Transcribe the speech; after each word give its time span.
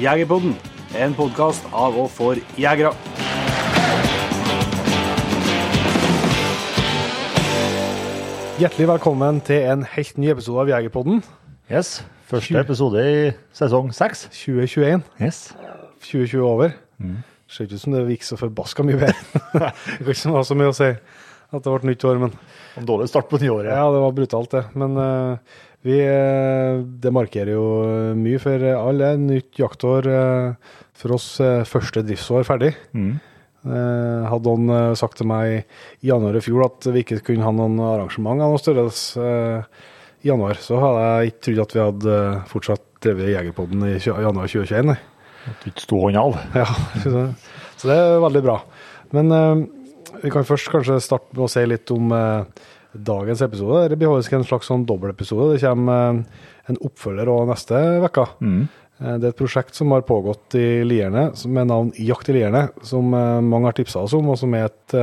Jegerpodden, 0.00 0.56
en 0.98 1.14
podkast 1.14 1.66
av 1.72 1.96
og 1.98 2.08
for 2.10 2.38
jegere. 2.58 2.90
Hjertelig 8.58 8.86
velkommen 8.88 9.40
til 9.46 9.64
en 9.70 9.82
helt 9.94 10.18
ny 10.18 10.30
episode 10.32 10.62
av 10.62 10.70
Jegerpodden 10.70 11.22
Yes. 11.70 11.98
Første 12.28 12.60
episode 12.60 13.00
i 13.02 13.18
sesong 13.56 13.88
seks. 13.94 14.26
2021. 14.34 15.04
Yes. 15.22 15.38
2020 16.04 16.42
over. 16.44 16.74
Ser 17.48 17.66
ikke 17.66 17.78
ut 17.78 17.82
som 17.84 17.94
det 17.94 18.02
gikk 18.12 18.26
så 18.26 18.38
forbaska 18.40 18.84
mye 18.86 18.98
bedre. 19.00 19.14
det 20.04 20.16
kan 20.18 20.34
ikke 20.34 20.44
så 20.50 20.58
mye 20.58 20.72
å 20.72 20.76
si 20.76 20.90
at 21.54 21.62
det 21.62 21.70
ble 21.72 21.90
nytt 21.92 22.04
år, 22.08 22.20
men 22.24 22.34
En 22.74 22.86
dårlig 22.88 23.08
start 23.08 23.28
på 23.30 23.38
nyåret. 23.38 23.70
ja, 23.70 23.84
det 23.94 24.00
var 24.02 24.14
brutalt, 24.16 24.50
det. 24.50 24.64
Men 24.74 24.96
eh, 24.98 25.58
vi 25.84 25.98
eh, 26.00 26.80
Det 27.04 27.12
markerer 27.12 27.52
jo 27.54 27.64
mye 28.18 28.40
for 28.42 28.64
alle. 28.72 29.12
Nytt 29.20 29.60
jaktår 29.60 30.08
eh, 30.08 30.74
for 30.96 31.16
oss. 31.18 31.28
eh, 31.44 31.62
første 31.68 32.02
driftsår 32.06 32.46
ferdig. 32.48 32.72
Mm. 32.96 33.14
Eh, 33.64 34.24
hadde 34.28 34.54
han 34.56 34.72
eh, 34.76 34.94
sagt 35.00 35.16
til 35.20 35.28
meg 35.30 35.54
i 36.04 36.10
januar 36.10 36.36
i 36.36 36.42
fjor 36.44 36.66
at 36.66 36.88
vi 36.92 37.04
ikke 37.04 37.22
kunne 37.30 37.46
ha 37.46 37.52
noen 37.56 37.78
arrangement 37.80 38.42
av 38.44 38.52
noe 38.52 38.60
størrelse 38.60 39.20
eh, 39.24 39.84
i 40.24 40.28
januar, 40.30 40.56
så 40.60 40.76
hadde 40.80 41.04
jeg 41.04 41.32
ikke 41.34 41.44
trodd 41.46 41.62
at 41.64 41.74
vi 41.76 41.82
hadde 41.84 42.18
eh, 42.18 42.42
fortsatt 42.48 42.84
drevet 43.04 43.32
Jegerpodden 43.34 43.86
i 43.88 43.94
januar 44.00 44.48
2021. 44.48 44.92
At 45.44 45.64
du 45.64 45.70
ikke 45.72 45.84
sto 45.84 45.98
hånda 46.00 46.22
av. 46.24 46.38
Ja, 46.62 46.68
så 47.76 47.88
det 47.90 47.96
er 48.00 48.22
veldig 48.24 48.44
bra. 48.46 48.58
Men 49.16 49.32
eh, 49.36 49.64
vi 50.22 50.32
kan 50.32 50.46
først 50.48 50.70
kanskje 50.72 51.00
starte 51.04 51.32
med 51.36 51.44
å 51.44 51.50
si 51.52 51.64
litt 51.68 51.92
om 51.92 52.12
eh, 52.16 52.64
dagens 52.94 53.42
episode. 53.42 53.88
Det 53.88 53.96
blir 53.98 54.08
faktisk 54.12 54.32
en 54.38 54.44
slags 54.46 54.66
sånn 54.70 54.86
dobbeltepisode. 54.86 55.54
Det 55.54 55.62
kommer 55.66 56.20
eh, 56.20 56.24
en 56.72 56.78
oppfølger 56.86 57.28
òg 57.28 57.48
neste 57.50 57.80
uke. 58.04 58.26
Mm. 58.40 58.60
Eh, 59.00 59.16
Det 59.18 59.24
er 59.26 59.32
et 59.34 59.40
prosjekt 59.40 59.74
som 59.74 59.90
har 59.92 60.02
pågått 60.06 60.54
i 60.60 60.84
Lierne, 60.86 61.32
med 61.50 61.66
navn 61.66 61.92
Jakt 61.98 62.28
i 62.30 62.36
Lierne, 62.38 62.68
som 62.82 63.12
eh, 63.14 63.40
mange 63.42 63.66
har 63.66 63.76
tipsa 63.76 64.04
oss 64.06 64.14
om, 64.14 64.28
og 64.30 64.38
som 64.38 64.54
er 64.54 64.70
et 64.70 64.96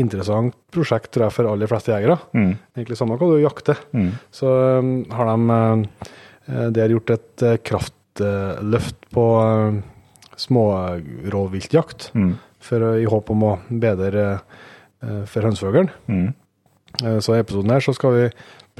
interessant 0.00 0.54
prosjekt 0.72 1.10
tror 1.12 1.26
jeg, 1.26 1.34
for 1.34 1.48
aller 1.50 1.66
fleste 1.68 1.90
jegere. 1.92 2.16
Mm. 2.32 2.52
Egentlig 2.78 2.96
samme 2.96 3.18
hva 3.18 3.28
du 3.32 3.40
jakter. 3.42 3.76
Mm. 3.92 4.10
Så 4.32 4.48
har 5.12 5.32
de 5.36 6.70
der 6.72 6.88
gjort 6.94 7.10
et 7.10 7.42
kraftløft 7.66 8.96
på 9.12 9.26
smårovviltjakt, 10.40 12.10
Mm. 12.14 12.38
for, 12.58 12.78
i 12.98 13.04
håp 13.04 13.30
om 13.30 13.42
å 13.42 13.58
bedre 13.70 14.40
for 15.26 15.42
hønsefuglen. 15.42 15.90
Mm. 16.08 16.34
Eh, 17.04 17.18
Så 17.20 17.34
i 17.36 17.40
episoden 17.40 17.70
her 17.72 17.80
så 17.84 17.94
skal 17.96 18.16
vi 18.16 18.26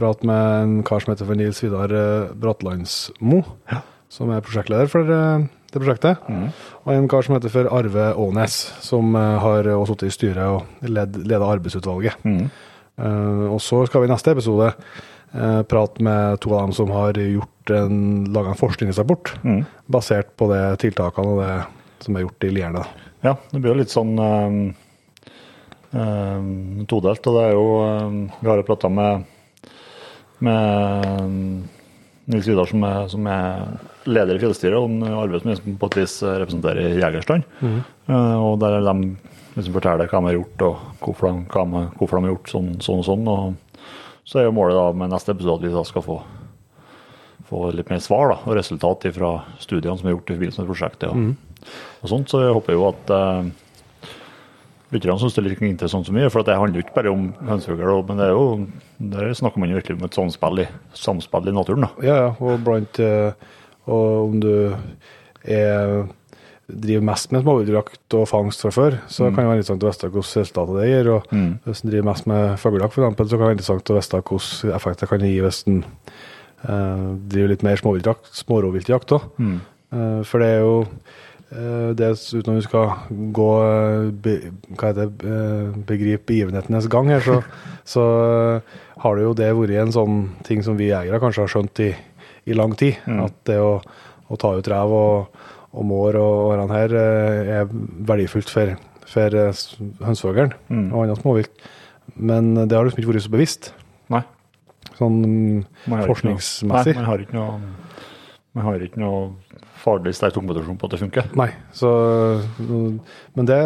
prate 0.00 0.26
med 0.26 0.62
en 0.62 0.74
kar 0.86 1.00
som 1.02 1.12
heter 1.14 1.28
for 1.28 1.38
Nils 1.38 1.60
Vidar 1.62 1.92
eh, 1.92 3.50
ja. 3.72 3.80
som 4.08 4.30
er 4.30 4.40
prosjektleder 4.44 4.88
for 4.90 5.00
eh, 5.10 5.46
det 5.70 5.78
prosjektet. 5.82 6.18
Og 6.84 6.92
en 6.94 7.08
kar 7.08 7.22
som 7.22 7.36
heter 7.36 7.52
for 7.52 7.68
Arve 7.70 8.08
Ånes, 8.18 8.56
som 8.82 9.14
har 9.14 9.68
sittet 9.86 10.08
i 10.08 10.10
styret 10.10 10.42
og 10.42 10.64
led, 10.82 11.14
ledet 11.14 11.46
arbeidsutvalget. 11.46 12.16
Mm. 12.26 12.48
Og 13.54 13.60
så 13.62 13.84
skal 13.86 14.02
vi 14.02 14.08
i 14.08 14.10
neste 14.10 14.32
episode 14.34 14.72
prate 15.70 16.02
med 16.02 16.40
to 16.42 16.50
av 16.56 16.64
dem 16.66 16.72
som 16.74 16.90
har 16.90 17.14
gjort 17.14 17.70
en, 17.70 18.00
laget 18.34 18.50
en 18.56 18.58
forskningsrapport 18.58 19.30
Mm. 19.46 19.62
basert 19.86 20.34
på 20.36 20.50
de 20.50 20.58
tiltakene 20.82 21.36
og 21.36 21.38
det 21.44 21.54
som 22.02 22.16
er 22.18 22.26
gjort 22.26 22.48
i 22.48 22.50
Lierne. 22.50 22.82
Ja, 23.22 23.36
det 23.52 23.60
blir 23.62 23.70
jo 23.76 23.78
litt 23.78 23.94
sånn 23.94 24.18
todelt. 26.90 27.26
Og 27.26 27.36
det 27.36 27.44
er 27.48 27.52
jo 27.56 27.66
um, 27.82 28.18
Vi 28.40 28.48
har 28.50 28.60
jo 28.60 28.66
prata 28.68 28.90
med, 28.92 29.24
med 30.38 31.08
um, 31.20 31.38
Nils 32.30 32.48
Vidar, 32.48 32.68
som 32.70 32.84
er, 32.86 33.08
som 33.10 33.26
er 33.26 33.64
leder 34.10 34.38
i 34.38 34.42
fjellstyret, 34.42 34.78
og 34.78 34.90
en 34.90 35.18
Arve 35.18 35.40
som 35.42 35.76
på 35.80 35.90
et 35.90 36.00
vis 36.02 36.20
representerer 36.22 37.00
Jegerstand. 37.00 37.48
Uh, 38.06 38.36
og 38.38 38.60
der 38.62 38.78
er 38.78 38.86
de 38.86 39.14
liksom 39.56 39.74
forteller 39.74 40.06
hva 40.06 40.20
de 40.20 40.30
har 40.30 40.38
gjort, 40.38 40.66
og 40.68 41.00
hvorfor 41.02 41.30
de, 41.30 41.46
de, 41.50 41.86
hvorfor 41.98 42.16
de 42.20 42.28
har 42.28 42.36
gjort 42.36 42.52
sånn, 42.54 42.70
sånn 42.84 43.02
og 43.02 43.08
sånn. 43.08 43.32
Og 43.32 43.88
så 44.30 44.40
er 44.40 44.46
jo 44.46 44.54
målet 44.54 44.78
da 44.78 44.86
med 44.94 45.10
neste 45.10 45.34
episode 45.34 45.58
at 45.58 45.66
vi 45.66 45.74
da 45.74 45.82
skal 45.88 46.06
få 46.06 46.20
få 47.50 47.70
litt 47.74 47.90
mer 47.90 47.98
svar 48.02 48.30
da, 48.30 48.38
og 48.46 48.54
resultat 48.58 49.08
fra 49.16 49.32
studiene 49.62 49.98
som 49.98 50.08
er 50.08 50.14
gjort 50.14 50.30
i 50.30 50.36
forbindelse 50.36 50.62
med 50.62 50.70
prosjektet. 50.70 51.08
Og, 51.10 51.66
og 52.00 52.12
sånt, 52.12 52.30
Så 52.30 52.44
jeg 52.44 52.54
håper 52.54 52.76
jo 52.76 52.86
at 52.92 53.10
uh, 53.10 53.48
lytterne 54.90 55.18
syns 55.20 55.36
det 55.36 55.42
er 55.42 55.48
like 55.48 55.66
interessant 55.68 56.08
så 56.08 56.14
mye. 56.14 56.30
For 56.32 56.46
det 56.46 56.58
handler 56.58 56.80
jo 56.80 56.84
ikke 56.86 56.96
bare 56.98 57.12
om 57.14 57.28
hønsefugl, 57.48 58.04
men 58.08 58.20
det 58.20 58.28
er 58.28 58.34
jo, 58.34 58.46
der 59.14 59.34
snakker 59.38 59.62
man 59.62 59.72
jo 59.72 59.80
virkelig 59.80 59.98
om 59.98 60.06
et 60.08 60.18
samspill 60.18 60.62
i, 60.64 60.68
samspill 60.98 61.50
i 61.50 61.56
naturen. 61.56 61.86
da. 61.86 62.06
Ja, 62.06 62.16
ja, 62.24 62.30
og 62.40 62.64
blant 62.66 63.00
eh, 63.02 63.50
Og 63.90 64.24
om 64.28 64.40
du 64.42 64.54
er 65.44 66.08
driver 66.70 67.02
mest 67.02 67.32
med 67.34 67.42
småviltjakt 67.42 68.14
og 68.14 68.28
fangst 68.30 68.62
fra 68.62 68.70
før, 68.74 68.96
så 69.10 69.30
kan 69.30 69.40
det 69.40 69.46
være 69.48 69.56
interessant 69.58 69.82
å 69.82 69.90
vite 69.90 70.10
hvordan 70.10 70.42
resultatet 70.42 70.76
det 70.78 70.90
gir. 70.90 71.08
Og 71.10 71.32
hvis 71.64 71.82
en 71.82 71.90
driver 71.90 72.06
mest 72.10 72.28
med 72.30 72.44
fuglejakt, 72.62 72.94
f.eks., 72.94 73.16
så 73.16 73.24
kan 73.24 73.40
det 73.40 73.48
være 73.48 73.56
interessant 73.56 73.90
å 73.90 73.96
vite 73.98 74.20
hvordan 74.28 74.76
effekt 74.78 75.02
det 75.02 75.08
kan 75.10 75.24
gi 75.26 75.32
hvis 75.44 75.60
en 75.66 75.80
eh, 75.82 77.08
driver 77.32 77.52
litt 77.54 77.66
mer 77.66 77.82
småviltjakt, 77.82 78.30
smårovviltjakt 78.44 79.16
òg. 79.18 79.26
for 80.30 80.38
det 80.44 80.52
er 80.54 80.60
jo 80.62 80.76
eh, 80.84 81.29
det 81.50 82.10
uten 82.14 82.52
at 82.52 82.58
vi 82.60 82.62
skal 82.62 82.92
gå 83.34 83.48
eh, 83.66 84.10
be, 84.22 84.34
hva 84.76 84.90
heter 84.92 85.08
det, 85.10 85.26
eh, 85.26 85.78
begripe 85.88 86.28
begivenhetenes 86.30 86.86
gang 86.90 87.10
her, 87.10 87.24
så, 87.24 87.40
så 87.94 88.04
eh, 88.26 88.76
har 89.02 89.18
det 89.18 89.24
jo 89.24 89.32
det 89.34 89.50
vært 89.58 89.80
en 89.82 89.94
sånn 89.96 90.20
ting 90.46 90.62
som 90.62 90.78
vi 90.78 90.92
jegere 90.92 91.18
kanskje 91.22 91.42
har 91.42 91.50
skjønt 91.50 91.82
i, 91.82 91.90
i 92.46 92.54
lang 92.54 92.76
tid. 92.78 93.02
At 93.24 93.34
det 93.50 93.58
å, 93.58 93.80
å 94.30 94.38
ta 94.38 94.52
ut 94.54 94.70
rev 94.70 94.94
og, 94.94 95.42
og 95.74 95.90
mår 95.90 96.20
og 96.20 96.38
årene 96.52 96.78
her 96.78 96.96
eh, 97.02 97.52
er 97.58 97.74
verdifullt 98.12 98.52
for, 98.52 98.76
for 99.10 99.38
hønsefuglen 100.06 100.54
mm. 100.70 100.88
og 100.92 101.02
annet 101.02 101.24
småvilt. 101.24 101.68
Men 102.14 102.54
det 102.60 102.76
har 102.76 102.86
liksom 102.86 103.02
ikke 103.02 103.14
vært 103.14 103.26
så 103.26 103.34
bevisst, 103.34 103.72
Nei. 104.10 104.22
sånn 104.98 105.20
forskningsmessig. 105.86 106.94
Nei, 106.94 107.02
man 107.02 107.10
har 107.10 107.22
ikke 107.26 107.38
noe, 107.38 107.60
man 108.54 108.66
har 108.66 108.86
ikke 108.86 109.02
noe 109.02 109.20
faglig 109.80 110.12
sterk 110.16 110.34
dokumentasjon 110.36 110.76
på 110.80 110.88
at 110.88 110.92
det 110.94 111.00
funker. 111.00 111.28
Nei, 111.40 111.48
så, 111.76 111.90
men 112.60 113.48
det, 113.48 113.58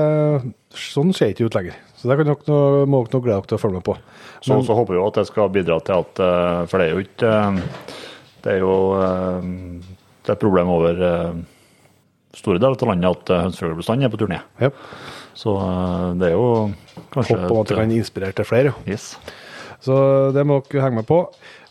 sånn 0.78 1.10
ser 1.16 1.32
ikke 1.34 1.48
ut 1.48 1.56
lenger. 1.58 1.76
Så 1.98 2.10
det 2.10 2.26
nå- 2.28 2.84
må 2.90 3.00
dere 3.08 3.20
glede 3.24 3.40
dere 3.40 3.48
til 3.50 3.56
å 3.58 3.62
følge 3.62 3.78
med 3.80 3.86
på. 3.86 3.96
Så, 4.44 4.52
Men- 4.54 4.64
så 4.66 4.76
håper 4.76 4.94
vi 4.94 5.02
at 5.06 5.14
det 5.18 5.26
skal 5.30 5.48
bidra 5.54 5.78
til 5.84 6.02
at 6.04 6.20
eh, 6.20 6.66
For 6.68 6.78
det 6.78 6.86
er 6.86 6.92
jo 6.92 7.04
ikke 7.04 7.30
eh, 7.32 7.60
Det 8.44 8.52
er 8.52 8.58
jo 8.60 8.74
eh, 9.00 9.46
det 10.24 10.30
er 10.32 10.36
et 10.36 10.40
problem 10.42 10.68
over 10.72 11.00
store 12.34 12.58
deler 12.58 12.76
av 12.80 12.88
landet 12.90 13.10
at 13.10 13.32
hønsefuglbestanden 13.44 14.06
er 14.08 14.12
på 14.12 14.20
turné. 14.20 14.38
Ja, 14.60 14.70
Så 15.36 15.52
det 16.18 16.30
er 16.30 16.34
jo 16.34 16.72
kanskje 17.12 17.36
Håper 17.42 17.60
at 17.60 17.68
det 17.68 17.76
kan 17.78 17.92
inspirere 17.92 18.32
til 18.36 18.48
flere. 18.48 18.72
Yes. 18.88 19.14
Så 19.84 20.32
det 20.34 20.46
må 20.48 20.62
dere 20.64 20.86
henge 20.86 21.02
med 21.02 21.06
på. 21.08 21.18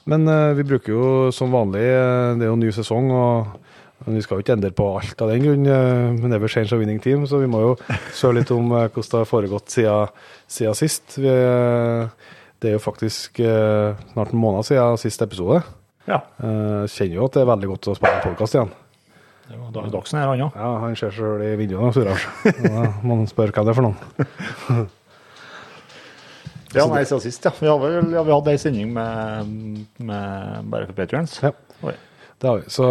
Men 0.06 0.26
vi 0.58 0.66
bruker 0.68 0.94
jo 0.94 1.32
som 1.32 1.52
vanlig 1.56 1.82
Det 2.38 2.46
er 2.46 2.52
jo 2.52 2.58
ny 2.60 2.70
sesong, 2.76 3.10
og 3.12 3.63
men 4.06 4.16
vi 4.18 4.22
skal 4.26 4.38
jo 4.40 4.44
ikke 4.46 4.56
endre 4.58 4.72
på 4.76 4.86
alt 5.00 5.22
av 5.24 5.30
den 5.32 5.44
grunn. 5.46 5.66
eh, 5.68 6.28
never 6.28 6.48
change 6.52 6.74
a 6.74 6.78
winning 6.80 7.00
team, 7.04 7.26
så 7.28 7.40
vi 7.42 7.48
må 7.48 7.62
jo 7.62 7.74
søle 8.14 8.40
litt 8.42 8.52
om 8.52 8.72
eh, 8.72 8.88
hvordan 8.90 9.10
det 9.12 9.20
har 9.24 9.30
foregått 9.30 9.70
siden, 9.70 10.08
siden 10.48 10.76
sist. 10.80 11.18
Vi, 11.18 11.28
eh, 11.28 12.08
det 12.64 12.70
er 12.72 12.78
jo 12.78 12.84
faktisk 12.84 13.40
snart 14.14 14.32
en 14.34 14.40
måned 14.40 14.64
siden 14.68 14.98
siste 15.02 15.26
episode. 15.28 15.62
Ja. 16.08 16.22
Eh, 16.40 16.86
Kjenner 16.92 17.16
jo 17.20 17.26
at 17.28 17.36
det 17.36 17.42
er 17.44 17.52
veldig 17.52 17.70
godt 17.74 17.90
å 17.92 17.96
spille 18.00 18.24
podkast 18.24 18.56
igjen. 18.56 18.72
Det 19.44 19.56
er 19.56 19.60
jo 19.60 19.70
Dag- 19.76 19.92
Dagsen 19.92 20.20
her, 20.20 20.28
han 20.32 20.44
òg. 20.46 20.54
Ja, 20.56 20.70
han 20.80 20.96
ser 20.96 21.12
seg 21.12 21.18
sjøl 21.20 21.42
i 21.44 21.56
vinduet. 21.60 21.96
Da 22.64 22.84
må 23.04 23.18
man 23.18 23.28
spørre 23.28 23.52
hva 23.52 23.66
det 23.68 23.74
er 23.74 23.80
for 23.80 23.90
noen. 23.90 24.90
Ja, 26.74 26.88
nei, 26.90 27.04
siden 27.06 27.22
sist, 27.22 27.44
ja. 27.46 27.52
Vi 27.60 27.68
har 27.70 27.78
vel 27.78 28.08
ja, 28.16 28.24
vi 28.26 28.32
hadde 28.34 28.50
ei 28.56 28.58
sending 28.58 28.94
med, 28.96 29.52
med 30.02 30.70
bare 30.74 30.88
for 30.90 30.96
patrions. 30.98 31.36
Ja. 31.44 31.52
Det 32.44 32.50
har 32.50 32.58
vi. 32.60 32.70
Så, 32.76 32.86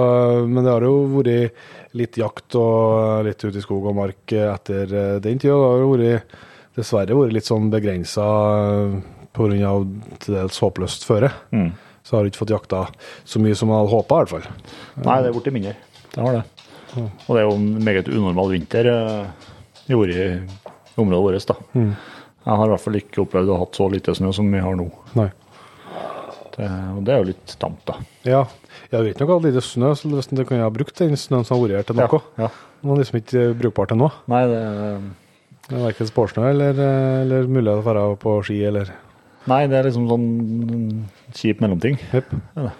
men 0.48 0.64
det 0.64 0.72
har 0.72 0.84
jo 0.86 0.94
vært 1.12 1.58
litt 2.00 2.16
jakt 2.16 2.54
og 2.56 3.26
litt 3.26 3.42
ute 3.44 3.60
i 3.60 3.64
skog 3.64 3.90
og 3.90 3.98
mark 3.98 4.32
etter 4.32 4.94
eh, 4.96 5.16
den 5.20 5.36
tida. 5.42 5.52
Det 5.52 5.66
har 5.66 5.82
jo 5.82 5.90
vært, 5.90 6.38
dessverre 6.78 7.18
vært 7.18 7.34
litt 7.36 7.50
sånn 7.50 7.66
begrensa 7.74 8.24
pga. 9.36 9.74
til 10.24 10.38
dels 10.38 10.60
håpløst 10.64 11.04
føre. 11.04 11.28
Mm. 11.52 11.68
Så 12.00 12.16
har 12.16 12.24
du 12.24 12.32
ikke 12.32 12.40
fått 12.46 12.54
jakta 12.54 12.80
så 13.28 13.42
mye 13.44 13.58
som 13.58 13.68
man 13.68 13.82
hadde 13.82 13.92
håpa, 13.92 14.22
i 14.22 14.24
hvert 14.24 14.32
fall. 14.38 14.72
Nei, 15.04 15.18
det 15.20 15.28
er 15.28 15.36
blitt 15.36 15.52
mindre. 15.58 15.76
Det 16.16 16.24
har 16.24 16.38
det. 16.38 16.42
Og 17.02 17.28
det 17.28 17.42
er 17.42 17.46
jo 17.46 17.52
en 17.58 17.68
meget 17.90 18.08
unormal 18.08 18.56
vinter 18.56 18.88
eh, 18.88 19.52
i 19.92 20.00
i 20.16 20.26
området 20.96 21.22
vårt. 21.28 21.52
da. 21.52 21.58
Mm. 21.76 21.92
Jeg 22.42 22.56
har 22.56 22.66
i 22.66 22.72
hvert 22.72 22.86
fall 22.88 23.00
ikke 23.02 23.22
opplevd 23.26 23.52
å 23.52 23.60
ha 23.60 23.66
hatt 23.66 23.76
så 23.76 23.92
lite 23.92 24.16
snø 24.16 24.32
som 24.32 24.48
vi 24.48 24.64
har 24.64 24.80
nå. 24.80 24.88
Nei. 25.20 25.28
Det, 26.56 26.66
og 26.96 27.04
det 27.04 27.12
er 27.12 27.20
jo 27.20 27.30
litt 27.34 27.58
tamt, 27.60 27.84
da. 27.88 28.00
Ja, 28.24 28.46
jeg 28.92 29.06
vet 29.08 29.22
nok 29.22 29.30
at 29.38 29.46
lite 29.46 29.62
snø, 29.64 29.94
så 29.96 30.10
hvis 30.12 30.28
du 30.28 30.44
kunne 30.44 30.66
ha 30.66 30.72
brukt 30.72 30.98
den 31.00 31.16
snøen 31.16 31.46
som 31.48 31.56
har 31.56 31.62
vært 31.64 31.78
her 31.80 31.88
til 31.88 31.98
noe. 31.98 32.20
Ja, 32.36 32.46
ja. 32.46 32.50
Den 32.82 32.92
er 32.92 33.00
liksom 33.00 33.18
ikke 33.22 33.44
brukbar 33.58 33.88
til 33.90 34.00
noe. 34.02 34.12
Nei, 34.32 34.42
det, 34.50 34.62
Det 35.68 35.78
er 35.78 35.84
Verken 35.86 36.08
spårsnø 36.10 36.46
eller, 36.50 36.78
eller 37.22 37.46
mulighet 37.48 37.80
til 37.80 37.82
å 37.82 37.88
være 37.88 38.06
på 38.20 38.36
ski 38.44 38.58
eller 38.68 38.90
nei, 39.50 39.64
det 39.70 39.78
er 39.78 39.86
liksom 39.88 40.08
sånn 40.10 40.26
kjip 41.34 41.62
mellomting. 41.62 41.96
Yep. 42.12 42.34
Ja. 42.58 42.72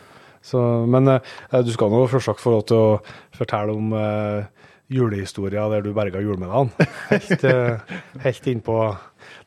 Så, 0.43 0.61
men 0.91 1.09
eh, 1.11 1.62
du 1.62 1.70
skal 1.75 1.91
nå 1.93 2.03
selvsagt 2.11 2.43
få 2.43 2.56
lov 2.56 2.67
til 2.69 2.79
å 2.79 2.99
fortelle 3.38 3.75
om 3.79 3.94
eh, 3.94 4.67
julehistorier 4.93 5.70
der 5.73 5.87
du 5.87 5.93
berga 5.97 6.20
julemiddagen. 6.23 6.73
Helt, 7.12 7.47
eh, 7.47 7.97
helt 8.26 8.50
innpå 8.50 8.76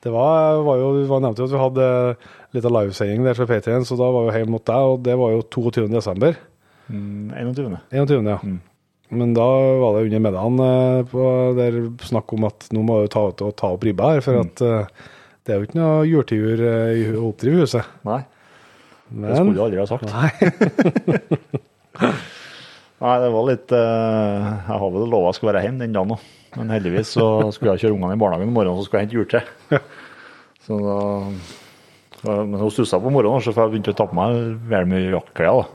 Det 0.03 0.11
var, 0.13 0.63
var 0.63 0.79
jo 0.79 0.89
det 1.01 1.07
var 1.09 1.23
nevnt 1.23 1.39
jo 1.41 1.47
at 1.47 1.53
vi 1.53 1.61
hadde 1.61 1.87
litt 2.55 2.67
av 2.67 2.75
livesending 2.77 3.25
der 3.27 3.37
fra 3.37 3.47
P3, 3.49 3.81
så 3.83 3.97
da 3.99 4.09
var 4.15 4.29
vi 4.29 4.39
hjemme 4.39 4.55
mot 4.55 4.65
deg, 4.65 4.91
og 4.91 5.01
det 5.03 5.15
var 5.19 5.33
jo 5.35 5.43
22. 5.51 5.87
Mm, 6.89 7.31
21. 7.33 7.77
21., 7.91 8.29
ja. 8.29 8.39
Mm. 8.43 8.59
Men 9.15 9.33
da 9.37 9.45
var 9.81 9.95
det 9.99 10.05
under 10.07 10.19
middagen 10.25 10.59
eh, 10.65 11.03
på, 11.11 11.25
der 11.57 11.75
snakk 12.05 12.33
om 12.33 12.47
at 12.49 12.65
nå 12.73 12.81
må 12.85 13.01
du 13.03 13.07
ta, 13.13 13.27
ut 13.29 13.43
ta 13.57 13.67
opp 13.75 13.83
ribba 13.85 14.15
her, 14.15 14.21
for 14.25 14.41
at 14.41 14.61
eh, 14.65 14.87
det 15.45 15.53
er 15.53 15.59
jo 15.61 15.67
ikke 15.67 15.77
noe 15.77 15.99
eh, 16.05 16.93
i- 17.03 17.11
å 17.13 17.27
oppdrive 17.29 17.59
i 17.59 17.65
huset. 17.67 17.85
Nei, 18.07 18.21
det 19.13 19.35
skulle 19.37 19.53
du 19.53 19.61
aldri 19.61 19.81
ha 19.83 19.85
sagt. 19.85 20.09
Nei. 20.09 20.31
Nei, 22.95 23.15
det 23.21 23.27
var 23.33 23.43
litt 23.49 23.73
uh, 23.75 24.45
Jeg 24.65 24.79
har 24.79 24.91
vel 24.93 25.09
lova 25.11 25.29
jeg 25.29 25.37
skulle 25.37 25.51
være 25.53 25.65
hjemme 25.67 25.83
den 25.83 25.93
dagen 25.95 26.13
òg. 26.15 26.21
Men 26.55 26.71
heldigvis 26.71 27.09
så 27.17 27.25
skulle 27.53 27.73
jeg 27.75 27.83
kjøre 27.85 27.97
ungene 27.97 28.15
i 28.15 28.19
barnehagen 28.21 28.47
i 28.49 28.55
morgen, 28.55 28.77
så 28.79 28.85
skulle 28.87 29.01
jeg 29.03 29.09
hente 29.09 29.17
juletre. 29.19 29.81
Så 30.65 30.77
da 30.79 30.99
så- 32.23 32.45
Men 32.47 32.55
hun 32.63 32.71
stussa 32.73 32.97
på 33.03 33.11
morgenen, 33.13 33.43
så 33.43 33.51
jeg 33.53 33.73
begynte 33.75 33.91
å 33.93 33.97
ta 33.99 34.07
på 34.09 34.15
meg 34.17 34.55
veldig 34.71 34.89
mye 34.89 35.11
jakkeklær. 35.11 35.67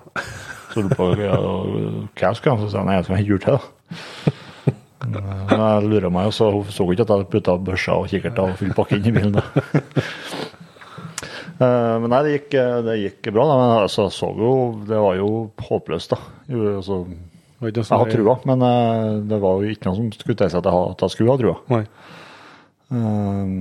Lurte 0.76 0.96
på 0.98 1.08
hva 1.10 1.24
jeg 1.26 2.38
skulle 2.38 2.54
ha, 2.56 2.60
så 2.62 2.68
sa 2.72 2.78
jeg 2.80 2.86
nei, 2.88 2.96
jeg 2.98 3.06
skal 3.08 3.16
hente 3.16 3.30
juletre. 3.30 3.58
da. 3.58 5.20
Men 5.50 5.62
jeg 5.64 5.88
lurer 5.90 6.12
meg, 6.12 6.30
så 6.36 6.50
hun 6.52 6.68
så 6.70 6.84
ikke 6.92 7.06
at 7.06 7.12
jeg 7.14 7.28
putta 7.32 7.54
børsa 7.66 7.96
og 7.98 8.08
kikkerter 8.12 8.50
og 8.52 8.58
full 8.60 8.72
pakke 8.76 8.98
inn 8.98 9.08
i 9.10 9.14
bilen. 9.16 9.36
da. 9.38 9.44
Eh, 11.60 11.94
Men 12.00 12.08
nei, 12.08 12.22
det 12.24 12.30
gikk, 12.38 12.54
det 12.86 12.94
gikk 13.02 13.26
bra. 13.34 13.44
da, 13.44 13.56
Men 13.60 13.72
altså, 13.82 14.06
så 14.08 14.30
jo, 14.32 14.52
det 14.88 14.96
var 14.96 15.18
jo 15.18 15.26
håpløst, 15.60 16.14
da. 16.14 16.16
Altså, 16.48 17.02
jeg 17.60 17.84
har 17.84 18.08
trua, 18.08 18.38
men 18.48 18.64
eh, 18.64 19.18
det 19.28 19.40
var 19.42 19.60
jo 19.60 19.68
ikke 19.74 19.90
noe 19.90 19.98
som 19.98 20.06
skulle 20.14 20.38
tilsi 20.40 20.56
at, 20.56 20.64
jeg 20.70 20.86
at 20.94 21.04
jeg 21.04 21.12
skulle 21.12 21.34
ha 21.34 21.40
trua. 21.42 21.56
Nei. 21.74 21.82
Eh, 22.96 23.52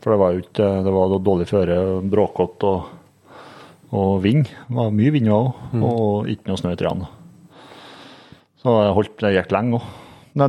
For 0.00 0.14
det 0.14 0.20
var 0.22 0.32
jo 0.34 0.40
ikke 0.46 0.70
Det 0.88 0.92
var 0.96 1.12
dårlig 1.28 1.46
føre, 1.52 1.76
bråkete 2.16 2.70
og, 2.70 2.88
og 3.94 4.16
vind. 4.24 4.48
Det 4.68 4.76
var 4.78 4.90
mye 4.94 5.12
vind 5.14 5.30
òg, 5.30 5.52
og 5.78 6.30
ikke 6.32 6.50
noe 6.50 6.58
snø 6.60 6.72
i 6.74 6.78
trærne. 6.80 7.06
Så 8.62 8.72
det, 8.80 8.94
holdt, 8.96 9.14
det 9.22 9.34
gikk 9.36 9.52
lenge 9.54 9.78
òg. 9.78 9.90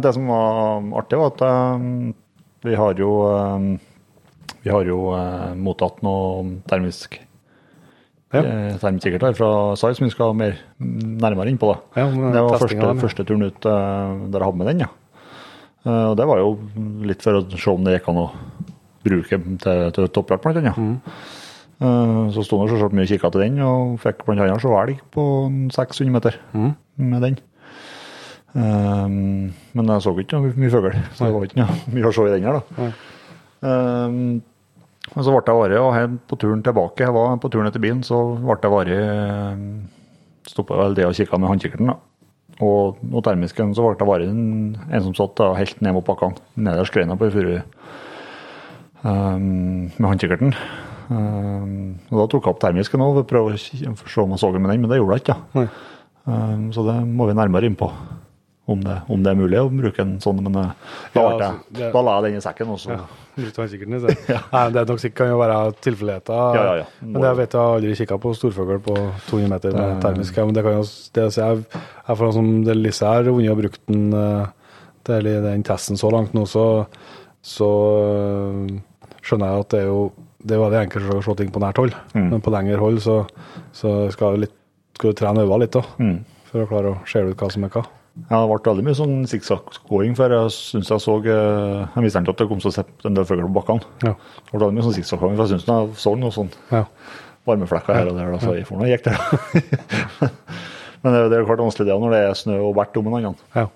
Det 0.01 0.13
som 0.15 0.29
var 0.31 0.81
artig, 1.03 1.19
var 1.21 1.33
at 1.35 1.43
um, 1.77 2.13
vi 2.65 2.73
har 2.79 2.97
jo 2.97 3.11
um, 3.29 3.67
vi 4.65 4.71
har 4.73 4.87
jo 4.89 4.97
eh, 5.13 5.51
mottatt 5.61 5.99
noe 6.05 6.41
termisk 6.69 7.19
Ja. 8.33 8.41
eh, 8.41 8.77
termikkikkert 8.81 9.21
her 9.27 9.35
fra 9.37 9.49
SAI 9.77 9.93
som 9.95 10.07
vi 10.07 10.13
skal 10.13 10.33
mer 10.33 10.57
nærmere 10.81 11.51
inn 11.51 11.59
på. 11.61 11.69
da. 11.69 12.01
Ja, 12.01 12.07
det 12.09 12.41
var 12.41 12.57
første, 12.59 12.95
første 13.03 13.25
turen 13.29 13.45
ut 13.45 13.67
eh, 13.69 14.15
der 14.33 14.39
jeg 14.41 14.47
hadde 14.47 14.57
med 14.63 14.67
den. 14.71 14.81
ja. 14.87 14.89
Eh, 15.85 16.05
og 16.09 16.17
det 16.17 16.25
var 16.27 16.41
jo 16.41 16.49
litt 17.05 17.21
for 17.21 17.37
å 17.37 17.45
se 17.53 17.69
om 17.71 17.85
det 17.85 17.99
gikk 17.99 18.09
an 18.09 18.23
å 18.23 18.27
bruke 19.05 19.37
til, 19.61 19.85
til 19.93 20.09
toppjakt, 20.17 20.41
blant 20.41 20.57
annet. 20.63 20.77
Mm. 20.81 20.97
Eh, 21.81 22.29
så 22.31 22.43
sto 22.45 22.61
det 22.61 22.71
selvsagt 22.71 22.95
mye 22.95 23.03
og 23.03 23.11
kikka 23.11 23.31
til 23.33 23.41
den, 23.43 23.59
og 23.65 23.97
fikk 23.99 24.23
annet 24.31 24.61
se 24.63 24.71
elg 24.71 25.01
på 25.11 25.25
600 25.75 26.11
meter 26.13 26.37
Mm. 26.53 26.75
med 26.97 27.21
den. 27.21 27.37
Um, 28.55 29.51
men 29.75 29.89
jeg 29.91 30.01
så 30.05 30.13
ikke 30.15 30.37
noe 30.39 30.53
mye 30.55 30.71
fugl, 30.71 30.93
så 31.13 31.25
det 31.27 31.33
var 31.35 31.43
ikke 31.43 31.59
noe 31.59 31.75
mye 31.97 32.07
å 32.07 32.13
se 32.15 32.23
i 32.23 32.31
den 32.37 32.45
her. 32.47 32.61
da. 32.61 32.91
Men 35.15 35.23
så 35.25 35.33
ble 35.35 35.43
jeg 35.43 35.59
varig, 35.59 35.77
og 35.83 35.91
her 35.93 36.07
på 36.29 36.37
turen 36.39 36.63
tilbake, 36.63 37.03
jeg 37.03 37.13
var 37.13 37.35
på 37.43 37.51
turen 37.51 37.67
etter 37.67 37.83
bilen, 37.83 37.99
så 38.07 38.21
ble 38.39 38.55
jeg 38.63 38.71
varig 38.73 38.99
Stoppa 40.45 40.77
vel 40.77 40.93
det 40.93 41.07
og 41.07 41.15
kikka 41.17 41.39
med 41.41 41.49
håndkikkerten, 41.49 41.87
da. 41.89 41.95
Og, 42.61 42.99
og 43.11 43.23
termisken 43.25 43.71
så 43.75 43.81
ble 43.83 43.97
jeg 43.97 44.07
varig 44.07 44.27
en, 44.29 44.75
en 44.87 45.03
som 45.03 45.15
satt 45.17 45.33
da, 45.39 45.47
helt 45.57 45.81
ned 45.81 45.95
mot 45.97 46.05
bakkene, 46.05 46.37
nederst 46.55 46.93
greina 46.93 47.17
på 47.17 47.25
ei 47.27 47.33
furu 47.33 47.55
um, 49.03 49.89
med 49.89 50.05
håndkikkerten. 50.05 50.53
Um, 51.09 51.95
og 52.11 52.19
da 52.23 52.27
tok 52.31 52.45
jeg 52.47 52.53
opp 52.55 52.61
termisken 52.63 53.03
òg, 53.05 53.13
for 53.19 53.23
å 53.25 53.29
prøve 53.29 53.55
å 53.55 53.61
se 53.61 54.21
om 54.23 54.35
jeg 54.35 54.41
så 54.41 54.51
den 54.53 54.61
med 54.65 54.71
den, 54.73 54.81
men 54.85 54.89
det 54.93 54.99
gjorde 55.01 55.17
jeg 55.19 55.25
ikke. 55.27 55.69
Um, 56.25 56.69
så 56.73 56.85
det 56.87 56.95
må 57.05 57.27
vi 57.29 57.35
nærmere 57.37 57.69
inn 57.69 57.77
på. 57.79 57.91
Om 58.65 58.79
det, 58.81 58.95
om 59.13 59.21
det 59.21 59.29
er 59.29 59.37
mulig 59.37 59.59
å 59.61 59.67
bruke 59.69 60.01
en 60.01 60.15
sånn, 60.17 60.39
men 60.41 60.55
eh, 60.57 60.71
da, 61.13 61.19
Ja, 61.21 61.25
altså, 61.29 61.49
det- 61.77 61.91
da 61.93 62.01
la 62.01 62.15
jeg 62.15 62.23
den 62.31 62.37
i 62.39 62.41
sekken. 62.41 62.71
Også. 62.73 62.89
Ja, 62.95 63.03
Litt 63.37 63.59
vanskelig, 63.59 63.99
det. 64.07 64.15
Nei, 64.25 64.63
det 64.73 64.79
er 64.81 64.87
nok 64.89 65.01
sikkert 65.03 65.19
kan 65.19 65.27
jo 65.29 65.37
være 65.37 65.59
tilfeldigheter. 65.85 66.55
Ja, 66.57 66.63
ja, 66.63 66.73
ja. 66.79 66.85
Men 67.05 67.27
jeg 67.27 67.37
vet 67.43 67.53
jeg 67.53 67.61
har 67.61 67.75
aldri 67.77 67.97
kikka 67.99 68.17
på 68.23 68.31
storfugl 68.33 68.79
på 68.81 68.95
200 69.27 69.51
meter 69.53 69.77
med 69.77 70.01
termisk. 70.01 70.39
Men 70.41 70.57
det 70.57 70.63
kan 70.65 70.79
jo 70.79 70.87
det, 71.13 71.27
jeg, 71.37 71.61
jeg 72.09 72.17
får 72.23 72.33
som 72.39 72.49
det 72.65 72.77
Lise 72.79 73.05
har 73.05 73.29
vunnet 73.29 73.53
og 73.53 73.61
brukt 73.61 73.81
den, 73.85 74.09
eh, 74.17 75.21
den 75.45 75.63
testen 75.69 76.01
så 76.01 76.09
langt 76.09 76.33
nå, 76.33 76.47
så, 76.49 76.65
så 77.45 77.69
eh, 78.01 78.79
skjønner 79.21 79.53
jeg 79.53 79.67
at 79.67 79.69
det 79.75 79.83
er 79.83 79.91
jo 79.91 80.01
det 80.45 80.55
er 80.55 80.61
veldig 80.61 80.79
enkelt 80.85 81.11
å 81.15 81.23
se 81.25 81.35
ting 81.39 81.49
på 81.51 81.59
nært 81.63 81.79
hold. 81.81 81.95
Mm. 82.13 82.29
Men 82.35 82.41
på 82.45 82.51
lengre 82.53 82.77
hold 82.81 83.01
så, 83.03 83.19
så 83.73 83.95
skal 84.13 84.35
du 84.37 84.43
litt, 84.45 84.53
skal 84.99 85.11
du 85.13 85.19
trene 85.19 85.43
øynene 85.45 85.59
litt 85.65 85.73
da, 85.75 85.81
Mm. 85.99 86.17
for 86.51 86.63
å 86.63 86.67
klare 86.69 86.91
å 86.93 86.97
se 87.09 87.19
ut 87.25 87.35
hva 87.41 87.49
som 87.51 87.63
er 87.65 87.73
hva. 87.73 87.85
Ja, 88.29 88.37
det 88.39 88.47
ble 88.47 88.71
veldig 88.71 88.83
mye 88.87 88.95
sånn 88.95 89.15
sikksakk-gåing, 89.27 90.13
for 90.15 90.31
jeg 90.31 90.51
syns 90.55 90.87
jeg 90.87 91.01
så 91.03 91.17
eh, 91.19 91.87
Jeg 91.97 92.03
mistenkte 92.05 92.31
at 92.31 92.37
det 92.39 92.47
kom 92.47 92.61
til 92.63 92.69
å 92.71 92.75
sitte 92.77 93.09
en 93.09 93.17
del 93.17 93.25
fugler 93.27 93.49
på 93.49 93.57
bakkene. 93.57 93.83
Ja. 94.05 94.13
Det 94.15 94.53
ble 94.53 94.61
veldig 94.61 94.77
mye 94.77 94.85
sånn 94.87 94.95
sikksakk-gåing, 94.95 95.35
for 95.35 95.43
jeg 95.49 95.57
syns 95.59 95.67
jeg 95.67 95.97
så 95.99 96.13
noe 96.21 96.31
sånn 96.31 96.51
Ja. 96.71 96.85
varmeflekker 97.45 97.93
her 97.93 98.07
og 98.13 98.15
der. 98.15 98.31
Da, 98.31 98.39
så 98.39 98.55
jeg 98.55 98.65
får 98.69 98.79
nå 98.79 98.87
gikk 98.93 99.03
det. 99.09 99.17
Men 101.03 101.11
det 101.13 101.17
er 101.19 101.25
jo 101.25 101.29
det 101.33 101.37
er 101.41 101.45
klart 101.49 101.61
vanskelig 101.65 101.89
det 101.91 101.97
når 102.01 102.15
det 102.15 102.21
er 102.29 102.37
snø 102.39 102.55
og 102.69 102.71
bart 102.79 102.95
om 102.97 103.07
en 103.11 103.17
annen. 103.19 103.35
ja. 103.55 103.67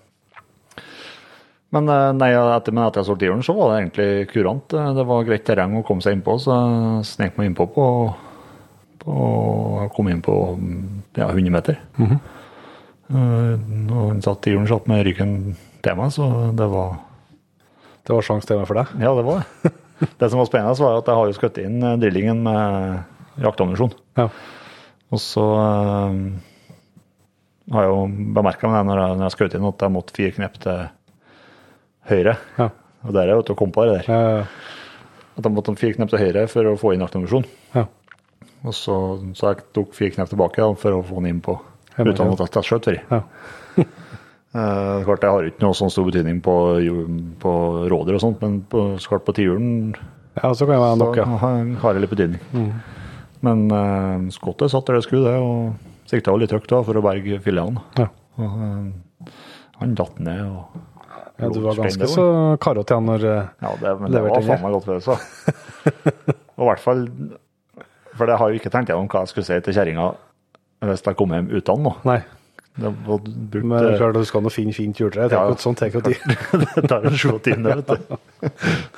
Men 1.76 1.90
eh, 1.94 2.08
nei, 2.18 2.32
etter, 2.34 2.74
men 2.74 2.88
etter 2.88 3.04
jeg 3.04 3.10
solgte 3.12 3.28
tiuren, 3.28 3.44
så 3.46 3.54
var 3.58 3.72
det 3.72 3.80
egentlig 3.84 4.10
kurant. 4.32 4.74
Eh, 4.74 4.92
Det 4.98 5.06
var 5.12 5.28
greit 5.28 5.46
terreng 5.46 5.78
å 5.78 5.84
komme 5.86 6.02
seg 6.06 6.18
innpå, 6.18 6.38
så 6.42 6.56
jeg 6.58 7.06
snek 7.12 7.38
meg 7.38 7.52
innpå 7.52 7.68
på, 7.76 7.86
på 9.04 9.18
kom 9.96 10.10
inn 10.10 10.24
på 10.26 10.36
ja, 11.20 11.28
100 11.30 11.54
meter. 11.54 11.78
Eh, 12.00 13.54
og 13.90 14.02
han 14.02 14.24
satt 14.26 14.42
tiuren 14.46 14.68
satt 14.70 14.90
med 14.90 15.06
ryggen 15.08 15.38
til 15.86 15.96
meg, 16.02 16.12
så 16.14 16.26
det 16.58 16.68
var 16.70 16.98
Det 18.06 18.16
var 18.16 18.26
sjanse 18.26 18.48
til 18.50 18.58
meg 18.58 18.66
for 18.66 18.80
deg. 18.80 18.92
Ja, 19.04 19.14
det 19.14 19.26
var 19.28 19.44
det. 19.44 19.74
Det 20.20 20.30
som 20.32 20.40
var 20.40 20.48
spennende, 20.48 20.80
var 20.80 21.02
at 21.02 21.10
jeg 21.12 21.18
har 21.20 21.28
jo 21.28 21.34
skutt 21.36 21.58
inn 21.60 21.82
drillingen 22.00 22.40
med 22.46 23.42
jaktammunisjon. 23.44 23.92
Ja. 24.18 24.30
Og 25.12 25.20
så 25.22 25.44
eh, 25.60 26.16
har 27.76 27.86
jeg 27.86 27.92
jo 27.92 28.32
bemerka 28.38 28.72
med 28.72 28.80
det 28.80 28.88
når 28.90 29.02
jeg, 29.04 29.18
når 29.20 29.26
jeg 29.28 29.36
skjøt 29.36 29.58
inn, 29.60 29.68
at 29.70 29.84
jeg 29.86 29.94
måtte 29.94 30.16
fire 30.16 30.36
knep 30.38 30.56
til 30.64 30.80
høyre. 32.10 32.36
Ja. 32.60 32.70
Og 33.08 33.14
der 33.16 33.30
er 33.30 33.38
jo 33.38 33.46
til 33.48 33.56
å 33.56 33.60
komme 33.62 33.76
på 33.76 33.86
det 33.88 34.00
der. 34.00 34.10
Ja, 34.12 34.44
At 35.40 35.46
de 35.46 35.52
måtte 35.56 35.76
fire 35.80 35.96
knep 35.96 36.10
til 36.12 36.20
høyre 36.20 36.48
for 36.52 36.68
å 36.68 36.76
få 36.80 36.94
inn 36.96 37.06
aktivisjon. 37.06 37.46
ja. 37.78 37.86
Og 38.68 38.74
så, 38.76 38.94
så 39.40 39.54
jeg 39.54 39.64
tok 39.72 39.94
fire 39.96 40.12
knep 40.18 40.28
tilbake 40.34 40.60
da, 40.60 40.74
for 40.76 40.98
å 40.98 41.04
få 41.08 41.22
den 41.22 41.30
inn 41.32 41.40
på 41.46 41.54
uten 41.96 42.34
at 42.36 42.58
jeg 42.60 42.68
skjøt 42.68 42.90
før. 42.92 43.02
ja. 43.16 43.22
Eh, 44.50 45.04
klart 45.06 45.22
Det 45.22 45.30
har 45.30 45.46
ikke 45.46 45.62
noe 45.62 45.76
sånn 45.78 45.92
stor 45.94 46.08
betydning 46.08 46.40
på, 46.42 46.54
på 47.38 47.52
råder 47.92 48.16
og 48.18 48.22
sånt, 48.24 48.40
men 48.42 48.56
på, 48.66 48.80
så 48.98 49.12
klart 49.12 49.28
på 49.28 49.36
tiuren 49.38 49.92
ja 50.40 50.50
så 50.58 50.66
kan 50.66 50.74
det 50.74 50.82
være 50.82 50.98
nok, 50.98 51.20
ja. 51.20 51.26
Mm. 51.28 51.76
har- 51.84 51.94
det 51.94 52.02
litt 52.02 52.14
betydning. 52.16 52.72
Men 53.46 53.62
uh, 53.70 54.26
skottet 54.34 54.72
satt 54.74 54.88
der 54.90 54.98
det 54.98 55.04
skulle, 55.06 55.30
det, 55.30 55.38
og 55.38 56.10
sikta 56.10 56.34
litt 56.34 56.54
høyt 56.56 56.66
da 56.66 56.82
for 56.82 56.98
å 56.98 57.04
berge 57.06 57.38
filetene. 57.46 57.84
ja. 58.00 58.08
Og, 58.40 58.58
eh, 58.66 59.32
han 59.84 59.94
datt 59.96 60.18
ned 60.24 60.42
og 60.48 60.80
Ja, 61.40 61.50
du 61.54 61.60
var 61.64 61.78
ganske 61.80 62.08
så 62.12 62.24
karot 62.60 62.92
igjen 62.92 63.06
når 63.08 63.28
eh, 63.28 63.52
Ja, 63.64 63.76
det, 63.82 63.94
men 64.02 64.12
det 64.12 64.24
var 64.26 64.42
faen 64.44 64.64
meg 64.66 64.74
godt 64.76 64.90
følelse. 64.90 65.16
og 66.60 66.66
i 66.66 66.68
hvert 66.68 66.84
fall 66.84 67.06
For 68.18 68.28
det 68.28 68.36
har 68.42 68.52
jo 68.52 68.60
ikke 68.60 68.72
tenkt 68.74 68.92
gjennom 68.92 69.08
hva 69.12 69.24
jeg 69.24 69.32
skulle 69.32 69.48
si 69.48 69.62
til 69.64 69.78
kjerringa 69.78 70.10
hvis 70.90 71.02
jeg 71.04 71.18
kom 71.20 71.34
hjem 71.36 71.50
uten 71.52 71.82
nå. 71.84 71.92
Nei. 72.08 72.22
Det 72.80 72.92
var 73.04 73.18
brukt 73.20 73.66
Men 73.68 73.74
det 73.74 73.80
er 73.90 73.96
eh, 73.98 74.00
klart 74.00 74.16
du 74.16 74.28
skal 74.28 74.44
nå 74.46 74.52
finne 74.54 74.72
fint 74.76 75.00
juletre. 75.02 75.28
Ja, 75.28 75.42
ja. 75.50 75.56
Sånn 75.60 75.76
tar 75.76 75.92
jo 75.92 76.00
tid. 76.06 76.20
det 76.78 76.84
tar 76.88 77.04
jo 77.04 77.12
sju-åtte 77.20 77.52
timer, 77.52 77.82
vet 77.82 77.90
du. 77.90 77.98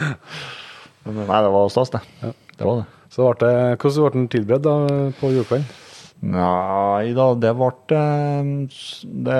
Men 1.09 1.23
nei, 1.25 1.39
det 1.41 1.53
var 1.55 1.71
stas, 1.73 1.89
det. 1.95 2.03
Det 2.21 2.67
var 2.67 2.83
det. 2.83 2.85
Så 3.11 3.25
ble 3.25 3.33
det, 3.41 3.55
hvordan 3.81 4.03
ble 4.05 4.11
den 4.13 4.27
tilberedt 4.35 5.17
på 5.17 5.31
julekvelden? 5.33 5.65
Nei 6.21 7.13
da, 7.17 7.31
det 7.33 7.51
ble 7.57 7.69
eh, 7.97 8.49
det, 9.25 9.37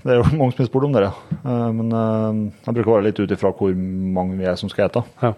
det 0.00 0.12
er 0.14 0.22
jo 0.22 0.28
mange 0.38 0.54
som 0.54 0.62
har 0.62 0.68
spurt 0.70 0.86
om 0.88 0.94
det, 0.96 1.02
ja. 1.04 1.12
Eh, 1.42 1.66
Men 1.76 1.90
eh, 1.92 2.38
jeg 2.64 2.76
bruker 2.78 2.92
å 2.92 2.94
være 2.96 3.06
litt 3.10 3.20
ut 3.20 3.34
ifra 3.36 3.52
hvor 3.52 3.74
mange 3.76 4.38
vi 4.38 4.48
er 4.48 4.56
som 4.56 4.72
skal 4.72 4.88
ete. 4.88 5.04
Ja. 5.20 5.34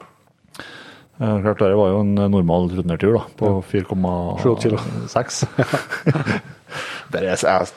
Klart 1.17 1.63
det 1.65 1.73
var 1.79 1.95
jo 1.95 2.03
en 2.05 2.13
normal 2.15 2.69
trøndertur 2.71 3.17
på 3.41 3.51
4,6. 3.73 4.61
kilo. 4.63 4.79
det 7.15 7.23
er, 7.23 7.31
jeg, 7.33 7.71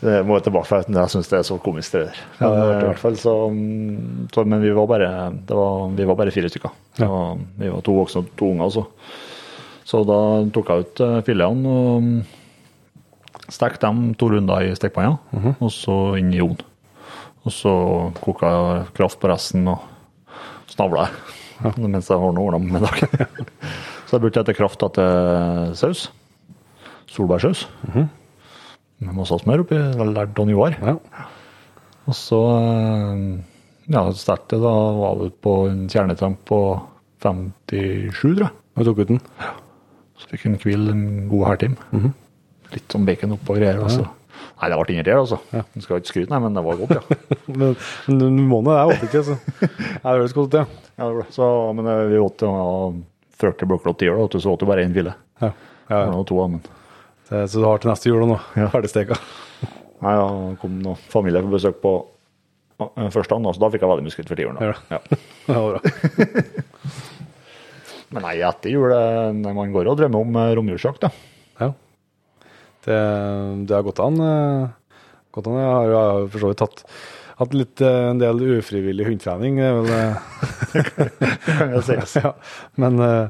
det 0.00 0.16
må 0.24 0.38
jeg 0.38 0.46
tilbake 0.46 0.70
for 0.70 0.86
jeg 0.94 1.12
syns 1.12 1.28
det 1.32 1.40
er 1.40 1.46
så 1.50 1.58
komisk, 1.60 1.96
det 1.96 2.04
der. 2.06 2.20
Ja, 2.38 2.48
det 2.48 2.54
Men, 2.54 2.62
eh, 2.62 2.68
artig. 2.70 2.80
i 2.80 2.90
hvert 2.92 3.02
fall 3.02 3.20
så, 3.20 3.36
så 4.32 4.46
Men 4.48 4.62
vi 4.64 4.72
var 4.78 4.88
bare, 4.88 5.12
det 5.44 5.58
var, 5.58 5.88
vi 6.00 6.08
var 6.08 6.20
bare 6.22 6.32
fire 6.32 6.48
stykker. 6.54 6.72
Ja. 7.02 7.12
Vi 7.60 7.76
var 7.76 7.84
to 7.84 7.98
voksne 7.98 8.24
og 8.24 8.32
to 8.38 8.52
unger 8.54 8.70
også. 8.70 8.88
Så 9.88 10.04
da 10.08 10.20
tok 10.54 10.68
jeg 10.72 10.86
ut 10.86 11.06
filetene 11.26 11.76
og 11.76 12.36
mm, 13.48 13.52
stekte 13.52 13.86
dem 13.88 14.14
to 14.20 14.28
runder 14.30 14.68
i 14.68 14.74
stekepanna, 14.76 15.18
Mhm. 15.32 15.56
og 15.60 15.70
så 15.72 16.18
inn 16.18 16.32
i 16.34 16.40
ovnen. 16.44 16.60
Og 17.46 17.52
så 17.54 17.72
koka 18.20 18.46
jeg 18.50 18.86
kraft 18.94 19.20
på 19.20 19.28
resten 19.30 19.66
og 19.68 19.80
snavla 20.68 21.08
jeg 21.08 21.74
mens 21.88 22.08
jeg 22.08 22.18
ordna 22.18 22.40
ordna 22.40 22.58
med 22.58 22.72
middag. 22.80 23.08
så 24.06 24.16
jeg 24.16 24.20
brukte 24.20 24.40
etter 24.44 24.54
kraft 24.58 24.78
til 24.94 25.74
saus. 25.74 26.10
Solbærsaus. 27.08 27.66
Med 29.00 29.14
masse 29.14 29.38
smør 29.40 29.62
oppi. 29.64 29.78
Lært 30.12 30.34
Don 30.36 30.50
Joar. 30.52 30.76
Ja. 30.82 30.96
Og 32.08 32.14
så 32.14 32.38
eh, 32.60 33.40
ja, 33.88 34.02
stekte 34.12 34.58
da 34.60 34.74
var 34.98 35.16
det 35.22 35.32
på 35.40 35.68
en 35.70 35.86
kjernetramp 35.88 36.38
på 36.48 36.60
57, 37.24 38.12
tror 38.20 38.44
jeg. 38.44 38.52
Og 38.76 38.84
tok 38.86 38.98
ut 39.02 39.08
den. 39.14 39.20
Så 40.18 40.28
fikk 40.30 40.46
en 40.46 40.58
hvil 40.62 40.88
en 40.92 41.04
god 41.30 41.46
halvtime. 41.48 42.12
Litt 42.74 42.92
sånn 42.92 43.06
bacon 43.08 43.34
oppå 43.38 43.56
greier. 43.56 43.78
Altså. 43.82 44.06
Nei, 44.58 44.68
det 44.72 44.78
ble 44.80 45.02
der, 45.06 45.18
altså. 45.20 45.38
Du 45.74 45.82
skal 45.84 46.00
ikke 46.00 46.10
skryte, 46.10 46.30
nei, 46.32 46.40
men 46.42 46.56
det 46.56 46.62
var 46.66 46.78
godt, 46.80 46.96
ja. 46.98 47.18
Men, 47.58 47.76
men 48.08 48.18
du 48.18 48.42
må 48.50 48.58
nå 48.66 48.72
det, 48.74 48.78
jeg 48.78 48.90
åt 48.90 49.04
ikke, 49.06 49.22
så 49.28 49.36
det 50.02 50.02
høres 50.08 50.34
godt 50.36 50.50
ut, 50.50 50.56
ja. 50.58 50.64
ja 50.98 51.06
det 51.08 51.14
ble. 51.20 51.26
så, 51.34 51.46
men 51.78 51.88
eh, 51.92 52.00
vi 52.10 52.18
åt 52.22 52.42
ja, 52.44 52.50
40 53.44 53.70
blokklott 53.70 54.02
i 54.04 54.10
år, 54.10 54.18
og 54.24 54.34
så 54.34 54.52
åt 54.52 54.64
vi 54.64 54.70
bare 54.72 54.84
én 54.86 54.94
fille. 54.96 55.14
ja. 55.44 55.52
Ja. 55.88 56.02
nå 56.12 56.20
to, 56.28 56.36
men 56.52 56.60
Det, 57.30 57.46
så 57.48 57.62
du 57.62 57.64
har 57.64 57.78
til 57.80 57.88
neste 57.88 58.10
jul 58.10 58.26
nå, 58.28 58.36
Ja. 58.58 58.66
ferdigsteka. 58.74 59.16
Nei, 60.04 60.12
ja, 60.18 60.26
kom 60.60 60.74
noen 60.84 60.98
familie 61.10 61.40
på 61.46 61.54
besøk 61.54 61.78
på 61.84 61.94
eh, 62.82 63.08
første 63.14 63.30
dagen, 63.32 63.48
så 63.54 63.62
da 63.62 63.70
fikk 63.72 63.86
jeg 63.86 63.92
veldig 63.94 64.04
mye 64.08 64.16
skryt 64.16 64.32
for 64.34 64.42
tiuren. 64.42 64.58
Ja. 64.60 64.74
Ja. 64.90 65.00
Var 65.48 65.78
bra. 65.78 66.98
Men 68.08 68.24
nei, 68.24 68.38
etter 68.48 68.72
jul 68.72 68.92
eh, 68.96 69.32
Man 69.54 69.72
går 69.74 69.90
og 69.92 69.98
drømmer 70.00 70.24
om 70.24 70.38
romjulsjakt, 70.58 71.06
da. 71.06 71.10
Ja. 71.62 71.72
Det, 72.88 72.98
det 73.68 73.76
har 73.76 73.86
gått 73.86 74.02
an. 74.02 74.18
eh, 74.24 75.14
Gått 75.36 75.48
an. 75.50 75.60
Jeg 75.60 75.72
har 75.76 75.92
jo 75.92 76.02
for 76.32 76.42
så 76.42 76.52
vidt 76.52 76.62
tatt 76.64 76.84
hatt 77.38 77.54
litt, 77.54 77.80
eh, 77.80 78.10
en 78.10 78.18
del 78.18 78.40
ufrivillig 78.58 79.06
hundetrening. 79.06 79.60
det 79.60 79.98
eh, 79.98 80.16
Kan 81.58 81.74
jeg 81.76 81.84
si. 81.86 81.98
ja. 82.24 82.32
Men 82.80 82.98
uh, 82.98 83.28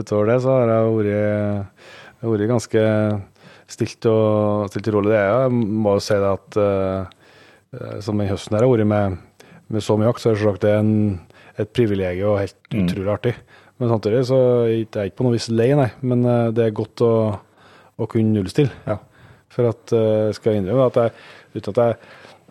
utover 0.00 0.32
det 0.32 0.38
så 0.44 0.54
har 0.62 0.72
jeg 0.72 0.94
vært, 2.30 2.46
ganske 2.50 2.84
stilt 3.70 4.08
og, 4.10 4.68
stilt 4.72 4.88
og 4.90 4.98
rolig. 4.98 5.12
Det 5.12 5.18
er 5.20 5.28
jeg. 5.28 5.42
Jeg 5.44 5.80
må 5.84 5.96
jo 5.96 6.04
si 6.04 6.16
det 6.20 6.30
at 6.30 6.60
eh, 6.64 7.98
som 8.02 8.18
den 8.18 8.32
høsten 8.32 8.56
her 8.56 8.66
har 8.66 8.72
vært 8.72 8.90
med, 8.90 9.20
med 9.70 9.84
så 9.84 9.96
mye 9.98 10.08
jakt, 10.10 10.22
så 10.22 10.30
er 10.30 10.34
det 10.34 10.42
selvsagt 10.42 10.64
det 10.64 10.74
en, 10.80 10.94
et 11.60 11.70
privilegium 11.76 12.32
og 12.34 12.40
helt 12.42 12.80
utrolig 12.80 13.12
artig. 13.12 13.34
Men 13.80 13.92
samtidig 13.92 14.24
så 14.28 14.40
er 14.66 14.74
jeg 14.74 15.12
ikke 15.12 15.20
på 15.20 15.28
noe 15.28 15.36
vis 15.36 15.48
lei, 15.52 15.70
nei. 15.78 15.90
Men 16.00 16.24
uh, 16.26 16.48
det 16.56 16.66
er 16.66 16.76
godt 16.80 17.04
å, 17.04 17.12
å 18.00 18.08
kunne 18.10 18.34
nullstille. 18.34 18.72
Ja. 18.88 18.98
For 19.50 19.70
at 19.70 19.94
eh, 19.96 20.32
skal 20.36 20.54
jeg 20.54 20.62
innrømme 20.62 20.88
at 20.90 20.98
jeg, 21.00 21.14
uten 21.56 21.72
at 21.74 21.82
jeg 21.84 22.00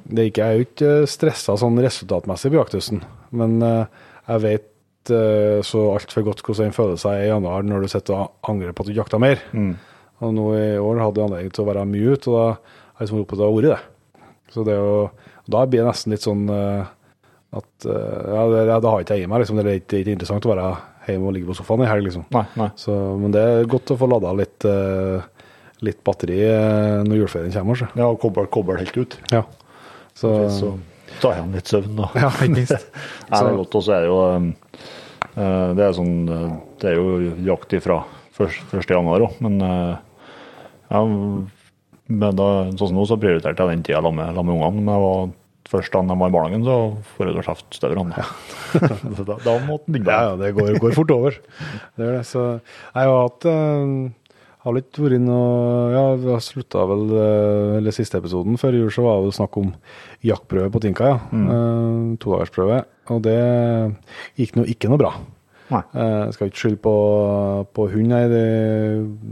det 0.10 0.24
er 0.24 0.29
ikke, 0.29 0.41
Jeg 0.41 0.50
er 0.50 0.58
jo 0.58 0.65
ikke 0.65 0.91
stressa 1.12 1.53
sånn 1.60 1.77
resultatmessig 1.84 2.50
på 2.53 2.58
jakthøsten, 2.58 3.01
men 3.36 3.58
eh, 3.65 4.06
jeg 4.29 4.44
vet 4.46 5.12
uh, 5.12 5.60
så 5.65 5.82
altfor 5.91 6.24
godt 6.27 6.41
hvordan 6.46 6.70
den 6.70 6.75
føler 6.75 7.00
seg 7.01 7.24
i 7.24 7.29
januar 7.32 7.63
når 7.65 7.84
du 7.84 7.91
sitter 7.91 8.15
og 8.15 8.51
angrer 8.51 8.75
på 8.77 8.86
at 8.86 8.91
du 8.91 8.98
jakta 8.98 9.20
mer. 9.22 9.41
Og 10.20 10.36
nå 10.36 10.46
i 10.56 10.68
år 10.77 11.01
hadde 11.01 11.22
jeg 11.22 11.29
anledning 11.29 11.56
til 11.56 11.63
å 11.63 11.70
være 11.70 11.88
mye 11.89 12.13
ute, 12.13 12.29
og 12.29 12.36
da 12.36 12.46
har 12.46 13.00
jeg 13.00 13.08
liksom 13.08 13.22
opptatt 13.24 13.44
av 13.46 13.58
ordet, 13.58 13.75
det. 13.75 14.24
Så 14.53 14.65
det 14.68 14.77
å, 14.82 14.96
da 15.50 15.65
blir 15.70 15.84
det 15.84 15.89
nesten 15.89 16.13
litt 16.13 16.25
sånn 16.25 16.46
eh, 16.53 16.89
at 17.60 17.89
eh, 17.89 18.29
Ja, 18.36 18.46
det, 18.51 18.63
det 18.68 18.91
har 18.91 19.03
ikke 19.03 19.18
jeg 19.18 19.25
i 19.25 19.29
meg, 19.32 19.44
liksom. 19.44 19.60
Det 19.62 19.72
er 19.72 19.82
ikke, 19.82 20.01
ikke 20.01 20.15
interessant 20.18 20.48
å 20.48 20.53
være 20.53 20.70
hjemme 21.08 21.29
og 21.29 21.36
ligge 21.36 21.50
på 21.50 21.58
sofaen 21.58 21.86
i 21.86 21.89
helg, 21.89 22.10
liksom. 22.10 22.25
Nei, 22.36 22.46
nei. 22.60 22.70
Så, 22.79 22.96
men 23.22 23.34
det 23.36 23.46
er 23.46 23.70
godt 23.72 23.94
å 23.94 24.00
få 24.00 24.10
lada 24.12 24.34
litt, 24.38 24.68
eh, 24.68 25.38
litt 25.86 26.00
batteri 26.07 26.39
eh, 26.43 27.00
når 27.07 27.21
juleferien 27.24 27.55
kommer. 27.55 27.79
Så. 27.79 27.89
Ja, 27.95 28.09
og 28.09 28.19
kobber, 28.21 28.50
kobler 28.51 28.81
helt 28.81 28.98
ut. 29.00 29.17
Ja. 29.31 29.43
Så, 30.19 30.33
Så 30.51 30.74
tar 31.21 31.39
jeg 31.39 31.51
litt 31.55 31.71
søvn, 31.71 31.95
da. 31.98 32.09
ja, 32.17 32.31
ikke 32.31 32.53
minst. 32.55 32.89
Det 33.29 33.39
er 33.39 33.59
godt. 33.59 33.77
Og 33.79 33.86
så 33.86 33.95
er 33.95 34.05
det 34.05 34.12
jo 34.12 34.19
um, 34.25 34.50
eh, 35.36 35.69
Det 35.77 35.86
er 35.86 35.95
sånn 35.98 36.15
eh, 36.36 36.50
Det 36.81 36.91
er 36.91 37.00
jo 37.00 37.33
jakt 37.48 37.75
ifra 37.77 38.03
1. 38.39 38.86
januar 38.88 39.25
òg, 39.25 39.39
men 39.43 39.57
eh, 39.65 39.95
ja, 40.89 41.01
men 41.03 42.38
da, 42.39 42.48
sånn 42.71 42.88
som 42.88 42.95
nå, 42.95 43.03
så 43.05 43.17
prioriterte 43.19 43.65
jeg 43.65 43.75
den 43.75 43.83
tida 43.86 44.00
sammen 44.00 44.21
med, 44.24 44.39
med 44.39 44.55
ungene. 44.55 44.79
Men 44.79 44.93
jeg 44.95 45.03
var, 45.03 45.33
først 45.69 45.93
da 45.93 46.01
de 46.07 46.15
var 46.21 46.31
i 46.31 46.33
barnehagen, 46.33 46.63
så 46.65 46.77
får 47.17 47.29
jeg 47.29 47.43
kjeft 47.50 47.77
å 47.83 47.91
skjefte 47.91 49.25
da, 49.27 49.36
da 49.43 49.57
måtte 49.67 49.91
den 49.91 49.98
begynne. 49.98 50.15
Ja, 50.15 50.31
ja, 50.31 50.39
det 50.39 50.53
går, 50.55 50.71
går 50.81 50.95
fort 50.98 51.13
over. 51.13 51.38
Det 52.00 52.07
gjør 52.07 52.15
det. 52.15 52.24
Så 52.31 52.45
jeg 52.48 53.12
har 53.12 53.13
hatt 53.27 53.50
har 54.69 54.77
litt 54.77 54.99
vært 55.01 55.23
noe 55.23 55.89
Ja, 55.93 56.03
vi 56.21 56.29
har 56.31 56.43
slutta 56.45 56.85
vel 56.89 57.09
eh, 57.17 57.77
Eller 57.79 57.95
siste 57.95 58.21
episoden 58.21 58.59
før 58.61 58.77
jul 58.77 58.93
så 58.93 59.03
var 59.05 59.25
det 59.25 59.33
snakk 59.38 59.57
om 59.59 59.73
jaktprøve 60.25 60.71
på 60.73 60.81
Tinka, 60.83 61.09
ja. 61.13 61.19
Mm. 61.33 62.15
Todagersprøve. 62.21 62.79
Og 63.13 63.21
det 63.25 63.35
gikk 64.39 64.57
nå 64.59 64.65
ikke 64.69 64.89
noe 64.91 64.99
bra. 65.01 65.13
Nei. 65.69 65.83
Uh, 65.93 66.25
skal 66.33 66.49
ikke 66.49 66.63
skylde 66.63 66.81
på, 66.83 66.93
på 67.77 67.85
hund, 67.93 68.09
nei. 68.11 68.23
Det, 68.31 68.45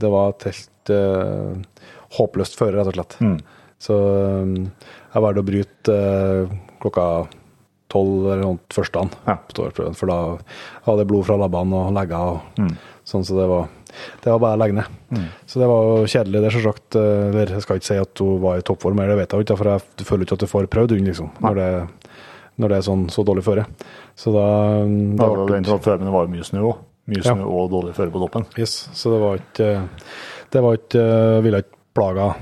det 0.03 0.11
var 0.13 0.35
et 0.35 0.45
helt 0.51 0.91
uh, 0.93 1.83
håpløst 2.17 2.57
føre, 2.59 2.77
rett 2.77 2.91
og 2.91 2.97
slett. 2.97 3.17
Mm. 3.19 3.37
Så 3.81 3.97
um, 3.97 4.53
jeg 5.13 5.25
valgte 5.25 5.43
å 5.43 5.47
bryte 5.49 5.97
uh, 5.97 6.55
klokka 6.83 7.07
tolv 7.91 8.27
eller 8.27 8.43
noe 8.43 8.59
første 8.73 8.99
dagen 8.99 9.13
Ja. 9.27 9.37
på 9.47 9.57
todagersprøven, 9.57 9.97
for 9.97 10.11
da 10.11 10.19
hadde 10.87 11.03
jeg 11.03 11.11
blod 11.11 11.27
fra 11.29 11.39
labbene 11.41 11.83
og 11.87 11.93
legger 11.95 12.33
og 12.35 12.71
sånn, 13.07 13.23
så 13.27 13.37
det 13.37 13.45
var, 13.49 13.69
det 14.23 14.31
var 14.31 14.39
bare 14.39 14.57
å 14.57 14.61
legge 14.61 14.75
ned. 14.79 15.27
Så 15.47 15.59
det 15.61 15.67
var 15.67 15.83
jo 15.89 16.05
kjedelig, 16.05 16.41
det, 16.43 16.51
selvsagt. 16.55 16.95
eh, 16.95 17.29
Eller 17.29 17.53
jeg 17.55 17.61
skal 17.65 17.77
ikke 17.79 17.89
si 17.91 17.97
at 18.01 18.23
hun 18.23 18.41
var 18.41 18.57
i 18.57 18.65
toppform, 18.67 18.97
det 18.97 19.17
vet 19.17 19.31
jeg 19.37 19.45
ikke, 19.47 19.57
for 19.57 19.71
jeg 19.73 20.05
føler 20.09 20.25
ikke 20.27 20.33
at 20.39 20.45
du 20.45 20.47
får 20.51 20.67
prøvd 20.67 20.91
hund, 20.97 21.07
liksom, 21.07 21.29
når 21.41 21.55
det, 21.61 21.69
når 22.57 22.69
det 22.69 22.77
er 22.77 22.87
sånn 22.89 23.07
så 23.13 23.23
dårlig 23.25 23.43
føre. 23.45 23.65
Så 24.17 24.33
da, 24.33 24.45
Da 24.83 25.27
var 25.29 25.37
det 25.37 25.47
ble 25.47 25.61
den 25.61 25.79
før, 25.79 25.97
men 25.97 26.05
det 26.09 26.13
var 26.17 26.25
jo 26.27 26.33
mye 26.35 26.47
snø 26.47 26.61
òg. 26.71 26.77
Mye 27.07 27.23
Ja. 27.23 27.33
og 27.39 27.69
dårlig 27.71 27.93
føre 27.95 28.11
på 28.11 28.19
toppen. 28.19 28.45
Yes, 28.57 28.89
så 28.93 29.11
det 29.13 29.19
var 29.21 29.37
ikke 29.39 29.89
Det 30.51 30.61
var 30.63 30.73
ikke 30.75 31.03
Ville 31.43 31.57
ikke 31.63 31.77
plaga, 31.95 32.35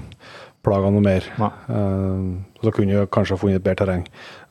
plaga 0.65 0.89
noe 0.91 1.01
mer. 1.05 1.21
Eh, 1.69 2.23
så 2.63 2.71
kunne 2.73 2.91
jeg 2.95 3.09
kanskje 3.13 3.35
ha 3.35 3.37
funnet 3.37 3.55
et 3.59 3.63
bedre 3.63 3.85
terreng 3.85 4.05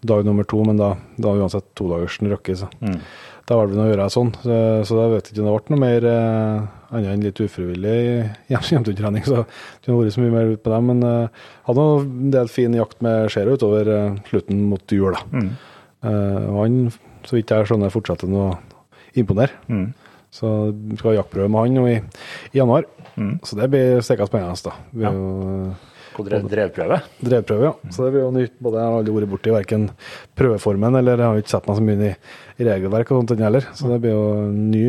dag 0.05 0.25
nummer 0.25 0.45
to, 0.47 0.63
men 0.65 0.77
da, 0.77 0.93
da 1.19 1.29
var 1.33 1.41
uansett 1.43 1.65
todagersen 1.75 2.29
røkke, 2.31 2.55
så 2.57 2.69
Mm. 2.81 3.01
da 3.47 3.57
var 3.57 3.67
det 3.67 3.75
noe 3.77 3.89
å 3.89 3.93
gjøre 3.97 4.07
sånn. 4.13 4.33
Så, 4.45 4.85
så 4.87 4.95
da 5.01 5.09
vet 5.09 5.25
jeg 5.27 5.35
ikke 5.35 5.43
om 5.43 5.51
det 5.51 5.67
ble 5.67 5.75
noe 5.75 5.81
mer 5.81 6.07
eh, 6.07 6.67
annet 6.95 7.13
enn 7.13 7.25
litt 7.27 7.41
ufrivillig 7.45 7.97
hjem- 8.53 8.69
hjemmetrening. 8.73 9.25
Så 9.27 9.43
det 9.45 9.91
har 9.93 9.99
vært 10.01 10.15
så 10.17 10.23
mye 10.25 10.35
mer 10.35 10.53
ut 10.55 10.63
på 10.65 10.73
dem, 10.75 10.89
men 10.93 11.03
uh, 11.05 11.45
hadde 11.69 11.87
en 12.01 12.31
del 12.35 12.49
fin 12.53 12.75
jakt 12.79 13.03
med 13.05 13.29
skjæra 13.35 13.57
utover 13.59 13.91
uh, 13.93 14.17
slutten 14.31 14.63
mot 14.71 14.97
jul. 14.97 15.13
da. 15.17 15.25
Mm. 15.35 15.51
Uh, 16.05 16.41
og 16.53 16.59
han, 16.65 16.79
så 17.25 17.39
vidt 17.39 17.51
jeg 17.55 17.69
skjønner, 17.71 17.93
fortsetter 17.95 18.31
nå 18.31 18.45
å 18.51 18.59
imponere. 19.21 19.53
Mm. 19.71 19.89
Så 20.35 20.51
vi 20.75 20.97
skal 20.99 21.13
ha 21.13 21.19
jaktprøve 21.21 21.47
med 21.53 21.61
han 21.69 21.77
nå 21.79 21.89
i, 21.93 21.99
i 22.53 22.59
januar. 22.59 22.87
Mm. 23.15 23.37
Så 23.47 23.55
det 23.61 23.69
blir 23.71 24.01
steika 24.03 24.27
spennende. 24.27 24.59
da. 24.65 24.73
Vi 24.91 25.05
Ja. 25.07 25.13
jo 25.15 26.25
drev, 26.27 26.49
drevprøve? 26.51 26.97
drevprøve, 27.23 27.69
ja. 27.69 27.91
Så 27.95 28.05
det 28.05 28.13
blir 28.15 28.23
jo 28.25 28.33
nytt. 28.35 28.53
Både 28.63 28.79
jeg 28.83 28.87
har 28.91 28.99
aldri 28.99 29.15
vært 29.15 29.31
borti 29.31 29.55
verken 29.55 29.87
prøveformen 30.39 30.99
eller 30.99 31.19
jeg 31.23 31.27
har 31.31 31.41
ikke 31.43 31.55
sett 31.55 31.67
meg 31.71 31.79
så 31.79 31.87
mye 31.87 31.97
inn 31.99 32.05
i, 32.09 32.13
i 32.59 32.67
regelverk 32.69 33.11
og 33.15 33.23
sånt 33.23 33.43
heller. 33.47 33.67
Så 33.79 33.91
det 33.91 34.01
blir 34.03 34.15
jo 34.15 34.27
ny 34.51 34.85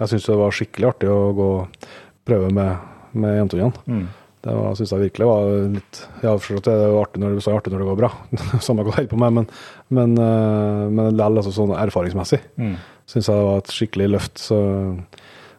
Jeg 0.00 0.10
syns 0.10 0.26
det 0.26 0.36
var 0.40 0.50
skikkelig 0.54 0.88
artig 0.90 1.08
å 1.12 1.18
gå 1.36 1.48
og 1.60 1.88
prøve 2.26 2.48
med, 2.54 2.78
med 3.14 3.36
jentungene. 3.38 3.72
Mm. 3.86 4.06
Det 4.44 4.52
var- 4.52 4.74
synes 4.76 4.90
jeg 4.92 5.00
virkelig 5.06 5.26
var 5.28 5.46
litt 5.72 6.00
Ja, 6.22 6.34
forstått 6.36 6.64
det, 6.68 6.72
det 6.76 6.88
jo 6.92 6.98
artig 7.00 7.20
når, 7.22 7.36
det, 7.38 7.52
artig 7.54 7.72
når 7.72 7.78
det 7.84 7.88
går 7.88 8.00
bra. 8.02 8.10
Samme 8.66 8.82
hva 8.84 8.90
du 8.90 8.96
holder 8.98 9.12
på 9.14 9.20
med, 9.22 9.32
men, 9.38 9.46
men, 9.88 10.16
eh, 10.20 10.82
men 10.90 11.12
likevel 11.14 11.40
altså 11.40 11.52
sånn 11.56 11.72
erfaringsmessig 11.78 12.40
Mm. 12.60 12.74
syns 13.08 13.28
jeg 13.30 13.38
det 13.38 13.46
var 13.48 13.62
et 13.62 13.72
skikkelig 13.72 14.10
løft. 14.16 14.38
Så, 14.42 14.58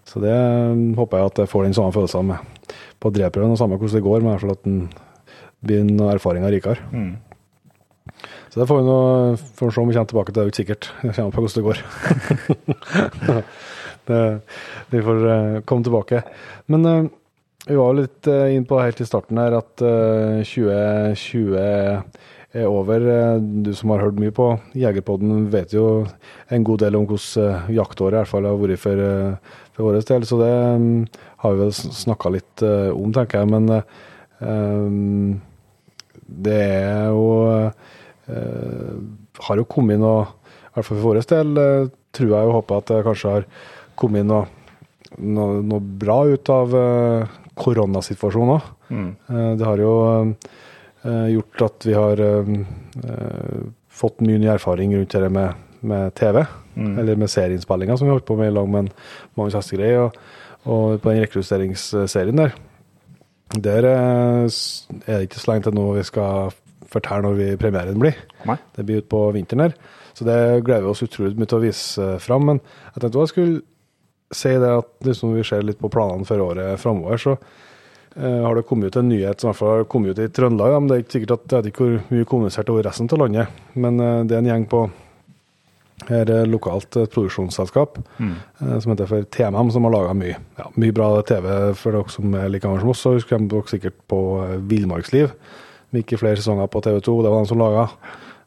så 0.05 0.21
det 0.21 0.35
håper 0.99 1.17
jeg 1.17 1.31
at 1.31 1.41
jeg 1.45 1.49
får 1.49 1.63
den 1.65 1.73
samme 1.77 1.93
følelsen 1.95 2.27
med 2.29 2.73
på 3.01 3.09
drevprøven, 3.13 3.51
og 3.55 3.57
samme 3.57 3.77
hvordan 3.79 3.97
det 3.97 4.03
går, 4.05 4.21
men 4.21 4.29
i 4.29 4.33
hvert 4.35 4.45
fall 4.45 4.55
at 4.57 4.63
den 4.65 4.77
blir 5.65 5.83
noen 5.85 6.13
erfaringer 6.13 6.53
rikere. 6.53 6.77
Mm. 6.93 7.15
Så 8.53 8.61
det 8.61 8.67
får 8.69 8.77
vi 8.79 8.85
nå 8.87 8.99
får 9.57 9.73
se 9.73 9.81
om 9.81 9.89
vi 9.89 9.95
kommer 9.97 10.09
tilbake 10.13 10.29
til, 10.31 10.37
det 10.37 10.41
er 10.41 10.45
jo 10.45 10.53
ikke 10.53 10.61
sikkert. 10.61 10.91
Det 11.01 11.15
kommer 11.17 11.33
på 11.33 11.41
hvordan 11.41 11.57
det 11.57 11.65
går. 11.65 11.77
det, 14.07 14.39
vi 14.89 15.01
får 15.01 15.27
eh, 15.31 15.61
komme 15.67 15.83
tilbake. 15.83 16.21
Men 16.71 16.85
eh, 16.85 17.03
vi 17.65 17.77
var 17.79 17.95
litt 17.97 18.27
uh, 18.29 18.45
inn 18.53 18.65
på 18.69 18.77
helt 18.77 18.99
i 19.01 19.07
starten 19.07 19.39
her 19.41 19.55
at 19.57 19.81
2020 19.81 21.55
er 21.57 22.67
over. 22.69 23.01
Du 23.41 23.71
som 23.73 23.89
har 23.89 24.03
hørt 24.03 24.19
mye 24.21 24.33
på 24.35 24.51
Jegerpodden, 24.77 25.47
vet 25.49 25.73
jo 25.73 26.05
en 26.53 26.67
god 26.67 26.83
del 26.83 26.99
om 26.99 27.07
hvordan 27.09 27.73
jaktåret 27.73 28.13
i 28.13 28.21
hvert 28.21 28.29
fall 28.29 28.45
har 28.45 28.61
vært 28.61 28.83
for, 28.83 29.01
for 29.73 29.87
vår 29.87 29.97
del. 29.97 30.27
Så 30.29 30.37
det 30.43 30.51
um, 30.53 30.85
har 31.41 31.55
vi 31.55 31.63
vel 31.63 31.73
snakka 31.73 32.35
litt 32.37 32.65
om, 32.69 33.09
tenker 33.17 33.41
jeg. 33.41 33.49
Men 33.55 33.81
um, 34.45 35.41
det 36.45 36.61
er 36.61 37.09
jo 37.17 37.25
Har 39.49 39.57
jo 39.57 39.65
kommet 39.69 39.99
noe, 40.05 40.29
i 40.69 40.77
hvert 40.77 40.85
fall 40.85 40.99
for 41.01 41.07
vår 41.09 41.25
del, 41.33 41.89
tror 42.15 42.31
jeg 42.31 42.49
og 42.49 42.59
håper 42.59 42.79
at 42.79 42.93
det 42.93 43.05
kanskje 43.09 43.33
har 43.39 43.49
kommet 43.99 44.27
noe, 44.27 44.45
noe, 45.17 45.61
noe 45.65 45.83
bra 46.03 46.19
ut 46.27 46.51
av 46.53 46.75
uh, 46.75 47.35
koronasituasjonen 47.59 48.55
òg. 48.55 48.71
Mm. 48.89 49.09
Uh, 49.29 49.51
det 49.59 49.67
har 49.67 49.83
jo 49.83 49.93
uh, 50.23 51.27
gjort 51.31 51.65
at 51.69 51.87
vi 51.89 51.95
har 51.97 52.23
fått 53.95 54.23
mye 54.25 54.41
ny 54.41 54.49
erfaring 54.51 54.95
rundt 54.97 55.15
det 55.15 55.31
med, 55.31 55.65
med 55.85 56.15
TV, 56.17 56.41
mm. 56.75 56.93
eller 56.99 57.19
med 57.21 57.31
serieinnspillinga 57.31 57.95
som 57.95 58.07
vi 58.07 58.11
har 58.11 58.19
holdt 58.19 58.27
på 58.27 58.37
med 58.39 58.51
i 58.51 58.55
lag 58.55 58.69
med 58.71 58.91
Magnus 59.37 59.55
Hestegreie. 59.55 60.01
og, 60.03 60.17
og, 60.65 60.99
på 60.99 61.13
den 61.13 61.23
rekrutteringsserien 61.23 62.41
der. 62.41 62.55
Der 63.55 63.85
er 63.87 64.47
det 64.49 65.21
ikke 65.27 65.39
så 65.39 65.51
lenge 65.51 65.67
til 65.67 65.75
nå 65.77 65.85
vi 65.95 66.03
skal 66.03 66.51
fortelle 66.91 67.23
når 67.27 67.37
vi 67.39 67.51
premieren 67.61 68.01
blir. 68.01 68.17
Nei. 68.49 68.57
Det 68.75 68.85
blir 68.87 69.03
utpå 69.03 69.21
vinteren 69.35 69.67
her. 69.67 69.77
Så 70.15 70.27
det 70.27 70.63
gleder 70.65 70.85
vi 70.85 70.91
oss 70.93 71.03
utrolig 71.03 71.35
mye 71.39 71.49
til 71.51 71.59
å 71.59 71.65
vise 71.65 72.09
fram. 72.23 72.45
Men 72.49 72.61
jeg 72.93 73.03
tenkte 73.03 73.19
også 73.19 73.25
jeg 73.25 73.33
skulle 73.33 73.63
si 74.33 74.55
det 74.61 74.71
at 74.79 74.91
liksom 75.05 75.35
vi 75.35 75.45
ser 75.45 75.65
litt 75.65 75.79
på 75.81 75.91
planene 75.93 76.25
for 76.27 76.41
året 76.41 76.79
framover, 76.81 77.21
så 77.21 77.35
eh, 77.35 78.41
har 78.45 78.57
det 78.57 78.65
kommet 78.69 78.93
ut 78.93 78.99
en 79.01 79.09
nyhet 79.09 79.41
som 79.41 79.49
i 79.49 79.51
hvert 79.51 79.61
fall 79.61 79.73
har 79.73 79.89
kommet 79.91 80.15
ut 80.15 80.23
i 80.23 80.29
Trøndelag. 80.33 80.77
Men 80.79 80.89
det 80.89 80.97
er 80.97 81.05
ikke 81.05 81.17
sikkert 81.19 81.37
at 81.37 81.47
det 81.47 81.57
vet 81.57 81.71
ikke 81.71 81.87
hvor 81.87 81.97
mye 82.11 82.29
kommunisert 82.29 82.71
over 82.73 82.87
resten 82.89 83.11
av 83.11 83.25
landet. 83.25 83.65
Men 83.73 83.99
eh, 83.99 84.21
det 84.25 84.37
er 84.37 84.43
en 84.43 84.53
gjeng 84.53 84.69
på 84.71 84.85
her 86.09 86.29
er 86.29 86.49
lokalt 86.49 86.97
et 86.99 87.13
produksjonsselskap 87.13 87.95
mm. 88.19 88.33
uh, 88.59 88.73
som 88.83 88.91
heter 88.91 89.07
for 89.09 89.27
TMM, 89.31 89.69
som 89.71 89.87
har 89.87 89.93
laga 89.93 90.11
mye, 90.17 90.35
ja, 90.59 90.65
mye 90.75 90.93
bra 90.93 91.07
TV 91.25 91.47
for 91.79 91.95
dere 91.95 92.11
som 92.13 92.35
er 92.37 92.51
like 92.51 92.65
gamle 92.65 92.83
som 92.83 92.91
oss. 92.91 93.01
Så 93.05 93.15
husker 93.15 93.39
dere 93.39 93.71
sikkert 93.71 93.97
på 94.11 94.19
Villmarksliv. 94.69 95.31
Med 95.93 96.03
ikke 96.03 96.19
flere 96.19 96.37
sesonger 96.37 96.67
på 96.69 96.83
TV2, 96.83 97.15
det 97.23 97.31
var 97.31 97.41
de 97.45 97.49
som 97.49 97.63
laga. 97.63 97.87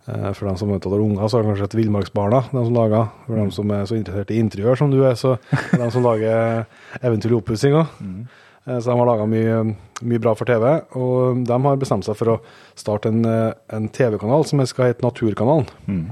Eh, 0.09 0.29
for 0.33 0.49
dem 0.49 0.57
som 0.57 0.71
er 0.73 0.81
av 0.81 0.95
unger, 0.97 1.29
så 1.29 1.39
er 1.39 1.45
det 1.45 1.51
kanskje 1.53 1.69
et 1.69 1.79
Villmarksbarna 1.83 2.43
de 2.49 2.61
som 2.65 2.77
lager. 2.77 3.09
For 3.27 3.37
dem 3.37 3.51
som 3.53 3.73
er 3.77 3.89
så 3.89 3.97
interessert 3.99 4.33
i 4.33 4.41
interiør 4.41 4.81
som 4.81 4.93
du 4.93 5.03
er, 5.05 5.17
så 5.21 5.37
er 5.53 5.83
de 5.83 5.89
som 5.93 6.07
lager 6.07 6.65
eventyrlig 7.03 7.41
oppussing 7.43 7.77
òg. 7.77 7.99
Mm. 8.01 8.23
Eh, 8.65 8.79
så 8.79 8.89
de 8.89 8.97
har 8.97 9.11
laga 9.11 9.27
mye, 9.29 9.59
mye, 10.01 10.23
bra 10.25 10.35
for 10.39 10.49
TV. 10.49 10.69
Og 10.97 11.43
de 11.49 11.61
har 11.67 11.83
bestemt 11.83 12.09
seg 12.09 12.17
for 12.17 12.37
å 12.37 12.39
starte 12.79 13.13
en, 13.13 13.21
eh, 13.25 13.53
en 13.77 13.89
TV-kanal 13.89 14.47
som 14.49 14.65
skal 14.67 14.93
hete 14.93 15.05
Naturkanalen. 15.05 15.69
Mm. 15.89 16.07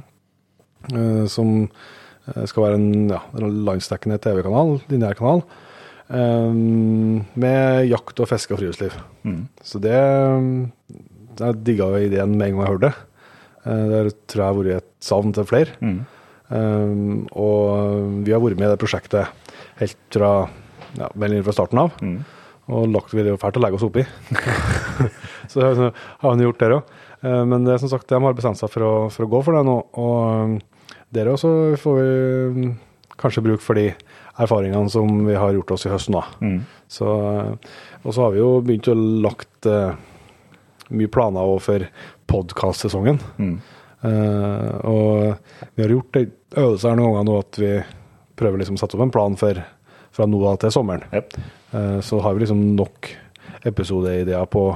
Som 1.26 1.70
skal 2.46 2.62
være 2.62 2.74
en, 2.74 3.08
ja, 3.10 3.18
en 3.34 3.64
landsdekkende 3.66 4.20
TV-kanal, 4.22 4.80
lineær 4.90 5.16
kanal. 5.18 5.42
Med 6.10 7.88
jakt 7.90 8.22
og 8.22 8.28
fiske 8.30 8.54
og 8.54 8.60
friluftsliv. 8.60 8.94
Mm. 9.26 9.48
Så 9.62 9.80
det 9.82 9.98
Jeg 11.36 11.64
digga 11.64 11.90
ideen 11.98 12.38
med 12.38 12.48
en 12.48 12.54
gang 12.56 12.62
jeg 12.62 12.70
hørte 12.70 12.86
det. 12.86 13.05
Eh, 13.66 13.86
det 13.90 14.14
tror 14.30 14.42
jeg 14.42 14.46
har 14.46 14.58
vært 14.60 14.84
et 14.84 14.92
savn 15.04 15.34
til 15.34 15.48
flere. 15.48 15.74
Mm. 15.82 15.98
Um, 16.46 17.24
og 17.34 18.22
vi 18.22 18.30
har 18.30 18.42
vært 18.42 18.60
med 18.60 18.68
i 18.68 18.70
det 18.70 18.78
prosjektet 18.78 19.54
helt 19.80 20.14
fra, 20.14 20.30
ja, 20.94 21.08
fra 21.10 21.54
starten 21.54 21.82
av. 21.82 21.96
Mm. 21.98 22.20
Og 22.76 22.86
lagt, 22.94 23.14
vi 23.14 23.22
det 23.22 23.34
jo 23.34 23.40
fælt 23.40 23.58
å 23.58 23.64
legge 23.64 23.78
oss 23.78 23.86
oppi. 23.86 24.04
så 25.52 25.90
har 25.90 26.38
vi 26.38 26.46
gjort 26.46 26.62
det 26.62 26.72
òg. 26.78 26.96
Uh, 27.24 27.42
men 27.48 27.66
det, 27.66 27.74
er 27.74 27.82
som 27.82 27.90
sagt, 27.90 28.08
de 28.10 28.22
har 28.22 28.38
bestemt 28.38 28.60
seg 28.60 28.70
for 28.70 28.86
å, 28.86 28.94
for 29.10 29.26
å 29.26 29.30
gå 29.34 29.42
for 29.46 29.58
det 29.58 29.66
nå. 29.66 29.78
Og 29.98 30.52
um, 30.52 30.58
der 31.14 31.32
også 31.32 31.50
får 31.82 31.98
vi 31.98 32.06
um, 32.06 32.76
kanskje 33.18 33.44
bruk 33.46 33.62
for 33.64 33.78
de 33.78 33.90
erfaringene 34.36 34.90
som 34.92 35.22
vi 35.26 35.34
har 35.38 35.54
gjort 35.56 35.74
oss 35.74 35.86
i 35.88 35.90
høst 35.90 36.12
nå. 36.12 36.22
Mm. 36.44 36.58
Så, 36.92 37.08
og 38.04 38.10
så 38.12 38.26
har 38.26 38.34
vi 38.34 38.42
jo 38.42 38.58
begynt 38.62 38.90
å 38.92 38.94
lagt 39.24 39.66
mye 40.92 41.10
planer 41.10 41.56
for 41.64 41.86
podkastsesongen. 42.30 43.20
Mm. 43.38 43.56
Uh, 44.06 44.72
og 44.86 45.70
vi 45.74 45.84
har 45.84 45.94
gjort 45.94 46.18
øvelser 46.20 46.92
her 46.92 46.98
noen 46.98 47.16
ganger 47.16 47.30
nå 47.30 47.38
at 47.40 47.60
vi 47.60 47.72
prøver 48.36 48.60
liksom 48.60 48.76
å 48.76 48.82
sette 48.82 48.98
opp 48.98 49.06
en 49.06 49.14
plan 49.14 49.38
for 49.40 49.62
fra 50.16 50.26
nå 50.28 50.40
av 50.48 50.60
til 50.62 50.72
sommeren. 50.72 51.04
Yep. 51.12 51.34
Uh, 51.74 51.98
så 52.04 52.20
har 52.24 52.36
vi 52.36 52.44
liksom 52.44 52.62
nok 52.78 53.10
episodeideer 53.68 54.46
på, 54.48 54.68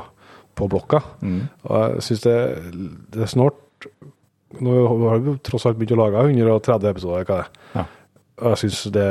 på 0.58 0.68
blokka. 0.70 1.02
Mm. 1.24 1.40
Og 1.68 1.76
jeg 1.78 2.08
syns 2.08 2.26
det, 2.26 2.36
det, 3.14 3.24
er 3.24 3.30
snart 3.30 3.66
Nå 4.60 4.74
har 4.82 5.20
vi 5.22 5.36
tross 5.46 5.64
alt 5.68 5.78
begynt 5.78 5.94
å 5.94 6.00
lage 6.00 6.24
130 6.26 6.90
episoder. 6.90 7.26
hva 7.28 7.36
det. 7.38 7.64
Ja. 7.76 7.84
Og 8.40 8.54
jeg 8.54 8.60
syns 8.64 8.80
det, 8.94 9.08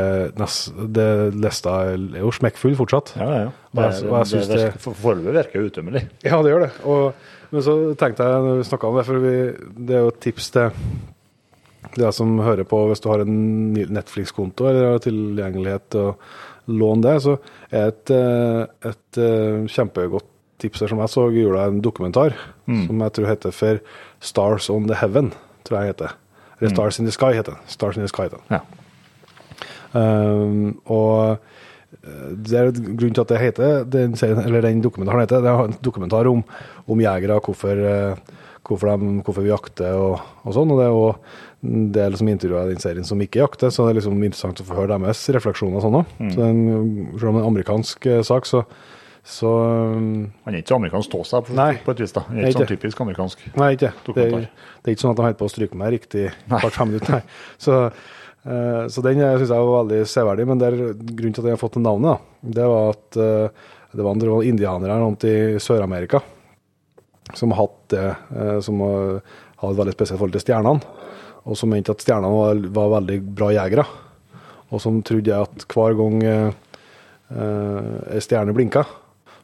det, 0.98 1.06
lista 1.38 1.76
er 1.86 2.18
jo 2.20 2.32
smekkfull 2.34 2.76
fortsatt. 2.76 3.14
Ja, 3.22 3.28
ja. 3.46 3.52
Det, 3.78 3.86
det, 4.02 4.24
det, 4.34 4.48
det 4.50 4.70
Foreløpig 4.84 5.36
virker 5.38 5.68
utømmelig. 5.70 6.02
Ja, 6.26 6.42
det 6.44 6.52
gjør 6.52 6.66
det. 6.66 6.70
Og 6.90 7.22
men 7.50 7.66
så 7.66 7.76
tenkte 8.00 8.26
jeg, 8.26 8.44
når 8.46 8.60
vi 8.60 8.68
snakka 8.68 8.90
om 8.90 9.00
det, 9.00 9.06
for 9.08 9.24
vi, 9.24 9.36
det 9.88 9.96
er 9.98 10.06
jo 10.06 10.14
et 10.14 10.22
tips 10.24 10.52
til 10.56 10.74
de 11.96 12.12
som 12.14 12.40
hører 12.44 12.68
på, 12.68 12.82
hvis 12.90 13.02
du 13.02 13.10
har 13.10 13.24
en 13.24 13.38
Netflix-konto 13.74 14.68
eller 14.70 14.94
har 14.94 15.04
tilgjengelighet 15.04 15.88
til 15.94 16.12
å 16.12 16.16
låne 16.70 17.06
det, 17.08 17.16
så 17.26 17.38
er 17.72 17.90
et, 17.90 18.12
eh, 18.14 18.90
et, 18.92 19.18
eh, 19.18 19.66
kjempegodt 19.66 20.28
tips 20.60 20.84
her 20.84 20.92
som 20.92 21.00
jeg 21.00 21.10
så, 21.14 21.24
gjorde 21.32 21.40
jula, 21.40 21.68
en 21.68 21.82
dokumentar 21.82 22.36
mm. 22.68 22.88
som 22.88 23.06
jeg 23.06 23.16
tror 23.16 23.30
heter 23.32 23.56
for 23.56 23.80
Stars 24.20 24.70
on 24.70 24.88
the 24.88 24.98
Heaven, 25.00 25.32
tror 25.64 25.80
jeg 25.80 25.94
heter. 25.94 26.18
Eller 26.60 26.70
mm. 26.70 26.76
Stars 26.76 27.00
in 27.00 27.08
the 27.08 27.16
Sky 27.16 27.32
heter 27.34 27.56
Stars 27.68 27.98
in 27.98 28.04
the 28.04 28.12
Sky 28.12 28.28
heter 28.28 28.44
ja. 28.52 28.62
Um, 29.90 30.82
og 30.86 31.40
det 31.90 32.58
er 32.58 32.70
grunnen 32.72 33.16
til 33.18 33.24
at 33.24 33.32
det 33.32 33.40
heter 33.42 33.88
den, 33.90 34.14
eller 34.20 34.62
den 34.62 34.82
dokumentaren 34.84 35.24
heter 35.24 35.42
det 35.42 35.52
er 35.52 35.70
en 35.72 35.80
dokumentar 35.84 36.30
om, 36.30 36.44
om 36.86 37.02
jegere, 37.02 37.40
hvorfor, 37.42 37.82
eh, 37.92 38.36
hvorfor, 38.68 38.92
de, 38.94 39.16
hvorfor, 39.26 39.46
vi 39.46 39.50
jakter 39.50 39.98
og, 39.98 40.20
og 40.46 40.56
sånn. 40.56 40.70
og 40.76 40.80
Det 40.80 40.86
er 40.86 40.94
jo 40.94 41.08
en 41.70 41.90
del 41.96 42.14
liksom 42.14 42.30
intervjuer 42.32 42.70
den 42.70 42.84
serien 42.84 43.08
som 43.08 43.26
ikke 43.26 43.42
jakter, 43.42 43.74
så 43.74 43.88
det 43.88 43.96
er 43.96 44.00
liksom 44.00 44.22
interessant 44.22 44.62
å 44.62 44.68
få 44.68 44.78
høre 44.78 45.00
deres 45.00 45.24
refleksjoner 45.36 45.82
og 45.82 45.86
sånn 45.88 45.98
òg. 46.00 46.14
Mm. 46.20 46.30
Så 46.30 46.38
det 46.38 46.46
er 46.46 46.54
en, 46.54 47.10
selv 47.18 47.34
om 47.34 47.42
en 47.42 47.50
amerikansk 47.50 48.08
eh, 48.14 48.22
sak, 48.30 48.48
så, 48.48 48.64
så 49.26 49.56
Han 49.66 50.54
er 50.54 50.62
ikke 50.62 50.76
så 50.76 50.80
amerikansk 50.80 51.10
ståsted 51.10 51.50
på, 51.50 51.58
på, 51.58 51.98
et 51.98 52.06
vis, 52.06 52.16
da? 52.16 52.26
Han 52.30 52.44
er 52.44 52.54
ikke 52.54 52.62
sånn 52.62 52.72
typisk 52.76 53.04
amerikansk? 53.08 53.44
Nei, 53.58 53.74
ikke. 53.80 53.92
Det 54.14 54.30
er, 54.30 54.48
det 54.48 54.94
er 54.94 54.96
ikke 54.96 55.08
sånn 55.08 55.18
at 55.18 55.24
han 55.24 55.32
holder 55.32 55.42
på 55.42 55.50
å 55.50 55.54
stryke 55.58 55.82
meg 55.82 55.98
riktig 55.98 56.30
hvert 56.54 56.78
fem 56.78 56.94
minutter, 56.94 57.18
nei. 57.18 57.44
Så 57.60 57.82
Eh, 57.82 57.98
så 58.90 59.04
den 59.06 59.20
syns 59.22 59.52
jeg 59.52 59.66
var 59.68 59.84
veldig 59.84 60.00
severdig. 60.10 60.48
Men 60.50 60.62
der, 60.62 60.78
grunnen 60.96 61.36
til 61.36 61.44
at 61.44 61.52
jeg 61.52 61.58
har 61.58 61.62
fått 61.62 61.78
det 61.78 61.86
navnet, 61.86 62.26
det 62.42 62.66
var 62.72 62.94
at 62.96 63.20
eh, 63.20 63.66
det 63.94 64.06
var 64.06 64.16
en 64.16 64.44
indianere 64.46 65.00
i 65.26 65.38
Sør-Amerika 65.62 66.22
som 67.38 67.54
hadde 67.54 68.04
eh, 68.10 68.60
som 68.66 68.82
hadde 68.82 69.74
et 69.74 69.82
veldig 69.82 69.96
spesielt 69.98 70.20
forhold 70.20 70.38
til 70.38 70.46
stjernene. 70.46 70.96
Og 71.50 71.58
som 71.58 71.72
mente 71.72 71.94
at 71.94 72.04
stjernene 72.04 72.32
var, 72.34 72.64
var 72.74 72.94
veldig 73.00 73.20
bra 73.38 73.52
jegere. 73.56 73.86
Og 74.70 74.82
som 74.82 75.02
trodde 75.06 75.34
at 75.34 75.66
hver 75.72 75.96
gang 75.98 76.20
ei 77.30 78.22
stjerne 78.22 78.54
blinka, 78.54 78.84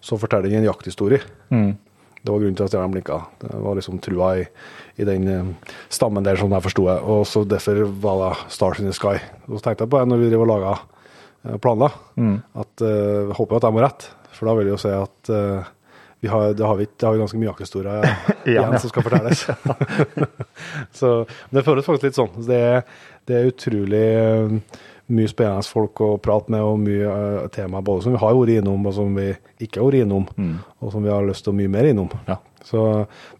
så 0.01 0.17
forteller 0.21 0.49
den 0.49 0.61
en 0.61 0.67
jakthistorie. 0.69 1.21
Mm. 1.49 1.73
Det 2.21 2.33
var 2.33 2.41
grunnen 2.41 2.57
til 2.57 2.65
at 2.65 2.71
stjernene 2.73 2.93
blinka. 2.93 3.19
Det 3.41 3.57
var 3.61 3.77
liksom 3.77 3.99
trua 4.01 4.31
i, 4.41 4.45
i 4.95 5.07
den 5.07 5.27
uh, 5.27 5.71
stammen 5.91 6.25
der, 6.25 6.39
som 6.39 6.53
jeg 6.55 6.65
forsto 6.65 6.87
det. 6.87 6.97
Og 7.03 7.23
så 7.27 7.43
derfor 7.47 7.83
var 8.01 8.21
det 8.21 8.51
'Stars 8.53 8.79
in 8.79 8.91
the 8.91 8.95
Sky'. 8.95 9.23
Og 9.47 9.59
så 9.59 9.63
tenkte 9.63 9.83
jeg 9.83 9.89
på 9.89 9.99
det 9.99 10.07
når 10.07 10.17
vi 10.17 10.29
driver 10.29 10.45
og 10.45 10.53
laga 10.53 10.75
uh, 11.45 11.57
planer, 11.57 11.97
mm. 12.15 12.37
at 12.55 12.81
uh, 12.81 13.33
håper 13.35 13.55
at 13.55 13.63
jeg 13.63 13.73
må 13.73 13.81
rett. 13.81 14.09
For 14.31 14.45
da 14.45 14.53
vil 14.55 14.67
jeg 14.67 14.75
jo 14.75 14.83
si 14.83 14.91
at 14.91 15.29
vi 16.19 16.27
har, 16.27 16.53
det 16.53 16.65
har 16.65 16.75
vi 16.75 16.85
det 16.85 17.05
har 17.05 17.13
vi 17.13 17.19
ganske 17.21 17.37
mye 17.39 17.51
akkestorer 17.53 18.03
igjen 18.49 18.79
som 18.79 18.89
skal 18.89 19.03
fortelles. 19.03 19.45
så 20.99 21.25
det 21.51 21.63
føles 21.63 21.85
faktisk 21.85 22.03
litt 22.03 22.19
sånn. 22.19 22.33
Det 22.47 22.83
det 23.25 23.37
er 23.37 23.49
utrolig 23.49 24.07
mye 25.05 25.29
spennende 25.29 25.65
folk 25.69 26.01
å 26.01 26.15
prate 26.21 26.51
med, 26.53 26.65
og 26.65 26.81
mye 26.81 27.09
uh, 27.09 27.47
tema 27.53 27.81
både 27.85 28.05
som 28.05 28.15
vi 28.15 28.21
har 28.21 28.37
vært 28.37 28.59
innom, 28.59 28.85
og 28.89 28.95
som 28.97 29.13
vi 29.17 29.29
ikke 29.61 29.81
har 29.81 29.89
vært 29.89 30.05
innom, 30.05 30.25
mm. 30.33 30.55
og 30.81 30.93
som 30.93 31.05
vi 31.05 31.13
har 31.13 31.25
lyst 31.27 31.45
til 31.45 31.53
å 31.53 31.57
mye 31.57 31.71
mer 31.71 31.89
innom. 31.91 32.09
Ja. 32.29 32.39
Så, 32.65 32.81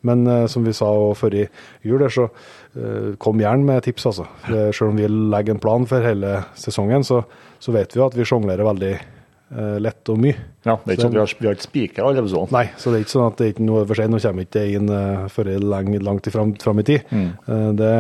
men 0.06 0.24
uh, 0.30 0.46
som 0.52 0.66
vi 0.66 0.74
sa 0.76 0.92
i 1.32 1.48
jul, 1.86 2.06
så 2.12 2.28
uh, 2.30 3.16
kom 3.22 3.42
gjerne 3.42 3.66
med 3.66 3.84
tips, 3.86 4.06
altså. 4.12 4.28
Det, 4.46 4.70
selv 4.76 4.94
om 4.94 5.02
vi 5.02 5.10
legger 5.10 5.56
en 5.56 5.64
plan 5.64 5.88
for 5.90 6.06
hele 6.06 6.38
sesongen, 6.60 7.06
så, 7.08 7.24
så 7.60 7.74
vet 7.76 7.96
vi 7.96 8.02
jo 8.02 8.08
at 8.08 8.18
vi 8.18 8.28
sjonglerer 8.28 8.68
veldig 8.68 8.96
lett 9.56 10.10
og 10.10 10.18
mye. 10.20 10.34
Ja, 10.66 10.74
Det 10.82 10.90
er 10.90 10.96
ikke 10.96 11.04
sånn 11.04 11.12
at 11.12 11.16
vi 11.16 11.20
har, 11.22 11.34
vi 11.38 11.48
har 11.48 11.54
ikke 11.56 11.64
spikra 11.68 12.06
alle 12.10 12.22
episodene. 12.24 12.52
Nei, 12.52 12.64
så 12.82 12.90
det 12.90 12.98
er 12.98 13.04
ikke 13.06 13.14
sånn 13.14 13.28
at 13.28 13.36
det 13.38 13.46
er 13.46 13.52
ikke 13.54 13.68
noe 13.68 13.84
for 13.86 14.00
sent. 14.00 14.12
Nå 14.12 14.20
kommer 14.24 14.48
ikke 14.48 14.56
det 14.56 14.64
inn 14.80 14.90
uh, 14.90 15.28
før 15.32 15.52
lang, 15.62 15.92
langt 16.04 16.30
fram, 16.34 16.56
fram, 16.60 16.82
i 16.82 16.86
tid. 16.90 17.14
Mm. 17.14 17.30
det, 17.78 17.92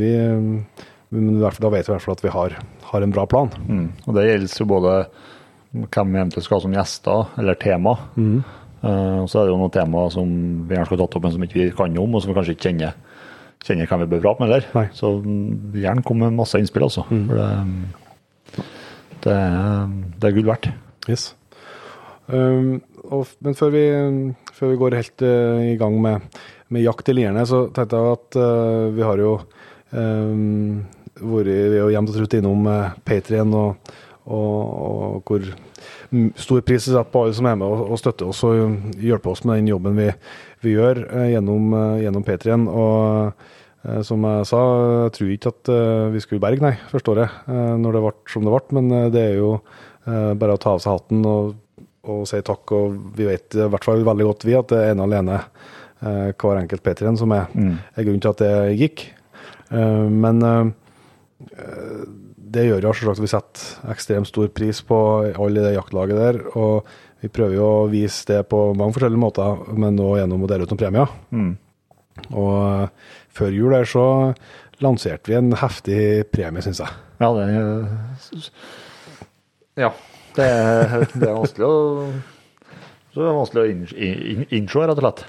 vi 0.00 0.10
Men 0.16 1.28
da 1.36 1.52
vet 1.52 1.60
vi 1.60 1.92
i 1.92 1.92
hvert 1.92 2.06
fall 2.06 2.16
at 2.16 2.24
vi 2.24 2.32
har, 2.32 2.56
har 2.88 3.04
en 3.04 3.14
bra 3.14 3.26
plan. 3.28 3.52
Mm. 3.68 3.86
Og 4.08 4.16
det 4.16 4.24
gjelder 4.24 4.64
jo 4.64 4.68
både 4.72 4.96
hvem 5.84 6.12
vi 6.12 6.20
eventuelt 6.20 6.46
skal 6.46 6.58
ha 6.58 6.64
som 6.64 6.76
gjester, 6.76 7.32
eller 7.40 7.58
tema. 7.60 7.96
Eh, 8.16 8.54
og 8.82 9.28
så 9.30 9.40
er 9.40 9.46
det 9.46 9.52
jo 9.54 9.58
noen 9.58 9.72
temaer 9.74 10.10
som 10.12 10.32
vi 10.68 10.76
gjerne 10.76 10.86
skulle 10.86 11.04
tatt 11.04 11.16
opp, 11.18 11.24
men 11.24 11.32
som 11.34 11.44
ikke 11.46 11.58
vi 11.58 11.70
kan 11.74 11.96
om, 11.98 12.14
og 12.14 12.22
som 12.22 12.30
vi 12.30 12.36
kanskje 12.36 12.56
ikke 12.56 12.68
kjenner, 12.68 12.98
kjenner 13.64 13.88
hvem 13.90 14.02
vi 14.04 14.10
bør 14.12 14.24
prate 14.26 14.42
med 14.42 14.50
heller. 14.50 14.68
Nei. 14.76 14.84
Så 14.94 15.10
mm, 15.24 15.78
gjerne 15.80 16.04
kom 16.06 16.20
med 16.22 16.36
masse 16.36 16.60
innspill, 16.60 16.86
altså. 16.86 17.06
For 17.08 17.40
det, 17.40 18.66
det, 19.24 19.38
det 20.20 20.28
er 20.28 20.36
gull 20.36 20.50
verdt. 20.52 20.70
Yes. 21.10 21.30
Um, 22.26 22.80
og, 23.06 23.30
men 23.46 23.54
før 23.54 23.70
vi, 23.70 23.84
før 24.54 24.72
vi 24.72 24.78
går 24.80 24.98
helt 24.98 25.22
uh, 25.22 25.62
i 25.62 25.76
gang 25.78 25.98
med, 26.02 26.40
med 26.74 26.82
jakt 26.82 27.10
i 27.10 27.14
lierne, 27.14 27.44
så 27.46 27.66
tenkte 27.74 28.00
jeg 28.00 28.16
at 28.16 28.38
uh, 28.42 28.88
vi 28.96 29.04
har 29.06 29.22
jo 29.22 29.36
um, 29.94 30.82
vært 31.22 31.92
jevnt 31.94 32.10
og 32.12 32.18
trutt 32.18 32.36
innom 32.38 32.66
uh, 32.66 32.96
Patrion 33.06 33.54
og, 33.54 33.94
og, 34.26 34.58
og 34.58 35.30
hvor 35.30 35.46
stor 36.38 36.62
pris 36.66 36.86
i 36.86 36.90
setter 36.90 37.10
på 37.10 37.24
alle 37.24 37.36
som 37.36 37.48
er 37.50 37.58
med 37.58 37.66
og, 37.66 37.90
og 37.92 38.00
støtter 38.00 38.30
oss 38.30 38.42
og 38.46 38.96
hjelper 39.02 39.32
oss 39.32 39.44
med 39.46 39.60
den 39.60 39.70
jobben 39.72 39.98
vi, 39.98 40.08
vi 40.64 40.74
gjør 40.76 41.02
eh, 41.06 41.28
gjennom, 41.34 41.68
uh, 41.74 41.98
gjennom 42.02 42.24
Patrion. 42.26 42.66
Og 42.70 43.32
eh, 43.86 44.00
som 44.06 44.24
jeg 44.26 44.48
sa, 44.50 44.62
jeg 45.06 45.14
tror 45.18 45.34
ikke 45.34 45.52
at 45.54 45.72
eh, 45.74 46.06
vi 46.14 46.22
skulle 46.24 46.42
berge, 46.42 46.64
nei, 46.64 46.74
første 46.90 47.14
året, 47.14 47.38
når 47.46 47.96
det 47.96 48.02
ble 48.06 48.14
som 48.32 48.46
det 48.46 48.54
ble. 48.54 48.78
Men 48.78 48.92
eh, 48.98 49.08
det 49.14 49.24
er 49.32 49.38
jo 49.40 49.52
eh, 49.56 50.32
bare 50.38 50.56
å 50.56 50.62
ta 50.62 50.76
av 50.76 50.84
seg 50.84 50.98
hatten 50.98 51.26
og, 51.30 51.56
og 52.06 52.22
si 52.30 52.42
takk. 52.46 52.76
Og 52.76 52.96
vi 53.18 53.28
vet 53.28 53.58
i 53.58 53.68
hvert 53.72 53.86
fall 53.86 54.06
veldig 54.06 54.30
godt 54.30 54.48
vi 54.48 54.56
at 54.58 54.72
det 54.72 54.82
er 54.82 54.94
ene 54.94 55.04
og 55.04 55.10
alene 55.10 55.40
eh, 55.42 56.32
hver 56.32 56.62
enkelt 56.62 56.86
P3-en 56.86 57.20
som 57.20 57.34
er, 57.36 57.50
er 57.56 58.06
grunnen 58.06 58.22
til 58.24 58.34
at 58.34 58.42
det 58.42 58.80
gikk. 58.80 59.08
Eh, 59.70 60.06
men 60.12 60.42
eh, 60.46 60.66
det 62.52 62.66
gjør 62.68 62.84
jo 62.86 62.92
selvsagt 62.94 63.18
at 63.18 63.24
vi 63.24 63.30
setter 63.32 63.90
ekstremt 63.92 64.28
stor 64.30 64.48
pris 64.54 64.78
på 64.86 64.96
alle 65.34 65.60
i 65.60 65.64
det 65.64 65.74
jaktlaget 65.76 66.18
der. 66.20 66.38
Og 66.58 66.86
vi 67.24 67.30
prøver 67.32 67.56
jo 67.58 67.66
å 67.66 67.86
vise 67.90 68.26
det 68.28 68.42
på 68.50 68.60
mange 68.78 68.94
forskjellige 68.94 69.22
måter, 69.22 69.64
men 69.74 69.96
nå 69.98 70.12
gjennom 70.20 70.44
å 70.46 70.50
dele 70.50 70.66
ut 70.66 70.72
noen 70.74 70.82
premier. 70.82 71.10
Og 72.30 72.54
eh, 72.60 73.10
før 73.36 73.50
jul 73.56 73.74
der 73.76 73.88
så 73.90 74.06
lanserte 74.84 75.32
vi 75.32 75.38
en 75.38 75.50
heftig 75.56 76.00
premie, 76.32 76.62
syns 76.64 76.80
jeg. 76.84 76.94
Ja, 77.22 77.32
det 77.32 77.46
Ja. 79.76 79.90
Det 80.36 80.44
er, 80.44 81.06
det 81.16 81.28
er 81.30 81.36
vanskelig 81.38 81.66
å 81.66 81.76
så 83.16 83.22
det 83.22 83.28
er 83.30 83.36
vanskelig 83.38 83.62
å 83.62 83.68
inn- 83.72 83.92
inn- 83.96 84.48
innse, 84.52 84.82
rett 84.84 84.98
og 84.98 85.04
slett. 85.06 85.22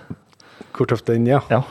Hvor 0.77 0.89
tøff 0.89 1.01
den 1.07 1.27
er. 1.27 1.41
Ja. 1.49 1.63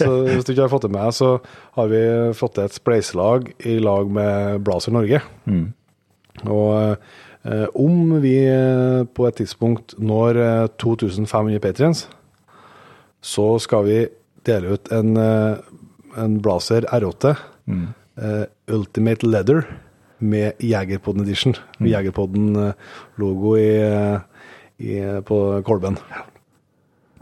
Så 0.00 0.10
hvis 0.26 0.44
du 0.46 0.52
ikke 0.52 0.64
har 0.64 0.72
fått 0.72 0.88
det 0.88 0.92
med, 0.94 1.14
så 1.14 1.36
har 1.76 1.90
vi 1.92 2.02
fått 2.34 2.56
til 2.58 2.66
et 2.66 2.74
spleiselag 2.74 3.52
i 3.62 3.78
lag 3.82 4.10
med 4.10 4.64
Blazer 4.66 4.94
Norge. 4.94 5.20
Og 6.50 6.96
eh, 7.46 7.66
om 7.78 8.16
vi 8.24 8.34
eh, 8.50 9.04
på 9.06 9.28
et 9.28 9.38
tidspunkt 9.38 9.94
når 10.02 10.40
eh, 10.42 10.66
2500 10.82 11.62
patriens, 11.62 12.04
så 13.24 13.46
skal 13.62 13.86
vi 13.86 13.98
dele 14.44 14.74
ut 14.76 14.90
en, 14.92 15.16
eh, 15.16 15.56
en 16.20 16.38
Blazer 16.44 16.88
R8 16.90 17.36
eh, 18.18 18.44
Ultimate 18.74 19.26
Leather 19.26 19.64
med 20.18 20.60
Jegerpodden 20.62 21.24
Edition. 21.24 21.56
Mm. 21.78 21.88
Jegerpodden-logo 21.92 23.56
i, 23.56 23.70
eh, 23.82 24.18
i, 24.78 25.00
på 25.24 25.40
kolben. 25.66 25.98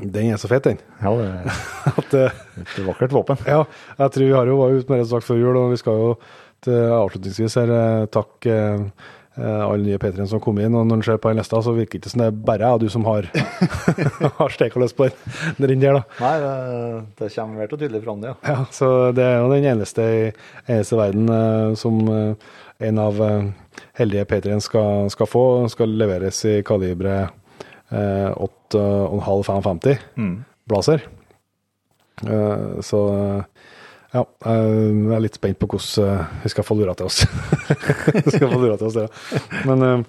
Den 0.03 0.33
er 0.33 0.39
så 0.41 0.51
fet, 0.51 0.67
den. 0.67 0.79
Ja, 1.03 1.15
det 1.15 1.27
er 1.31 2.27
eh, 2.27 2.39
et 2.63 2.79
vakkert 2.87 3.15
våpen. 3.15 3.43
Ja, 3.47 3.65
jeg 3.99 4.15
tror 4.15 4.27
vi 4.27 4.37
har 4.37 4.51
jo 4.51 4.61
vært 4.61 4.83
ute 4.83 4.93
med 4.93 5.03
det 5.03 5.11
sak 5.13 5.27
før 5.27 5.41
jul, 5.41 5.59
og 5.59 5.75
vi 5.75 5.81
skal 5.81 5.99
jo 6.01 6.15
til 6.63 6.95
avslutningsvis 6.95 7.59
her 7.59 7.73
eh, 7.75 8.07
takke 8.15 8.57
eh, 8.57 9.63
alle 9.63 9.83
nye 9.85 9.99
P3-ene 10.03 10.27
som 10.27 10.41
har 10.41 10.45
kommet 10.45 10.67
inn. 10.67 10.79
Og 10.79 10.89
når 10.89 11.01
en 11.01 11.05
ser 11.07 11.21
på 11.23 11.31
den 11.31 11.39
lista, 11.39 11.61
så 11.63 11.75
virker 11.77 11.99
det 11.99 12.03
ikke 12.03 12.15
som 12.15 12.25
det 12.25 12.31
er 12.31 12.41
bare 12.51 12.67
jeg 12.67 12.79
og 12.79 12.83
du 12.83 12.89
som 12.95 13.07
har, 13.07 13.29
har 14.41 14.57
steka 14.57 14.83
løs 14.83 14.97
på 14.99 15.09
den 15.61 15.85
der. 15.85 16.01
da. 16.01 16.03
Nei, 16.23 16.35
det, 17.21 17.31
kommer 17.37 17.63
vel 17.63 17.71
til 17.71 17.79
å 17.79 17.83
tydelig 17.85 18.03
fram, 18.07 18.25
det. 18.25 18.33
Ja. 18.33 18.57
ja. 18.57 18.65
Så 18.75 18.89
det 19.17 19.29
er 19.29 19.39
jo 19.39 19.53
den 19.55 19.69
eneste 19.75 20.09
i 20.09 20.25
eneste 20.67 20.99
verden 20.99 21.77
som 21.79 22.03
en 22.83 22.99
av 22.99 23.23
heldige 23.99 24.27
P3-ene 24.27 24.65
skal, 24.65 25.07
skal 25.15 25.31
få, 25.31 25.45
skal 25.71 25.95
leveres 25.95 26.43
i 26.51 26.59
kaliberet 26.67 27.39
Eh, 27.93 28.33
8,5-55 28.73 29.97
mm. 30.15 30.45
blazer. 30.65 31.09
Eh, 32.27 32.81
så 32.81 33.01
ja, 34.13 34.23
eh, 34.47 34.53
jeg 34.55 35.17
er 35.17 35.25
litt 35.25 35.37
spent 35.37 35.59
på 35.61 35.69
hvordan 35.75 36.31
vi 36.43 36.53
skal 36.53 36.65
få 36.65 36.77
lura 36.79 36.95
til 36.97 37.11
oss. 37.11 37.27
vi 38.25 38.31
skal 38.31 38.49
få 38.49 38.61
lura 38.61 38.79
til 38.81 38.89
oss 38.89 38.97
det. 38.97 39.09
Men, 39.69 40.07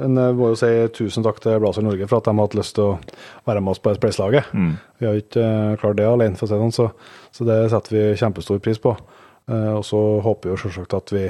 men 0.00 0.22
jeg 0.24 0.38
må 0.38 0.52
jo 0.54 0.60
si 0.62 0.72
tusen 0.96 1.26
takk 1.26 1.42
til 1.44 1.60
Blazer 1.60 1.84
Norge 1.84 2.08
for 2.08 2.22
at 2.22 2.30
de 2.30 2.36
har 2.36 2.48
hatt 2.48 2.56
lyst 2.56 2.78
til 2.78 2.94
å 2.94 2.98
være 3.48 3.60
med 3.60 3.74
oss 3.74 3.82
på 3.84 3.92
spleiselaget. 3.98 4.48
Mm. 4.56 4.72
Vi 5.00 5.10
har 5.10 5.20
ikke 5.20 5.48
klart 5.82 6.00
det 6.00 6.08
alene, 6.08 6.38
for 6.40 6.48
å 6.48 6.52
si 6.52 6.56
det 6.56 6.70
sånn, 6.78 6.94
så 7.36 7.48
det 7.48 7.58
setter 7.74 7.98
vi 7.98 8.06
kjempestor 8.22 8.64
pris 8.64 8.80
på. 8.80 8.96
Eh, 9.50 9.72
og 9.74 9.84
så 9.86 9.98
håper 10.22 10.48
vi 10.48 10.54
jo 10.54 10.60
selvsagt 10.64 10.94
at 10.94 11.12
vi 11.14 11.24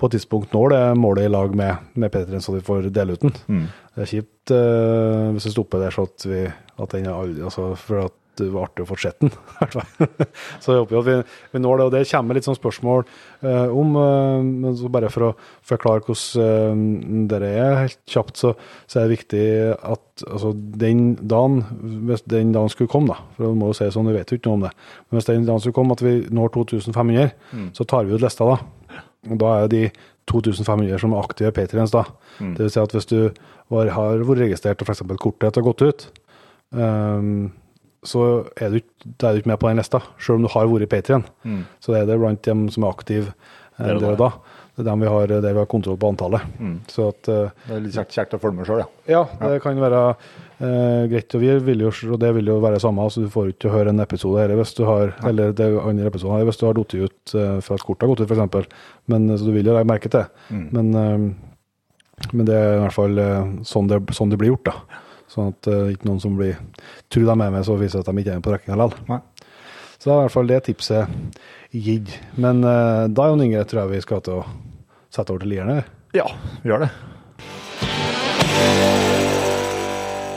på 0.00 0.08
et 0.08 0.16
tidspunkt 0.16 0.54
når 0.56 0.72
det 0.72 0.82
målet 1.00 1.28
i 1.28 1.32
lag 1.32 1.56
med, 1.56 1.90
med 1.94 2.14
P3, 2.14 2.40
så 2.40 2.54
vi 2.56 2.64
får 2.64 2.88
dele 2.94 3.16
ut 3.16 3.26
den. 3.26 3.66
Det 3.94 4.04
er 4.06 4.12
kjipt 4.14 4.52
uh, 4.54 5.28
hvis 5.34 5.44
det 5.48 5.52
stopper 5.52 5.82
der, 5.82 5.92
så 5.92 6.06
at, 6.08 6.24
vi, 6.30 6.44
at 6.46 6.94
den 6.94 7.08
er 7.10 7.18
aldri 7.18 7.44
altså, 7.44 7.74
For 7.76 8.06
at 8.06 8.16
det 8.40 8.48
var 8.54 8.68
artig 8.68 8.84
å 8.84 8.88
fortsette 8.88 9.26
den, 9.26 9.32
så 10.62 10.74
jeg 10.74 10.82
håper 10.82 10.96
jo 10.96 11.02
at 11.02 11.08
vi, 11.08 11.16
vi 11.54 11.62
når 11.62 11.80
det. 11.80 11.86
Og 11.86 11.94
det 11.94 12.02
kommer 12.10 12.38
litt 12.38 12.48
sånn 12.48 12.58
spørsmål 12.58 13.04
eh, 13.04 13.72
om 13.82 13.96
eh, 14.00 14.46
Men 14.46 14.76
så 14.78 14.90
bare 14.92 15.10
for 15.12 15.28
å 15.28 15.32
forklare 15.66 16.04
hvordan 16.06 16.84
eh, 16.86 17.24
det 17.30 17.40
er 17.50 17.80
helt 17.84 18.00
kjapt, 18.10 18.40
så, 18.40 18.54
så 18.90 19.00
er 19.00 19.08
det 19.08 19.18
viktig 19.18 19.44
at 19.76 20.24
altså, 20.26 20.52
den 20.54 21.14
dagen, 21.20 21.62
hvis 22.08 22.24
den 22.28 22.54
dagen 22.56 22.72
skulle 22.72 22.92
komme, 22.92 23.14
da, 23.14 23.34
for 23.36 23.50
vi 23.50 23.60
må 23.60 23.70
jo 23.70 23.78
si 23.80 23.90
sånn, 23.92 24.10
vi 24.10 24.16
vet 24.18 24.32
jo 24.32 24.40
ikke 24.40 24.50
noe 24.50 24.60
om 24.60 24.66
det, 24.68 24.74
men 25.08 25.20
hvis 25.20 25.30
den 25.30 25.48
dagen 25.48 25.64
skulle 25.64 25.78
komme 25.80 25.96
at 25.96 26.04
vi 26.04 26.16
når 26.30 26.54
2500, 26.56 27.30
så 27.76 27.86
tar 27.88 28.08
vi 28.08 28.16
ut 28.16 28.24
lista 28.24 28.48
da. 28.48 28.58
Og 29.28 29.36
da 29.40 29.52
er 29.60 29.70
de 29.70 29.84
2500 30.30 31.00
som 31.02 31.14
er 31.14 31.24
aktive 31.24 31.52
Patriens 31.54 31.92
da. 31.92 32.04
Det 32.38 32.64
vil 32.64 32.72
si 32.72 32.80
at 32.82 32.94
hvis 32.94 33.08
du 33.10 33.18
var, 33.72 33.90
har 33.94 34.22
vært 34.26 34.44
registrert 34.46 34.82
og 34.82 34.90
f.eks. 34.90 35.02
kortet 35.20 35.58
har 35.58 35.66
gått 35.66 35.84
ut, 35.84 36.06
ehm, 36.74 37.50
så 38.06 38.26
er 38.56 38.72
du, 38.72 38.78
er 38.80 39.34
du 39.34 39.40
ikke 39.42 39.50
med 39.52 39.60
på 39.60 39.68
den 39.68 39.80
lista, 39.80 40.00
selv 40.18 40.38
om 40.38 40.46
du 40.46 40.52
har 40.54 40.70
vært 40.70 40.92
Patrion. 40.92 41.26
Så 41.80 41.92
det 41.92 42.04
er 42.04 42.08
det 42.08 42.20
blant 42.22 42.42
dem 42.46 42.68
som 42.72 42.86
er 42.86 42.94
aktive 42.94 43.32
eh, 43.32 43.90
Der 43.90 44.12
og 44.12 44.18
da. 44.20 44.30
Det 44.76 44.84
er 44.86 44.86
dem 44.92 45.02
vi 45.02 45.08
har, 45.12 45.26
der 45.28 45.52
vi 45.52 45.60
har 45.60 45.66
kontroll 45.68 45.98
på 46.00 46.08
antallet. 46.14 46.40
Så 46.88 47.10
at 47.10 47.28
eh, 47.28 47.50
Det 47.66 47.74
er 47.76 47.82
litt 47.84 47.96
kjekt, 47.98 48.14
kjekt 48.16 48.36
å 48.36 48.40
følge 48.40 48.60
med 48.60 48.70
sjøl, 48.70 48.80
ja. 48.80 48.88
ja, 49.12 49.50
det 49.52 49.58
kan 49.64 49.76
være 49.82 50.00
eh, 50.08 51.02
greit. 51.10 51.34
Og, 51.36 51.42
vi 51.42 51.52
vil 51.66 51.84
jo, 51.84 51.92
og 52.14 52.22
det 52.22 52.32
vil 52.38 52.48
jo 52.52 52.56
være 52.64 52.80
samme, 52.80 53.04
så 53.12 53.26
du 53.26 53.28
får 53.32 53.52
ikke 53.52 53.74
høre 53.74 53.92
en 53.92 54.00
episode 54.00 54.40
her 54.40 54.54
hvis 54.56 54.72
du 54.78 54.86
har, 54.88 55.12
eller 55.28 55.52
det 55.56 55.68
andre 55.82 56.08
episoden 56.08 56.38
her, 56.38 56.48
hvis 56.48 56.60
du 56.62 56.66
har 56.70 56.78
datt 56.78 56.96
ut 56.96 57.36
eh, 57.36 57.60
fra 57.66 57.78
kortet 57.82 58.06
har 58.06 58.14
gått 58.14 58.24
ut, 58.24 58.32
f.eks. 58.32 58.72
Eh, 59.12 59.36
så 59.36 59.44
du 59.44 59.52
vil 59.52 59.68
jo 59.68 59.76
legge 59.76 59.92
merke 59.92 60.08
til 60.08 60.22
det. 60.22 60.56
Men, 60.72 60.92
eh, 60.96 62.26
men 62.32 62.48
det 62.48 62.56
er 62.56 62.78
i 62.78 62.82
hvert 62.86 62.96
fall 62.96 63.20
eh, 63.20 63.54
sånn, 63.68 63.88
det, 63.90 64.02
sånn 64.16 64.32
det 64.32 64.40
blir 64.40 64.54
gjort, 64.54 64.70
da. 64.70 65.04
Sånn 65.30 65.52
at 65.52 65.68
uh, 65.70 65.86
ikke 65.92 66.08
noen 66.08 66.22
som 66.22 66.34
blir 66.38 66.58
tror 67.12 67.28
de 67.28 67.34
er 67.36 67.52
med, 67.54 67.62
så 67.66 67.76
viser 67.78 68.00
det 68.00 68.08
at 68.08 68.10
de 68.10 68.22
ikke 68.22 68.34
er 68.34 68.40
med 68.40 68.46
på 68.48 68.54
rekka 68.54 68.78
likevel. 68.78 69.20
Så 70.00 70.08
det 70.08 70.12
er 70.12 70.16
i 70.16 70.24
hvert 70.24 70.34
fall 70.34 70.50
det 70.50 70.58
tipset 70.66 71.40
gitt. 71.70 72.14
Men 72.40 72.64
uh, 72.66 73.06
da, 73.06 73.28
Jon 73.30 73.44
Inge, 73.44 73.62
tror 73.68 73.84
jeg 73.84 73.92
vi 73.94 74.04
skal 74.06 74.24
til 74.26 74.40
å 74.40 74.46
sette 75.12 75.30
over 75.30 75.44
til 75.44 75.52
lierne. 75.54 75.82
Ja, 76.16 76.26
vi 76.64 76.72
gjør 76.72 76.86
det. 76.86 76.90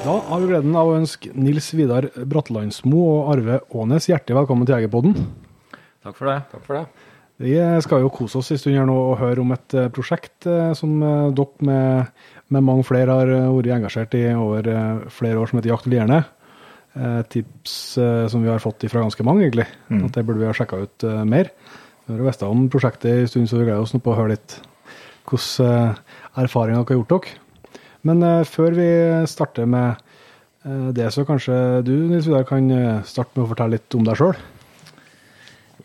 Da 0.04 0.18
har 0.28 0.44
vi 0.44 0.50
gleden 0.52 0.76
av 0.76 0.92
å 0.92 0.98
ønske 1.00 1.32
Nils 1.32 1.72
Vidar 1.74 2.10
Brattelandsmo 2.14 3.06
og 3.08 3.32
Arve 3.34 3.62
Aanes 3.72 4.10
hjertelig 4.12 4.42
velkommen 4.42 4.68
til 4.68 4.76
Jegerpodden. 4.76 5.16
Takk 6.04 6.20
for 6.20 6.28
det. 6.28 6.38
Takk 6.52 6.66
for 6.68 6.82
det. 6.82 7.10
Vi 7.42 7.56
skal 7.82 8.04
jo 8.04 8.12
kose 8.14 8.38
oss 8.42 8.52
en 8.54 8.60
stund 8.60 8.78
her 8.78 8.86
nå 8.86 8.94
og 8.94 9.18
høre 9.24 9.42
om 9.42 9.56
et 9.56 9.76
eh, 9.80 9.90
prosjekt 9.96 10.46
som 10.78 11.00
dere 11.02 11.66
med, 11.66 12.12
med 12.54 12.66
mange 12.66 12.86
flere 12.88 13.18
har 13.18 13.32
eh, 13.32 13.50
vært 13.52 13.74
engasjert 13.78 14.16
i 14.18 14.24
over 14.38 14.70
eh, 14.70 15.04
flere 15.14 15.42
år, 15.42 15.50
som 15.50 15.60
heter 15.60 15.74
Jakt 15.74 15.90
og 15.90 15.94
lierne. 15.96 16.20
Eh, 16.94 17.22
tips 17.34 17.78
som 18.30 18.44
vi 18.44 18.52
har 18.52 18.62
fått 18.62 18.86
fra 18.92 19.02
ganske 19.02 19.26
mange, 19.26 19.48
egentlig. 19.48 19.66
At 19.90 20.14
det 20.14 20.26
burde 20.28 20.44
vi 20.44 20.50
ha 20.50 20.54
sjekka 20.56 20.84
ut 20.84 21.08
mer. 21.30 21.50
Vi 22.06 22.18
har 22.18 22.28
visst 22.28 22.46
om 22.46 22.68
prosjektet 22.72 23.24
en 23.24 23.32
stund, 23.32 23.50
så 23.50 23.60
vi 23.60 23.68
gleder 23.68 23.82
oss 23.82 23.96
nå 23.96 24.02
på 24.04 24.14
å 24.14 24.20
høre 24.20 24.36
litt 24.36 24.58
eh, 24.60 26.02
erfaringer 26.44 26.84
dere 26.84 26.94
har 26.94 27.00
gjort 27.02 27.16
dere. 27.16 27.40
Men 28.04 28.26
før 28.44 28.74
vi 28.76 28.88
starter 29.32 29.68
med 29.70 30.02
det, 30.96 31.06
så 31.16 31.24
kanskje 31.24 31.56
du 31.88 31.94
Nils 32.10 32.28
Vidar, 32.28 32.44
kan 32.48 32.68
starte 33.08 33.32
med 33.38 33.46
å 33.46 33.52
fortelle 33.54 33.78
litt 33.78 33.96
om 33.96 34.04
deg 34.04 34.20
sjøl. 34.20 34.36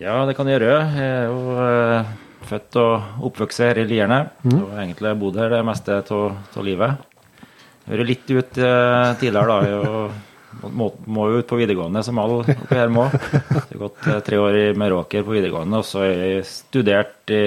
Ja, 0.02 0.24
det 0.26 0.35
kan 0.35 0.50
jeg 0.50 0.59
gjøre. 0.59 0.81
Jeg 0.98 1.12
er 1.14 1.31
jo 1.31 2.26
født 2.48 2.78
og 2.80 3.24
oppvokst 3.28 3.62
her 3.64 3.82
i 3.82 3.87
Lierne. 3.88 4.22
Og 4.48 4.72
egentlig 4.78 5.14
bodd 5.20 5.38
her 5.40 5.52
det 5.52 5.64
meste 5.66 6.00
av 6.00 6.64
livet. 6.66 7.04
Vært 7.88 8.08
litt 8.08 8.30
ut 8.30 8.58
eh, 8.61 9.11
tidligere, 9.20 9.48
da. 9.48 9.78
Og 10.58 10.72
må, 10.74 10.88
må 11.06 11.28
jo 11.30 11.40
ut 11.40 11.48
på 11.48 11.58
videregående, 11.61 12.02
som 12.04 12.18
alle 12.20 12.40
oppi 12.42 12.56
her 12.72 12.90
må. 12.92 13.06
Jeg 13.12 13.42
har 13.72 13.82
gått 13.84 14.08
eh, 14.08 14.20
tre 14.26 14.40
år 14.42 14.58
i 14.61 14.64
Meråker 14.78 15.24
på 15.26 15.37
videregående, 15.37 15.80
og 15.80 15.88
så 15.88 16.04
har 16.04 16.12
jeg 16.12 16.46
studert 16.48 17.32
i, 17.32 17.42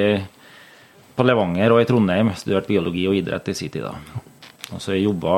på 1.17 1.25
Levanger 1.27 1.75
og 1.75 1.81
i 1.83 1.89
Trondheim. 1.89 2.33
Studert 2.37 2.69
biologi 2.69 3.07
og 3.09 3.17
idrett 3.19 3.51
i 3.53 3.57
sin 3.57 3.73
tid. 3.73 3.89
da. 3.89 4.23
Og 4.71 4.79
så 4.79 4.93
har 4.93 4.99
jeg 4.99 5.09
jobba 5.09 5.35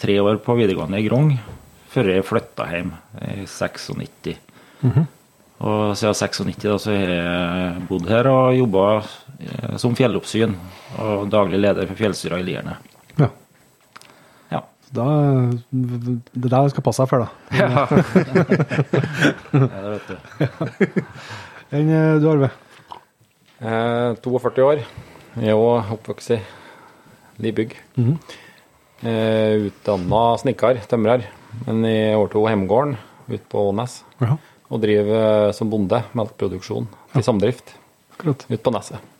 tre 0.00 0.20
år 0.22 0.42
på 0.44 0.58
videregående 0.58 1.00
i 1.00 1.08
Grong 1.08 1.32
før 1.90 2.12
jeg 2.14 2.26
flytta 2.26 2.68
hjem 2.70 2.92
i 3.26 3.46
96. 3.50 4.36
Og 5.60 5.96
siden 5.98 6.14
96 6.16 6.56
da, 6.64 6.76
så 6.80 6.94
har 6.96 7.10
jeg 7.12 7.82
bodd 7.90 8.08
her 8.08 8.28
og 8.30 8.54
jobba 8.56 8.84
som 9.80 9.96
fjelloppsyn 9.96 10.54
og 11.00 11.26
daglig 11.32 11.60
leder 11.60 11.88
for 11.88 11.96
fjellstyra 12.00 12.38
i 12.40 12.46
Lierne. 12.46 12.78
Ja. 13.20 13.28
Ja. 14.54 14.62
Da, 14.96 15.04
det 15.70 16.48
er 16.48 16.54
der 16.54 16.72
skal 16.72 16.84
passe 16.86 17.04
deg 17.04 17.10
for, 17.12 17.18
da. 17.24 17.28
ja. 17.60 17.68
ja, 19.52 19.78
det 19.84 19.92
vet 19.92 20.08
du. 20.08 20.16
Enn 21.76 21.92
eh, 21.94 22.16
du, 22.18 22.26
Arve? 22.32 22.48
Eh, 23.60 24.16
42 24.24 24.64
år. 24.66 24.80
Jeg 25.38 25.52
er 25.52 25.60
òg 25.60 25.92
oppvokst 25.94 26.32
i 26.34 26.40
Libygg. 27.44 27.76
Mhm. 27.94 28.16
eh, 29.06 29.68
Utdanna 29.68 30.22
snekker, 30.42 30.80
tømrer, 30.90 31.28
men 31.68 31.84
jeg 31.86 32.16
overtok 32.18 32.48
hjemgården 32.50 32.96
ute 33.30 33.44
på 33.52 33.68
Ånes. 33.70 34.00
Ja, 34.24 34.34
Og 34.70 34.82
driver 34.82 35.48
eh, 35.48 35.52
som 35.56 35.70
bonde, 35.70 36.02
melkeproduksjon 36.14 36.86
til 37.14 37.26
samdrift 37.26 37.74
akkurat. 38.14 38.46
ut 38.50 38.62
på 38.62 38.72
neset. 38.74 39.10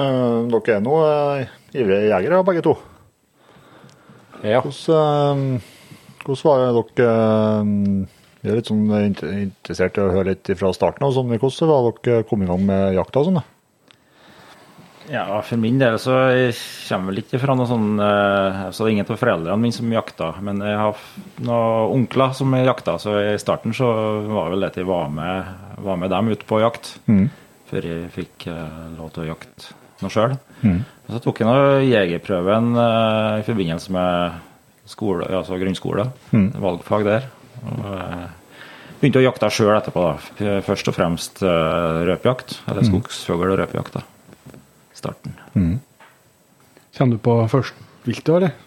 Eh, 0.00 0.38
dere 0.50 0.76
er 0.76 0.84
nå 0.84 0.96
eh, 1.04 1.50
ivrige 1.76 2.08
jegere, 2.08 2.42
begge 2.46 2.64
to. 2.64 2.76
Ja. 4.40 4.62
Hvordan, 4.64 5.44
eh, 5.60 6.24
hvordan 6.24 6.46
var 6.48 6.64
det 6.64 6.84
dere 6.96 7.14
Vi 8.40 8.48
Jeg 8.48 8.52
er 8.52 8.56
litt 8.56 8.70
sånn 8.70 8.86
interessert 8.88 9.98
i 9.98 10.00
å 10.00 10.12
høre 10.14 10.30
litt 10.32 10.48
fra 10.56 10.70
starten. 10.72 11.04
Sånn, 11.12 11.28
hvordan 11.28 11.68
var 11.68 11.90
dere 12.00 12.24
kom 12.24 12.40
i 12.40 12.48
gang 12.48 12.62
med 12.64 12.94
jakta 12.96 13.20
og 13.20 13.28
sånn? 13.28 13.40
da? 13.42 13.59
Ja, 15.10 15.40
for 15.42 15.58
min 15.58 15.78
del 15.80 15.96
så 15.98 16.12
jeg 16.30 16.52
kommer 16.86 17.10
vel 17.10 17.22
ikke 17.24 17.40
fra 17.42 17.56
noe 17.58 17.66
sånn 17.66 17.98
eh, 17.98 18.58
Så 18.70 18.84
det 18.84 18.90
er 18.90 18.92
ingen 18.94 19.08
av 19.10 19.18
foreldrene 19.18 19.58
mine 19.58 19.74
som 19.74 19.90
jakta, 19.90 20.28
men 20.46 20.60
jeg 20.62 20.76
har 20.78 21.00
noen 21.42 21.94
onkler 21.96 22.34
som 22.38 22.54
jakta, 22.54 22.94
så 23.02 23.16
i 23.32 23.38
starten 23.42 23.74
så 23.74 23.88
var 24.30 24.46
det 24.46 24.54
vel 24.54 24.62
det 24.66 24.70
at 24.70 24.78
jeg 24.78 24.86
var 24.90 25.08
med, 25.10 25.50
var 25.82 25.98
med 25.98 26.12
dem 26.14 26.30
ute 26.30 26.46
på 26.46 26.60
jakt. 26.62 26.92
Før 27.70 27.88
jeg 27.90 28.12
fikk 28.14 28.46
eh, 28.52 28.78
lov 28.98 29.10
til 29.16 29.24
å 29.24 29.28
jakte 29.32 29.74
noe 30.00 30.14
sjøl. 30.14 30.36
Og 31.10 31.10
så 31.16 31.22
tok 31.26 31.42
jeg 31.42 31.50
nå 31.50 31.56
jegerprøven 31.90 32.70
eh, 32.84 33.40
i 33.42 33.46
forbindelse 33.50 33.92
med 33.98 34.38
skole, 34.90 35.26
altså 35.26 35.58
grunnskole. 35.58 36.06
Valgfag 36.62 37.04
der. 37.06 37.26
Og 37.66 37.82
begynte 39.02 39.20
å 39.20 39.26
jakte 39.26 39.50
sjøl 39.54 39.74
etterpå. 39.74 40.06
da. 40.06 40.54
Først 40.66 40.88
og 40.90 40.96
fremst 40.96 41.42
røpejakt, 41.42 42.60
eller 42.70 42.86
skogsfugl- 42.86 43.52
og 43.54 43.58
røpejakt. 43.64 43.98
da. 43.98 44.06
Starten. 45.00 45.36
Kjenner 46.96 47.16
du 47.16 47.22
på 47.24 47.36
førstviltet, 47.50 48.34
eller? 48.36 48.58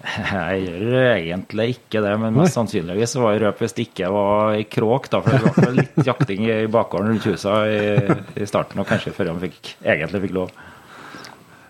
Jeg 0.00 0.62
gjør 0.64 0.94
egentlig 1.10 1.66
ikke 1.74 2.00
det, 2.00 2.14
men 2.22 2.36
mest 2.38 2.56
sannsynligvis 2.56 3.12
så 3.12 3.20
var 3.20 3.34
jeg 3.34 3.42
røp 3.42 3.58
hvis 3.60 3.74
det 3.76 3.84
ikke 3.90 4.08
var 4.14 4.54
i 4.56 4.64
kråk. 4.64 5.10
da, 5.12 5.20
For 5.20 5.36
det 5.36 5.52
var 5.58 5.76
litt 5.76 6.00
jakting 6.08 6.46
i 6.48 6.56
bakgården 6.72 7.12
rundt 7.12 7.26
huset 7.28 7.74
i, 7.74 8.16
i 8.40 8.48
starten, 8.48 8.80
og 8.80 8.88
kanskje 8.88 9.12
før 9.12 9.34
han 9.34 9.42
fikk, 9.44 9.74
egentlig 9.84 10.22
fikk 10.24 10.36
lov. 10.38 10.54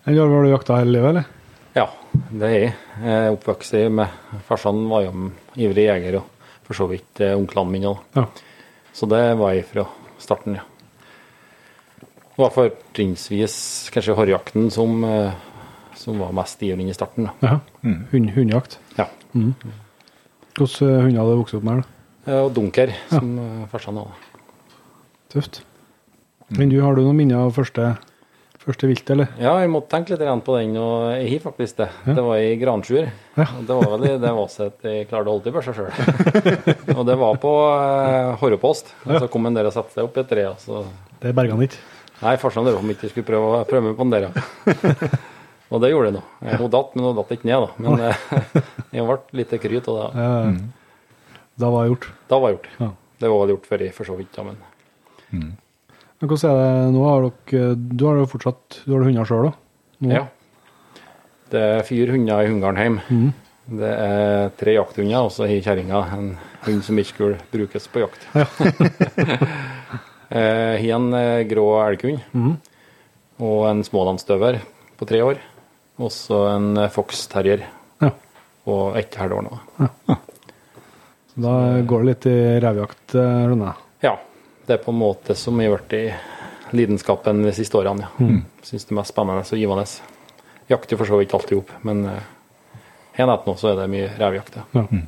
Enn 0.06 0.16
har 0.16 0.30
du 0.30 0.50
jakta 0.52 0.78
hele 0.78 0.94
livet, 0.94 1.10
eller? 1.10 1.36
ja, 1.76 1.86
det 2.30 2.46
er 2.46 2.54
jeg. 2.54 2.70
Jeg 3.02 3.16
er 3.26 3.34
oppvokst 3.34 3.76
med 3.94 4.40
Farsan 4.48 4.80
var 4.90 5.04
jo 5.06 5.28
ivrig 5.58 5.86
jeger, 5.86 6.20
og 6.20 6.54
for 6.66 6.78
så 6.78 6.86
vidt 6.90 7.22
eh, 7.22 7.36
onklene 7.38 7.74
mine 7.74 7.90
òg. 7.92 8.00
Ja. 8.18 8.24
Så 8.94 9.06
det 9.10 9.20
var 9.38 9.54
jeg 9.54 9.66
fra 9.68 9.84
starten, 10.22 10.58
ja. 10.58 10.66
Det 12.40 12.46
var 12.46 12.54
fortrinnsvis 12.54 13.54
kanskje 13.92 14.14
harrjakten 14.16 14.70
som, 14.72 15.02
eh, 15.04 15.32
som 15.92 16.16
var 16.22 16.30
mest 16.32 16.62
ivrig 16.64 16.86
i 16.88 16.94
starten. 16.96 17.26
da. 17.28 17.32
ja. 17.44 17.58
Hund, 17.84 18.30
hundjakt? 18.32 18.78
Ja. 18.96 19.04
Hvilke 19.34 20.86
eh, 20.88 21.02
hunder 21.04 21.20
hadde 21.20 21.34
du 21.34 21.40
vokst 21.42 21.58
opp 21.58 21.66
med? 21.68 21.82
da? 21.82 22.32
Eh, 22.32 22.38
Og 22.40 22.54
dunker, 22.56 22.94
som 23.10 23.34
ja. 23.36 23.66
farsan 23.68 24.00
hadde. 24.00 24.16
Tøft. 25.34 25.60
Men 26.56 26.72
du, 26.72 26.78
har 26.80 26.96
du 26.96 27.02
noen 27.02 27.20
minner 27.20 27.44
av 27.44 27.52
første, 27.52 27.90
første 28.64 28.88
vilt, 28.88 29.12
eller? 29.12 29.28
Ja, 29.36 29.58
jeg 29.60 29.74
måtte 29.76 29.92
tenke 29.92 30.16
litt 30.16 30.24
igjen 30.24 30.40
på 30.48 30.56
den, 30.56 30.80
og 30.80 31.12
jeg 31.12 31.28
har 31.36 31.44
faktisk 31.50 31.76
det. 31.84 31.92
Det 32.08 32.24
var 32.30 32.40
i 32.40 32.56
Gransjur. 32.56 33.12
Ja. 33.36 33.50
Det 33.60 33.80
var 33.84 33.96
vel 33.98 34.08
det 34.24 34.34
vaset 34.40 34.90
jeg 34.94 35.12
klarte 35.12 35.28
å 35.28 35.36
holde 35.36 35.44
til 35.44 35.58
børsa 35.60 35.76
sjøl. 35.76 35.92
og 36.96 37.04
det 37.04 37.20
var 37.20 37.36
på 37.44 37.56
eh, 37.76 38.32
Horrepost. 38.40 38.96
Ja. 39.04 39.20
så 39.20 39.28
kom 39.28 39.44
en 39.44 39.60
der 39.60 39.68
og 39.68 39.76
satte 39.76 39.92
seg 39.92 40.08
opp 40.08 40.16
i 40.16 40.24
et 40.24 40.32
tre. 40.32 40.48
og 40.54 40.56
Så 40.64 40.86
Det 41.20 41.36
er 41.36 41.50
han 41.52 41.66
ditt. 41.68 41.76
Nei, 42.20 42.34
farsan 42.36 42.66
drev 42.66 42.78
om 42.82 42.90
ikke 42.92 43.08
skulle 43.10 43.24
prøve, 43.28 43.62
prøve 43.70 43.84
meg 43.88 43.96
på 43.96 44.04
den 44.04 44.12
der, 44.12 44.26
ja. 44.28 45.10
Og 45.70 45.78
det 45.84 45.92
gjorde 45.92 46.08
jeg 46.10 46.14
nå. 46.18 46.22
Jeg- 46.42 46.58
Hun 46.60 46.70
datt, 46.74 46.94
men 46.96 47.04
hun 47.06 47.16
datt 47.20 47.30
ikke 47.36 47.46
ned, 47.48 47.62
da. 47.62 47.70
Men 47.78 48.02
jeg, 48.02 48.62
jeg 48.98 49.06
ble 49.06 49.16
litt 49.40 49.54
kryt, 49.62 49.88
og 49.88 49.98
det, 50.00 50.28
mm. 50.50 50.60
Da 51.62 51.70
var 51.70 51.84
det 51.86 51.92
gjort. 51.92 52.06
da 52.28 52.38
var 52.42 52.48
det 52.50 52.56
gjort. 52.58 52.68
Ja. 52.80 52.88
Det 53.20 53.28
var 53.30 53.50
gjort 53.52 53.66
før 53.70 53.84
jeg 53.84 53.94
for 53.94 54.08
så 54.08 54.16
vidt, 54.18 54.32
da, 54.36 54.42
men 54.48 54.56
Men 56.20 56.28
hvordan 56.28 56.50
er 56.50 56.58
det 56.60 56.92
nå? 56.96 57.04
Har 57.06 57.26
dere, 57.28 57.74
du 57.96 58.04
har 58.08 58.18
jo 58.20 58.26
fortsatt 58.28 58.80
du 58.84 58.92
har 58.96 59.04
hunder 59.06 59.28
sjøl, 59.28 59.46
da? 59.50 59.52
Nå? 60.04 60.10
ja. 60.18 60.24
Det 61.50 61.60
er 61.78 61.82
fire 61.86 62.12
hunder 62.14 62.42
i 62.44 62.50
hundegården 62.50 62.78
hjemme. 62.82 63.32
Det 63.80 63.88
er 63.94 64.50
tre 64.58 64.74
jakthunder, 64.76 65.24
og 65.26 65.32
så 65.34 65.46
har 65.50 65.62
kjerringa 65.64 66.02
en 66.16 66.28
hund 66.66 66.82
som 66.86 66.98
ikke 66.98 67.12
skulle 67.14 67.38
brukes 67.54 67.86
på 67.90 68.02
jakt. 68.04 68.26
Eh, 70.30 70.76
Har 70.78 70.96
en 70.96 71.12
eh, 71.14 71.42
grå 71.50 71.64
elghund 71.88 72.56
og 73.40 73.62
en 73.70 73.80
smålandsstøver 73.84 74.60
på 75.00 75.06
tre 75.08 75.22
år. 75.26 75.38
Og 76.00 76.12
så 76.14 76.44
en 76.54 76.76
eh, 76.78 76.88
fox 76.92 77.26
terrier 77.32 77.66
Ja. 78.00 78.10
og 78.66 78.96
ett 78.96 79.14
halvt 79.18 79.32
år 79.40 79.42
nå. 79.48 79.58
Så 81.30 81.40
Da 81.42 81.54
går 81.86 82.02
det 82.04 82.08
litt 82.10 82.26
i 82.26 82.36
revjakt, 82.60 83.14
Rune? 83.14 83.74
Ja, 84.02 84.16
det 84.66 84.74
er 84.78 84.84
på 84.84 84.90
en 84.94 84.98
måte 85.00 85.34
som 85.36 85.58
har 85.60 85.74
vært 85.76 85.92
i 85.98 86.04
lidenskapen 86.76 87.42
de 87.42 87.52
siste 87.52 87.76
årene. 87.78 88.06
ja. 88.18 88.40
Syns 88.62 88.84
det 88.86 88.92
er 88.94 88.98
mest 89.00 89.12
spennende 89.14 89.42
og 89.42 89.58
givende. 89.58 89.86
Jakter 90.70 90.96
for 91.00 91.06
så 91.10 91.18
vidt 91.18 91.32
alltid 91.34 91.58
opp, 91.58 91.70
men 91.82 92.04
har 92.06 93.24
en 93.26 93.30
ett 93.34 93.46
nå 93.46 93.54
så 93.58 93.72
er 93.72 93.76
det 93.80 93.88
mye 93.90 94.10
revjakt. 94.20 94.56
Ja. 94.56 94.84
Ja. 94.90 95.00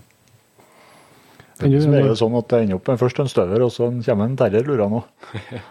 Det 1.58 1.68
er 1.68 1.80
som 1.84 1.92
sånn 2.18 2.38
at 2.40 2.48
det 2.50 2.58
ender 2.64 2.76
opp 2.78 2.86
med 2.90 3.00
først 3.02 3.18
en 3.22 3.30
støver, 3.30 3.58
og 3.66 3.70
så 3.74 3.82
kommer 4.06 4.24
en 4.26 4.38
terrier, 4.40 4.64
lurer 4.66 4.82
jeg 4.82 4.92
nå. 4.92 5.00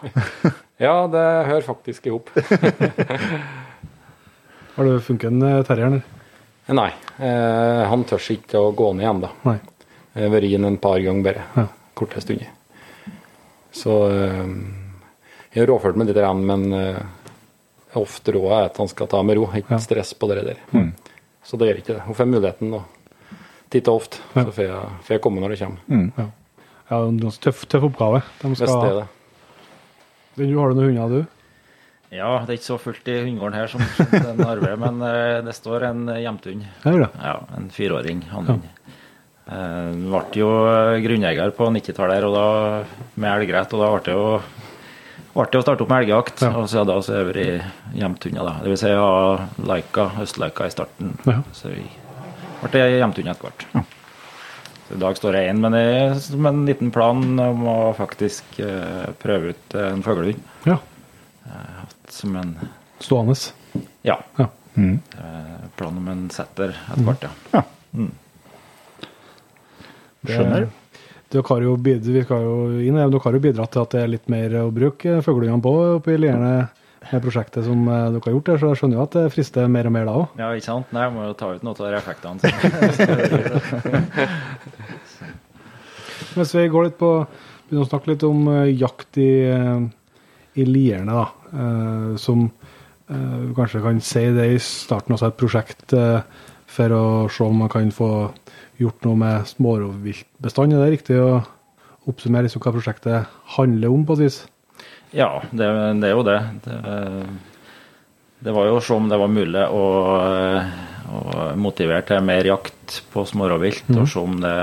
ja, 0.86 0.94
det 1.12 1.24
hører 1.50 1.66
faktisk 1.66 2.02
i 2.08 2.14
hop. 2.14 2.28
Har 4.76 4.86
det 4.88 5.02
funket 5.04 5.32
en 5.32 5.42
eh, 5.44 5.64
terrier? 5.68 5.88
eller? 5.92 6.02
Nei, 6.72 6.92
eh, 7.20 7.82
han 7.92 8.06
tør 8.08 8.24
ikke 8.36 8.60
å 8.62 8.70
gå 8.78 8.92
ned 8.96 9.04
igjen, 9.04 9.24
da. 9.26 9.30
Nei. 9.50 9.58
Jeg 10.16 10.24
har 10.28 10.32
vært 10.36 10.48
inn 10.52 10.68
en 10.68 10.78
par 10.84 11.00
ganger 11.04 11.24
bare. 11.26 11.44
Ja. 11.58 11.66
Korte 11.98 12.22
stunder. 12.24 12.50
Så 13.76 13.96
eh, 14.12 14.48
jeg 15.52 15.60
har 15.66 15.70
råført 15.74 15.98
meg 16.00 16.08
litt, 16.12 16.20
igjen, 16.22 16.46
men 16.48 16.62
eh, 16.78 17.02
ofte 18.00 18.36
rådet 18.38 18.56
er 18.62 18.66
at 18.70 18.80
han 18.80 18.92
skal 18.92 19.08
ta 19.12 19.20
med 19.28 19.40
ro. 19.40 19.46
Ikke 19.52 19.76
Ja. 19.76 19.82
stress 19.84 20.14
på 20.16 20.30
det 20.32 20.46
der. 20.48 20.60
Så 21.44 21.58
det 21.60 21.68
gjør 21.72 21.80
ikke 21.82 21.96
det. 21.98 22.04
Hun 22.08 22.16
får 22.16 22.30
muligheten 22.32 22.72
da. 22.78 22.82
Titt 23.72 23.90
og 23.92 24.04
ofte. 24.04 24.22
Ja. 24.36 24.46
Så 24.46 24.56
får 24.56 24.68
jeg, 24.68 25.02
får 25.08 25.16
jeg 25.16 25.24
komme 25.26 25.44
når 25.44 25.56
det 25.56 25.60
kommer. 25.64 26.08
Ja, 26.22 26.28
det 26.92 26.98
er 26.98 27.10
en 27.10 27.20
ganske 27.22 27.44
tøff, 27.46 27.66
tøff 27.72 27.88
oppgave. 27.88 28.24
De 28.42 28.52
Hvis 28.52 28.64
det 28.64 28.72
er 28.72 28.98
det. 29.02 29.08
Du 30.36 30.44
har 30.58 30.72
du 30.72 30.80
noen 30.80 30.98
hunder, 30.98 31.22
du? 31.22 31.38
Ja, 32.12 32.32
det 32.44 32.52
er 32.52 32.58
ikke 32.60 32.68
så 32.68 32.78
fullt 32.82 33.08
i 33.08 33.22
hundegården 33.24 33.56
her 33.56 33.70
som, 33.72 33.84
som 33.96 34.10
den 34.12 34.42
arve, 34.44 34.74
men 34.80 34.98
uh, 35.00 35.40
det 35.46 35.54
står 35.56 35.86
en 35.88 36.02
hjemthund. 36.20 36.66
Ja, 36.84 36.92
det. 36.92 37.08
Ja, 37.24 37.36
en 37.56 37.70
fireåring 37.72 38.26
hannhund. 38.34 38.68
Ja. 38.68 38.98
Uh, 39.52 39.96
ble 40.12 40.42
jo 40.42 40.50
grunneier 41.06 41.54
på 41.56 41.70
90-tallet, 41.72 42.20
her, 42.20 42.28
og 42.28 42.36
da 42.36 43.06
med 43.16 43.32
elgrett, 43.32 43.72
og 43.76 43.84
da 43.84 43.94
ble 43.94 44.04
det 44.10 44.18
jo 44.18 44.28
artig 45.40 45.62
å 45.62 45.64
starte 45.64 45.86
opp 45.86 45.94
med 45.94 46.04
elgjakt. 46.04 46.44
Ja. 46.44 46.52
Og 46.60 46.68
så 46.72 46.84
da 46.88 47.00
så 47.04 47.22
er 47.22 47.32
vi 47.32 47.48
hjemthunder, 47.96 48.44
da. 48.44 48.58
Det 48.60 48.74
vil 48.74 48.82
si 48.84 48.92
ha 48.92 49.48
Laika, 49.72 50.10
Østleika 50.24 50.68
i 50.68 50.76
starten. 50.76 51.16
Ja. 51.24 51.40
Så 51.56 51.72
vi 51.72 51.86
ble 52.62 52.72
det 52.74 53.02
unna 53.24 53.34
etter 53.34 53.48
hvert. 53.50 53.66
Ja. 53.74 53.84
I 54.92 55.00
dag 55.00 55.16
står 55.18 55.38
jeg 55.38 55.54
det 55.74 55.82
er 55.88 56.48
en 56.50 56.66
liten 56.68 56.90
plan 56.92 57.22
om 57.40 57.62
å 57.72 57.78
faktisk 57.96 58.58
eh, 58.60 59.06
prøve 59.22 59.54
ut 59.54 59.76
en 59.80 60.02
fuglehund. 60.04 60.42
Ja. 60.68 60.78
Som 62.12 62.36
en 62.36 62.56
Stående. 63.02 63.36
Ja. 64.06 64.20
Ja. 64.38 64.50
Mm. 64.76 65.00
plan 65.76 65.98
om 65.98 66.08
en 66.12 66.28
setter 66.32 66.76
etter 66.76 67.08
hvert, 67.08 67.24
ja. 67.56 67.64
Skjønner. 70.28 70.68
Bid- 71.32 72.06
vi 72.12 72.22
skal 72.26 72.44
jo 72.44 72.56
inn, 72.84 72.96
dere 73.00 73.20
har 73.24 73.34
jo 73.34 73.40
bidratt 73.44 73.72
til 73.72 73.82
at 73.86 73.96
det 73.96 74.02
er 74.04 74.12
litt 74.12 74.28
mer 74.30 74.54
å 74.62 74.72
bruke 74.76 75.22
fuglehundene 75.24 75.64
på 75.64 75.74
oppe 75.98 76.14
i 76.14 76.20
Lierne. 76.20 76.68
Med 77.10 77.24
prosjektet 77.24 77.66
som 77.66 77.88
eh, 77.88 78.10
dere 78.14 78.22
har 78.26 78.36
gjort 78.36 78.50
der, 78.52 78.60
så 78.62 78.74
skjønner 78.78 79.00
jo 79.00 79.06
at 79.06 79.16
det 79.18 79.34
frister 79.34 79.70
mer 79.72 79.90
og 79.90 79.94
mer 79.96 80.06
da 80.08 80.18
òg. 80.20 80.36
Ja, 80.40 80.52
ikke 80.54 80.68
sant? 80.68 80.92
Nei, 80.94 81.06
jeg 81.08 81.14
må 81.16 81.26
jo 81.26 81.38
ta 81.40 81.50
ut 81.56 81.64
noe 81.66 81.76
av 81.76 81.86
de 81.88 81.98
effektene. 81.98 82.40
Hvis 86.36 86.54
vi 86.56 86.70
går 86.72 86.88
litt 86.88 87.00
på 87.02 87.12
begynner 87.26 87.88
å 87.88 87.90
snakke 87.90 88.12
litt 88.12 88.28
om 88.28 88.40
eh, 88.52 88.74
jakt 88.76 89.20
i, 89.22 89.32
eh, 89.50 89.82
i 90.62 90.68
lierne, 90.68 91.16
da. 91.16 91.26
som 92.20 92.50
kanskje 93.12 93.82
kan 93.84 93.98
si 94.04 94.22
det 94.32 94.46
i 94.54 94.60
starten 94.64 95.16
også 95.18 95.28
et 95.28 95.40
prosjekt 95.40 95.94
for 96.72 96.94
å 96.96 97.28
se 97.28 97.44
om 97.44 97.58
man 97.60 97.72
kan 97.72 97.90
få 97.92 98.32
gjort 98.80 99.04
noe 99.04 99.20
med 99.20 99.50
smårovviltbestanden. 99.50 100.78
Er 100.78 100.86
det 100.86 100.94
riktig 100.96 101.18
å 101.20 101.42
oppsummere 102.08 102.52
hva 102.56 102.72
prosjektet 102.72 103.36
handler 103.58 103.92
om, 103.92 104.06
på 104.08 104.16
et 104.16 104.24
vis? 104.26 104.38
Ja, 105.12 105.42
det, 105.52 105.68
det 106.00 106.10
er 106.10 106.16
jo 106.16 106.24
det. 106.24 106.38
det. 106.66 106.78
Det 108.42 108.54
var 108.56 108.70
jo 108.70 108.78
å 108.80 108.84
se 108.84 108.96
om 108.96 109.10
det 109.12 109.20
var 109.22 109.30
mulig 109.30 109.64
å, 109.70 109.84
å 111.12 111.50
motivere 111.60 112.02
til 112.08 112.24
mer 112.26 112.48
jakt 112.48 113.02
på 113.14 113.26
smårovvilt. 113.30 113.92
Og 113.94 114.08
se 114.10 114.22
om, 114.22 114.40
det, 114.42 114.56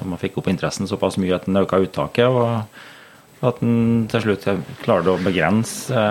om 0.00 0.14
man 0.14 0.20
fikk 0.22 0.38
opp 0.40 0.48
interessen 0.48 0.88
såpass 0.88 1.18
mye 1.20 1.36
at 1.36 1.48
den 1.48 1.60
øka 1.60 1.82
uttaket. 1.82 2.30
Og 2.30 3.44
at 3.44 3.60
den 3.60 4.06
til 4.10 4.24
slutt 4.24 4.48
klarte 4.84 5.12
å 5.12 5.20
begrense, 5.22 6.06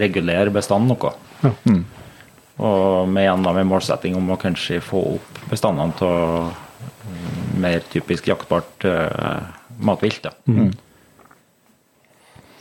regulere 0.00 0.52
bestanden 0.54 0.94
noe. 0.94 1.12
Ja. 1.42 1.52
Og 2.54 3.08
med 3.10 3.26
igjen 3.26 3.42
med 3.42 3.66
målsetting 3.66 4.14
om 4.14 4.30
å 4.30 4.38
kanskje 4.38 4.78
få 4.84 5.00
opp 5.16 5.40
bestandene 5.50 6.06
av 6.06 6.52
mer 7.60 7.82
typisk 7.90 8.28
jaktbart 8.30 8.86
uh, 8.86 9.42
matvilt. 9.82 10.22
Da. 10.28 10.32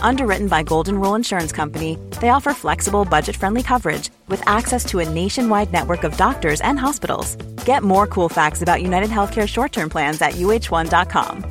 Underwritten 0.00 0.48
by 0.48 0.62
Golden 0.62 0.98
Rule 0.98 1.14
Insurance 1.14 1.52
Company, 1.52 1.98
they 2.20 2.30
offer 2.30 2.54
flexible, 2.54 3.04
budget 3.04 3.36
friendly 3.36 3.62
coverage 3.62 4.10
with 4.28 4.42
access 4.46 4.84
to 4.86 5.00
a 5.00 5.08
nationwide 5.08 5.72
network 5.72 6.04
of 6.04 6.16
doctors 6.16 6.60
and 6.60 6.78
hospitals. 6.78 7.36
Get 7.66 7.82
more 7.82 8.06
cool 8.06 8.28
facts 8.28 8.62
about 8.62 8.82
United 8.82 9.10
Healthcare 9.10 9.48
short 9.48 9.72
term 9.72 9.88
plans 9.90 10.22
at 10.22 10.32
uh1.com. 10.32 11.44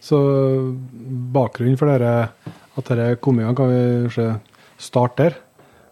Så 0.00 0.18
bakgrunnen 1.32 1.76
for 1.76 1.90
dere, 1.90 2.30
at 2.76 2.88
dette 2.88 3.18
kom 3.20 3.40
i 3.40 3.44
gang, 3.44 3.56
kan 3.56 3.68
vi 3.68 3.80
kanskje 4.06 4.28
starte 4.78 5.22
der. 5.22 5.36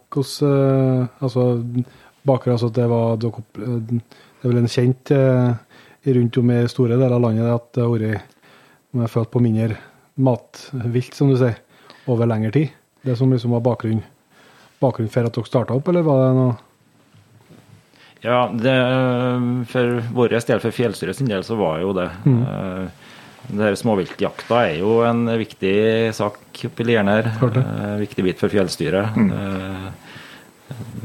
Hvordan 0.09 1.01
eh, 1.01 1.07
Altså, 1.21 1.63
bakgrunnen 2.25 2.55
altså 2.55 2.67
at 2.67 2.75
det 2.75 2.89
var 2.89 3.15
dere 3.21 3.43
eh, 3.57 3.81
Det 3.89 4.43
er 4.43 4.47
vel 4.47 4.61
en 4.61 4.71
kjent 4.71 5.11
eh, 5.11 5.53
rundt 6.07 6.37
om 6.37 6.51
i 6.51 6.67
store 6.71 6.95
deler 6.95 7.13
av 7.13 7.21
landet 7.21 7.51
at 7.51 7.69
det 7.75 7.83
har 7.83 7.91
vært 7.91 8.36
Man 8.93 9.03
jeg 9.05 9.13
følte 9.13 9.33
på 9.35 9.41
mindre 9.43 9.77
matvilt, 10.17 11.13
som 11.17 11.29
du 11.29 11.37
sier, 11.37 11.57
over 12.07 12.25
lengre 12.29 12.51
tid. 12.55 12.69
Det 13.03 13.17
som 13.19 13.31
liksom 13.33 13.51
var 13.57 13.61
bakgrunnen 13.65 14.03
bakgrunn 14.81 15.09
for 15.09 15.25
at 15.25 15.33
dere 15.33 15.49
starta 15.49 15.73
opp, 15.73 15.87
eller 15.89 16.03
var 16.05 16.19
det 16.21 16.33
noe 16.37 16.55
Ja, 18.21 18.39
det, 18.53 18.73
for 19.71 19.99
vår 20.17 20.33
del, 20.35 20.59
for 20.61 20.73
fjellstyret 20.73 21.17
sin 21.17 21.29
del, 21.29 21.43
så 21.45 21.57
var 21.59 21.79
jo 21.83 21.93
det. 21.97 22.09
Eh, 22.27 22.87
Det 23.47 23.63
her 23.63 23.75
Småviltjakta 23.79 24.57
er 24.67 24.79
jo 24.81 24.97
en 25.07 25.21
viktig 25.39 26.11
sak 26.13 26.39
oppi 26.67 26.83
Lierne 26.83 27.13
her. 27.15 27.29
Eh, 27.47 27.93
Viktig 28.01 28.25
bit 28.25 28.39
for 28.41 28.49
fjellstyret. 28.51 29.15
Eh, 29.15 29.87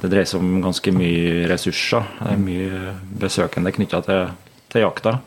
Det 0.02 0.10
dreier 0.10 0.26
seg 0.26 0.40
om 0.42 0.56
ganske 0.64 0.90
mye 0.92 1.44
ressurser. 1.48 2.02
Det 2.18 2.32
er 2.32 2.40
mye 2.42 2.94
besøkende 3.22 3.70
knytta 3.76 4.00
til, 4.08 4.32
til 4.72 4.86
jakta. 4.86 5.18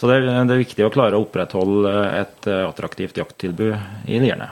Så 0.00 0.08
det 0.08 0.18
er, 0.18 0.28
det 0.48 0.54
er 0.54 0.62
viktig 0.62 0.86
å 0.86 0.92
klare 0.92 1.18
å 1.18 1.24
opprettholde 1.26 1.92
et 2.18 2.48
eh, 2.48 2.64
attraktivt 2.66 3.20
jakttilbud 3.20 4.08
i 4.08 4.20
Lierne. 4.22 4.50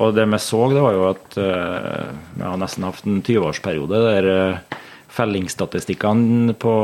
Og 0.00 0.14
det 0.16 0.24
vi 0.24 0.38
så, 0.40 0.62
det 0.72 0.84
var 0.84 0.96
jo 0.96 1.08
at 1.10 1.36
eh, 1.40 2.06
vi 2.38 2.46
har 2.46 2.60
nesten 2.60 2.86
hatt 2.88 3.04
en 3.04 3.20
20-årsperiode 3.20 4.00
der 4.06 4.30
eh, 4.32 4.78
fellingsstatistikkene 5.12 6.56
på, 6.56 6.76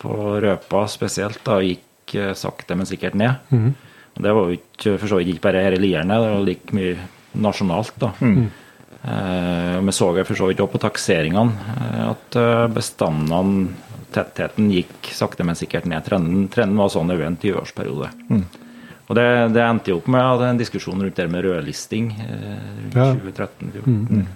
på 0.00 0.16
røpa 0.42 0.86
spesielt 0.90 1.44
da 1.46 1.60
gikk 1.62 2.16
eh, 2.18 2.34
sakte, 2.34 2.74
men 2.74 2.90
sikkert 2.90 3.18
ned. 3.20 3.38
Og 4.18 4.24
det 4.26 4.34
var 4.34 4.48
jo 4.48 4.58
ikke, 4.58 4.96
for 4.98 5.06
så 5.06 5.20
vidt 5.20 5.36
ikke 5.36 5.46
bare 5.46 5.62
her 5.68 5.78
i 5.78 5.84
Lierne, 5.84 6.18
det 6.18 6.34
var 6.34 6.48
like 6.48 6.74
mye 6.74 6.96
nasjonalt. 7.38 7.94
da. 8.02 8.10
Eh, 9.00 9.76
og 9.78 9.86
vi 9.86 9.94
så 9.96 10.10
for 10.28 10.36
så 10.36 10.48
vidt 10.50 10.60
også 10.60 10.74
på 10.74 10.82
takseringene 10.82 11.70
eh, 11.72 12.02
at 12.10 12.36
eh, 12.36 12.66
bestandene, 12.74 13.70
tettheten, 14.14 14.70
gikk 14.74 15.12
sakte, 15.16 15.46
men 15.46 15.58
sikkert 15.58 15.88
ned. 15.90 16.04
Trenden, 16.06 16.48
trenden 16.52 16.80
var 16.80 16.92
sånn 16.92 17.12
over 17.12 17.26
en 17.26 17.38
20-årsperiode. 17.40 18.10
Og 19.10 19.16
det, 19.18 19.26
det 19.56 19.64
endte 19.64 19.90
jo 19.90 19.98
opp 19.98 20.10
med 20.12 20.22
at 20.22 20.44
en 20.46 20.60
diskusjon 20.60 21.00
rundt 21.02 21.16
det 21.18 21.26
med 21.30 21.42
rødlisting 21.46 22.12
eh, 22.26 22.60
rundt 22.84 23.00
Ja. 23.00 23.08
2013-2014. 23.16 24.28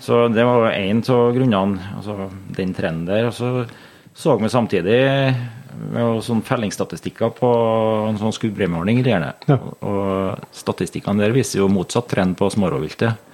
Så 0.00 0.24
det 0.32 0.44
var 0.48 0.72
én 0.72 1.02
av 1.12 1.34
grunnene, 1.36 1.92
altså 1.98 2.30
den 2.56 2.72
trenden 2.74 3.06
der. 3.06 3.28
Og 3.28 3.34
så 3.36 3.66
så 4.14 4.34
vi 4.36 4.48
samtidig 4.50 5.00
med 5.94 6.02
sånn 6.24 6.42
fellingsstatistikker 6.44 7.30
på 7.38 7.50
en 8.08 8.18
sånn 8.20 8.34
Lierne. 9.06 9.32
Ja. 9.48 9.56
Og, 9.56 9.86
og 9.86 10.56
statistikkene 10.56 11.22
der 11.22 11.34
viser 11.34 11.62
jo 11.62 11.70
motsatt 11.72 12.10
trend 12.10 12.36
på 12.36 12.50
smårovviltet. 12.52 13.28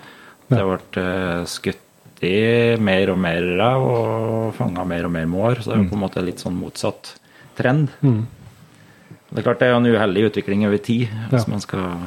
Det 0.46 0.62
ble 0.62 1.02
eh, 1.02 1.42
skutt 1.50 1.85
i 2.24 2.76
mer 2.80 3.10
og 3.12 3.18
mer 3.20 3.42
ræv 3.60 3.82
og 3.90 4.54
fanga 4.56 4.84
mer 4.88 5.04
og 5.08 5.12
mer 5.12 5.26
mår. 5.26 5.60
Så 5.62 5.70
det 5.70 5.76
er 5.76 5.82
jo 5.84 5.90
på 5.90 5.98
en 5.98 6.04
måte 6.06 6.22
litt 6.24 6.40
sånn 6.40 6.56
motsatt 6.56 7.14
trend. 7.58 7.88
Det 8.00 9.40
er 9.40 9.42
klart 9.44 9.58
det 9.60 9.68
er 9.68 9.74
en 9.76 9.86
uheldig 9.90 10.28
utvikling 10.30 10.64
over 10.68 10.78
tid 10.78 11.08
hvis 11.30 11.44
Ja. 11.44 11.50
man 11.50 11.60
skal, 11.60 11.98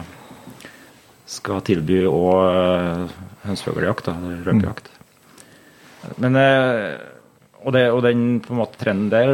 skal 1.29 1.61
tilby 1.61 2.01
òg 2.09 3.09
hønsefugljakt, 3.45 4.05
da, 4.09 4.15
eller 4.17 4.43
røpejakt. 4.47 4.89
Men 6.17 6.35
eh, 6.39 6.97
og, 7.65 7.73
det, 7.75 7.85
og 7.91 8.01
den 8.05 8.39
på 8.43 8.53
en 8.55 8.61
måte 8.61 8.79
trenden 8.79 9.09
der 9.11 9.33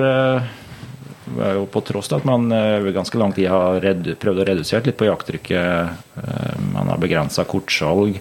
er 1.42 1.56
jo 1.58 1.66
på 1.72 1.82
tross 1.86 2.12
av 2.14 2.20
at 2.22 2.26
man 2.30 2.52
eh, 2.54 2.80
over 2.82 2.92
ganske 2.96 3.18
lang 3.22 3.34
tid 3.34 3.48
har 3.50 3.80
prøvd 4.22 4.42
å 4.44 4.48
redusere 4.50 4.86
litt 4.90 4.98
på 5.00 5.08
jakttrykket. 5.08 5.94
eh, 6.22 6.58
Man 6.74 6.90
har 6.92 6.98
begrensa 7.02 7.46
kortsalg. 7.50 8.20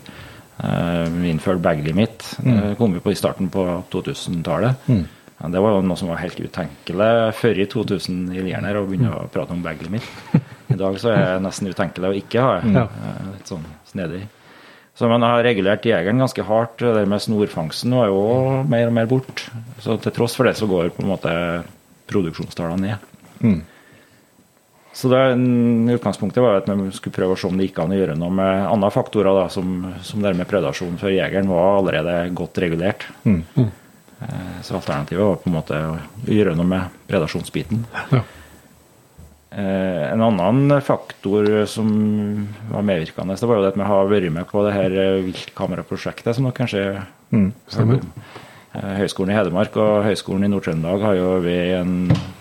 Eh, 0.62 1.30
Innført 1.30 1.62
bag-limit. 1.64 2.36
Det 2.44 2.76
kom 2.78 2.94
vi 2.94 3.00
på 3.02 3.12
i 3.12 3.18
starten 3.18 3.50
på 3.52 3.64
2000-tallet. 3.92 4.88
Mm. 4.88 5.04
det 5.52 5.60
var 5.60 5.74
jo 5.74 5.82
noe 5.84 5.98
som 5.98 6.08
var 6.12 6.20
helt 6.22 6.38
utenkelig 6.40 7.10
før 7.34 7.58
i 7.58 7.66
2000 7.66 8.30
i 8.32 8.44
Lierne 8.46 8.70
her, 8.70 8.78
å 8.80 8.86
begynne 8.88 9.10
å 9.12 9.26
prate 9.32 9.52
om 9.52 9.62
bag-limit. 9.64 10.06
I 10.72 10.78
dag 10.80 10.96
så 11.02 11.10
er 11.12 11.24
det 11.34 11.42
nesten 11.44 11.68
utenkelig 11.68 12.08
å 12.10 12.16
ikke 12.22 12.44
ha 12.46 12.54
det. 12.62 12.86
Eh, 12.86 13.28
Litt 13.34 13.50
sånn 13.50 13.66
snedig. 13.90 14.22
Så 14.94 15.08
man 15.10 15.24
har 15.26 15.42
regulert 15.42 15.82
jegeren 15.84 16.22
ganske 16.22 16.42
hardt. 16.46 16.78
Det 16.78 17.02
med 17.10 17.22
snorfangsten 17.22 17.90
var 17.98 18.12
jo 18.12 18.20
mer 18.70 18.86
og 18.86 18.94
mer 18.94 19.08
bort. 19.10 19.48
Så 19.82 19.96
til 19.98 20.14
tross 20.14 20.36
for 20.38 20.46
det 20.46 20.54
så 20.54 20.68
går 20.70 20.92
på 20.94 21.02
en 21.02 21.10
måte 21.10 21.32
produksjonstallene 22.06 22.92
ned. 22.94 23.64
Så 24.94 25.10
det, 25.10 25.20
mm, 25.34 25.88
utgangspunktet 25.96 26.42
var 26.42 26.60
at 26.60 26.68
vi 26.70 26.90
skulle 26.94 27.16
prøve 27.16 27.34
å 27.34 27.38
se 27.38 27.48
om 27.48 27.56
det 27.58 27.66
gikk 27.66 27.80
an 27.82 27.94
å 27.94 27.98
gjøre 27.98 28.14
noe 28.18 28.30
med 28.30 28.66
andre 28.70 28.92
faktorer, 28.94 29.34
da, 29.34 29.48
som, 29.50 29.72
som 30.06 30.22
det 30.22 30.36
med 30.38 30.46
predasjon. 30.46 30.94
For 31.00 31.10
jegeren 31.10 31.50
var 31.50 31.80
allerede 31.80 32.14
godt 32.36 32.60
regulert. 32.62 33.08
Eh, 33.26 34.60
Så 34.62 34.78
alternativet 34.78 35.24
var 35.26 35.40
på 35.42 35.50
en 35.50 35.56
måte 35.58 35.80
å 35.90 35.98
gjøre 36.30 36.54
noe 36.56 36.68
med 36.70 36.94
predasjonsbiten. 37.10 37.82
Ja. 38.14 38.22
Eh, 39.54 40.12
en 40.12 40.22
annen 40.22 40.80
faktor 40.82 41.66
som 41.70 41.90
var 42.70 42.86
medvirkende, 42.86 43.36
det 43.38 43.46
var 43.50 43.58
jo 43.60 43.66
det 43.66 43.74
at 43.74 43.82
vi 43.82 43.90
har 43.90 44.08
vært 44.10 44.32
med 44.34 44.48
på 44.50 44.64
det 44.66 44.72
her 44.74 44.96
eh, 44.98 45.20
viltkameraprosjektet, 45.26 46.34
som 46.34 46.46
dere 46.48 46.58
kanskje 46.62 46.86
Stemmer. 47.70 48.00
Eh, 48.74 48.94
Høgskolen 49.02 49.34
i 49.34 49.38
Hedmark 49.38 49.76
og 49.80 50.04
Høgskolen 50.08 50.46
i 50.46 50.50
Nord-Trøndelag 50.52 51.04
har 51.06 51.18
jo 51.18 51.28
ved 51.44 51.76
en, 51.80 51.94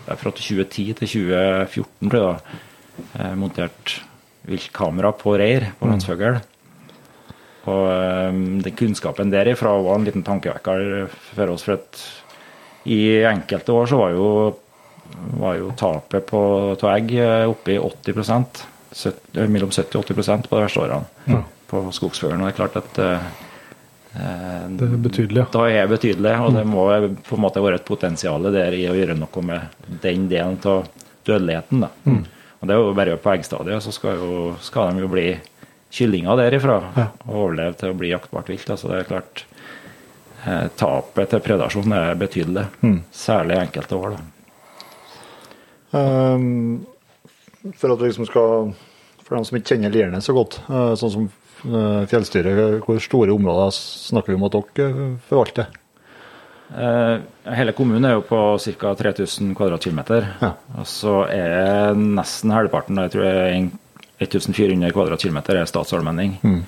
fra 0.07 0.31
2010 0.33 0.87
til 1.01 1.13
2014 1.13 2.09
tror 2.09 2.19
jeg 2.19 2.25
da, 2.31 3.29
montert 3.39 3.99
viltkamera 4.49 5.13
på 5.15 5.37
reir 5.39 5.69
på 5.79 5.87
hønsefugl. 5.91 6.41
Og 7.71 7.85
eh, 7.87 8.41
den 8.65 8.75
kunnskapen 8.75 9.31
derifra 9.31 9.75
var 9.85 9.99
en 9.99 10.07
liten 10.07 10.25
tankevekker 10.25 11.07
for 11.13 11.53
oss. 11.53 11.63
For 11.67 11.77
at 11.77 12.01
i 12.91 12.99
enkelte 13.29 13.71
år 13.77 13.87
så 13.87 14.01
var 14.01 14.11
jo, 14.17 14.27
var 15.39 15.55
jo 15.61 15.71
tapet 15.79 16.27
på 16.27 16.43
av 16.73 16.89
egg 16.97 17.15
eh, 17.15 17.45
oppe 17.49 17.77
i 17.77 17.79
80 17.79 18.65
Søt- 18.93 19.37
eh, 19.39 19.47
mellom 19.49 19.71
70 19.71 19.97
og 20.01 20.05
80% 20.11 20.49
på 20.49 20.59
de 20.59 20.65
verste 20.65 20.83
årene 20.83 21.43
på 21.71 21.85
skogsfuglen. 21.95 22.43
Og 22.43 22.49
det 22.49 22.53
er 22.53 22.59
klart 22.59 22.81
at 22.81 23.01
Det 24.13 24.85
er 24.85 24.99
betydelig. 25.01 25.45
Da 25.53 25.63
er 25.65 25.87
det 25.87 25.95
betydelig, 25.95 26.33
og 26.45 26.53
det 26.53 26.63
må 26.69 26.85
på 27.25 27.37
en 27.37 27.41
måte 27.41 27.63
være 27.63 27.79
et 27.79 27.87
potensial 27.87 28.45
der 28.53 28.75
i 28.77 28.83
å 28.89 28.93
gjøre 28.93 29.15
noe 29.17 29.45
med 29.45 29.87
den 30.03 30.27
delen 30.29 30.59
av 30.69 30.85
dødeligheten. 31.25 31.81
Da. 31.81 31.89
Og 32.59 32.69
det 32.69 32.75
er 32.75 32.79
jo 32.79 32.93
bare 32.95 33.17
på 33.19 33.31
eggstadiet, 33.33 33.83
så 33.83 33.91
skal, 33.95 34.21
jo, 34.21 34.43
skal 34.61 34.93
de 34.93 35.03
jo 35.03 35.09
bli 35.11 35.25
kyllinger 35.93 36.37
derifra 36.39 36.77
og 37.25 37.33
overleve 37.33 37.75
til 37.79 37.91
å 37.91 37.97
bli 37.97 38.13
jaktbart 38.13 38.53
vilt. 38.53 38.69
Altså 38.69 38.91
det 38.91 39.01
er 39.01 39.09
klart 39.09 39.43
eh, 40.45 40.69
Tapet 40.79 41.33
til 41.33 41.43
predasjon 41.43 41.97
er 41.97 42.15
betydelig, 42.21 42.67
særlig 43.13 43.59
enkelte 43.65 43.99
år. 43.99 44.15
da. 44.15 44.23
Ehm, 45.93 46.85
for 47.77 47.93
at 47.93 48.01
vi 48.01 48.09
liksom 48.09 48.25
skal 48.25 48.73
For 49.23 49.37
dem 49.37 49.45
som 49.47 49.55
ikke 49.55 49.75
kjenner 49.75 49.93
Lierne 49.93 50.19
så 50.19 50.33
godt, 50.35 50.57
eh, 50.67 50.93
sånn 50.99 51.11
som 51.13 51.27
eh, 51.27 51.42
fjellstyret, 52.11 52.81
hvor 52.85 52.99
store 53.01 53.33
områder 53.33 53.71
snakker 53.77 54.33
vi 54.33 54.37
om 54.39 54.45
at 54.47 54.57
dere 54.75 54.89
eh, 54.89 55.15
forvalter? 55.29 55.71
Eh, 56.73 57.15
hele 57.53 57.73
kommunen 57.77 58.05
er 58.09 58.15
jo 58.17 58.23
på 58.25 58.39
ca. 58.59 58.93
3000 58.99 59.53
kvadratkilometer. 59.57 60.27
Ja. 60.41 60.53
Og 60.79 60.87
så 60.89 61.19
er 61.31 61.93
nesten 61.99 62.53
halvparten, 62.55 62.97
jeg 63.05 63.13
tror 63.13 63.27
det 63.27 63.35
er 63.35 63.67
1400 64.23 64.93
kvadratkilometer, 64.95 65.59
er 65.61 65.69
statsallmenning. 65.69 66.37
Mm. 66.43 66.63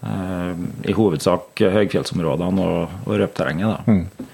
I 0.00 0.92
hovedsak 0.96 1.60
høyfjellsområdene 1.60 2.62
og, 2.64 2.92
og 3.04 3.18
røpterrenget. 3.20 3.82
Da. 3.84 4.26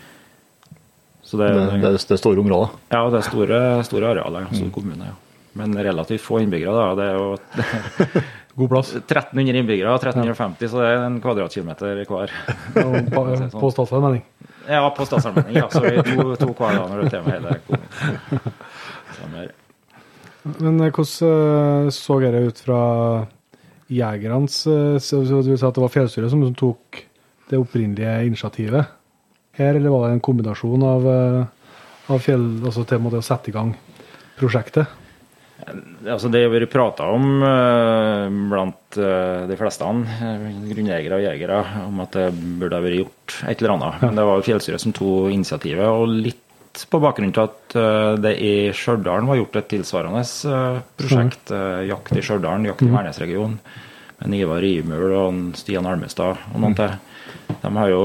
Så 1.26 1.40
det, 1.40 1.48
Det, 1.56 1.80
det, 1.82 1.90
det 2.06 2.14
er 2.14 2.20
store 2.22 2.38
områder. 2.38 2.76
ja, 2.94 3.00
det 3.10 3.18
er 3.18 3.26
store, 3.26 3.58
store 3.88 4.12
arealer, 4.12 4.46
Altså 4.46 4.68
mm. 4.68 4.70
kommune. 4.70 5.08
Ja. 5.08 5.16
Men 5.58 5.74
relativt 5.74 6.22
få 6.22 6.38
innbyggere. 6.44 6.70
da, 6.76 6.94
Det 6.94 7.04
er 7.08 7.14
jo 7.18 8.22
God 8.56 8.70
plass. 8.72 8.94
1300 8.96 9.58
innbyggere, 9.60 9.94
1350, 9.98 10.68
så 10.72 10.80
det 10.80 10.88
er 10.88 11.02
en 11.04 11.20
kvadratkilometer 11.20 12.04
hver. 12.08 12.32
På, 13.12 13.24
på 13.60 13.70
statsallmenning. 13.74 14.24
Ja, 14.68 14.88
på 14.96 15.04
statsallmenning. 15.06 15.58
Ja, 15.60 15.68
så 15.70 15.82
vi 15.84 16.00
to, 16.00 16.34
to 16.40 16.48
hver 16.56 16.74
dag 16.78 16.88
når 16.90 17.04
det 17.04 17.18
er 17.18 17.26
med 17.26 17.36
hele 17.36 17.58
kommunen. 17.66 19.52
Men 20.56 20.80
eh, 20.80 20.92
hvordan 20.94 21.86
eh, 21.86 21.92
så 21.94 22.18
dere 22.22 22.44
ut 22.48 22.62
fra 22.64 22.80
jegernes 23.92 24.58
eh, 24.70 24.96
Du 24.96 25.52
sa 25.56 25.68
at 25.68 25.76
det 25.76 25.84
var 25.84 25.92
fjellstyret 25.92 26.32
som 26.32 26.42
tok 26.56 27.02
det 27.50 27.60
opprinnelige 27.60 28.26
initiativet 28.26 28.94
her, 29.56 29.76
eller 29.76 29.92
var 29.92 30.08
det 30.08 30.16
en 30.16 30.24
kombinasjon 30.24 30.82
av, 30.84 31.06
av 32.12 32.18
fjell, 32.20 32.42
altså 32.66 32.82
til 32.84 33.06
å 33.06 33.22
sette 33.24 33.48
i 33.48 33.54
gang 33.54 33.70
prosjektet? 34.36 34.90
Altså 36.06 36.28
det 36.30 36.42
har 36.44 36.52
vært 36.52 36.70
prata 36.70 37.06
om 37.10 37.40
eh, 37.42 38.26
blant 38.52 38.98
eh, 39.00 39.46
de 39.48 39.56
fleste 39.58 39.86
grunneiere 39.86 40.68
grunnjegere 40.68 41.18
og 41.18 41.24
jegere 41.24 41.60
om 41.86 42.02
at 42.04 42.18
det 42.18 42.26
burde 42.60 42.76
ha 42.76 42.84
vært 42.84 43.00
gjort 43.00 43.36
et 43.48 43.62
eller 43.62 43.76
annet. 43.76 44.02
Men 44.04 44.20
det 44.20 44.26
var 44.28 44.44
fjellstyret 44.46 44.84
som 44.84 44.94
tok 44.96 45.32
initiativet, 45.32 45.88
og 45.88 46.12
litt 46.12 46.42
på 46.84 47.00
bakgrunn 47.00 47.32
av 47.32 47.48
at 47.48 47.76
eh, 47.78 48.12
det 48.20 48.34
i 48.42 48.54
Stjørdal 48.76 49.26
var 49.28 49.40
gjort 49.40 49.58
et 49.60 49.68
tilsvarende 49.72 50.22
eh, 50.22 50.80
prosjekt, 51.00 51.52
eh, 51.54 51.86
jakt 51.90 52.12
i 52.16 52.24
Stjørdal, 52.24 52.66
jakt 52.68 52.84
i 52.84 52.90
Værnesregionen, 52.92 53.58
med 54.20 54.38
Ivar 54.38 54.62
Rimul 54.64 55.14
og 55.16 55.40
Stian 55.58 55.88
Almestad 55.88 56.44
og 56.52 56.60
noen 56.60 56.76
til. 56.76 56.94
De 57.62 57.72
har 57.76 57.90
jo 57.90 58.04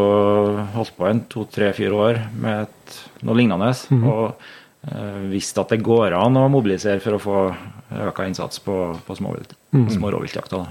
holdt 0.75 0.95
på 0.97 1.07
en 1.07 1.21
to, 1.31 1.45
tre, 1.51 1.71
fire 1.75 1.99
år 2.07 2.19
med 2.35 2.97
noe 3.25 3.37
lignende. 3.37 3.71
og 4.01 4.49
eh, 4.87 5.21
visst 5.31 5.57
at 5.61 5.69
det 5.73 5.81
går 5.85 6.15
an 6.17 6.37
å 6.39 6.47
mobilisere 6.51 7.01
for 7.03 7.17
å 7.17 7.21
få 7.21 7.55
øka 8.07 8.25
innsats 8.29 8.59
på, 8.63 8.77
på 9.05 9.17
småvilt- 9.17 9.57
små 9.91 10.11
rovviltjakta. 10.13 10.65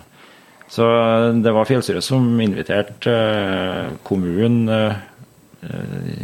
Så 0.70 0.86
eh, 0.86 1.28
det 1.42 1.52
var 1.56 1.68
fjellstyret 1.68 2.04
som 2.04 2.26
inviterte 2.40 3.14
eh, 3.14 3.86
kommunen, 4.02 4.66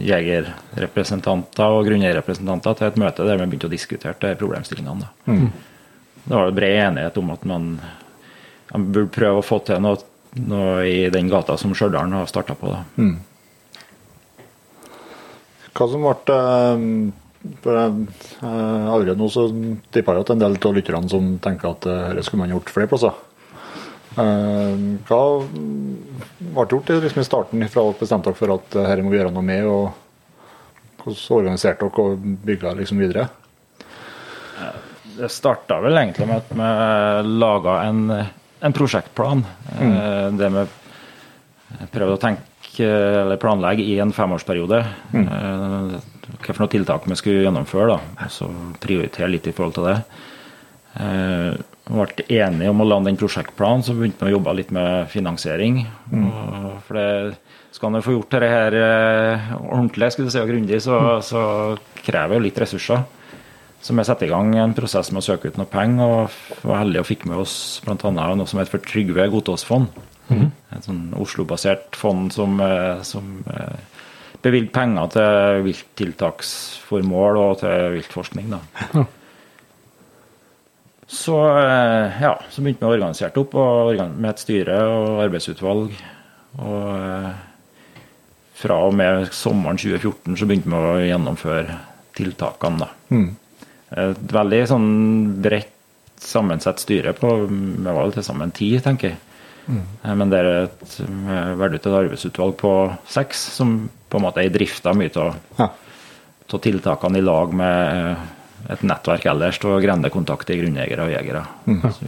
jegerrepresentanter 0.01 1.75
og 1.77 1.83
grunneierrepresentanter 1.85 2.73
til 2.79 2.87
et 2.87 2.95
møte 3.03 3.25
der 3.27 3.37
vi 3.37 3.45
begynte 3.51 3.69
å 3.69 3.73
diskutere 3.75 4.15
de 4.23 4.31
problemstillingene. 4.41 5.11
Da. 5.27 5.35
Det 6.25 6.33
var 6.39 6.55
bred 6.57 6.77
enighet 6.87 7.19
om 7.21 7.35
at 7.35 7.45
man, 7.45 7.67
man 8.73 8.87
burde 8.95 9.13
prøve 9.13 9.43
å 9.43 9.45
få 9.45 9.59
til 9.69 9.83
noe, 9.85 10.01
noe 10.41 10.87
i 10.89 11.11
den 11.13 11.29
gata 11.29 11.59
som 11.61 11.75
Stjørdal 11.77 12.17
har 12.17 12.25
starta 12.33 12.57
på. 12.57 12.73
Da. 12.73 12.81
Hva 15.77 15.91
som 15.93 16.07
ble 16.09 16.41
for 17.65 17.79
jeg, 17.79 18.07
Allerede 18.47 19.17
nå 19.21 19.29
så 19.33 19.47
tipper 19.95 20.17
jeg 20.19 20.27
at 20.27 20.33
en 20.35 20.43
del 20.43 20.57
av 20.59 20.77
lytterne 20.77 21.11
som 21.13 21.33
tenker 21.43 21.73
at 21.73 21.87
eh, 21.91 22.05
dette 22.15 22.27
skulle 22.29 22.45
man 22.45 22.55
gjort 22.55 22.73
flere 22.75 22.91
plasser. 22.91 23.17
Eh, 24.17 24.77
Hva 25.09 25.21
ble 25.47 26.67
gjort 26.73 26.93
liksom 27.05 27.23
i 27.23 27.27
starten 27.29 27.67
fra 27.69 27.85
dere 27.87 28.01
bestemte 28.01 28.31
dere 28.31 28.39
for 28.41 28.55
at 28.57 28.77
eh, 28.79 28.89
dette 28.91 29.05
må 29.07 29.13
vi 29.15 29.21
gjøre 29.21 29.35
noe 29.35 29.47
med? 29.47 29.67
og 29.69 31.03
Hvordan 31.05 31.37
organiserte 31.41 31.87
dere 31.87 32.07
og 32.07 32.25
bygde 32.47 32.75
liksom 32.81 33.03
videre? 33.05 33.29
Det 35.17 35.31
starta 35.33 35.79
vel 35.81 35.97
egentlig 35.97 36.27
med 36.29 36.43
at 36.43 36.51
vi 36.53 37.37
laga 37.41 37.77
en, 37.89 38.03
en 38.61 38.75
prosjektplan. 38.77 39.47
Mm. 39.79 39.95
Det 40.37 40.51
vi 40.53 40.65
prøvde 41.95 42.17
å 42.19 42.21
tenke 42.21 42.85
eller 42.85 43.41
planlegge 43.41 43.87
i 43.87 43.95
en 44.05 44.13
femårsperiode. 44.13 44.83
eh, 45.17 45.95
Hva 46.41 46.53
for 46.53 46.65
noen 46.65 46.73
tiltak 46.75 47.07
vi 47.09 47.17
skulle 47.19 47.45
gjennomføre, 47.47 47.97
da. 47.97 48.29
så 48.33 48.49
prioritere 48.83 49.31
litt 49.33 49.49
i 49.49 49.55
forhold 49.57 49.77
til 49.79 49.89
det. 49.91 49.97
Eh, 51.01 51.57
Vi 51.87 51.95
ble 51.95 52.25
enige 52.41 52.71
om 52.73 52.81
å 52.83 52.87
lande 52.89 53.13
den 53.13 53.19
prosjektplanen, 53.21 53.85
så 53.87 53.95
begynte 53.95 54.27
vi 54.27 54.33
å 54.33 54.39
jobbe 54.41 54.55
litt 54.59 54.73
med 54.75 55.07
finansiering. 55.13 55.85
Mm. 56.11 56.81
for 56.83 56.99
det, 56.99 57.37
skal 57.77 57.93
man 57.93 58.03
få 58.03 58.17
gjort 58.17 58.33
dette 58.33 58.49
her 58.51 58.75
eh, 58.81 59.53
ordentlig 59.61 60.09
skulle 60.13 60.31
du 60.31 60.35
si, 60.35 60.41
og 60.41 60.51
grundig, 60.51 60.81
så, 60.83 60.97
så 61.23 61.43
krever 62.03 62.39
jo 62.39 62.47
litt 62.47 62.59
ressurser. 62.59 63.05
Så 63.83 63.95
vi 63.95 64.03
satte 64.09 64.27
i 64.27 64.31
gang 64.33 64.55
en 64.59 64.75
prosess 64.75 65.13
med 65.13 65.21
å 65.21 65.27
søke 65.29 65.53
ut 65.53 65.59
noe 65.61 65.69
penger, 65.71 66.03
og 66.27 66.67
var 66.67 66.81
heldige 66.83 67.05
og 67.05 67.07
fikk 67.11 67.27
med 67.31 67.39
oss 67.45 67.55
bl.a. 67.85 67.95
noe 68.11 68.49
som 68.49 68.59
heter 68.59 68.73
for 68.79 68.87
Trygve 68.89 69.29
Godtåsfond. 69.31 69.87
Et 70.75 70.89
sånn 70.89 71.13
Oslo-basert 71.23 71.95
fond 71.95 72.33
som, 72.35 72.59
eh, 72.59 72.99
som 73.07 73.37
eh, 74.47 74.71
penger 74.73 75.13
til 75.15 75.63
vilttiltaksformål 75.67 77.39
og 77.43 77.59
til 77.63 77.97
viltforskning. 77.97 78.55
Da. 78.55 79.05
Så, 81.07 81.37
eh, 81.59 82.23
ja, 82.23 82.33
så 82.51 82.63
begynte 82.63 82.83
vi 82.83 82.89
å 82.91 82.97
organisere 82.97 83.31
det 83.35 83.43
opp 83.45 83.53
med 84.19 84.31
et 84.33 84.43
styre 84.43 84.79
og 84.91 85.21
arbeidsutvalg. 85.27 85.93
Og 86.57 86.89
eh, 86.97 87.29
fra 88.57 88.79
og 88.89 88.97
med 88.99 89.29
sommeren 89.37 89.79
2014 89.79 90.35
så 90.41 90.49
begynte 90.49 90.73
vi 90.73 90.81
å 90.81 91.05
gjennomføre 91.07 91.79
tiltakene. 92.17 92.87
da. 92.87 92.91
Et 94.07 94.33
veldig 94.35 94.63
sånn 94.67 94.91
bredt 95.45 95.73
sammensett 96.27 96.81
styre 96.83 97.13
på 97.15 97.29
Vi 97.47 97.85
var 97.85 98.01
vel 98.01 98.15
til 98.17 98.25
sammen 98.27 98.51
ti, 98.57 98.73
tenker 98.83 99.13
jeg. 99.13 99.21
Eh, 99.69 100.15
Men 100.15 100.31
det 100.31 100.39
er 100.39 100.49
et 100.65 100.97
valgt 101.59 101.75
et 101.87 101.93
arbeidsutvalg 101.93 102.57
på 102.61 102.73
seks, 103.11 103.41
som 103.57 103.89
på 104.11 104.19
en 104.21 104.23
måte 104.27 104.39
er 104.43 104.47
i 104.51 104.55
drift 104.55 104.87
av 104.87 104.97
mye 104.97 105.11
av 105.17 105.35
Ja. 105.59 105.69
tiltakene 106.47 107.19
i 107.19 107.25
lag 107.27 107.53
med 107.53 107.97
eh, 107.97 108.73
et 108.73 108.83
nettverk 108.83 109.27
ellers 109.27 109.59
av 109.65 109.81
grendekontakter, 109.83 110.55
i 110.55 110.61
grunnjegere 110.63 111.03
og 111.07 111.11
jegere 111.11 111.43
osv. 111.85 112.07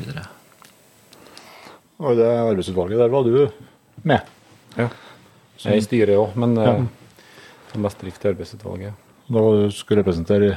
Og 1.98 2.12
i 2.12 2.16
det 2.20 2.28
arbeidsutvalget 2.30 2.98
der 3.02 3.08
var 3.10 3.24
du 3.26 3.48
med. 4.06 4.20
Ja. 4.78 4.88
Jeg 5.58 5.72
er 5.72 5.76
i 5.80 5.82
styret 5.82 6.14
òg, 6.18 6.36
men 6.38 6.54
eh, 6.62 6.84
som 7.72 7.82
mest 7.82 7.98
drift 8.00 8.24
i 8.24 8.28
arbeidsutvalget. 8.30 8.94
Da 9.28 9.42
var 9.42 9.58
du 9.64 9.70
skulle 9.74 10.00
representere 10.04 10.54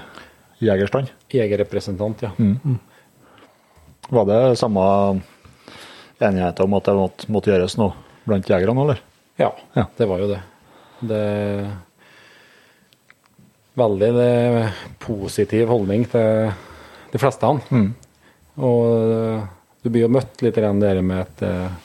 jegerstand. 0.62 1.10
Jegerrepresentant, 1.34 2.22
ja. 2.22 2.30
Var 4.12 4.26
det 4.30 4.58
samme 4.60 4.84
enighet 6.28 6.60
om 6.64 6.74
at 6.78 6.88
det 6.90 6.96
måtte, 6.98 7.30
måtte 7.34 7.52
gjøres 7.54 7.78
noe 7.80 7.94
blant 8.28 8.48
jegerne, 8.50 8.84
eller? 8.86 9.00
Ja, 9.42 9.52
Ja. 9.76 9.86
det 9.98 10.08
var 10.10 10.20
jo 10.22 10.28
det. 10.34 10.42
Det 11.02 11.22
Veldig 13.80 14.10
det, 14.18 14.72
positiv 15.00 15.70
holdning 15.72 16.04
til 16.12 16.50
de 17.14 17.20
fleste. 17.22 17.48
Han. 17.48 17.94
Og 18.60 18.82
eh, 19.16 19.46
du 19.82 19.88
blir 19.90 20.04
jo 20.04 20.10
møtt 20.12 20.44
litt 20.44 20.58
igjen 20.60 20.82
der 20.84 21.00
med 21.02 21.22
at 21.24 21.44
eh, 21.48 21.78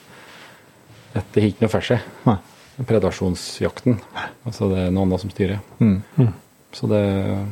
det 1.15 1.41
er 1.41 1.47
ikke 1.47 1.63
noe 1.63 1.71
for 1.71 1.87
seg. 1.87 2.03
Predasjonsjakten. 2.91 3.95
Altså 4.45 4.67
det 4.69 4.81
er 4.83 4.91
noen 4.91 5.07
andre 5.07 5.21
som 5.23 5.31
styrer. 5.31 5.63
Så 6.75 6.89
det 6.91 6.99
er 6.99 7.47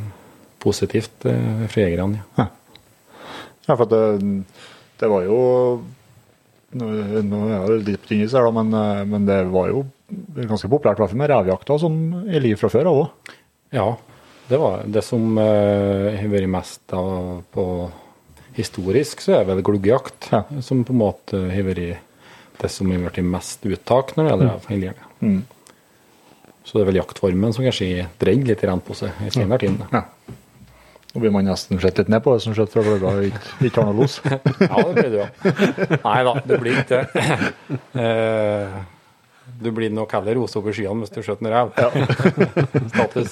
positivt 0.61 1.15
for 1.23 1.71
fra 1.71 1.85
jegerne. 1.87 2.19
Ja. 2.37 2.49
Ja, 3.65 3.73
for 3.79 3.87
det, 3.89 4.03
det 4.99 5.07
var 5.09 5.23
jo 5.25 5.39
Nå, 6.75 6.89
nå 7.23 7.41
er 7.55 7.69
det 7.71 7.91
litt 7.93 8.03
på 8.03 8.11
tynn 8.11 8.25
is 8.25 8.35
her, 8.35 8.49
men, 8.55 8.73
eh, 8.75 9.03
men 9.07 9.27
det 9.27 9.39
var 9.53 9.69
jo 9.71 9.85
ganske 10.35 10.69
populært 10.71 10.99
i 10.99 11.03
hvert 11.03 11.13
fall 11.13 11.21
med 11.21 11.31
revjakta 11.31 11.77
som 11.79 11.95
sånn 11.95 12.33
i 12.35 12.41
liv 12.43 12.59
fra 12.59 12.71
før 12.73 12.91
av 12.91 12.99
òg. 13.03 13.35
Ja, 13.75 13.87
det 14.49 14.59
var 14.61 14.83
det 14.85 15.03
som 15.05 15.37
eh, 15.41 16.09
har 16.19 16.31
vært 16.31 16.51
mest 16.51 16.95
av 16.95 17.41
på 17.55 17.65
historisk, 18.55 19.23
så 19.23 19.39
er 19.39 19.47
vel 19.49 19.63
gluggjakt. 19.65 20.29
Ja. 20.31 20.43
Som 20.63 20.83
på 20.87 20.93
en 20.93 21.01
måte 21.01 21.41
har 21.51 21.67
vært 21.67 22.03
det 22.61 22.71
som 22.71 22.91
har 22.91 23.03
blitt 23.03 23.25
mest 23.27 23.65
uttak 23.67 24.15
når 24.15 24.23
det 24.23 24.31
gjelder 24.33 24.55
mm. 24.55 24.71
hele 24.71 24.95
Mm. 25.25 25.43
Så 26.65 26.75
det 26.75 26.81
er 26.83 26.87
vel 26.89 26.97
jaktformen 26.99 27.53
som 27.55 27.63
kanskje 27.63 28.03
dreide 28.19 28.49
litt 28.49 28.63
på 28.85 28.95
seg 28.97 29.15
i 29.23 29.29
senere 29.31 29.57
tid. 29.61 29.79
Ja. 29.93 30.01
Nå 31.15 31.21
blir 31.23 31.31
man 31.31 31.45
nesten 31.47 31.79
sett 31.79 31.95
litt 32.01 32.09
ned 32.11 32.19
på 32.25 32.33
det 32.35 32.41
som 32.43 32.51
skjedde 32.57 32.71
fra 32.75 32.81
og 33.13 33.23
ikke, 33.23 33.39
ikke 33.69 33.79
har 33.79 33.87
noe 33.87 34.01
los. 34.03 34.17
Ja, 34.25 34.75
det 34.83 34.93
blir 34.97 35.09
det 35.13 35.19
jo. 35.21 35.27
Nei 36.03 36.19
da, 36.27 36.33
det 36.49 36.57
blir 36.59 36.75
ikke 36.81 36.99
det. 37.07 37.23
Eh, 38.03 38.75
Du 39.63 39.69
blir 39.71 39.91
nok 39.93 40.11
heller 40.11 40.35
rosa 40.35 40.59
opp 40.59 40.67
i 40.67 40.73
skyene 40.75 41.05
hvis 41.05 41.13
du 41.15 41.21
skjøter 41.23 41.45
en 41.47 41.53
rev. 41.53 41.67
Status. 42.91 43.29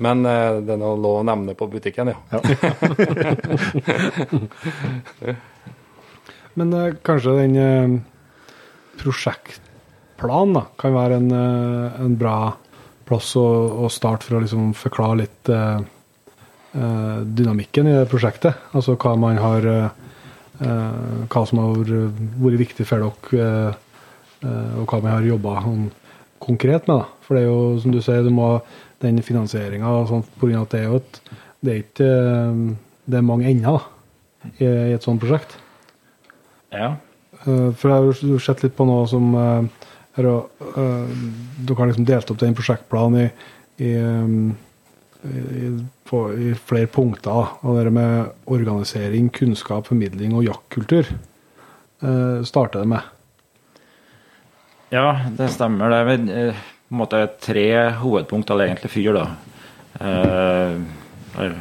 Men 0.00 0.24
eh, 0.30 0.60
det 0.64 0.72
er 0.76 0.80
noe 0.80 0.96
lov 0.96 1.20
å 1.20 1.26
nevne 1.28 1.52
på 1.58 1.68
butikken, 1.74 2.08
ja. 2.14 2.18
Men 6.58 6.72
eh, 6.72 6.94
kanskje 7.04 7.36
den 7.42 8.00
prosjektplanen 8.98 10.56
da, 10.56 10.64
kan 10.80 10.96
være 10.96 11.20
en, 11.20 11.28
en 11.34 12.16
bra 12.18 12.38
plass 13.08 13.34
å, 13.38 13.44
å 13.84 13.88
starte 13.92 14.26
for 14.26 14.38
å 14.38 14.42
liksom 14.42 14.72
forklare 14.76 15.20
litt 15.22 15.48
dynamikken 17.38 17.88
i 17.88 17.96
det 17.96 18.08
prosjektet. 18.10 18.58
Altså 18.76 18.96
hva 19.00 19.14
man 19.18 19.38
har 19.42 19.66
eh, 19.66 19.88
eh, 20.64 21.24
Hva 21.30 21.44
som 21.48 21.62
har 21.62 21.76
vært 21.78 22.20
vært 22.38 22.62
viktig 22.64 22.86
for 22.88 23.04
dere, 23.04 23.46
eh, 23.46 23.72
eh, 24.44 24.78
og 24.80 24.86
hva 24.86 25.02
man 25.02 25.16
har 25.16 25.26
jobba 25.26 25.62
konkret 26.42 26.86
med. 26.88 27.02
da. 27.02 27.06
For 27.26 27.36
det 27.36 27.44
er 27.44 27.48
jo, 27.48 27.78
som 27.82 27.92
du 27.94 28.00
sier, 28.02 28.22
du 28.22 28.30
må 28.30 28.60
den 29.02 29.22
finansieringa 29.22 29.90
pga. 30.40 30.62
at 30.62 30.70
det 30.70 30.80
er 30.80 30.88
jo 30.88 30.96
et 30.96 31.20
Det 31.60 31.72
er 31.72 31.82
ikke 31.82 32.06
eh, 32.06 32.76
Det 33.06 33.18
er 33.18 33.22
mange 33.22 33.48
ender 33.48 33.88
i, 34.60 34.64
i 34.64 34.94
et 34.94 35.02
sånt 35.02 35.20
prosjekt. 35.20 35.56
Ja. 36.72 36.96
Eh, 37.46 37.70
For 37.74 37.90
jeg 37.90 38.14
har 38.34 38.38
sett 38.42 38.62
litt 38.62 38.76
på 38.76 38.86
noe 38.86 39.06
som 39.08 39.34
eh, 39.34 39.88
er 40.18 40.28
å, 40.28 40.38
eh, 40.76 41.12
Dere 41.64 41.78
har 41.78 41.90
liksom 41.90 42.06
delt 42.08 42.30
opp 42.30 42.38
den 42.38 42.54
prosjektplanen 42.54 43.24
i, 43.24 43.28
eh, 43.28 43.86
i, 43.86 43.92
på, 46.08 46.20
i 46.34 46.54
flere 46.54 46.86
punkter. 46.92 47.54
Og 47.62 47.78
det 47.78 47.92
med 47.92 48.30
organisering, 48.46 49.30
kunnskap, 49.34 49.88
formidling 49.90 50.36
og 50.38 50.46
jaktkultur 50.46 51.08
eh, 51.10 52.42
starter 52.46 52.84
det 52.84 52.90
med. 52.94 53.14
Ja, 54.94 55.08
det 55.36 55.50
stemmer. 55.52 55.92
Det 55.92 55.98
er 56.00 56.12
eh, 56.50 56.62
en 56.88 57.00
måte 57.02 57.24
tre 57.44 57.66
hovedpunkt, 58.00 58.50
eller 58.50 58.70
egentlig 58.70 58.92
fire, 58.94 59.16
da. 59.18 59.26
Eh, 60.00 60.78
er 61.38 61.58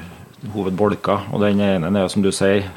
hovedbolker. 0.53 1.27
Og 1.33 1.43
den 1.43 1.59
ene 1.65 1.91
er 1.91 2.13
som 2.13 2.23
du 2.23 2.31
sier, 2.31 2.69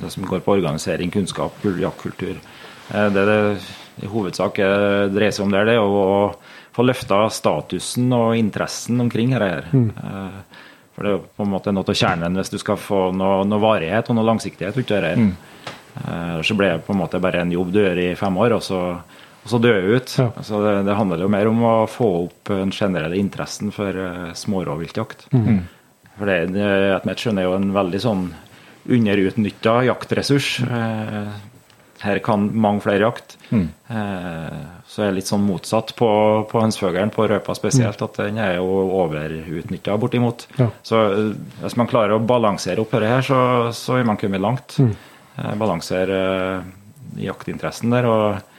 det 0.00 0.10
som 0.14 0.26
går 0.26 0.42
på 0.42 0.56
organisering, 0.56 1.12
kunnskap, 1.14 1.54
kul- 1.62 1.80
jaktkultur. 1.82 2.34
Eh, 2.90 3.08
det 3.14 3.28
det 3.28 3.38
i 4.02 4.08
hovedsak 4.08 4.58
eh, 4.64 5.06
dreier 5.12 5.34
seg 5.36 5.44
om 5.46 5.52
der, 5.52 5.68
det 5.68 5.76
er 5.76 5.84
å 5.84 6.32
få 6.72 6.84
løfta 6.86 7.22
statusen 7.30 8.12
og 8.16 8.36
interessen 8.38 9.00
omkring 9.00 9.30
dette 9.34 9.48
her. 9.50 9.66
Eh, 9.72 10.60
for 10.94 11.02
det 11.04 11.10
er 11.10 11.16
jo 11.18 11.24
på 11.36 11.44
en 11.46 11.50
måte 11.52 11.72
noe 11.72 11.84
av 11.88 11.96
kjernen 11.96 12.36
hvis 12.36 12.50
du 12.52 12.58
skal 12.60 12.76
få 12.76 13.00
noe, 13.16 13.44
noe 13.48 13.60
varighet 13.62 14.08
og 14.12 14.16
noe 14.18 14.26
langsiktighet 14.28 14.76
ut 14.76 14.90
av 14.92 15.02
dette. 15.02 15.16
her. 15.16 15.32
Eh, 16.36 16.42
Så 16.42 16.54
blir 16.56 16.72
det 16.76 16.86
på 16.86 16.92
en 16.92 16.98
måte 17.02 17.20
bare 17.20 17.40
en 17.42 17.52
jobb 17.52 17.72
du 17.72 17.80
gjør 17.82 17.98
i 17.98 18.14
fem 18.16 18.36
år, 18.36 18.52
og 18.56 18.62
så, 18.62 18.80
og 19.44 19.48
så 19.50 19.58
dør 19.60 19.80
du 19.82 19.96
ut. 19.96 20.14
Ja. 20.18 20.30
Så 20.42 20.60
det, 20.64 20.74
det 20.86 20.96
handler 20.96 21.20
jo 21.24 21.28
mer 21.28 21.46
om 21.48 21.62
å 21.64 21.74
få 21.88 22.08
opp 22.26 22.44
den 22.52 22.70
generelle 22.72 23.16
interessen 23.20 23.72
for 23.72 23.92
uh, 23.92 24.32
smårovviltjakt. 24.32 25.28
For 26.18 26.28
det, 26.28 26.36
etter 26.52 27.08
mitt 27.08 27.18
skjønn 27.24 27.38
er 27.40 27.48
jo 27.48 27.54
en 27.56 27.72
veldig 27.72 28.00
sånn 28.04 28.26
underutnytta 28.92 29.82
jaktressurs. 29.86 30.60
Eh, 30.66 31.28
her 32.02 32.18
kan 32.24 32.48
mange 32.58 32.82
flere 32.82 33.06
jakt. 33.06 33.36
Eh, 33.52 34.60
så 34.92 35.00
er 35.02 35.08
det 35.08 35.22
litt 35.22 35.30
sånn 35.30 35.44
motsatt 35.46 35.94
på, 35.96 36.08
på 36.50 36.60
hønsfuglen, 36.60 37.12
på 37.14 37.24
røpa 37.30 37.54
spesielt, 37.56 38.02
at 38.04 38.18
den 38.20 38.40
er 38.44 38.58
jo 38.58 38.66
overutnytta 39.00 39.96
bortimot. 40.00 40.44
Ja. 40.58 40.68
Så 40.84 41.00
eh, 41.08 41.32
hvis 41.62 41.78
man 41.80 41.88
klarer 41.88 42.18
å 42.18 42.20
balansere 42.20 42.84
opp 42.84 42.92
dette 42.92 43.08
her, 43.08 43.24
så, 43.24 43.40
så 43.76 43.96
er 43.96 44.08
man 44.08 44.20
kommet 44.20 44.44
langt. 44.44 44.76
Mm. 44.82 44.92
balansere 45.56 46.18
eh, 46.22 46.72
jaktinteressen 47.24 47.94
der. 47.94 48.08
og 48.08 48.50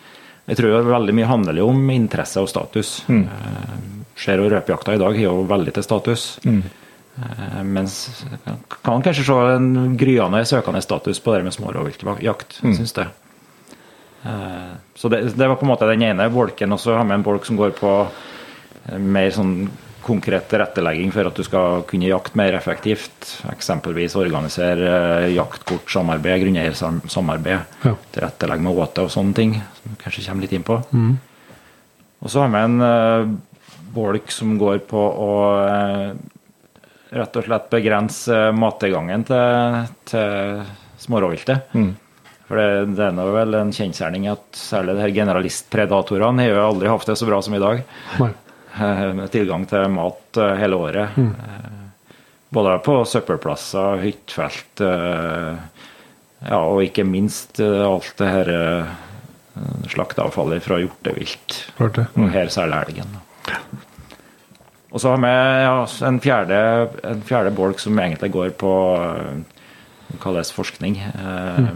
jeg 0.50 0.60
tror 0.60 0.90
veldig 0.90 1.16
mye 1.16 1.28
handler 1.30 1.62
jo 1.62 1.70
om 1.72 1.84
interesse 1.94 2.42
og 2.44 2.50
status. 2.52 3.02
Eh, 3.10 3.76
Ser 4.24 4.38
jo 4.38 4.50
røpejakta 4.52 4.94
i 4.94 5.00
dag 5.02 5.16
har 5.18 5.24
jo 5.26 5.46
veldig 5.50 5.72
til 5.74 5.86
status. 5.86 6.24
Eh, 6.44 7.62
mens 7.64 7.96
kan 8.84 9.02
kanskje 9.06 9.26
se 9.26 9.38
en 9.56 9.98
gryende 9.98 10.44
søkende 10.46 10.82
status 10.86 11.22
på 11.24 11.34
det 11.34 11.44
med 11.48 11.56
smårovviltjakt, 11.56 12.60
mm. 12.64 12.76
syns 12.78 12.94
jeg. 12.98 13.14
Eh, 14.26 14.74
Så 14.96 15.10
det, 15.10 15.22
det 15.38 15.48
var 15.48 15.56
på 15.60 15.66
en 15.66 15.72
måte 15.74 15.88
den 15.90 16.04
ene 16.06 16.30
bolken. 16.32 16.72
Og 16.76 16.80
så 16.80 16.96
har 16.98 17.06
vi 17.08 17.16
en 17.18 17.26
bolk 17.26 17.46
som 17.48 17.58
går 17.60 17.74
på 17.80 17.94
eh, 18.08 19.00
mer 19.00 19.32
sånn 19.36 19.70
konkret 20.04 20.50
tilrettelegging 20.52 21.14
for 21.16 21.30
at 21.30 21.38
du 21.40 21.46
skal 21.48 21.84
kunne 21.88 22.10
jakte 22.10 22.36
mer 22.40 22.56
effektivt. 22.58 23.30
Eksempelvis 23.54 24.18
organisere 24.20 24.90
eh, 25.24 25.30
jaktkortsamarbeid, 25.38 26.44
grunneiersamarbeid. 26.44 27.78
Ja. 27.88 27.96
Tilrettelegge 28.16 28.66
med 28.68 28.82
åte 28.84 29.06
og 29.08 29.14
sånne 29.14 29.38
ting, 29.38 29.56
som 29.80 29.94
vi 29.96 30.02
kanskje 30.04 30.26
kommer 30.28 30.48
litt 30.48 30.58
inn 30.60 30.68
på. 30.68 30.80
Og 32.24 32.32
så 32.32 32.44
har 32.46 32.52
vi 32.54 32.62
en 32.64 33.40
bolk 33.94 34.32
som 34.32 34.56
går 34.58 34.80
på 34.88 35.00
å 35.00 35.32
rett 37.14 37.36
og 37.38 37.46
slett 37.46 37.68
begrense 37.70 38.38
mattilgangen 38.58 39.26
til, 39.28 39.76
til 40.10 40.64
smårovviltet. 41.04 41.76
For 42.54 42.60
det, 42.62 42.94
det 43.00 43.06
er 43.10 43.30
vel 43.34 43.56
en 43.58 43.72
kjensgjerning 43.74 44.28
at 44.30 44.44
særlig 44.54 44.94
de 44.94 45.02
her 45.02 45.14
generalistpredatorene 45.16 46.44
har 46.46 46.52
jo 46.52 46.66
aldri 46.68 46.90
hatt 46.92 47.08
det 47.10 47.16
så 47.18 47.26
bra 47.26 47.40
som 47.42 47.56
i 47.58 47.62
dag. 47.64 47.80
Eh, 48.22 49.00
Med 49.18 49.32
tilgang 49.34 49.64
til 49.66 49.88
mat 49.90 50.38
eh, 50.38 50.52
hele 50.62 50.78
året. 50.78 51.16
Mm. 51.18 51.32
Både 52.54 52.76
på 52.86 53.00
søppelplasser, 53.10 54.04
hyttefelt, 54.04 54.84
eh, 54.86 55.58
ja, 56.46 56.60
og 56.60 56.84
ikke 56.86 57.08
minst 57.10 57.58
eh, 57.58 57.82
alt 57.88 58.14
det 58.22 58.30
her 58.30 58.54
eh, 58.54 58.94
slakteavfallet 59.96 60.62
fra 60.62 60.78
hjortevilt. 60.84 61.58
Mm. 61.82 62.30
Her 62.38 62.54
særlig 62.54 62.84
elgen. 62.84 63.18
Og 64.94 65.02
så 65.02 65.16
har 65.16 65.26
vi 65.26 65.34
ja, 65.34 65.74
en, 66.06 66.22
fjerde, 66.22 66.62
en 67.16 67.26
fjerde 67.26 67.58
bolk 67.58 67.82
som 67.82 67.98
egentlig 67.98 68.30
går 68.38 68.54
på 68.62 68.78
eh, 69.02 69.62
det 70.14 70.22
kalles 70.22 70.54
forskning. 70.54 71.02
Eh, 71.02 71.70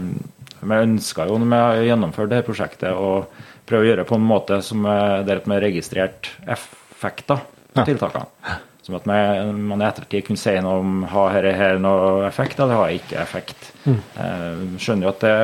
Vi 0.60 0.80
ønska 0.88 1.28
jo 1.28 1.38
når 1.38 1.50
vi 1.50 1.60
har 1.64 1.84
gjennomført 1.90 2.32
dette 2.32 2.46
prosjektet, 2.46 2.94
å 2.94 3.26
prøve 3.68 3.84
å 3.84 3.90
gjøre 3.90 4.02
det 4.02 4.08
på 4.08 4.16
en 4.18 4.26
måte 4.26 4.62
som 4.64 4.82
der 4.82 5.42
vi 5.44 5.54
har 5.54 5.64
registrert 5.64 6.30
effekter 6.48 7.44
av 7.76 7.84
tiltakene. 7.88 8.56
Som 8.82 8.96
at 8.96 9.04
man 9.04 9.82
i 9.82 9.84
ettertid 9.84 10.24
kunne 10.24 10.40
si 10.40 10.54
noe 10.64 10.80
om 10.80 11.02
har 11.12 11.36
dette 11.36 11.58
her 11.60 11.80
noe 11.82 12.22
effekt, 12.24 12.56
eller 12.56 12.80
har 12.80 12.94
ikke 12.96 13.20
effekt. 13.20 13.72
Eh, 13.84 14.62
skjønner 14.80 15.08
jo 15.08 15.12
at 15.12 15.26
det 15.26 15.36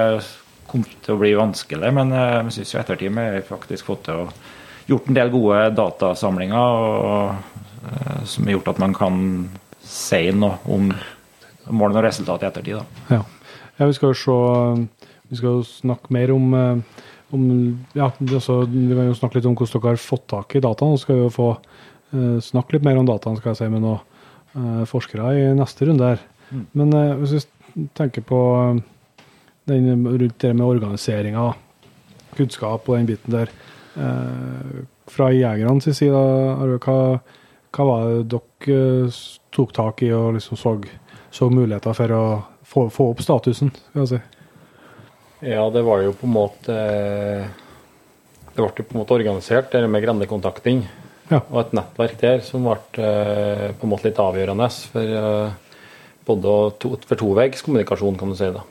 kommer 0.70 0.94
til 1.04 1.14
å 1.14 1.20
bli 1.20 1.34
vanskelig, 1.36 1.90
men 1.92 2.14
eh, 2.16 2.38
jeg 2.38 2.54
syns 2.56 2.72
i 2.72 2.78
ettertid 2.80 3.12
vi 3.12 3.26
har 3.28 3.44
faktisk 3.44 3.90
fått 3.90 4.06
til 4.08 4.24
å 4.24 4.30
gjort 4.88 5.08
en 5.08 5.18
del 5.18 5.32
gode 5.32 5.60
datasamlinger 5.76 6.80
og, 6.88 7.60
eh, 7.90 8.24
som 8.24 8.48
har 8.48 8.56
gjort 8.56 8.72
at 8.72 8.80
man 8.80 8.96
kan 8.96 9.20
si 9.84 10.22
noe 10.32 10.58
om 10.64 10.88
målene 11.68 12.00
og 12.00 12.06
resultatet 12.08 12.46
i 12.46 12.50
ettertid. 12.50 12.80
Da. 12.80 13.18
Ja. 13.18 13.20
ja, 13.78 13.88
vi 13.90 13.96
skal 13.96 14.12
jo 14.12 14.20
se 14.24 15.03
Vi 15.34 15.40
skal 15.40 15.56
jo 15.56 15.66
snakke 15.66 16.14
mer 16.14 16.30
om, 16.30 16.52
eh, 16.54 17.02
om 17.34 17.46
ja, 17.98 18.12
det 18.20 18.38
er 18.38 18.66
Vi 18.70 18.94
kan 18.94 19.08
jo 19.08 19.18
snakke 19.18 19.40
litt 19.40 19.48
om 19.50 19.56
hvordan 19.58 19.80
dere 19.82 19.90
har 19.90 19.96
fått 19.96 20.28
tak 20.30 20.54
i 20.54 20.62
dataene. 20.62 20.94
Så 20.94 21.02
skal 21.02 21.16
vi 21.16 21.24
jo 21.24 21.32
få 21.34 21.48
uh, 22.14 22.38
snakke 22.38 22.76
litt 22.76 22.84
mer 22.86 23.00
om 23.00 23.08
dataene 23.08 23.40
skal 23.40 23.50
jeg 23.50 23.58
si, 23.58 23.68
med 23.72 23.82
noen 23.82 23.98
uh, 24.54 24.84
forskere 24.86 25.32
i 25.34 25.48
neste 25.58 25.88
runde 25.88 26.12
her. 26.12 26.22
Men 26.78 26.94
uh, 26.94 27.16
hvis 27.18 27.34
vi 27.74 27.88
tenker 27.98 28.22
på 28.22 28.40
den 29.66 30.06
rundt 30.06 30.38
det 30.38 30.54
med 30.54 30.66
organiseringa, 30.68 31.48
kunnskap 32.36 32.86
og 32.86 32.96
den 32.96 33.10
biten 33.10 33.34
der 33.34 33.50
Fra 35.06 35.28
jegernes 35.30 35.86
side, 35.94 36.18
hva, 36.82 36.96
hva 37.70 37.84
var 37.86 38.08
det 38.10 38.24
dere 38.34 39.10
tok 39.54 39.74
tak 39.74 40.02
i 40.02 40.10
og 40.10 40.34
liksom 40.34 40.58
så, 40.58 40.74
så 41.30 41.46
muligheter 41.50 41.94
for 41.94 42.14
å 42.14 42.24
få, 42.66 42.88
få 42.90 43.12
opp 43.12 43.22
statusen? 43.22 43.70
skal 43.70 44.02
jeg 44.02 44.10
si? 44.16 44.33
Ja, 45.44 45.70
det 45.70 45.82
var 45.84 46.00
jo 46.00 46.14
på 46.16 46.24
en 46.26 46.32
måte 46.32 46.74
Det 48.54 48.56
ble 48.56 48.68
jo 48.70 48.86
på 48.86 48.94
en 48.94 49.00
måte 49.02 49.16
organisert, 49.16 49.72
det 49.72 49.82
med 49.90 50.04
grendekontakting. 50.04 50.84
Ja. 51.28 51.40
Og 51.50 51.58
et 51.60 51.74
nettverk 51.76 52.16
der 52.20 52.42
som 52.44 52.64
ble 52.64 53.02
eh, 53.02 53.70
på 53.76 53.86
en 53.86 53.90
måte 53.92 54.08
litt 54.08 54.20
avgjørende 54.20 54.68
for 54.92 55.14
eh, 55.20 55.80
både 56.24 56.52
to, 56.80 56.94
for 57.04 57.20
toveiskommunikasjon, 57.20 58.18
kan 58.20 58.30
du 58.32 58.36
si. 58.38 58.50
da. 58.54 58.62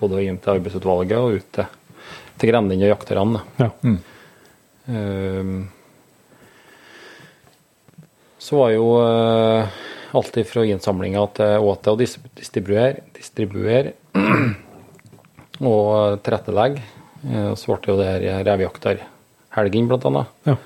Både 0.00 0.22
inn 0.26 0.38
til 0.42 0.56
arbeidsutvalget 0.56 1.18
og 1.18 1.38
ut 1.38 1.48
til, 1.56 1.70
til 2.38 2.52
grendene 2.52 2.86
og 2.86 2.92
jakterne. 2.92 3.42
Ja. 3.58 3.70
Ehm, 4.94 5.56
så 8.38 8.60
var 8.60 8.74
jo 8.74 8.90
uh, 9.00 9.80
alt 10.14 10.38
fra 10.50 10.66
innsamlinga 10.68 11.24
til 11.38 11.70
åte 11.70 11.94
og 11.94 12.02
distribuere, 12.04 13.00
distribuer, 13.18 13.94
distribuer 14.12 14.62
og 15.60 16.20
tilrettelegge 16.24 16.82
Eh, 17.24 17.54
så 17.56 17.72
ble 17.72 17.80
det 17.80 17.90
jo 17.92 17.98
det 17.98 18.08
her 18.08 18.44
revejakterhelgen, 18.44 19.90
annet. 19.94 20.32
Ja. 20.44 20.56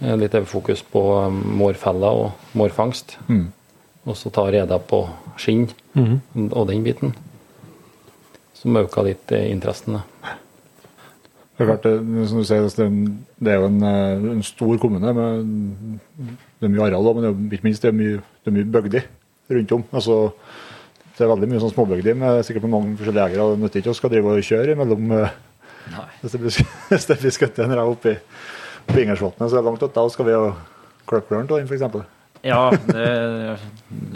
Eh, 0.00 0.16
Litt 0.16 0.36
fokus 0.48 0.82
på 0.82 1.02
eh, 1.20 1.30
mårfeller 1.30 2.22
og 2.24 2.56
mårfangst. 2.56 3.18
Og 4.06 4.16
så 4.16 4.30
ta 4.30 4.46
reda 4.46 4.78
på 4.78 5.02
skinn 5.36 5.68
og 6.52 6.68
den 6.68 6.84
biten. 6.84 7.14
Som 8.54 8.76
øka 8.76 9.02
litt 9.02 9.32
eh, 9.32 9.50
interessen. 9.50 9.98
da. 9.98 10.34
Det 11.56 11.64
er 11.64 11.70
klart, 11.70 11.84
det, 11.88 12.28
som 12.28 12.38
du 12.38 12.44
sier, 12.44 12.62
altså, 12.62 12.84
det, 12.84 13.12
det 13.40 13.52
er 13.52 13.62
jo 13.62 13.68
en, 13.70 13.82
en 14.36 14.42
stor 14.44 14.76
kommune. 14.78 15.12
Med, 15.16 16.00
det 16.60 16.68
er 16.68 16.72
mye 16.72 16.84
areal, 16.84 17.14
men 17.16 17.24
det 17.24 17.30
er 17.32 17.56
ikke 17.56 17.68
minst 17.68 17.84
det 17.84 17.92
er 17.92 17.96
mye, 17.96 18.18
det 18.44 18.52
er 18.52 18.56
mye 18.58 18.72
bygder 18.74 19.06
rundt 19.56 19.72
om. 19.72 19.86
Altså, 19.92 20.18
det 21.16 21.24
er 21.24 21.30
veldig 21.32 21.48
mye 21.50 21.60
sånn 21.62 21.72
småbygder 21.74 22.16
med 22.20 22.42
sikkert 22.46 22.66
mange 22.70 22.96
forskjellige 22.98 23.28
jegere. 23.30 23.46
Det 23.54 23.62
nytter 23.64 23.82
ikke 23.82 23.94
å 23.94 23.98
skal 24.00 24.12
drive 24.12 24.34
og 24.36 24.48
kjøre 24.50 24.74
imellom 24.76 25.12
eh, 25.16 25.38
hvis 26.20 26.34
det 26.34 27.18
blir, 27.22 27.30
skutt 27.34 27.58
en 27.62 27.72
rev 27.78 27.92
oppi, 27.94 28.12
oppi 28.88 29.04
Ingersvatnet, 29.06 29.48
så 29.48 29.56
er 29.56 29.62
det 29.62 29.70
langt 29.70 29.86
unna. 29.86 30.04
Skal 30.12 30.28
vi 30.28 30.36
ha 30.36 30.52
klipperen 31.08 31.46
av 31.48 31.56
den, 31.56 31.70
f.eks.? 31.70 32.12
Ja, 32.46 32.70
det, 32.70 33.06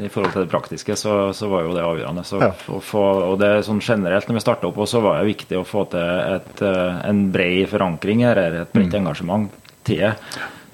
i 0.04 0.08
forhold 0.12 0.34
til 0.36 0.44
det 0.44 0.50
praktiske 0.52 0.94
så, 0.98 1.14
så 1.34 1.48
var 1.50 1.64
jo 1.66 1.72
det 1.74 1.82
avgjørende. 1.82 2.22
Så, 2.28 2.38
Ja. 2.44 2.52
få, 2.84 3.02
og 3.32 3.38
det 3.40 3.64
sånn 3.66 3.80
generelt 3.82 4.28
når 4.28 4.38
vi 4.38 4.42
starta 4.44 4.68
opp, 4.68 4.78
så 4.86 5.00
var 5.02 5.18
det 5.18 5.32
viktig 5.32 5.58
å 5.58 5.64
få 5.66 5.86
til 5.90 6.04
et, 6.36 6.62
eh, 6.62 7.00
en 7.08 7.24
bred 7.34 7.64
forankring 7.72 8.22
her, 8.28 8.38
eller 8.38 8.62
et 8.66 8.72
bredt 8.76 8.94
engasjement 9.00 9.48
til 9.88 10.04
det. 10.04 10.12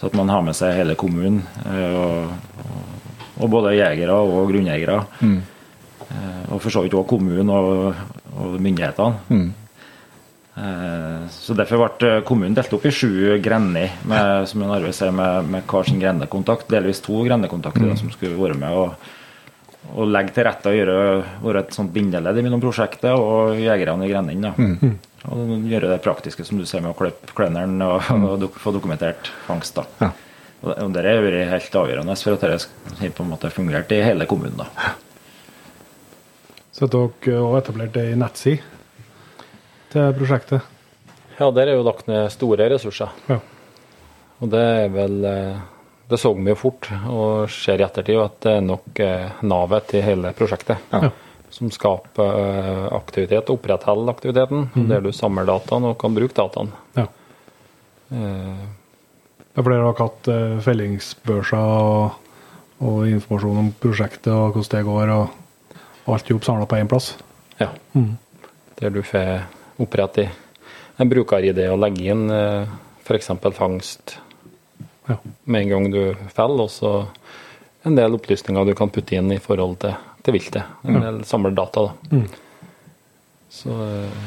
Så 0.00 0.10
at 0.10 0.16
man 0.18 0.28
har 0.28 0.42
med 0.44 0.56
seg 0.58 0.74
hele 0.76 0.98
kommunen. 1.00 1.44
eh, 1.64 1.96
Og, 1.96 2.32
og, 3.40 3.50
både 3.52 3.76
jegere 3.78 4.16
og 4.16 4.50
grunnjegere. 4.50 4.98
Eh, 5.24 5.38
Og 6.52 6.60
for 6.62 6.70
så 6.70 6.82
vidt 6.84 6.94
òg 6.94 7.06
kommunen 7.10 7.48
og, 7.50 7.94
og 8.38 8.58
myndighetene. 8.62 9.14
Mm. 9.28 9.48
Så 11.28 11.52
Derfor 11.58 11.82
ble 11.98 12.10
kommunen 12.24 12.54
delt 12.56 12.72
opp 12.72 12.86
i 12.88 12.92
sju 12.94 13.36
grender, 13.44 13.90
med, 14.08 14.46
som 14.48 14.62
Arve 14.72 14.92
sier, 14.96 15.12
med, 15.12 15.50
med 15.52 15.66
hver 15.68 15.84
sin 15.84 16.00
grendekontakt. 16.00 16.68
Delvis 16.72 17.02
to 17.04 17.18
grendekontakter 17.26 17.90
mm. 17.90 17.96
som 18.00 18.12
skulle 18.14 18.38
være 18.40 18.56
med 18.56 18.72
og, 18.72 18.94
og 19.92 20.08
legge 20.08 20.32
til 20.34 20.46
rette 20.48 20.72
og 20.72 20.78
gjøre, 20.78 20.96
være 21.44 21.64
et 21.66 21.76
sånt 21.76 21.92
bindeledd 21.94 22.40
mellom 22.42 22.62
prosjektet 22.64 23.12
og 23.12 23.58
jegerne 23.60 24.06
i 24.08 24.12
grendene. 24.14 24.54
Mm. 24.56 24.94
Og 25.26 25.56
gjøre 25.68 25.90
det 25.92 26.00
praktiske, 26.06 26.46
som 26.46 26.56
du 26.60 26.64
sier, 26.64 26.80
med 26.84 26.94
å 26.94 26.98
klippe 27.02 27.34
kløneren 27.36 27.76
og, 27.84 28.08
og 28.16 28.38
dok 28.46 28.56
få 28.62 28.72
dokumentert 28.78 29.28
fangst. 29.48 29.76
da. 29.76 29.84
Ja. 30.06 30.12
Og 30.62 30.70
det- 30.72 30.82
og 30.86 30.92
det 30.94 31.02
har 31.04 31.20
vært 31.26 31.50
helt 31.52 31.74
avgjørende 31.82 32.16
for 32.16 32.32
at 32.38 32.46
dette 32.46 32.94
har 33.02 33.10
på 33.12 33.26
en 33.26 33.34
måte 33.34 33.50
fungert 33.52 33.92
i 33.92 34.00
hele 34.06 34.24
kommunen. 34.30 34.56
da. 34.62 34.94
Så 36.76 36.88
dere 36.92 37.36
har 37.40 37.58
etablert 37.62 37.96
ei 37.96 38.14
nettside 38.18 38.60
til 39.92 40.10
prosjektet. 40.18 40.64
Ja, 41.38 41.48
der 41.52 41.70
er 41.70 41.78
jo 41.78 41.84
lagt 41.86 42.08
ned 42.08 42.28
store 42.32 42.66
ressurser. 42.72 43.12
Ja. 43.30 43.38
Og 44.42 44.50
det 44.52 44.60
er 44.60 44.90
vel 44.92 45.24
eh, 45.24 45.62
Det 46.10 46.18
så 46.20 46.30
vi 46.36 46.52
jo 46.52 46.54
fort, 46.60 46.86
og 47.10 47.48
ser 47.50 47.80
i 47.80 47.84
ettertid, 47.86 48.18
at 48.22 48.36
det 48.44 48.52
er 48.58 48.66
nok 48.66 49.00
eh, 49.02 49.30
navet 49.42 49.88
til 49.90 50.04
hele 50.06 50.30
prosjektet. 50.38 50.78
Ja. 50.92 51.08
Som 51.50 51.70
skaper 51.74 52.36
eh, 52.44 52.84
aktivitet, 52.94 53.48
opprettholder 53.50 54.12
aktiviteten, 54.12 54.68
der 54.90 55.00
du 55.02 55.10
samler 55.16 55.48
dataen 55.48 55.88
og 55.88 55.96
kan 55.98 56.14
bruke 56.14 56.36
dataen. 56.36 56.74
Ja. 56.98 57.08
Eh, 58.12 58.66
Ja, 59.56 59.62
for 59.64 59.72
dere 59.72 59.86
har 59.88 59.96
hatt 59.96 60.26
fellingsbørser 60.66 61.56
og, 61.56 62.16
og 62.84 63.06
informasjon 63.08 63.60
om 63.62 63.70
prosjektet 63.80 64.28
og 64.28 64.50
hvordan 64.58 64.74
det 64.74 64.82
går, 64.84 65.12
og 65.14 65.45
alt 66.14 66.30
jobb 66.30 66.44
samla 66.44 66.66
på 66.66 66.76
én 66.78 66.88
plass. 66.88 67.16
ja. 67.58 67.68
Der 68.76 68.90
du 68.92 69.00
får 69.02 69.42
opprette 69.80 70.28
en 71.00 71.08
bruker-ID 71.08 71.58
og 71.72 71.78
legge 71.80 72.10
inn 72.12 72.30
eh, 72.30 72.66
f.eks. 73.04 73.30
fangst 73.56 74.18
Ja. 75.08 75.16
med 75.44 75.62
en 75.62 75.68
gang 75.70 75.90
du 75.92 76.14
faller, 76.34 76.64
og 76.66 76.70
så 76.70 77.06
en 77.86 77.94
del 77.94 78.14
opplysninger 78.18 78.64
du 78.66 78.74
kan 78.74 78.90
putte 78.90 79.14
inn 79.16 79.30
i 79.32 79.38
forhold 79.38 79.78
til, 79.78 79.94
til 80.22 80.34
viltet. 80.34 80.64
En 80.84 81.00
del 81.00 81.20
samledata, 81.24 81.86
da. 81.86 82.20
Så 83.48 83.70
eh, 83.70 84.26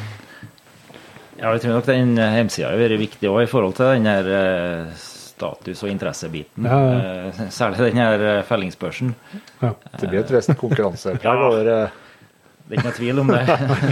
Ja, 1.40 1.52
jeg 1.54 1.62
tror 1.62 1.74
nok 1.78 1.86
den 1.88 2.16
hjemmesida 2.18 2.70
har 2.72 2.80
vært 2.82 3.00
viktig 3.00 3.30
òg 3.30 3.44
i 3.46 3.48
forhold 3.52 3.76
til 3.78 3.94
den 3.94 4.08
her 4.10 4.26
eh, 4.34 5.04
status- 5.40 5.84
og 5.86 5.92
interessebiten. 5.94 6.68
Ja, 6.68 6.80
ja. 6.84 7.00
Eh, 7.32 7.42
Særlig 7.56 7.90
den 7.90 8.02
her 8.02 8.26
eh, 8.34 8.44
fellingsbørsen. 8.48 9.16
Ja. 9.64 9.74
Det 9.96 10.10
blir 10.12 10.22
et 10.24 10.36
visst 10.36 10.54
konkurransepreg 10.60 11.44
over 11.50 11.72
eh, 11.74 11.98
Det 12.70 12.76
er 12.76 12.82
ikke 12.82 12.90
noe 12.90 12.98
tvil 13.00 13.22
om 13.24 13.32
det. 13.32 13.44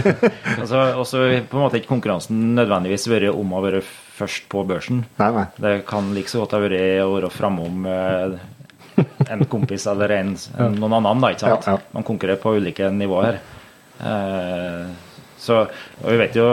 altså, 0.60 0.82
også 1.00 1.24
på 1.50 1.58
en 1.58 1.64
måte 1.64 1.80
ikke 1.80 1.90
konkurransen 1.96 2.52
nødvendigvis 2.58 3.08
vært 3.10 3.32
om 3.32 3.56
å 3.56 3.64
være 3.64 3.82
først 3.82 4.46
på 4.52 4.62
børsen. 4.68 5.02
Nei, 5.18 5.32
nei. 5.34 5.48
Det 5.58 5.74
kan 5.88 6.12
like 6.14 6.30
så 6.30 6.44
godt 6.44 6.54
ha 6.54 6.62
vært 6.62 7.02
å 7.02 7.10
være 7.16 7.32
framom 7.34 7.88
en 9.30 9.44
kompis 9.50 9.86
eller 9.90 10.14
en, 10.16 10.32
en, 10.58 10.78
noen 10.78 10.96
annen. 11.00 11.22
Da, 11.22 11.32
ikke 11.34 11.50
sant? 11.62 11.90
Man 11.94 12.06
konkurrerer 12.06 12.40
på 12.42 12.54
ulike 12.58 12.90
nivåer. 12.94 13.40
Eh, 13.98 15.07
så, 15.48 15.58
og 16.02 16.08
vi 16.12 16.18
vet 16.20 16.36
jo 16.36 16.46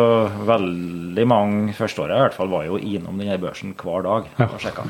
veldig 0.48 1.26
mange 1.28 1.76
førsteåret 1.76 2.16
i 2.16 2.24
hvert 2.24 2.38
fall 2.38 2.52
var 2.52 2.68
jo 2.68 2.80
innom 2.80 3.20
denne 3.20 3.38
børsen 3.42 3.74
hver 3.78 4.06
dag 4.06 4.30
og 4.48 4.60
sjekka. 4.64 4.86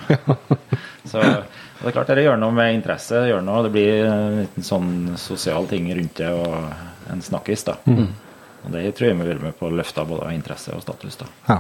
Så 1.06 1.22
det 1.22 1.90
er 1.90 1.96
klart 1.96 2.12
det 2.18 2.26
gjør 2.26 2.40
noe 2.42 2.56
med 2.56 2.76
interesse. 2.78 3.26
Gjør 3.30 3.44
noe, 3.46 3.64
det 3.66 3.72
blir 3.74 4.06
en 4.10 4.38
liten 4.42 4.66
sånn 4.66 4.94
sosial 5.22 5.68
ting 5.70 5.90
rundt 5.94 6.22
det 6.22 6.32
og 6.34 7.12
en 7.14 7.22
snakkis. 7.22 7.66
da. 7.68 7.78
Og 8.66 8.72
Det 8.74 8.86
tror 8.98 9.12
jeg 9.12 9.18
må 9.20 9.28
være 9.28 9.44
med 9.44 9.58
på 9.60 9.70
å 9.70 9.76
løfte 9.76 10.06
både 10.10 10.34
interesse 10.34 10.74
og 10.74 10.82
status. 10.86 11.20
da. 11.22 11.30
Ja, 11.50 11.60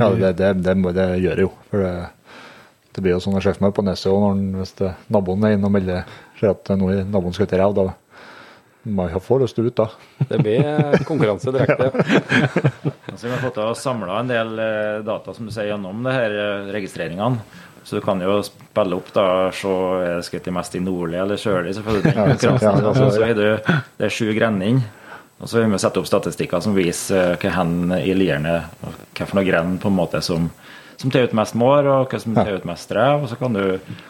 ja 0.00 0.10
det, 0.16 0.34
det, 0.40 0.50
det, 0.64 0.76
må 0.76 0.92
det 0.96 1.08
gjøre 1.22 1.46
jo. 1.46 1.54
For 1.70 1.86
det, 1.86 1.94
det 2.92 3.04
blir 3.04 3.16
jo 3.16 3.22
sånn 3.24 3.38
å 3.40 3.44
sjefe 3.44 3.64
meg 3.64 3.72
på 3.76 3.84
neset 3.86 4.12
òg, 4.12 4.44
hvis 4.58 4.76
det, 4.82 4.92
naboen 5.12 5.48
er 5.48 5.56
innom 5.56 5.72
og 5.72 5.78
melder 5.78 6.04
ser 6.42 6.52
at 6.52 6.72
noe 6.78 7.02
naboen 7.06 7.34
skutt 7.36 7.54
av. 7.56 7.74
Da 7.76 7.88
må 8.84 9.08
jeg 9.08 9.20
få 9.22 9.38
lyst 9.42 9.58
ut, 9.62 9.74
da. 9.78 9.86
det 10.28 10.38
blir 10.42 10.64
eh, 10.66 11.02
konkurranse 11.06 11.52
direkte. 11.54 11.90
Altså, 13.12 13.26
vi 13.28 13.32
har 13.34 13.42
fått 13.42 13.58
samla 13.76 14.20
en 14.22 14.30
del 14.30 14.58
eh, 14.58 15.02
data 15.04 15.34
som 15.36 15.44
du 15.46 15.52
sier, 15.52 15.66
gjennom 15.68 15.98
det 16.06 16.14
her 16.16 16.32
eh, 16.32 16.70
registreringene. 16.72 17.42
Så 17.84 17.98
du 17.98 18.00
kan 18.04 18.20
jo 18.24 18.38
spille 18.46 18.96
opp 18.96 19.10
da, 19.12 19.24
se 19.52 19.68
er 19.68 20.16
det 20.16 20.24
skutt 20.28 20.46
mest 20.54 20.76
i 20.78 20.80
nordlig 20.80 21.18
eller 21.20 21.36
sørlig. 21.36 21.74
selvfølgelig. 21.76 22.12
Ja, 22.14 22.24
konkurransen. 22.30 22.68
ja, 22.68 22.78
ja, 22.80 22.88
Altså, 22.88 23.04
ja. 23.04 23.10
så 23.18 23.24
er 23.26 23.34
det, 23.36 23.80
det 23.98 24.06
er 24.08 24.14
sju 24.16 24.30
grender. 24.38 24.78
Og 25.42 25.50
så 25.50 25.58
vil 25.60 25.72
vi 25.74 25.80
sette 25.82 25.98
opp 26.00 26.06
statistikker 26.08 26.62
som 26.62 26.76
viser 26.78 27.34
hva 27.42 27.50
hen 27.58 27.92
i 27.98 28.14
lierne 28.14 28.60
hva 28.80 29.26
for 29.26 29.40
noe 29.40 29.44
grend 29.48 29.80
på 29.82 29.90
en 29.90 29.96
måte 29.98 30.20
som, 30.22 30.46
som 30.96 31.10
tar 31.12 31.26
ut 31.26 31.34
mest 31.34 31.56
mår, 31.58 31.88
og 31.90 32.14
hva 32.14 32.20
som 32.22 32.36
tar 32.38 32.54
ut 32.54 32.64
mest 32.70 32.86
strev. 32.88 33.26
Og 33.26 33.28
så 33.32 33.36
kan 33.40 33.52
du, 33.58 33.64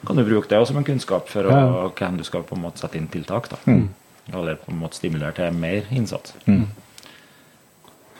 kan 0.06 0.20
du 0.20 0.26
bruke 0.28 0.46
det 0.52 0.60
også 0.60 0.74
som 0.76 0.82
en 0.84 0.86
kunnskap 0.92 1.32
for 1.32 1.48
å, 1.48 1.56
Ja. 1.56 1.66
hva 1.88 2.06
hen 2.12 2.20
du 2.20 2.26
skal 2.28 2.44
på 2.46 2.54
en 2.60 2.66
måte 2.68 2.84
sette 2.84 3.00
inn 3.00 3.08
tiltak. 3.10 3.48
da. 3.56 3.58
Eller 4.30 4.60
på 4.60 4.70
en 4.70 4.78
måte 4.78 5.00
stimulere 5.00 5.34
til 5.34 5.58
mer 5.58 5.88
innsats. 5.90 6.36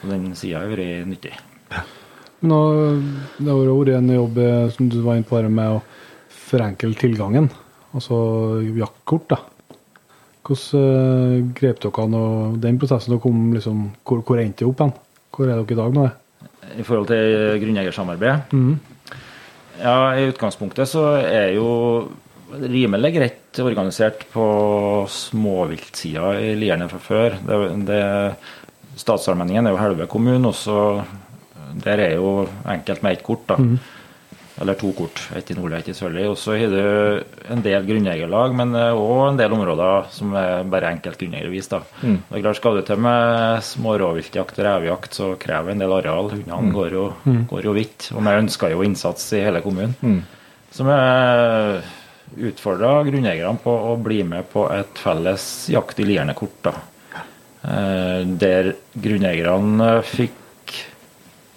Og 0.03 0.09
den 0.11 0.33
sida 0.35 0.59
har 0.59 0.73
vært 0.73 1.07
nyttig. 1.07 1.31
Nå, 2.43 2.59
det 3.39 3.47
har 3.47 3.61
vært 3.63 3.95
en 3.95 4.11
jobb 4.11 4.39
som 4.75 4.89
du 4.91 4.99
var 5.05 5.15
inne 5.15 5.29
på 5.29 5.39
med 5.47 5.77
å 5.77 5.83
forenkle 6.53 6.93
tilgangen, 6.99 7.47
altså 7.95 8.17
jaktkort. 8.75 9.29
da. 9.31 9.39
Hvordan 10.43 11.39
eh, 11.39 11.53
grep 11.55 11.79
dere 11.79 12.03
an 12.03 12.59
den 12.59 12.79
prosessen? 12.79 13.15
Og 13.15 13.23
kom 13.23 13.53
liksom, 13.55 13.85
hvor, 14.03 14.23
hvor 14.27 14.41
endte 14.41 14.63
dere 14.65 14.73
opp 14.73 14.83
hen? 14.83 14.91
Hvor 15.33 15.47
er 15.47 15.55
dere 15.55 15.75
i 15.75 15.79
dag 15.79 15.95
nå? 15.95 16.09
I 16.73 16.83
forhold 16.83 17.07
til 17.11 17.61
grunnjegersamarbeid? 17.63 18.57
Ja, 19.79 19.95
I 20.19 20.27
utgangspunktet 20.31 20.89
så 20.91 21.05
er 21.21 21.53
jo 21.55 21.67
rimelig 22.61 23.13
greit 23.15 23.59
organisert 23.63 24.25
på 24.33 24.45
småviltsida 25.09 26.33
i 26.41 26.53
Lierne 26.59 26.89
fra 26.91 26.99
før. 27.01 27.37
Det, 27.47 27.59
det, 27.87 28.01
Statsallmenningen 29.01 29.65
er 29.67 29.73
jo 29.73 29.81
halve 29.81 30.07
kommunen, 30.11 30.45
og 30.45 30.55
så 30.57 30.77
der 31.83 32.01
er 32.05 32.15
jo 32.19 32.43
enkelt 32.69 33.01
med 33.03 33.17
ett 33.17 33.23
kort. 33.25 33.47
da. 33.49 33.57
Eller 34.61 34.77
to 34.77 34.91
kort. 34.93 35.17
Ett 35.35 35.49
i 35.49 35.55
nordlig, 35.57 35.79
ett 35.79 35.87
i 35.89 35.95
sørlig. 35.97 36.27
Og 36.29 36.35
så 36.37 36.53
har 36.53 36.69
du 36.69 37.23
en 37.49 37.63
del 37.65 37.87
grunneierlag, 37.87 38.53
men 38.53 38.75
òg 38.77 39.31
en 39.31 39.39
del 39.39 39.55
områder 39.55 40.11
som 40.13 40.35
er 40.37 40.61
bare 40.69 40.91
enkelt 40.93 41.17
grunneiervis. 41.17 41.71
da. 41.71 41.79
Det 42.03 42.37
er 42.37 42.43
klart, 42.45 42.59
Skal 42.61 42.77
du 42.77 42.81
til 42.85 43.01
med 43.01 43.63
små 43.65 43.97
rovviltjakt 43.97 44.59
og 44.59 44.65
revejakt, 44.67 45.17
så 45.17 45.31
krever 45.41 45.73
en 45.73 45.81
del 45.81 45.95
areal. 45.97 46.29
Hundene 46.35 46.71
går, 46.75 46.93
jo, 46.93 47.07
går 47.49 47.65
jo 47.65 47.73
vidt. 47.73 48.11
Og 48.13 48.21
vi 48.21 48.37
ønsker 48.43 48.75
jo 48.75 48.85
innsats 48.85 49.33
i 49.33 49.41
hele 49.41 49.61
kommunen. 49.65 50.21
Som 50.73 50.87
vi 50.93 50.99
utfordra 52.37 53.03
grunneierne 53.07 53.59
på 53.63 53.73
å 53.91 53.93
bli 54.01 54.21
med 54.27 54.47
på 54.53 54.65
et 54.73 54.97
felles 55.01 55.45
jakt 55.73 55.99
i 55.99 56.07
Lierne-kort. 56.07 56.71
Eh, 57.63 58.23
Der 58.39 58.73
grunneierne 58.95 59.91
fikk 60.07 60.73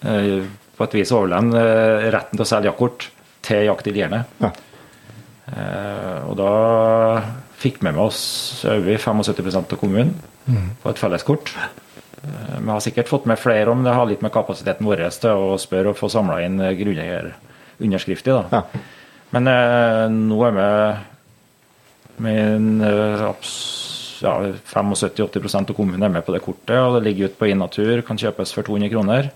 eh, 0.05 0.45
på 0.77 0.85
et 0.85 0.93
vis 0.99 1.11
overlevne 1.15 1.57
eh, 1.59 2.07
retten 2.13 2.37
til 2.37 2.45
å 2.45 2.49
selge 2.51 2.69
jaktkort 2.71 3.09
til 3.47 3.65
jakt 3.69 3.87
i 3.89 3.95
Lierne. 3.95 4.23
Ja. 4.43 4.51
Eh, 5.47 6.19
og 6.27 6.35
da 6.39 6.51
fikk 7.57 7.79
vi 7.81 7.89
med 7.89 8.01
oss 8.03 8.21
over 8.67 8.97
75% 8.99 9.73
av 9.73 9.79
kommunen 9.81 10.13
på 10.83 10.91
et 10.91 10.99
felleskort. 11.01 11.53
Eh, 11.57 12.57
Vi 12.61 12.69
har 12.69 12.79
sikkert 12.83 13.07
fått 13.09 13.25
med 13.29 13.39
flere 13.39 13.71
om 13.71 13.83
det 13.85 13.93
har 13.95 14.05
litt 14.09 14.21
med 14.25 14.33
kapasiteten 14.35 14.85
vår 14.87 15.05
til 15.15 15.31
å 15.31 15.57
spørre 15.61 15.93
og 15.93 15.97
få 15.99 16.09
samla 16.11 16.41
inn 16.45 16.59
eh, 16.61 16.75
grunneier-underskrifter. 16.77 18.43
da. 18.43 18.61
Ja. 18.61 18.83
Men 19.35 19.51
eh, 19.51 20.03
nå 20.13 20.37
er 20.47 20.57
vi 20.57 20.67
med 22.25 22.37
en 22.41 22.69
eh, 22.81 23.25
ja, 24.21 24.35
75-80% 24.65 25.73
av 25.73 25.77
kommunen 25.77 26.03
er 26.03 26.13
med 26.13 26.25
på 26.25 26.33
det 26.33 26.43
kortet, 26.45 26.77
og 26.79 26.97
det 26.97 27.03
ligger 27.09 27.29
ute 27.29 27.39
på 27.39 27.49
Innatur, 27.51 28.01
kan 28.05 28.19
kjøpes 28.19 28.55
for 28.55 28.65
200 28.65 28.93
kroner. 28.93 29.31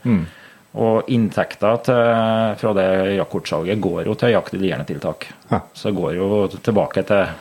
Og 0.72 1.10
inntekter 1.12 1.82
fra 2.56 2.74
det 2.78 2.88
jaktkortsalget 3.18 3.82
går 3.84 4.08
jo 4.08 4.16
til 4.16 4.32
jakt 4.32 4.56
og 4.56 4.62
lierne-tiltak. 4.64 5.28
Ja. 5.50 5.60
Så 5.74 5.90
det 5.90 6.00
går 6.00 6.16
jo 6.16 6.30
tilbake 6.56 7.04
til, 7.10 7.34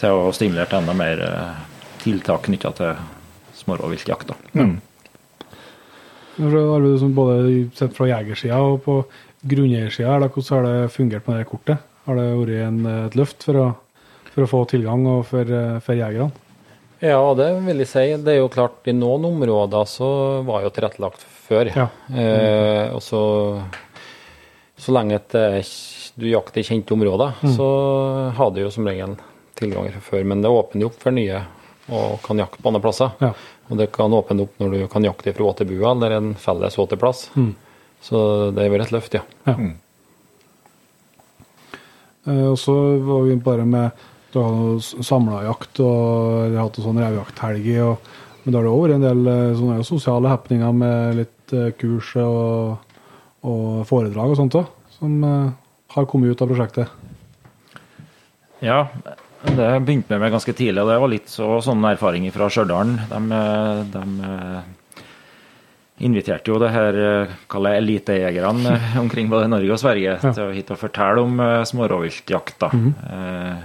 til 0.00 0.24
å 0.26 0.32
stimulere 0.34 0.66
til 0.66 0.80
enda 0.80 0.96
mer 0.98 1.22
eh, 1.28 1.62
tiltak 2.02 2.48
knytta 2.48 2.74
til 2.74 2.98
smårovviltjakt. 3.60 4.34
Mm. 4.58 4.74
Har 6.38 6.54
du 6.54 6.58
arbeider 6.58 7.14
både 7.14 7.38
sett 7.78 7.94
fra 7.96 8.10
jegersida 8.10 8.58
og 8.62 8.82
på 8.84 9.00
grunneiersida, 9.46 10.10
her, 10.16 10.28
hvordan 10.28 10.56
har 10.56 10.66
det 10.66 10.90
fungert 10.94 11.26
med 11.28 11.38
det 11.38 11.46
kortet? 11.50 11.78
Har 12.08 12.16
det 12.18 12.26
vært 12.40 12.66
en, 12.66 12.78
et 13.06 13.16
løft 13.18 13.44
for 13.44 13.58
å, 13.60 13.66
for 14.32 14.44
å 14.46 14.50
få 14.50 14.62
tilgang 14.70 15.06
og 15.06 15.26
for, 15.28 15.44
eh, 15.44 15.78
for 15.84 15.94
jegerne? 15.98 16.30
Ja, 17.04 17.20
det 17.38 17.50
vil 17.62 17.78
jeg 17.84 17.86
si. 17.92 18.06
Det 18.24 18.32
er 18.34 18.40
jo 18.40 18.48
klart, 18.50 18.80
i 18.90 18.94
noen 18.96 19.28
områder 19.28 19.84
så 19.86 20.08
var 20.48 20.64
jo 20.64 20.72
tilrettelagt 20.74 21.22
før. 21.46 21.70
Ja. 21.76 21.84
Eh, 22.10 22.88
og 22.96 23.02
så, 23.04 23.20
så 24.78 24.94
lenge 24.96 25.20
at 25.20 25.36
kj- 25.62 26.16
du 26.18 26.26
jakter 26.32 26.58
i 26.58 26.66
kjente 26.66 26.96
områder, 26.96 27.36
så 27.54 27.68
har 28.34 28.50
du 28.50 28.64
jo 28.64 28.72
som 28.74 28.88
regel 28.90 29.14
tilgang 29.58 29.86
fra 29.94 30.02
før. 30.08 30.24
Men 30.26 30.42
det 30.42 30.50
åpner 30.50 30.82
jo 30.82 30.90
opp 30.90 30.98
for 31.04 31.14
nye 31.14 31.44
og 31.94 32.18
kan 32.26 32.40
jakte 32.42 32.58
på 32.64 32.68
andre 32.72 32.82
plasser. 32.82 33.14
Ja. 33.22 33.30
Og 33.70 33.78
det 33.78 33.86
kan 33.94 34.12
åpne 34.12 34.42
opp 34.48 34.58
når 34.60 34.74
du 34.74 34.82
kan 34.90 35.06
jakte 35.06 35.32
fra 35.36 35.46
åtebua 35.52 35.92
eller 35.94 36.16
en 36.18 36.32
felles 36.40 36.74
åteplass. 36.82 37.28
Så 38.04 38.50
det 38.54 38.64
er 38.64 38.72
vært 38.72 38.88
et 38.88 38.94
løft, 38.94 39.18
ja. 39.18 39.24
Eh, 42.28 42.46
og 42.50 42.58
så 42.60 42.74
var 43.04 43.26
vi 43.26 43.36
bare 43.40 43.64
med 43.64 44.06
Du 44.28 44.42
har 44.42 44.80
samlajakt 44.84 45.78
og 45.80 46.50
har 46.52 46.58
hatt 46.66 46.78
en 46.78 46.84
sånn 46.84 46.98
revjakthelg. 47.00 47.68
Men 48.44 48.52
da 48.52 48.58
har 48.58 48.66
det 48.66 48.72
òg 48.74 48.82
vært 48.82 48.96
en 48.98 49.06
del 49.06 49.30
eh, 49.32 49.56
sånne 49.56 49.86
sosiale 49.88 50.28
happeninger 50.28 50.74
med 50.76 51.22
litt 51.22 51.54
eh, 51.56 51.70
kurs 51.80 52.10
og, 52.20 52.98
og 53.48 53.86
foredrag 53.88 54.34
og 54.34 54.36
sånt 54.36 54.58
òg, 54.60 54.68
som 54.98 55.16
har 55.24 56.08
kommet 56.10 56.34
ut 56.34 56.44
av 56.44 56.52
prosjektet. 56.52 56.92
Ja, 58.60 58.82
det 59.46 59.70
begynte 59.86 60.12
vi 60.12 60.20
med 60.20 60.34
ganske 60.34 60.52
tidlig, 60.52 60.82
og 60.82 60.90
det 60.90 61.00
var 61.00 61.12
litt 61.14 61.32
så, 61.32 61.48
sånne 61.64 61.94
erfaringer 61.94 62.34
fra 62.34 62.50
Stjørdal. 62.52 62.96
De, 63.08 63.42
de 63.94 64.04
inviterte 66.00 66.52
jo 66.52 66.58
det 66.62 66.70
her 66.70 66.98
eh, 67.04 67.32
kaller 67.50 67.74
jeg 67.74 67.82
elitejegerne 67.84 68.74
eh, 68.76 69.00
omkring 69.00 69.30
både 69.32 69.48
Norge 69.50 69.72
og 69.74 69.80
Sverige 69.82 70.18
til 70.22 70.44
å 70.44 70.52
hit 70.54 70.70
og 70.74 70.78
fortelle 70.78 71.24
om 71.24 71.42
smårovviltjakta. 71.66 72.70
Mm 72.72 72.86
-hmm. 72.86 72.94
Eh, 73.12 73.56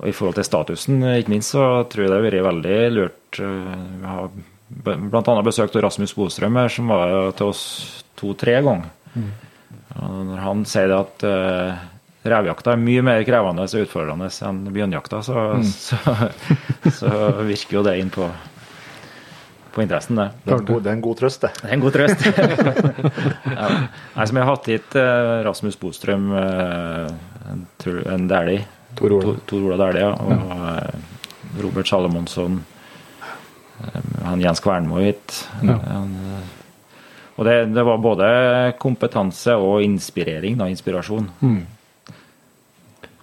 og 0.00 0.08
I 0.08 0.14
forhold 0.16 0.34
til 0.38 0.44
statusen, 0.44 1.02
eh, 1.02 1.18
ikke 1.20 1.34
minst, 1.34 1.52
så 1.52 1.84
tror 1.88 2.04
jeg 2.04 2.10
det 2.10 2.18
har 2.18 2.26
vært 2.30 2.46
veldig 2.48 2.92
lurt. 2.96 3.38
eh, 3.38 3.76
Vi 4.00 4.06
har 4.06 4.30
bl.a. 4.68 5.42
besøkt 5.42 5.76
Rasmus 5.76 6.14
Bostrøm 6.14 6.56
her, 6.56 6.68
som 6.68 6.88
var 6.88 7.32
til 7.36 7.46
oss 7.46 8.02
to-tre 8.16 8.62
ganger. 8.62 8.88
Og 10.00 10.26
når 10.26 10.38
han 10.40 10.64
sier 10.64 10.88
det 10.88 10.96
at 10.96 11.24
eh, 11.28 11.82
revjakta 12.24 12.72
er 12.72 12.80
mye 12.80 13.02
mer 13.04 13.24
krevende 13.28 13.66
og 13.66 13.82
utfordrende 13.84 14.30
enn 14.48 14.62
bjørnjakta, 14.72 15.20
så, 15.22 15.62
så, 15.62 15.98
så 16.88 17.10
virker 17.44 17.76
jo 17.76 17.82
det 17.82 17.98
inn 18.00 18.10
på, 18.14 18.30
på 19.72 19.82
interessen, 19.84 20.18
det. 20.20 20.28
Det 20.44 20.52
er 20.52 20.60
en 20.60 20.66
god, 20.68 20.86
er 20.86 20.96
en 20.96 21.04
god 21.04 21.18
trøst, 21.22 21.44
det. 21.44 21.50
Det 21.58 21.68
er 21.68 21.74
en 21.76 21.84
god 21.84 21.96
trøst. 21.96 22.26
ja. 23.56 23.68
Nei, 24.16 24.26
som 24.28 24.38
jeg 24.38 24.44
har 24.44 24.50
hatt 24.50 24.70
hit 24.72 24.96
eh, 25.00 25.32
Rasmus 25.46 25.78
Bostrøm, 25.80 26.28
eh, 26.38 27.56
en, 28.12 28.28
Dæhlie. 28.30 28.66
Tor 28.98 29.16
Ola. 29.16 29.36
Tor 29.48 29.68
Ola 29.68 29.78
Dæhlie, 29.80 30.04
ja. 30.04 30.12
Og 30.12 30.32
eh, 30.58 31.62
Robert 31.64 31.88
Salomonsson. 31.88 32.60
Han 34.22 34.42
Jens 34.44 34.60
Kvernmo 34.62 35.00
hit. 35.02 35.38
Han, 35.62 36.16
eh, 36.20 36.58
og 37.40 37.46
det, 37.48 37.56
det 37.72 37.84
var 37.88 38.02
både 38.04 38.26
kompetanse 38.80 39.54
og 39.56 39.80
inspirering, 39.82 40.58
da, 40.60 40.68
inspirasjon. 40.68 41.30
Og 41.40 41.71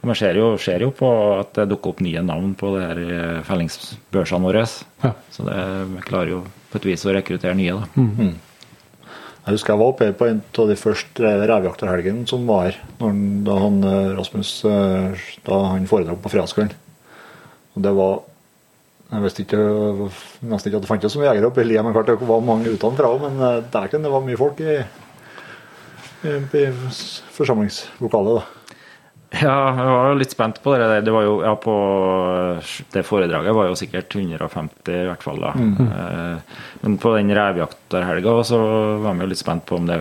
Man 0.01 0.15
ser 0.15 0.37
jo, 0.39 0.53
ser 0.61 0.79
jo 0.85 0.93
på 0.95 1.07
at 1.41 1.51
det 1.57 1.65
dukker 1.73 1.91
opp 1.91 2.03
nye 2.03 2.21
navn 2.23 2.53
på 2.55 2.69
det 2.77 2.83
her 2.85 2.99
eh, 3.03 3.39
fellingsbørsene 3.47 4.47
våre. 4.47 4.61
Ja. 5.03 5.11
Så 5.33 5.43
det, 5.43 5.57
vi 5.91 6.03
klarer 6.07 6.31
jo 6.37 6.43
på 6.71 6.79
et 6.79 6.87
vis 6.87 7.03
å 7.03 7.15
rekruttere 7.15 7.57
nye, 7.57 7.75
da. 7.81 8.05
Jeg 9.49 9.55
husker 9.55 9.73
jeg 9.73 9.81
var 9.81 9.91
oppe 9.91 10.07
på 10.13 10.27
en 10.29 10.39
av 10.61 10.69
de 10.69 10.75
første 10.77 11.23
revejakterhelgene 11.25 12.27
som 12.29 12.43
var 12.45 12.75
når 12.99 13.19
da 13.47 13.55
han 13.63 13.79
eh, 13.87 14.11
Rasmus 14.19 14.51
eh, 14.69 15.23
da 15.47 15.59
han 15.71 15.87
foredrag 15.89 16.19
på 16.21 16.31
fredagskvelden. 16.31 16.75
Og 17.75 17.85
det 17.85 17.95
var 17.97 18.19
Jeg 19.09 19.23
visste 19.23 19.41
ikke 19.41 19.59
nesten 20.45 20.69
ikke 20.69 20.77
at 20.77 20.83
det 20.85 20.89
fantes 20.91 21.15
så 21.15 21.17
mye 21.17 21.31
jegere 21.31 21.49
oppe 21.49 21.63
i 21.63 21.65
lia, 21.65 21.81
men 21.81 21.95
klart 21.95 22.11
det 22.11 22.19
var 22.29 22.43
mange 22.45 22.69
utenfra 22.69 23.09
òg. 23.09 23.23
Men 23.25 23.41
eh, 23.41 23.63
dæken, 23.73 24.05
det 24.05 24.11
var 24.13 24.21
mye 24.21 24.37
folk 24.37 24.61
i, 24.61 24.75
i, 26.29 26.35
i 26.61 26.63
forsamlingslokalet. 27.33 28.37
da. 28.37 28.58
Ja, 29.29 29.55
jeg 29.77 29.89
var 29.93 30.07
jo 30.09 30.17
litt 30.17 30.31
spent 30.33 30.57
på 30.63 30.73
det. 30.79 30.87
Det 31.05 31.13
var 31.13 31.23
jo, 31.27 31.35
ja, 31.45 31.51
på 31.61 31.73
det 32.95 33.03
foredraget 33.05 33.53
var 33.53 33.67
jo 33.69 33.75
sikkert 33.77 34.15
150 34.15 34.95
i 34.95 35.05
hvert 35.05 35.23
fall. 35.23 35.39
da. 35.43 35.51
Eh, 35.53 36.57
Men 36.81 36.97
på 36.97 37.13
den 37.15 37.29
revejakterhelga 37.37 38.33
så 38.43 38.59
var 39.03 39.13
vi 39.13 39.27
jo 39.27 39.29
litt 39.29 39.41
spent 39.43 39.65
på 39.69 39.77
om 39.77 39.85
det 39.89 39.99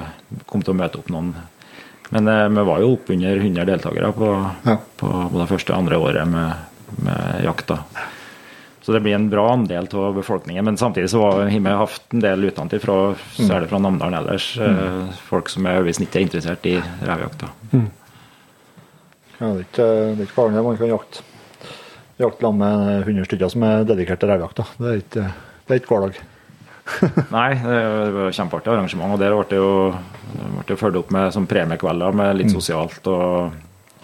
kom 0.48 0.64
til 0.64 0.72
å 0.72 0.78
møte 0.80 1.02
opp 1.02 1.10
noen. 1.12 1.34
Men 2.08 2.28
eh, 2.32 2.46
vi 2.48 2.64
var 2.70 2.80
jo 2.80 2.94
oppunder 2.96 3.36
100 3.36 3.68
deltakere 3.68 4.12
på, 4.16 4.30
Ja. 4.64 4.78
på 4.96 5.12
det 5.36 5.48
første 5.52 5.76
andre 5.76 6.00
året 6.00 6.28
med, 6.28 6.54
med 7.04 7.44
jakta. 7.44 7.82
Så 8.80 8.94
det 8.96 9.02
blir 9.04 9.18
en 9.18 9.28
bra 9.28 9.50
andel 9.52 9.84
av 9.92 10.14
befolkningen. 10.16 10.64
Men 10.64 10.80
samtidig 10.80 11.10
så 11.12 11.20
har 11.20 11.44
vi 11.44 11.60
hatt 11.60 12.14
en 12.16 12.24
del 12.24 12.48
utenfra, 12.48 13.14
særlig 13.36 13.68
fra 13.68 13.78
Namdalen 13.84 14.16
ellers, 14.22 14.54
mm. 14.56 15.10
folk 15.28 15.52
som 15.52 15.66
er 15.68 15.82
over 15.82 15.92
snittet 15.92 16.24
interessert 16.24 16.64
i 16.64 16.78
revjakta. 17.04 17.50
Ja, 19.38 19.52
det 19.52 19.60
er 19.60 19.66
ikke, 19.66 19.84
det 19.86 20.22
er 20.22 20.26
ikke 20.26 20.40
bare 20.40 20.54
det 20.56 20.64
man 20.66 20.78
kan 20.80 20.90
jakte. 20.90 21.26
Jakte 22.18 22.42
sammen 22.42 22.64
med 22.64 23.04
100 23.04 23.28
stykker 23.28 23.52
som 23.52 23.64
er 23.68 23.86
dedikert 23.86 24.18
til 24.18 24.32
revjakt. 24.32 24.64
Det 24.80 24.90
er 24.90 25.04
ikke, 25.04 25.28
det 25.68 25.74
er 25.74 25.80
ikke 25.82 25.92
hver 25.92 26.08
dag. 26.08 26.18
Nei, 27.36 27.50
det 27.60 28.14
var 28.16 28.34
kjempeartig 28.34 28.72
arrangement. 28.72 29.14
Og 29.14 29.22
der 29.22 29.36
ble 29.36 29.46
det 29.50 29.60
jo 29.60 29.70
ble 29.92 30.66
det 30.66 30.78
fulgt 30.80 30.98
opp 30.98 31.14
med 31.14 31.30
sånn 31.36 31.46
premiekvelder 31.50 32.18
med 32.18 32.40
litt 32.40 32.52
sosialt 32.54 33.06
og 33.12 33.56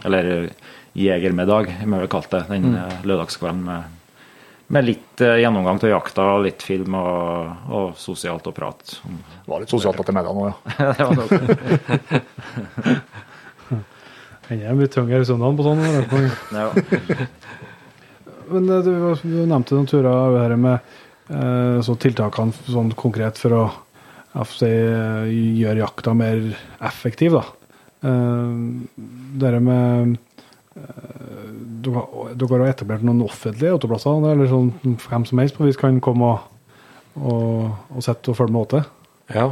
Eller 0.04 0.50
jegermiddag, 0.92 1.70
har 1.80 2.00
vi 2.02 2.08
kalt 2.12 2.30
det. 2.30 2.42
Den 2.50 2.74
mm. 2.74 3.06
lørdagskvelden 3.08 3.62
med, 3.64 3.94
med 4.76 4.84
litt 4.84 5.22
eh, 5.24 5.38
gjennomgang 5.40 5.80
av 5.80 5.90
jakta, 5.90 6.26
litt 6.44 6.62
film 6.62 6.94
og, 6.98 7.70
og 7.72 7.96
sosialt 7.96 8.46
og 8.50 8.54
prat. 8.54 8.98
Det 9.00 9.48
var 9.48 9.64
litt 9.64 9.72
sosialt 9.72 10.02
etter 10.04 10.14
middagen 10.14 10.42
òg, 10.44 10.52
ja. 10.52 10.92
det 10.98 11.08
var 11.08 11.14
nok 11.22 11.32
Hender 14.48 14.68
jeg 14.68 14.78
blir 14.78 14.90
tyngre 14.92 15.22
i 15.22 15.28
søndagen 15.28 15.56
på 15.58 15.64
sånn. 15.66 15.82
arrangement. 15.88 16.32
ja. 16.58 17.28
Men 18.50 18.68
eh, 18.68 18.84
du, 18.84 18.92
du 19.22 19.40
nevnte 19.48 19.76
noen 19.76 19.88
turer 19.88 20.36
her 20.38 20.56
med 20.60 20.76
eh, 21.32 21.80
så 21.84 21.96
tiltakene 22.00 22.54
sånn 22.68 22.92
konkret 22.98 23.40
for 23.40 23.56
å 23.56 23.64
si, 24.50 24.68
eh, 24.68 25.32
gjøre 25.60 25.84
jakta 25.84 26.14
mer 26.16 26.42
effektiv. 26.84 27.38
da. 27.38 27.44
Dere 28.04 29.60
med 29.64 30.16
dere, 30.74 32.02
dere 32.36 32.58
har 32.58 32.72
etablert 32.72 33.04
noen 33.06 33.22
offentlige 33.24 33.72
autoplasser, 33.78 34.26
eller 34.28 34.50
sånn 34.50 34.72
hvem 35.06 35.24
som 35.28 35.40
helst 35.40 35.56
på 35.56 35.64
vis 35.64 35.78
kan 35.80 36.02
komme 36.04 36.34
og, 36.34 36.50
og, 37.16 37.70
og 37.94 38.04
sette 38.04 38.32
og 38.32 38.36
følge 38.36 38.52
med 38.52 38.66
åte? 38.66 38.82
Ja. 39.32 39.46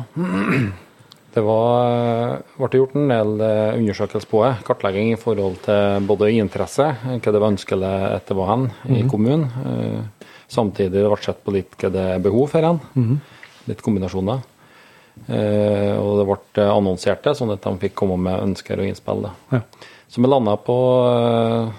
Det 1.33 1.41
var, 1.41 2.43
ble 2.59 2.79
gjort 2.83 2.97
en 2.99 3.09
del 3.09 3.31
undersøkelse 3.41 3.79
undersøkelser 3.79 4.29
på 4.29 4.43
det. 4.45 4.53
Kartlegging 4.67 5.15
i 5.15 5.21
forhold 5.21 5.63
til 5.65 6.05
både 6.09 6.29
interesse, 6.37 6.91
hva 7.09 7.33
det 7.33 7.41
var 7.41 7.53
ønskelig 7.55 7.93
at 8.19 8.29
det 8.29 8.37
var 8.37 8.51
hen 8.53 8.67
i 8.93 9.05
kommunen. 9.09 9.47
Samtidig 10.53 10.93
ble 10.93 11.17
det 11.17 11.25
sett 11.25 11.41
på 11.47 11.55
litt 11.57 11.73
hva 11.81 11.89
det 11.95 12.03
er 12.19 12.25
behov 12.27 12.51
for 12.53 12.69
hen. 12.69 12.83
Litt 13.71 13.81
kombinasjoner. 13.81 14.43
Eh, 15.29 15.97
Og 15.97 16.19
det 16.21 16.27
ble 16.29 16.67
annonsert 16.69 17.25
det, 17.25 17.35
sånn 17.39 17.53
at 17.55 17.65
de 17.65 17.73
fikk 17.81 17.95
komme 18.03 18.17
med 18.21 18.43
ønsker 18.51 18.81
og 18.81 18.89
innspill. 18.89 19.29
Ja. 19.53 19.63
Så 20.09 20.21
vi 20.21 20.29
landa 20.29 20.57
på 20.61 20.77
eh, 21.09 21.73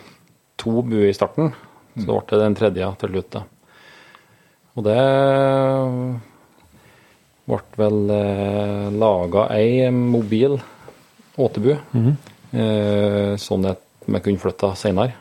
to 0.57 0.81
buer 0.81 1.09
i 1.09 1.13
starten. 1.17 1.53
Så 1.97 2.09
ble 2.09 2.25
det 2.31 2.41
den 2.41 2.57
tredje 2.57 2.89
til 3.03 3.13
slutt. 3.13 3.41
Og 4.73 4.85
det 4.87 4.99
ble 7.47 7.59
vel 7.77 7.97
eh, 8.15 8.89
laga 8.95 9.47
ei 9.55 9.89
mobil 9.91 10.57
åtebu, 11.37 11.73
eh, 12.53 13.33
sånn 13.41 13.65
at 13.71 13.81
vi 14.05 14.19
kunne 14.23 14.39
flytte 14.41 14.73
senere. 14.79 15.15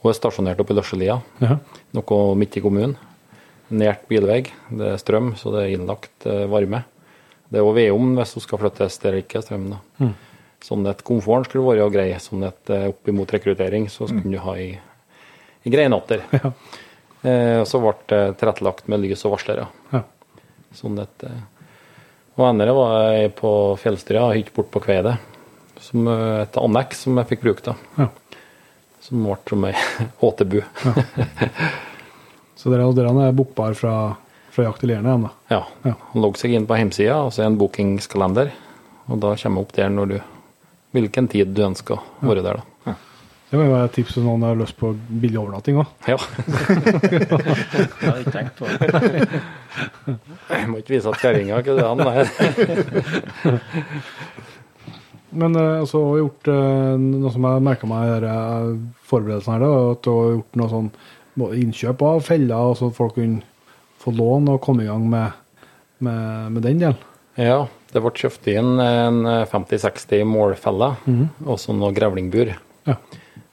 Hun 0.00 0.10
er 0.10 0.16
stasjonert 0.16 0.60
oppe 0.62 0.72
i 0.74 0.78
Løsselia, 0.78 1.20
Ja. 1.40 1.58
noe 1.92 2.34
midt 2.36 2.56
i 2.56 2.60
kommunen. 2.60 2.96
nært 3.70 4.08
bilvei. 4.08 4.50
Det 4.68 4.86
er 4.94 4.96
strøm, 4.98 5.36
så 5.38 5.52
det 5.54 5.60
er 5.62 5.76
innlagt 5.78 6.26
eh, 6.26 6.46
varme. 6.50 6.84
Det 7.48 7.60
er 7.60 7.62
òg 7.62 7.74
vedovn 7.76 8.16
hvis 8.16 8.32
hun 8.34 8.42
skal 8.42 8.58
flyttes 8.58 8.98
der 8.98 9.12
det 9.12 9.28
ikke 9.28 9.38
er 9.38 9.42
strøm. 9.46 9.68
da. 9.70 10.08
Sånn 10.60 10.88
at 10.90 11.04
komforten 11.04 11.44
skulle 11.46 11.76
være 11.78 11.86
grei. 11.92 12.08
Sånn 12.18 12.42
at 12.48 12.68
eh, 12.68 12.88
opp 12.88 13.06
imot 13.06 13.30
rekruttering 13.30 13.86
så 13.88 14.08
skulle 14.08 14.26
du 14.32 14.38
ha 14.42 14.54
i, 14.58 14.72
i 15.64 15.70
greie 15.70 15.88
natter. 15.88 16.24
Ja. 16.34 16.50
Eh, 17.22 17.62
så 17.68 17.78
ble 17.78 17.94
det 18.08 18.38
tilrettelagt 18.40 18.88
med 18.88 19.02
lys 19.04 19.22
og 19.28 19.36
varslere. 19.36 19.68
Ja. 19.92 20.02
Sånn 20.74 20.98
at, 20.98 21.22
eh, 21.22 21.59
og 22.40 22.48
andre 22.48 22.72
var 22.74 22.94
jeg 23.14 23.34
på 23.38 23.50
fjellstyret 23.80 24.22
og 24.22 24.34
hytte 24.38 24.54
bort 24.56 24.70
på 24.72 24.82
Kveidet. 24.86 25.18
Som 25.80 26.08
eh, 26.08 26.40
et 26.44 26.58
anneks 26.60 27.04
som 27.06 27.20
jeg 27.20 27.30
fikk 27.34 27.44
bruke. 27.44 27.64
da. 27.70 27.76
Ja. 28.00 28.08
Som 29.04 29.24
ble 29.24 29.36
som 29.48 29.66
ei 29.68 29.76
åtebu. 30.26 30.58
Så 32.60 32.72
dere, 32.72 32.88
dere 32.96 33.14
er 33.28 33.36
bokbar 33.36 33.76
fra, 33.78 33.94
fra 34.52 34.66
jakt 34.66 34.82
til 34.84 34.92
igjen, 34.92 35.08
da? 35.08 35.30
Ja. 35.52 35.62
Ja. 35.86 35.94
Han 36.12 36.24
logger 36.24 36.42
seg 36.42 36.56
inn 36.56 36.68
på 36.68 36.76
hjemmesida, 36.76 37.22
og 37.24 37.32
så 37.32 37.40
er 37.42 37.48
det 37.48 37.54
en 37.54 37.60
bookingskalender. 37.62 38.52
Og 39.10 39.22
da 39.22 39.32
kommer 39.40 39.62
jeg 39.62 39.66
opp 39.66 39.76
der 39.78 39.94
når 39.94 40.12
du 40.12 40.18
hvilken 40.94 41.28
tid 41.30 41.54
du 41.54 41.62
ønsker 41.64 42.00
å 42.00 42.26
være 42.26 42.42
der. 42.44 42.60
da. 42.60 42.69
Det 43.50 43.58
må 43.58 43.64
jo 43.66 43.72
være 43.72 43.88
et 43.88 43.96
tips 43.98 44.14
hvis 44.14 44.22
noen 44.22 44.44
har 44.46 44.58
lyst 44.58 44.76
på 44.78 44.92
billig 44.94 45.40
overnatting 45.40 45.80
òg. 45.82 45.88
Ja. 46.06 46.16
Jeg 47.10 47.24
hadde 48.04 48.20
ikke 48.20 48.34
tenkt 48.36 48.60
på 48.60 48.68
det. 48.70 49.40
Jeg 50.52 50.68
må 50.70 50.78
ikke 50.78 50.94
vise 50.94 51.10
at 51.10 51.18
kjerringa 51.18 51.58
ikke 51.58 51.74
det 51.74 51.86
han 51.88 52.00
er. 52.06 52.30
Men 55.30 55.54
altså, 55.58 55.90
så 55.92 56.02
har 56.06 56.20
gjort 56.22 56.50
eh, 56.50 56.94
noe 57.02 57.30
som 57.34 57.46
jeg 57.46 57.62
merka 57.62 57.90
meg 57.90 58.08
i 58.10 58.30
eh, 58.30 58.70
forberedelsene 59.10 59.56
her, 59.56 59.62
da, 59.62 59.92
at 59.94 60.02
du 60.02 60.10
har 60.10 60.32
gjort 60.36 60.58
noe 60.58 60.70
sånn 60.72 60.88
både 61.38 61.60
innkjøp 61.62 62.02
av 62.06 62.24
feller, 62.26 62.72
så 62.78 62.90
folk 62.94 63.14
kunne 63.18 63.42
få 64.02 64.14
lån 64.16 64.50
og 64.54 64.62
komme 64.64 64.86
i 64.86 64.90
gang 64.90 65.04
med, 65.10 65.38
med, 66.02 66.50
med 66.56 66.66
den 66.66 66.82
delen. 66.82 67.06
Ja, 67.38 67.60
det 67.94 68.02
ble 68.02 68.10
kjøpt 68.14 68.46
inn 68.50 68.82
en 68.82 69.22
50-60 69.50 70.26
målfeller 70.28 70.98
og 71.46 71.56
så 71.62 71.74
noe 71.76 71.94
grevlingbur. 71.94 72.54
Ja. 72.88 72.96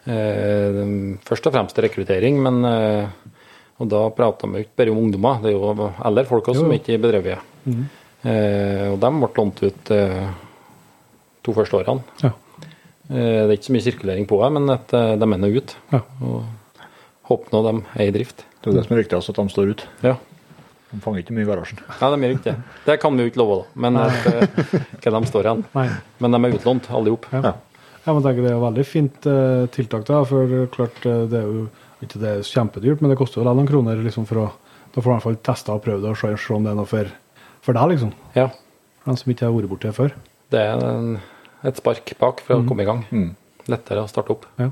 Eh, 0.07 0.81
først 1.27 1.49
og 1.49 1.55
fremst 1.55 1.79
rekruttering, 1.83 2.39
men 2.43 2.63
eh, 2.67 3.33
og 3.77 3.89
da 3.91 4.07
prater 4.13 4.49
vi 4.49 4.63
ikke 4.65 4.79
bare 4.81 4.93
om 4.93 5.03
ungdommer, 5.03 5.41
det 5.43 5.51
er 5.51 5.57
jo 5.57 5.89
eldre 6.09 6.25
folk 6.25 6.49
også 6.49 6.63
som 6.63 6.73
ikke 6.73 6.95
er 6.95 7.01
bedrevet. 7.03 7.57
Eh, 8.25 8.85
og 8.89 8.97
de 9.03 9.11
ble 9.21 9.29
lånt 9.37 9.61
ut 9.61 9.91
eh, 9.93 10.29
to 11.45 11.53
første 11.53 11.77
årene. 11.77 12.01
Ja. 12.23 12.31
Eh, 13.11 13.43
det 13.45 13.51
er 13.51 13.53
ikke 13.59 13.69
så 13.69 13.75
mye 13.75 13.85
sirkulering 13.85 14.29
på 14.29 14.39
det, 14.41 14.49
men 14.57 14.73
at 14.73 14.95
de 14.95 15.27
er 15.27 15.43
nå 15.43 15.51
ut. 15.59 15.75
Ja. 15.93 16.01
Og 16.25 16.81
håper 17.29 17.53
nå 17.53 17.61
de 17.67 17.75
er 17.99 18.09
i 18.09 18.15
drift. 18.15 18.47
Det 18.63 18.71
er 18.71 18.79
det 18.79 18.87
som 18.87 18.97
er 18.97 19.03
viktigst, 19.03 19.31
at 19.31 19.39
de 19.43 19.53
står 19.53 19.75
ute. 19.75 19.91
Ja. 20.01 20.15
De 20.87 20.97
fanger 21.03 21.21
ikke 21.21 21.35
mye 21.35 21.45
i 21.45 21.47
garasjen. 21.51 21.83
Nei, 21.85 22.09
de 22.09 22.25
er 22.25 22.33
ikke 22.33 22.49
det. 22.49 22.57
Det 22.87 22.97
kan 23.03 23.13
vi 23.13 23.25
jo 23.27 23.29
ikke 23.29 23.43
love, 23.43 23.61
da. 23.61 23.81
Men 23.85 23.99
at, 24.07 24.27
hva 25.05 25.13
de 25.19 25.29
står 25.29 25.51
igjen. 25.51 25.65
Men 26.23 26.33
de 26.33 26.41
er 26.41 26.57
utlånt, 26.57 26.89
alle 26.97 27.11
i 27.11 27.13
hop. 27.13 27.29
Ja. 27.35 27.53
Ja, 28.07 28.13
men 28.13 28.21
jeg 28.21 28.29
tenker 28.29 28.45
Det 28.45 28.51
er 28.53 28.55
jo 28.55 28.63
veldig 28.63 28.83
fint 28.87 29.25
eh, 29.27 29.65
tiltak, 29.75 30.05
da, 30.07 30.21
for 30.27 30.47
det 30.47 30.69
klart 30.71 31.03
eh, 31.03 31.25
det 31.27 31.41
er 31.41 31.47
jo 31.51 31.65
ikke 32.05 32.21
det 32.21 32.29
er 32.29 32.45
kjempedyrt, 32.47 33.01
men 33.03 33.11
det 33.11 33.17
koster 33.19 33.41
jo 33.41 33.47
noen 33.49 33.67
kroner 33.67 33.99
liksom, 34.05 34.23
for 34.29 34.45
å 34.45 34.47
Da 34.95 35.01
får 35.01 35.03
du 35.03 35.11
i 35.11 35.15
hvert 35.17 35.25
fall 35.25 35.39
testa 35.43 35.73
og 35.75 35.81
prøvd 35.83 36.05
det 36.05 36.13
og 36.13 36.19
se, 36.21 36.29
se 36.39 36.53
om 36.55 36.63
det 36.63 36.71
er 36.71 36.77
noe 36.79 36.87
for, 36.87 37.09
for 37.65 37.75
deg, 37.75 37.91
liksom. 37.91 38.13
Ja. 38.37 38.47
For 39.01 39.11
den 39.11 39.19
som 39.19 39.33
ikke 39.33 39.45
har 39.45 39.51
vært 39.53 39.69
borti 39.73 39.89
det 39.89 39.97
før. 39.97 40.15
Det 40.55 40.61
er 40.63 40.85
en, 40.87 41.09
et 41.67 41.81
spark 41.81 42.13
bak 42.21 42.39
for 42.47 42.55
å 42.55 42.65
komme 42.65 42.85
i 42.85 42.87
gang. 42.87 43.03
Lettere 43.67 44.05
å 44.05 44.09
starte 44.09 44.33
opp. 44.33 44.47
Ja. 44.57 44.71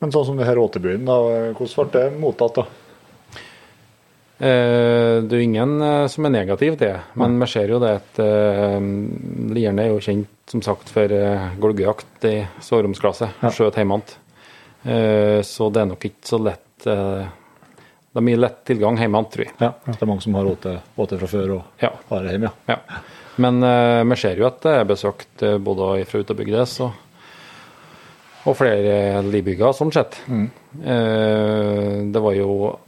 Men 0.00 0.14
sånn 0.14 0.26
som 0.30 0.40
det 0.40 0.48
her 0.48 0.58
åtebyen, 0.58 1.04
da, 1.06 1.18
hvordan 1.58 1.92
ble 1.92 2.00
det 2.00 2.18
mottatt, 2.24 2.62
da? 2.62 2.66
Eh, 4.38 5.20
det 5.20 5.36
er 5.36 5.36
jo 5.36 5.44
ingen 5.44 5.76
eh, 5.84 6.08
som 6.10 6.26
er 6.26 6.34
negativ 6.34 6.80
til 6.80 6.88
det, 6.88 7.04
men 7.20 7.38
vi 7.44 7.50
ser 7.52 7.76
jo 7.76 7.82
det 7.84 7.94
at 8.00 8.24
Lierne 9.52 9.84
er 9.84 9.92
jo 9.92 10.02
kjent 10.02 10.34
som 10.48 10.62
sagt 10.64 10.88
for 10.92 11.12
eh, 11.12 11.48
golgejakt 11.60 12.24
i 12.28 12.36
soveromsklasse. 12.64 13.28
Skjøt 13.52 13.76
hjemmefra. 13.80 14.16
Eh, 14.88 15.40
så 15.44 15.68
det 15.74 15.82
er 15.82 15.90
nok 15.90 16.04
ikke 16.08 16.28
så 16.30 16.38
lett 16.40 16.86
eh, 16.86 17.26
Det 18.08 18.20
er 18.20 18.24
mye 18.28 18.38
lett 18.40 18.60
tilgang 18.68 18.96
hjemmefra, 19.00 19.30
tror 19.34 19.44
jeg. 19.44 19.54
Ja, 19.60 19.72
Det 19.86 19.98
er 20.02 20.10
mange 20.10 20.24
som 20.24 20.34
har 20.38 20.48
åte, 20.48 20.78
fra 20.96 21.28
før 21.28 21.56
og 21.58 21.82
Ja. 21.84 21.90
har 22.10 22.22
det 22.24 22.32
hjemme, 22.36 22.52
ja. 22.68 22.76
Ja. 22.78 23.02
Men 23.38 23.60
vi 24.10 24.16
ser 24.18 24.34
jo 24.40 24.48
at 24.48 24.56
det 24.64 24.72
er 24.80 24.84
besøkt 24.88 25.42
både 25.62 26.04
fra 26.10 26.18
utebygdes 26.24 26.72
og, 26.82 26.96
og 28.50 28.56
flere 28.58 29.20
livbygger, 29.22 29.70
sånn 29.78 29.92
sett. 29.94 30.16
Eh, 30.26 32.02
det 32.10 32.20
var 32.24 32.34
jo 32.34 32.78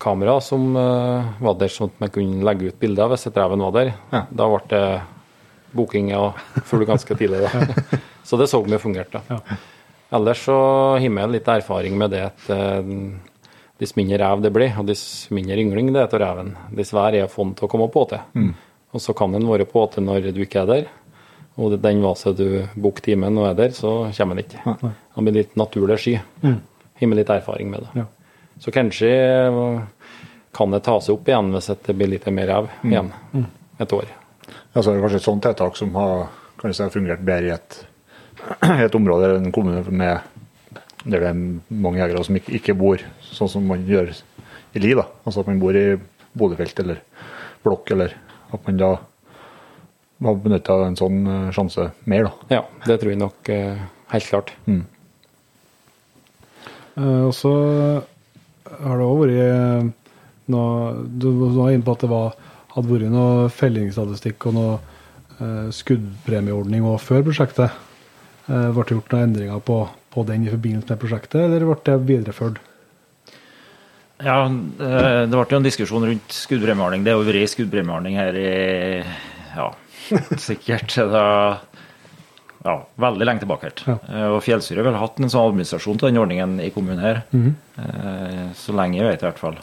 kamera 0.00 0.38
som 0.40 0.70
eh, 0.76 1.28
var 1.44 1.58
der, 1.60 1.68
sånn 1.68 1.90
at 1.92 2.00
vi 2.06 2.08
kunne 2.16 2.44
legge 2.48 2.70
ut 2.72 2.78
bilder 2.80 3.10
hvis 3.12 3.26
et 3.28 3.36
reven 3.36 3.60
var 3.66 3.74
der. 3.76 3.92
Ja. 4.14 4.22
Da 4.30 4.48
ble 4.48 4.62
det 4.72 4.84
booking 5.76 6.12
og 6.18 6.38
full 6.66 6.84
ganske 6.88 7.16
tidlig. 7.16 7.42
Da. 7.46 7.98
Så 8.26 8.38
det 8.38 8.46
så 8.50 8.60
vi 8.62 8.78
fungerte. 8.78 9.22
Ja. 9.28 9.40
Ellers 10.10 10.44
så 10.44 10.54
har 10.98 11.00
vi 11.00 11.26
litt 11.32 11.48
erfaring 11.48 11.96
med 11.98 12.10
det 12.10 12.20
at 12.26 12.48
eh, 12.50 12.88
dess 13.78 13.94
mindre 13.96 14.18
rev 14.20 14.42
det 14.42 14.50
blir, 14.54 14.72
og 14.78 14.86
dess 14.86 15.02
mindre 15.34 15.58
yngling 15.62 15.92
det 15.94 16.02
er 16.02 16.10
til 16.10 16.22
reven, 16.22 16.50
dess 16.74 16.92
verre 16.94 17.22
er 17.24 17.30
fond 17.30 17.54
til 17.56 17.66
å 17.66 17.70
komme 17.70 17.88
på 17.90 18.04
til. 18.10 18.50
Og 18.90 19.02
så 19.02 19.14
kan 19.16 19.32
den 19.34 19.46
være 19.48 19.68
på 19.70 19.84
til 19.94 20.04
når 20.06 20.32
du 20.34 20.42
ikke 20.44 20.64
er 20.64 20.70
der. 20.70 20.88
Og 21.60 21.76
den 21.80 22.02
vasen 22.02 22.36
du 22.38 22.44
booker 22.74 23.06
timen 23.10 23.38
og 23.38 23.48
er 23.50 23.56
der, 23.58 23.74
så 23.76 24.10
kommer 24.16 24.38
den 24.38 24.46
ikke. 24.46 24.76
Den 25.14 25.26
blir 25.26 25.38
litt 25.40 25.56
naturlig 25.58 25.98
sky. 26.02 26.18
Har 27.00 27.08
med 27.08 27.22
litt 27.22 27.32
erfaring 27.32 27.70
med 27.72 27.86
det. 27.86 28.02
Ja. 28.02 28.06
Så 28.60 28.74
kanskje 28.74 29.10
eh, 29.48 29.80
kan 30.52 30.74
det 30.74 30.82
ta 30.84 30.98
seg 31.00 31.16
opp 31.16 31.30
igjen 31.30 31.54
hvis 31.54 31.70
det 31.86 31.96
blir 31.96 32.10
litt 32.12 32.26
mer 32.34 32.50
rev 32.50 32.72
igjen 32.84 33.14
et 33.80 33.94
år. 33.96 34.10
Ja, 34.74 34.82
så 34.82 34.90
er 34.90 34.94
det 34.96 35.02
kanskje 35.04 35.20
et 35.20 35.26
sånt 35.26 35.42
tiltak 35.44 35.74
som 35.78 35.94
har 35.98 36.28
kan 36.60 36.74
si, 36.76 36.84
fungert 36.92 37.22
bedre 37.24 37.46
i 37.48 37.54
et, 37.54 37.70
i 38.68 38.84
et 38.84 38.94
område 38.98 39.24
eller 39.26 39.38
en 39.40 39.54
kommune 39.54 39.80
med, 39.90 40.18
der 41.04 41.20
det 41.24 41.30
er 41.30 41.38
mange 41.72 41.98
jegere 42.02 42.24
som 42.26 42.36
ikke, 42.36 42.52
ikke 42.60 42.76
bor 42.78 42.98
sånn 43.24 43.48
som 43.50 43.62
man 43.66 43.86
gjør 43.88 44.08
i 44.76 44.78
Li. 44.82 44.92
da. 44.94 45.04
Altså 45.24 45.40
at 45.42 45.48
man 45.50 45.62
bor 45.62 45.74
i 45.76 45.86
bodefelt 46.38 46.76
eller 46.82 46.98
blokk, 47.64 47.90
eller 47.96 48.10
at 48.52 48.60
man 48.66 48.80
da 48.80 48.90
har 50.20 50.34
benytta 50.44 50.74
en 50.84 50.98
sånn 50.98 51.18
eh, 51.24 51.52
sjanse 51.56 51.82
mer. 52.10 52.22
da. 52.28 52.32
Ja, 52.58 52.62
det 52.86 52.98
tror 53.00 53.12
jeg 53.14 53.22
nok 53.22 53.38
eh, 53.52 53.76
helt 54.12 54.30
klart. 54.30 54.48
Eh, 54.68 54.82
og 57.24 57.32
så 57.36 57.52
har 58.70 58.94
det 59.00 59.06
òg 59.06 59.18
vært 59.24 59.96
noe 60.50 60.70
Du 61.22 61.28
var 61.56 61.70
inne 61.70 61.86
på 61.86 61.94
at 61.94 62.02
det 62.04 62.10
var, 62.10 62.28
hadde 62.80 62.94
vært 62.96 63.12
noe 63.14 63.46
fellingsstatistikk 63.54 64.48
og 64.50 64.56
noe 64.56 64.74
eh, 65.38 65.68
skuddpremieordning 65.76 66.84
òg 66.90 66.98
før 67.04 67.22
prosjektet. 67.28 67.76
Eh, 68.50 68.66
ble 68.74 68.82
det 68.88 68.96
gjort 68.96 69.14
noen 69.14 69.28
endringer 69.28 69.62
på, 69.62 69.78
på 70.10 70.24
den 70.28 70.48
i 70.48 70.52
forbindelse 70.52 70.90
med 70.94 71.02
prosjektet, 71.04 71.40
eller 71.46 71.68
ble 71.68 71.78
det 71.86 71.98
videreført? 72.08 72.58
Ja, 74.20 74.42
eh, 74.44 75.22
det 75.24 75.32
ble 75.32 75.46
jo 75.48 75.60
en 75.62 75.64
diskusjon 75.64 76.04
rundt 76.10 76.34
skuddpremieordning. 76.36 77.04
Det 77.06 77.14
har 77.14 77.22
jo 77.22 77.28
vært 77.30 77.54
skuddpremieordning 77.54 78.18
her 78.20 78.36
i 78.36 78.50
ja, 79.56 79.70
sikkert 80.50 80.92
da, 81.12 81.24
ja, 82.66 82.74
veldig 83.00 83.24
lenge 83.28 83.40
tilbake. 83.46 83.70
Ja. 83.88 83.96
Eh, 84.10 84.26
Og 84.34 84.42
Fjellstyret 84.44 84.82
har 84.84 84.90
vel 84.90 85.00
hatt 85.00 85.20
en 85.24 85.32
sånn 85.32 85.48
administrasjon 85.54 86.00
til 86.02 86.10
den 86.12 86.20
ordningen 86.20 86.58
i 86.60 86.68
kommunen 86.74 87.00
her. 87.00 87.22
Eh, 87.32 88.44
Så 88.60 88.76
lenge 88.76 89.00
jeg 89.00 89.08
vet, 89.08 89.24
i 89.24 89.28
hvert 89.30 89.40
fall. 89.40 89.56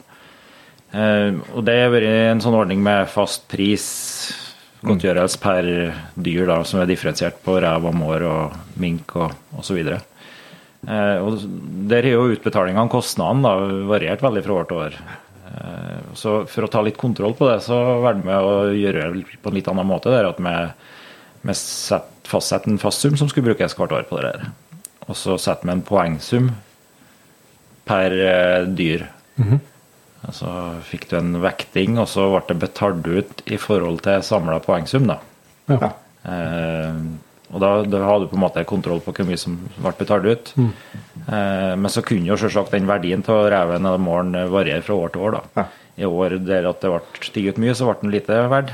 Eh, 0.94 1.36
Og 1.54 1.64
det 1.68 1.76
har 1.82 1.92
vært 1.92 2.08
en 2.32 2.42
sånn 2.44 2.56
ordning 2.56 2.84
med 2.84 3.10
fast 3.12 3.48
pris, 3.52 3.88
godtgjørelse 4.88 5.40
per 5.42 5.68
dyr, 6.16 6.46
da, 6.48 6.62
som 6.64 6.80
er 6.80 6.88
differensiert 6.88 7.42
på 7.44 7.58
rev 7.60 7.88
og 7.90 7.96
mår 7.98 8.24
og 8.28 8.78
mink 8.80 9.16
og 9.20 9.34
osv. 9.58 9.80
Eh, 10.88 11.18
og 11.20 11.40
der 11.90 12.06
har 12.06 12.14
jo 12.14 12.30
utbetalingene 12.36 12.86
og 12.86 12.94
kostnadene 12.94 13.88
variert 13.90 14.22
veldig 14.24 14.44
fra 14.46 14.60
år 14.62 14.68
til 14.70 14.84
år. 14.86 15.00
Eh, 15.48 15.98
så 16.16 16.38
for 16.48 16.64
å 16.68 16.72
ta 16.72 16.84
litt 16.86 16.98
kontroll 17.02 17.36
på 17.36 17.50
det, 17.50 17.60
så 17.66 17.82
valgte 18.06 18.30
vi 18.30 18.38
å 18.38 18.54
gjøre 18.78 19.10
det 19.18 19.42
på 19.42 19.50
en 19.52 19.58
litt 19.58 19.68
annen 19.68 19.90
måte. 19.90 20.14
Der, 20.14 20.30
at 20.30 20.40
vi, 20.40 20.56
vi 21.50 21.58
fastsetter 22.28 22.72
en 22.72 22.80
fast 22.80 23.04
sum 23.04 23.18
som 23.20 23.28
skulle 23.28 23.50
brukes 23.50 23.76
hvert 23.76 23.92
år 23.98 24.08
på 24.08 24.22
det 24.22 24.32
der. 24.32 24.48
Og 25.08 25.16
så 25.18 25.36
setter 25.42 25.68
vi 25.68 25.76
en 25.76 25.88
poengsum 25.88 26.52
per 27.88 28.14
dyr. 28.78 29.08
Altså 30.26 30.50
fikk 30.88 31.10
du 31.12 31.18
en 31.20 31.38
vekting, 31.44 32.00
og 32.02 32.10
så 32.10 32.26
ble 32.34 32.42
det 32.50 32.60
betalt 32.66 33.08
ut 33.08 33.44
i 33.46 33.60
forhold 33.62 34.02
til 34.08 34.24
samla 34.26 34.60
poengsum, 34.64 35.08
da. 35.10 35.20
Ja. 35.70 35.92
Eh, 36.28 37.02
og 37.48 37.62
da, 37.64 37.70
da 37.88 38.02
hadde 38.04 38.26
du 38.26 38.32
på 38.34 38.36
en 38.36 38.44
måte 38.44 38.64
kontroll 38.68 39.00
på 39.06 39.14
hvor 39.16 39.28
mye 39.30 39.40
som 39.40 39.56
ble 39.78 39.94
betalt 40.00 40.26
ut. 40.28 40.50
Eh, 40.58 41.74
men 41.80 41.92
så 41.94 42.04
kunne 42.04 42.28
jo 42.28 42.40
selvsagt 42.40 42.74
den 42.76 42.90
verdien 42.90 43.24
av 43.32 43.46
reven 43.54 43.88
eller 43.88 44.02
målen 44.04 44.50
variere 44.52 44.84
fra 44.84 44.98
år 45.06 45.14
til 45.14 45.28
år. 45.30 45.38
da. 45.38 45.62
Ja. 45.62 45.68
I 45.98 46.10
år 46.10 46.36
der 46.46 46.68
at 46.70 46.84
det 46.84 46.92
ble 46.92 47.24
stiget 47.26 47.62
mye, 47.62 47.74
så 47.78 47.88
ble 47.88 47.96
den 48.02 48.14
lite 48.14 48.42
verd. 48.52 48.74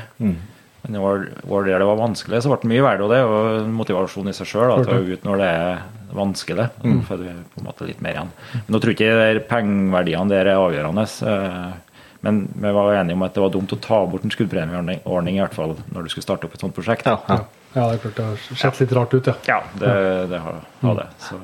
Men 0.84 1.00
var, 1.00 1.22
var 1.48 1.64
det 1.64 1.72
der 1.72 1.80
det 1.80 1.88
var 1.88 1.96
vanskelig, 2.02 2.42
så 2.44 2.50
ble 2.52 2.58
det 2.62 2.70
mye 2.74 2.82
verre. 2.84 3.04
Og 3.06 3.12
det 3.12 3.18
er 3.18 3.24
jo 3.24 3.72
motivasjon 3.72 4.28
i 4.28 4.34
seg 4.36 4.50
sjøl 4.50 4.74
at 4.74 4.84
å 4.90 4.98
gå 4.98 5.14
ut 5.16 5.24
når 5.24 5.40
det 5.40 5.48
er 5.48 5.78
vanskelig. 6.14 6.66
Da 6.82 6.92
får 7.08 7.22
du 7.22 7.30
på 7.54 7.62
en 7.62 7.66
måte 7.70 7.88
litt 7.88 8.02
mer 8.04 8.18
igjen. 8.18 8.32
Men 8.52 8.76
nå 8.76 8.80
tror 8.82 8.92
jeg 8.92 8.98
ikke 9.00 9.32
de 9.38 9.44
pengeverdiene 9.48 10.30
der 10.34 10.52
er 10.52 10.60
avgjørende. 10.60 11.06
Eh, 11.32 11.72
Men 12.24 12.38
vi 12.56 12.70
var 12.72 12.94
enige 12.96 13.16
om 13.18 13.22
at 13.26 13.34
det 13.36 13.42
var 13.44 13.50
dumt 13.52 13.72
å 13.76 13.80
ta 13.84 13.98
bort 14.08 14.22
en 14.24 14.32
skuddpremieordning, 14.32 15.34
i 15.36 15.40
hvert 15.42 15.52
fall 15.56 15.74
når 15.92 16.06
du 16.06 16.08
skulle 16.12 16.24
starte 16.24 16.46
opp 16.48 16.54
et 16.56 16.62
sånt 16.64 16.72
prosjekt. 16.76 17.04
Ja, 17.04 17.18
ja. 17.28 17.40
Ja, 17.74 17.88
det 17.90 17.96
er 17.98 18.00
klart 18.04 18.16
det 18.16 18.24
har 18.30 18.60
sett 18.62 18.78
litt 18.80 18.92
rart 18.96 19.12
ut, 19.16 19.26
ja. 19.28 19.34
Ja, 19.50 19.58
det, 19.80 19.90
det 20.30 20.38
har, 20.40 20.60
har 20.84 20.94
det. 21.00 21.04
Så. 21.20 21.40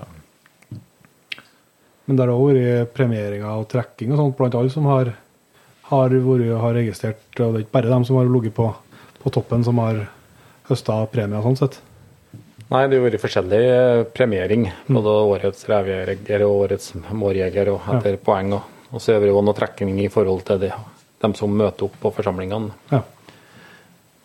Men 2.07 2.17
det 2.17 2.25
har 2.25 2.33
òg 2.33 2.53
vært 2.55 2.93
premieringer 2.97 3.51
og 3.61 3.67
trekking 3.71 4.13
og 4.15 4.21
sånt 4.23 4.37
blant 4.39 4.57
alle 4.59 4.71
som 4.73 4.87
har, 4.91 5.11
har, 5.91 6.15
vært, 6.25 6.47
har 6.63 6.75
registrert. 6.79 7.23
Og 7.39 7.53
det 7.55 7.61
er 7.61 7.65
ikke 7.67 7.77
bare 7.77 7.93
dem 7.93 8.07
som 8.09 8.19
har 8.21 8.31
ligget 8.31 8.55
på, 8.57 8.69
på 9.21 9.33
toppen, 9.35 9.65
som 9.67 9.79
har 9.83 10.05
høsta 10.71 10.99
premier 11.13 11.45
sånn 11.45 11.59
sett. 11.59 11.81
Nei, 12.71 12.85
det 12.87 13.01
har 13.01 13.07
vært 13.09 13.23
forskjellig 13.23 13.61
eh, 13.67 14.03
premiering. 14.15 14.69
Både 14.87 15.15
årets 15.33 15.65
revejeger 15.69 16.45
og 16.47 16.67
årets 16.67 16.93
mårjeger 17.11 17.73
og 17.73 17.89
etter 17.97 18.19
poeng. 18.23 18.55
Og, 18.55 18.99
så 18.99 19.17
er 19.17 19.25
det 19.25 19.33
jo 19.33 19.43
noe 19.43 19.57
trekking 19.59 19.97
i 20.05 20.11
forhold 20.13 20.45
til 20.47 20.61
det, 20.63 20.71
dem 21.23 21.35
som 21.39 21.57
møter 21.57 21.89
opp 21.89 21.97
på 22.03 22.13
forsamlingene. 22.21 22.71
Ja. 22.93 23.03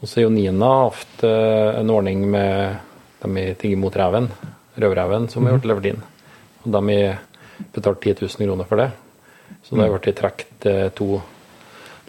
Og 0.01 0.09
så 0.09 0.21
er 0.21 0.27
jo 0.27 0.33
Nina 0.35 0.69
hatt 0.85 1.23
en 1.25 1.89
ordning 1.89 2.27
med 2.29 2.75
dem 3.23 3.39
i 3.41 3.47
Tigge 3.57 3.79
mot 3.81 3.95
reven, 3.97 4.27
rødreven, 4.77 5.29
som 5.31 5.47
har 5.47 5.57
blitt 5.57 5.69
levert 5.71 5.89
inn. 5.89 6.03
Og 6.65 6.75
de 6.75 6.97
har 6.99 7.17
betalt 7.73 8.03
10 8.03 8.27
000 8.27 8.45
kroner 8.45 8.69
for 8.69 8.81
det. 8.81 8.91
Så 9.65 9.77
det 9.77 9.87
har 9.87 9.95
blitt 9.95 10.17
trukket 10.19 10.67
eh, 10.69 10.89
to 10.93 11.21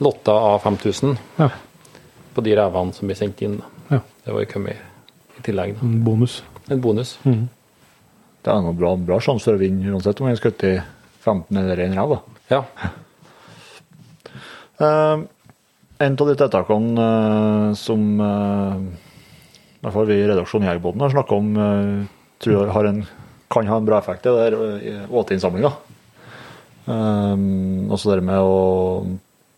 lotter 0.04 0.32
av 0.50 0.60
5000 0.64 1.16
Ja. 1.40 1.48
På 2.36 2.44
de 2.44 2.56
revene 2.58 2.92
som 2.96 3.08
blir 3.08 3.18
sendt 3.18 3.40
inn. 3.46 3.58
da. 3.62 3.96
ja. 3.96 4.02
Det 4.24 4.34
var 4.34 4.44
jo 4.44 4.50
kommet 4.50 5.38
i 5.38 5.44
tillegg. 5.46 5.76
Da. 5.78 5.86
En 5.86 6.02
bonus. 6.04 6.40
En 6.68 6.82
bonus. 6.82 7.16
Det 7.24 8.52
er 8.52 8.62
noe 8.62 8.76
bra, 8.76 8.92
bra 8.98 9.18
sjanse 9.22 9.48
for 9.48 9.56
å 9.56 9.62
vinne 9.62 9.90
uansett 9.94 10.20
om 10.22 10.28
jeg 10.30 10.40
skutt 10.40 10.66
i 10.68 10.74
15 11.24 11.58
eller 11.62 11.82
en 11.82 11.96
rev. 11.98 12.14
Ja. 12.52 12.60
uh, 14.82 15.24
en 16.06 16.18
av 16.20 16.30
de 16.30 16.36
tiltakene 16.38 17.08
uh, 17.08 17.70
som 17.78 18.06
uh, 18.20 18.76
i 19.76 19.82
hvert 19.86 19.94
fall 19.94 20.08
vi 20.10 20.20
i 20.20 20.28
redaksjonen 20.28 20.68
Jegerbåten 20.68 21.02
har 21.04 21.12
snakka 21.12 21.36
om, 21.36 21.50
eh, 21.62 22.06
tror 22.42 22.54
jeg 22.56 22.74
har 22.74 22.86
en, 22.88 23.02
kan 23.52 23.68
ha 23.70 23.76
en 23.78 23.86
bra 23.86 24.00
effekt, 24.00 24.24
det 24.24 24.32
er 24.48 25.06
åteinnsamlinga. 25.06 25.70
Um, 26.86 27.86
også 27.92 28.16
det 28.16 28.24
med 28.26 28.40
å, 28.40 29.04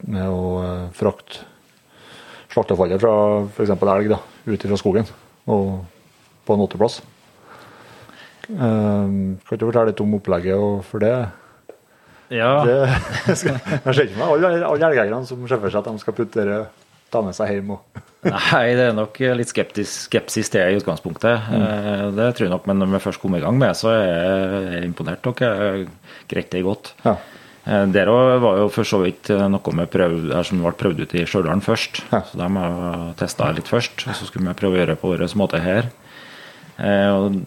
med 0.04 0.28
å 0.28 0.90
frakte 0.96 1.46
slaktefallet 2.58 3.02
fra 3.02 3.14
f.eks. 3.46 3.70
elg 3.72 4.10
da, 4.12 4.18
ut 4.48 4.66
fra 4.70 4.80
skogen 4.80 5.08
og 5.48 5.84
på 6.48 6.56
en 6.56 6.64
åtteplass. 6.64 7.00
Um, 8.48 9.36
kan 9.44 9.60
du 9.60 9.66
fortelle 9.66 9.90
litt 9.90 10.00
om 10.00 10.16
opplegget 10.16 10.56
og 10.56 10.80
for 10.88 11.04
det? 11.04 11.14
Ja. 12.32 12.52
Det, 12.68 12.74
jeg 13.28 13.38
ser 13.38 14.02
ikke 14.04 14.18
meg 14.18 14.28
alle, 14.34 14.50
alle 14.68 14.90
elgjegerne 14.90 15.24
som 15.28 15.46
ser 15.48 15.60
for 15.62 15.72
seg 15.72 15.80
at 15.80 15.88
de 15.88 16.02
skal 16.02 16.16
putte 16.16 16.44
det, 16.44 16.58
ta 17.12 17.22
med 17.24 17.36
seg 17.36 17.54
hjem. 17.54 17.72
Og, 17.76 18.02
Nei, 18.34 18.64
det 18.76 18.90
er 18.90 18.96
nok 18.96 19.20
litt 19.38 19.52
skeptisk, 19.52 20.10
skepsis 20.10 20.52
til 20.52 20.74
i 20.74 20.76
utgangspunktet. 20.80 21.48
Mm. 21.48 22.16
Det 22.18 22.28
tror 22.36 22.48
jeg 22.48 22.52
nok, 22.52 22.68
men 22.68 22.82
når 22.82 22.92
vi 22.96 23.02
først 23.06 23.22
kom 23.22 23.36
i 23.38 23.42
gang 23.44 23.56
med, 23.60 23.76
så 23.78 23.94
er 23.94 24.74
jeg 24.74 24.88
imponert. 24.90 25.24
Dere 25.24 25.86
greit 26.28 26.52
det 26.52 26.64
godt. 26.66 26.92
ja. 27.06 27.16
Eh, 27.68 27.84
Der 27.92 28.08
òg 28.08 28.40
var 28.40 28.58
jo 28.62 28.68
for 28.72 28.88
så 28.88 29.02
vidt 29.04 29.28
noe 29.28 29.74
med 29.76 29.90
prøv, 29.92 30.18
som 30.46 30.62
ble 30.64 30.72
prøvd 30.72 31.04
ut 31.04 31.14
i 31.20 31.24
Stjørdal 31.28 31.60
først. 31.64 32.02
Så 32.30 32.38
de 32.40 32.48
har 32.56 33.14
testa 33.20 33.50
litt 33.52 33.68
først, 33.68 34.06
og 34.08 34.14
så 34.16 34.28
skulle 34.30 34.48
vi 34.48 34.56
prøve 34.58 34.78
å 34.78 34.80
gjøre 34.80 34.94
det 34.94 35.00
på 35.02 35.12
vår 35.12 35.26
måte 35.36 35.60
her. 35.60 35.90
Eh, 36.78 37.10
Og 37.12 37.42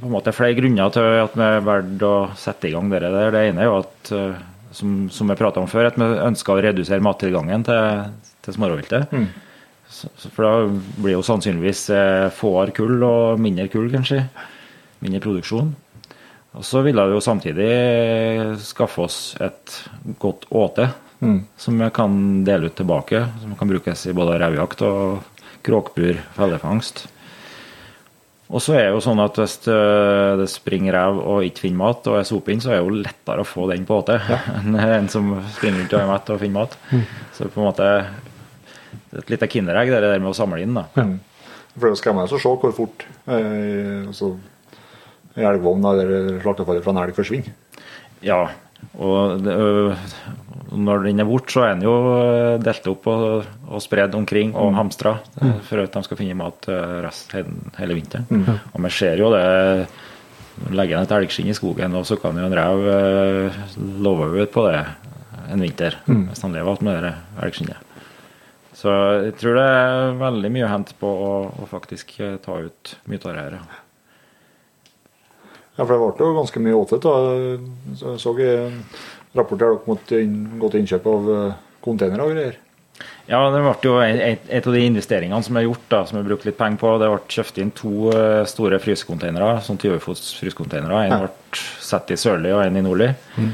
på 0.00 0.08
en 0.08 0.14
måte 0.14 0.32
flere 0.32 0.56
grunner 0.56 0.88
til 0.90 1.04
at 1.20 1.34
vi 1.36 1.48
valgte 1.66 2.08
å 2.08 2.30
sette 2.34 2.64
i 2.68 2.72
gang 2.72 2.88
det 2.90 3.00
der. 3.04 3.30
Det 3.30 3.42
ene 3.50 3.60
er 3.60 3.68
jo 3.68 3.78
at, 3.82 4.12
eh, 4.16 4.40
som, 4.72 5.08
som 5.12 5.28
vi 5.28 5.36
prata 5.36 5.60
om 5.60 5.68
før, 5.68 5.86
at 5.90 5.98
vi 6.00 6.04
ønska 6.04 6.54
å 6.54 6.62
redusere 6.64 7.04
mattilgangen 7.04 7.62
til, 7.68 8.06
til 8.42 8.54
smårovviltet. 8.56 9.12
Så 9.92 10.30
for 10.32 10.42
da 10.46 10.52
blir 11.04 11.18
jo 11.18 11.22
sannsynligvis 11.22 11.82
eh, 11.92 12.30
fåere 12.32 12.72
kull 12.72 13.02
og 13.04 13.38
mindre 13.38 13.68
kull, 13.68 13.90
kanskje. 13.92 14.22
Mindre 15.04 15.20
produksjon. 15.20 15.74
Og 16.52 16.66
så 16.68 16.82
ville 16.84 17.04
vi 17.08 17.16
jo 17.16 17.24
samtidig 17.24 17.70
skaffe 18.60 19.06
oss 19.06 19.20
et 19.40 19.78
godt 20.20 20.44
åte 20.50 20.90
som 21.56 21.78
vi 21.78 21.90
kan 21.94 22.44
dele 22.44 22.66
ut 22.66 22.76
tilbake. 22.76 23.26
Som 23.40 23.54
kan 23.56 23.68
brukes 23.68 24.06
i 24.06 24.12
både 24.12 24.38
revjakt 24.42 24.82
og 24.82 25.22
kråkbur, 25.62 26.18
fellefangst. 26.36 27.06
Og 28.52 28.60
så 28.60 28.74
er 28.76 28.88
det 28.88 28.96
jo 28.96 29.04
sånn 29.04 29.22
at 29.22 29.38
hvis 29.38 29.54
eh, 29.70 30.34
det 30.36 30.48
springer 30.52 30.92
rev 30.92 31.20
og 31.22 31.46
ikke 31.46 31.64
finner 31.68 31.80
mat, 31.86 32.08
og 32.10 32.18
er 32.18 32.26
sope 32.28 32.52
inn, 32.52 32.60
så 32.60 32.72
er 32.72 32.80
det 32.80 32.84
jo 32.84 32.98
lettere 33.06 33.44
å 33.44 33.48
få 33.48 33.64
den 33.70 33.86
på 33.88 34.02
åte 34.02 34.18
enn 34.58 34.76
en 34.76 35.08
som 35.12 35.30
springer 35.54 35.80
rundt 35.80 35.94
og 35.94 36.02
er 36.02 36.10
mett 36.10 36.32
og 36.34 36.42
finner 36.42 36.58
mat. 36.58 36.76
Så 37.32 37.48
på 37.48 37.62
en 37.62 37.70
måte 37.70 37.88
det 39.12 39.20
er 39.20 39.22
et 39.22 39.32
lite 39.32 39.48
kinderegg, 39.48 39.92
det 39.94 40.02
der 40.04 40.20
med 40.20 40.34
å 40.34 40.36
samle 40.36 40.60
inn. 40.60 40.76
da. 40.76 40.84
For 40.92 41.86
det 41.86 41.88
er 41.88 41.94
jo 41.94 42.00
skremmende 42.02 42.28
å 42.28 42.42
se 42.42 42.52
hvor 42.60 42.74
fort 42.76 43.06
eh, 43.24 44.02
altså, 44.04 44.34
elgvogn 45.36 45.86
eller 45.92 46.40
slaktefallet 46.42 46.84
fra 46.84 46.94
en 46.94 47.02
elg 47.04 47.16
forsvinner. 47.16 47.54
Ja, 48.22 48.44
og 48.98 49.42
det, 49.44 49.54
når 50.72 51.04
den 51.06 51.22
er 51.22 51.28
borte, 51.28 51.54
så 51.54 51.64
er 51.66 51.76
den 51.76 51.86
jo 51.86 51.94
delt 52.62 52.88
opp 52.90 53.06
og, 53.10 53.50
og 53.68 53.82
spredd 53.84 54.14
omkring 54.18 54.54
og 54.58 54.74
hamstra 54.76 55.14
ø, 55.38 55.52
for 55.66 55.84
at 55.84 55.94
de 55.94 56.02
skal 56.06 56.18
finne 56.18 56.38
mat 56.38 56.66
rest 57.04 57.34
hele, 57.36 57.54
hele 57.78 57.96
vinteren. 57.98 58.48
Og 58.72 58.82
vi 58.86 58.92
ser 58.94 59.22
jo 59.22 59.30
det 59.34 59.44
Legger 60.68 60.98
en 60.98 61.06
et 61.06 61.12
elgskinn 61.16 61.48
i 61.48 61.54
skogen, 61.56 61.94
og 61.96 62.04
så 62.06 62.18
kan 62.20 62.36
jo 62.36 62.44
en 62.44 62.52
rev 62.54 62.82
love 64.04 64.26
ut 64.36 64.50
på 64.52 64.66
det 64.68 64.82
en 65.48 65.64
vinter, 65.64 65.96
hvis 66.04 66.42
han 66.44 66.52
lever 66.52 66.70
alt 66.70 66.84
med 66.84 66.98
det 67.02 67.12
elgskinnet. 67.42 67.88
Så 68.76 68.92
jeg 69.26 69.34
tror 69.40 69.56
det 69.58 69.64
er 69.64 70.20
veldig 70.20 70.50
mye 70.52 70.66
å 70.66 70.70
hente 70.70 70.96
på 71.00 71.08
å, 71.08 71.32
å 71.64 71.68
faktisk 71.70 72.14
ta 72.44 72.58
ut 72.64 72.94
mye 73.08 73.20
av 73.24 73.32
det 73.32 73.42
her. 73.42 73.56
Ja. 75.82 75.86
For 75.86 75.94
det 75.94 76.18
ble 76.18 76.28
jo 76.28 76.36
ganske 76.38 76.62
mye 76.64 76.78
åtet. 76.78 77.06
da. 77.06 77.14
Så 77.98 78.14
jeg 78.14 78.22
så 78.22 78.34
i 78.38 78.50
en 78.52 78.82
rapport 79.36 79.58
der 79.58 79.72
dere 79.72 79.88
måtte 79.88 80.20
gå 80.62 80.70
til 80.70 80.82
innkjøp 80.82 81.08
av 81.12 81.32
eh, 81.36 81.56
containere 81.84 82.26
og 82.26 82.34
greier. 82.36 82.58
Ja, 83.26 83.40
det 83.50 83.62
ble 83.64 83.74
jo 83.86 83.94
et 84.02 84.66
av 84.68 84.74
de 84.76 84.82
investeringene 84.86 85.42
som 85.42 85.56
er 85.58 85.66
gjort, 85.66 85.86
da, 85.90 86.02
som 86.06 86.18
jeg 86.18 86.28
brukt 86.28 86.46
litt 86.46 86.58
penger 86.58 86.82
på. 86.82 86.94
Det 87.02 87.10
ble 87.12 87.36
kjøpt 87.36 87.60
inn 87.62 87.74
to 87.76 87.94
eh, 88.14 88.42
store 88.50 88.80
frysekonteinere, 88.82 89.54
sånn 89.66 89.80
20-fots 89.82 90.34
frysekonteinere. 90.40 91.04
En 91.08 91.26
ble 91.26 91.62
satt 91.82 92.12
i 92.12 92.20
sørlig 92.20 92.54
og 92.54 92.64
en 92.64 92.80
i 92.80 92.84
nordlig. 92.84 93.12
Mm. 93.36 93.52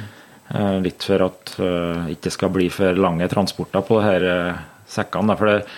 litt 0.80 1.04
for 1.04 1.20
at 1.26 1.50
det 1.58 2.14
ikke 2.14 2.30
skal 2.32 2.48
bli 2.54 2.70
for 2.72 2.96
lange 2.96 3.26
transporter 3.28 3.82
på 3.84 3.98
de 3.98 4.06
her 4.06 4.24
eh, 4.24 4.60
sekkene. 4.88 5.32
da, 5.32 5.36
for 5.36 5.50
det 5.50 5.58
eh, 5.60 5.76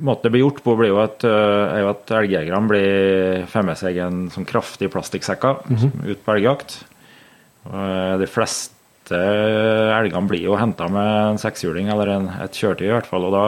Måten 0.00 0.22
det 0.26 0.30
blir 0.34 0.44
gjort 0.44 0.62
på, 0.64 0.74
blir 0.78 0.90
jo 0.92 1.00
at, 1.02 1.24
eh, 1.24 1.74
er 1.74 1.80
jo 1.84 1.90
at 1.92 2.12
elgjegerne 2.20 2.68
blir 2.70 3.46
får 3.50 3.64
med 3.68 3.76
seg 3.80 3.98
en 4.04 4.18
sånn 4.30 4.46
kraftig 4.48 4.90
plastikksekker 4.94 5.62
ut 6.08 6.24
på 6.24 6.34
elgjakt. 6.36 6.84
Eh, 7.66 8.16
De 8.18 8.26
fleste 8.30 8.70
elgene 9.14 10.28
blir 10.28 10.46
jo 10.46 10.56
henta 10.56 10.88
med 10.88 11.34
en 11.34 11.38
sekshjuling 11.38 11.90
eller 11.92 12.08
en, 12.14 12.28
et 12.42 12.52
kjøretøy, 12.56 12.86
i 12.88 12.94
hvert 12.94 13.06
fall. 13.10 13.24
og 13.28 13.32
da, 13.32 13.44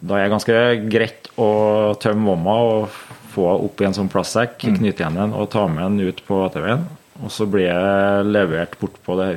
da 0.00 0.14
er 0.20 0.28
det 0.28 0.34
ganske 0.36 0.58
greit 0.90 1.28
å 1.36 1.94
tømme 1.98 2.26
vomma 2.30 2.54
og 2.62 2.88
få 3.32 3.46
opp 3.64 3.80
i 3.80 3.86
en 3.88 3.94
sånn 3.96 4.10
plastsekk, 4.12 4.58
knyte 4.78 5.02
igjen 5.02 5.16
den 5.18 5.32
og 5.34 5.50
ta 5.50 5.66
med 5.66 5.82
den 5.82 6.08
ut 6.12 6.20
på 6.26 6.44
ATV-en. 6.46 6.86
Og 7.22 7.30
så 7.30 7.46
blir 7.50 7.68
jeg 7.70 8.24
levert 8.26 8.78
bort 8.80 8.96
på. 9.04 9.16
Eh, 9.22 9.36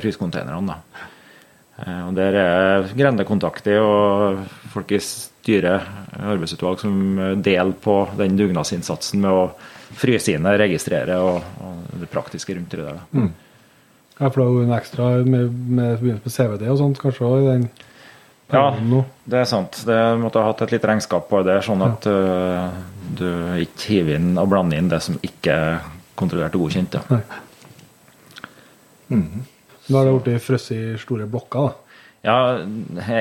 Og 1.76 2.14
Der 2.16 2.36
er 2.40 2.86
grendekontakter 2.96 3.82
og 3.84 4.38
folk 4.72 4.94
i 4.96 5.00
styret, 5.02 5.84
arbeidsutvalg, 6.16 6.80
som 6.80 6.94
deler 7.44 7.74
på 7.84 7.98
den 8.16 8.38
dugnadsinnsatsen 8.38 9.20
med 9.20 9.30
å 9.30 9.42
fryse 9.96 10.32
inn, 10.32 10.48
registrere 10.56 11.18
og, 11.20 11.42
og 11.60 11.98
det 12.00 12.08
praktiske 12.12 12.56
rundt 12.56 12.72
det 12.72 12.86
der. 12.86 12.96
da. 12.96 13.26
Ja, 14.16 14.30
for 14.30 14.40
det 14.40 14.46
er 14.46 14.54
jo 14.54 14.62
en 14.64 14.76
ekstra 14.78 15.10
med, 15.28 15.52
med, 15.52 16.02
med 16.06 16.32
CVD 16.32 16.64
og 16.72 16.78
sånt, 16.80 17.00
kanskje 17.02 17.32
den 17.50 17.66
Ja, 18.52 18.70
det 19.26 19.40
er 19.42 19.48
sant. 19.50 19.82
Det 19.84 19.98
måtte 20.22 20.40
ha 20.40 20.52
hatt 20.52 20.62
et 20.64 20.76
lite 20.76 20.88
regnskap 20.88 21.26
på 21.28 21.42
det, 21.44 21.58
sånn 21.66 21.82
at 21.84 22.06
øh, 22.08 22.78
du 23.18 23.26
ikke 23.64 23.90
hiver 23.90 24.20
inn 24.20 24.36
og 24.38 24.48
blander 24.52 24.78
inn 24.80 24.88
det 24.92 25.02
som 25.04 25.18
ikke 25.18 25.50
er 25.52 25.90
kontrollert 26.16 26.54
og 26.56 26.64
godkjent. 26.64 26.96
Ja. 26.96 27.20
Nå 29.88 29.98
har 29.98 30.08
det 30.08 30.14
blitt 30.26 30.42
frosset 30.44 30.76
i 30.76 30.94
store 31.00 31.26
blokker, 31.30 31.68
da. 31.68 31.82
Ja, 32.26 32.36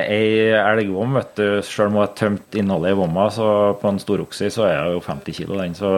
ei 0.02 0.50
elgvom, 0.58 1.12
vet 1.20 1.36
du, 1.38 1.44
selv 1.62 1.92
om 1.92 1.98
hun 2.00 2.02
har 2.02 2.14
tømt 2.18 2.56
innholdet 2.58 2.96
i 2.96 2.98
vomma, 2.98 3.28
så 3.30 3.48
på 3.78 3.92
en 3.92 4.00
storokse 4.02 4.48
så 4.50 4.64
er 4.66 4.80
hun 4.82 4.96
jo 4.96 5.02
50 5.06 5.36
kilo 5.38 5.60
den. 5.60 5.76
Så 5.78 5.92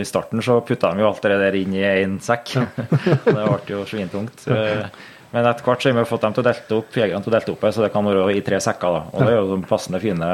i 0.00 0.06
starten 0.08 0.40
så 0.40 0.56
putta 0.64 0.94
de 0.94 1.02
jo 1.04 1.10
alt 1.10 1.26
det 1.26 1.36
der 1.42 1.58
inn 1.60 1.74
i 1.76 1.82
én 1.84 2.14
sekk. 2.24 2.54
det 3.26 3.34
ble 3.36 3.74
jo 3.74 3.82
svintungt. 3.90 4.46
Eh, 4.48 4.86
Men 5.32 5.46
etter 5.48 5.64
hvert 5.64 5.80
så 5.84 5.88
har 5.88 5.96
vi 5.96 6.04
fått 6.08 6.24
dem 6.24 6.34
til 6.36 6.42
å 6.42 6.46
delte 6.48 6.78
opp, 6.78 6.96
jegerne 6.96 7.24
til 7.24 7.32
å 7.32 7.36
delte 7.36 7.52
opp, 7.54 7.62
så 7.72 7.84
det 7.84 7.92
kan 7.92 8.04
være 8.08 8.24
i 8.36 8.40
tre 8.44 8.58
sekker. 8.60 8.96
da. 8.96 9.04
Og 9.12 9.20
det 9.26 9.30
er 9.32 9.38
jo 9.38 9.52
de 9.56 9.68
passende 9.68 10.00
fine 10.00 10.32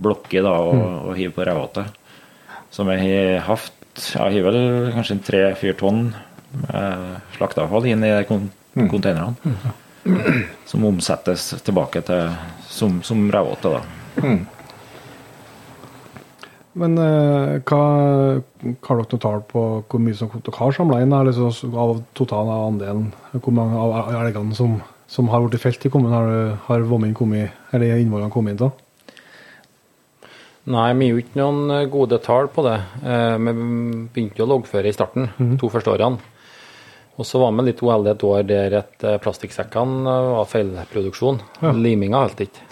blokker 0.00 0.44
da, 0.44 0.54
å, 0.56 0.76
å 1.10 1.16
hive 1.16 1.32
på 1.36 1.44
revåte. 1.48 1.84
Som 2.72 2.92
jeg 2.92 3.08
har 3.08 3.44
hatt 3.48 3.72
ja, 4.12 4.26
jeg 4.28 4.44
har 4.44 4.50
vel 4.50 4.90
kanskje 4.92 5.18
tre-fire 5.24 5.76
tonn 5.80 6.10
med 6.66 7.20
slakteavfall 7.38 7.88
inn 7.88 8.04
i 8.04 8.12
det 8.12 8.26
containerne. 8.76 9.34
som 10.70 10.84
omsettes 10.86 11.48
tilbake 11.66 12.02
til 12.06 12.28
som, 12.70 13.00
som 13.02 13.24
revåte. 13.34 13.72
da. 13.72 14.36
Men 16.76 16.98
eh, 17.00 17.54
hva 17.64 17.80
har 18.36 18.98
dere 19.00 19.06
noe 19.08 19.20
tall 19.22 19.40
på 19.48 19.62
hvor 19.88 20.02
mye 20.04 20.14
som 20.18 20.28
dere 20.36 20.58
har 20.58 20.74
samla 20.76 20.98
inn, 21.02 21.14
eller 21.16 21.32
så, 21.32 21.48
av 21.72 22.02
totalen 22.18 22.52
av 22.52 22.66
andelen? 22.68 23.06
Hvor 23.32 23.54
mange 23.56 23.80
av 23.80 24.10
elgene 24.20 24.54
som, 24.58 24.76
som 25.08 25.30
har 25.32 25.46
blitt 25.48 25.62
felt 25.64 25.86
i 25.88 25.92
kommunen, 25.92 26.12
har, 26.12 26.58
har 26.68 26.84
vommen 26.90 27.14
kommet, 27.16 27.56
eller 27.72 27.96
innvollene 27.96 28.30
kommet 28.34 28.54
inn 28.56 28.60
til? 28.66 28.74
Nei, 30.66 30.88
vi 30.98 31.08
har 31.14 31.20
ikke 31.22 31.38
noen 31.40 31.70
eh, 31.80 31.88
gode 31.90 32.18
tall 32.26 32.48
på 32.52 32.64
det. 32.66 32.76
Eh, 33.06 33.36
Vi 33.40 33.52
begynte 34.12 34.42
jo 34.42 34.46
å 34.48 34.52
loggføre 34.56 34.90
i 34.90 34.96
starten, 34.96 35.30
to 35.62 35.70
første 35.72 35.94
årene. 35.96 36.20
Og 37.16 37.24
så 37.24 37.40
var 37.40 37.54
vi 37.56 37.64
litt 37.64 37.80
uheldige 37.80 38.12
et 38.12 38.24
år 38.28 38.42
der 38.44 38.74
et 38.82 39.04
eh, 39.08 39.16
plastikksekkene 39.24 40.10
eh, 40.12 40.26
var 40.34 40.50
feilproduksjon. 40.50 41.38
Liminga 41.78 42.20
holdt 42.26 42.42
ikke. 42.44 42.66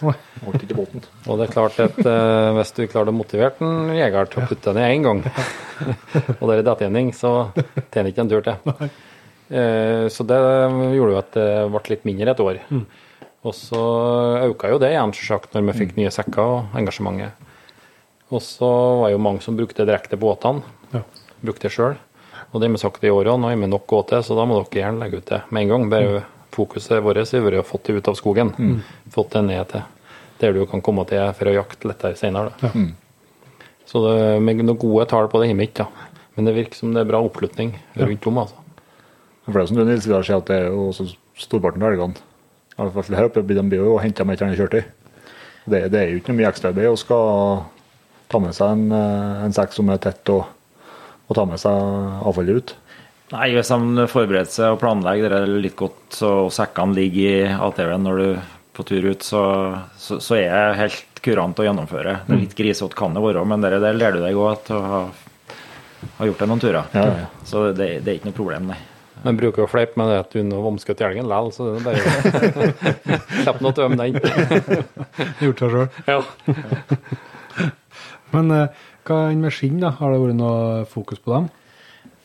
Holdt 0.45 0.67
ikke 0.67 0.77
båten. 0.77 1.07
Og 1.25 1.41
det 1.41 1.47
er 1.47 1.55
klart 1.55 1.81
at 1.81 2.01
eh, 2.03 2.51
hvis 2.59 2.75
du 2.77 2.83
klarte 2.85 3.15
å 3.15 3.17
motivere 3.17 3.65
en 3.65 3.95
jeger 3.97 4.29
til 4.29 4.43
å 4.43 4.51
putte 4.51 4.77
den 4.77 4.85
i 4.85 4.99
én 4.99 5.07
gang, 5.07 5.25
og 6.41 6.45
det 6.45 6.59
er 6.59 6.69
dettgjening, 6.69 7.15
så 7.17 7.33
tjener 7.89 8.13
ikke 8.13 8.27
en 8.27 8.35
tur 8.35 8.45
til. 8.45 8.77
Eh, 9.49 10.05
så 10.13 10.29
det 10.29 10.39
gjorde 10.99 11.17
jo 11.17 11.21
at 11.23 11.35
det 11.39 11.49
ble 11.73 11.85
litt 11.95 12.07
mindre 12.13 12.37
et 12.37 12.45
år. 12.45 12.63
Og 13.45 13.53
så 13.57 13.83
øka 14.45 14.73
jo 14.73 14.81
det 14.81 14.93
igjen, 14.93 15.17
selvsagt, 15.17 15.57
når 15.57 15.71
vi 15.71 15.81
fikk 15.83 15.97
nye 15.97 16.13
sekker 16.13 16.45
og 16.45 16.79
engasjementet. 16.81 17.41
Og 18.33 18.41
så 18.45 18.69
var 19.01 19.09
det 19.09 19.17
jo 19.17 19.25
mange 19.25 19.45
som 19.45 19.57
brukte 19.57 19.85
direkte 19.89 20.21
båtene. 20.21 20.65
Ja. 20.93 21.05
Brukte 21.45 21.69
det 21.69 21.75
sjøl. 21.77 21.97
Og 22.55 22.61
det 22.63 22.69
har 22.69 22.77
vi 22.77 22.79
sagt 22.85 23.03
i 23.03 23.11
årene, 23.11 23.41
nå 23.43 23.51
har 23.51 23.59
vi 23.59 23.67
nok 23.67 23.87
gå 23.91 23.99
til, 24.07 24.23
så 24.23 24.37
da 24.39 24.45
må 24.47 24.61
dere 24.61 24.79
gjerne 24.79 25.03
legge 25.03 25.19
ut 25.19 25.27
det 25.33 25.41
med 25.51 25.65
en 25.65 25.73
gang. 25.73 25.89
Bare 25.91 26.23
fokuset 26.55 27.03
vårt 27.03 27.19
har 27.19 27.43
vært 27.43 27.59
å 27.59 27.67
få 27.67 27.81
det 27.83 27.97
ut 27.99 28.11
av 28.13 28.15
skogen. 28.15 28.53
Fått 29.11 29.35
det 29.35 29.43
ned 29.49 29.73
til 29.73 29.83
der 30.39 30.53
du 30.55 30.65
kan 30.67 30.83
komme 30.83 31.05
til 31.09 31.23
for 31.35 31.51
å 31.51 31.55
jakte 31.55 31.89
lettere 31.89 32.19
senere. 32.19 32.53
Da. 32.61 32.71
Så 33.87 34.01
det, 34.07 34.41
med 34.43 34.63
noen 34.63 34.79
gode 34.79 35.07
tall 35.11 35.27
på 35.31 35.41
det 35.43 35.51
har 35.51 35.59
vi 35.59 35.67
ikke, 35.69 35.85
da. 35.87 36.11
Men 36.35 36.49
det 36.49 36.55
virker 36.57 36.79
som 36.79 36.95
det 36.95 37.03
er 37.05 37.11
bra 37.11 37.21
oppslutning 37.23 37.75
rundt 37.95 38.27
om. 38.27 38.39
altså. 38.43 38.57
For 39.45 39.53
det 39.53 39.63
er 39.63 39.69
som 39.71 39.77
du 39.79 39.85
Nils 39.85 40.07
Vidar 40.09 40.25
sier, 40.27 40.41
at 40.41 40.49
det 40.49 40.57
er 40.57 40.71
jo 40.71 40.89
også 40.89 41.07
storparten 41.39 41.83
av 41.83 41.93
elgene. 41.93 42.23
I 42.75 42.81
hvert 42.83 42.95
fall 42.97 43.19
her 43.19 43.29
oppe, 43.29 43.43
de 43.47 43.63
blir 43.63 43.85
jo 43.85 43.99
henta 44.03 44.25
med 44.27 44.35
et 44.35 44.43
eller 44.43 44.51
annet 44.51 44.63
kjøretøy. 44.63 44.85
Det, 45.71 45.81
det 45.93 46.01
er 46.01 46.11
jo 46.11 46.19
ikke 46.19 46.33
noe 46.33 46.41
mye 46.41 46.51
ekstraarbeid 46.51 46.91
å 46.91 46.97
skal 46.99 47.29
ta 48.33 48.41
med 48.43 48.57
seg 48.57 48.73
en, 48.75 48.87
eh, 48.93 49.45
en 49.47 49.55
sekk 49.55 49.77
som 49.77 49.93
er 49.95 50.01
tett, 50.03 50.33
og, 50.35 50.49
og 51.29 51.39
ta 51.39 51.45
med 51.49 51.61
seg 51.61 52.27
avfallet 52.29 52.61
ut. 52.61 52.75
Nei, 53.35 53.49
hvis 53.57 53.73
de 53.73 54.05
forbereder 54.11 54.51
seg 54.53 54.75
og 54.75 54.81
planlegger 54.83 55.33
det 55.33 55.61
litt 55.65 55.77
godt, 55.79 56.03
så 56.13 56.33
sekkene 56.53 56.97
ligger 56.99 57.25
i 57.25 57.57
ATV-en 57.67 58.05
når 58.07 58.21
du 58.21 58.27
er 58.35 58.43
på 58.75 58.85
tur 58.87 59.07
ut, 59.07 59.23
så, 59.23 59.43
så, 59.97 60.19
så 60.23 60.37
er 60.37 60.51
det 60.51 60.81
helt 60.83 61.21
kurant 61.25 61.61
å 61.63 61.65
gjennomføre. 61.67 62.19
Det 62.27 62.35
er 62.35 62.43
litt 62.43 62.57
grisete 62.59 62.99
kan 62.99 63.15
det 63.15 63.23
være, 63.25 63.45
men 63.49 63.63
det 63.63 63.79
der 63.79 63.97
lærer 63.97 64.19
du 64.19 64.25
deg 64.27 64.39
òg 64.39 64.65
til 64.67 64.77
å 64.77 64.89
ha, 64.91 65.03
ha 66.19 66.29
gjort 66.29 66.43
det 66.43 66.49
noen 66.51 66.63
turer. 66.63 66.91
Ja, 66.93 67.05
ja. 67.23 67.29
Så 67.47 67.69
det, 67.71 67.89
det 68.05 68.13
er 68.13 68.19
ikke 68.19 68.33
noe 68.33 68.39
problem, 68.41 68.69
nei. 68.75 68.81
Men 69.25 69.39
bruker 69.41 69.63
jo 69.63 69.69
fleip 69.71 69.95
med 69.97 70.11
det 70.11 70.19
at 70.21 70.35
du 70.35 70.43
nå 70.45 70.59
vomsket 70.61 71.01
i 71.01 71.07
elgen 71.07 71.31
likevel, 71.31 71.53
så 71.55 71.71
det 71.71 71.77
er 71.79 71.85
bare 71.87 73.21
Slipp 73.47 73.63
nå 73.65 73.71
å 73.71 73.77
tømme 73.79 73.97
den. 73.97 74.19
Gjort 75.47 75.63
seg 75.63 75.77
sjøl. 75.79 75.89
Ja. 76.11 76.19
Men 78.35 78.53
eh, 78.53 78.83
hva 79.09 79.21
med 79.37 79.55
skinn, 79.55 79.79
da? 79.83 79.93
Har 79.99 80.15
det 80.15 80.23
vært 80.23 80.39
noe 80.39 80.83
fokus 80.91 81.21
på 81.23 81.35
dem? 81.35 81.51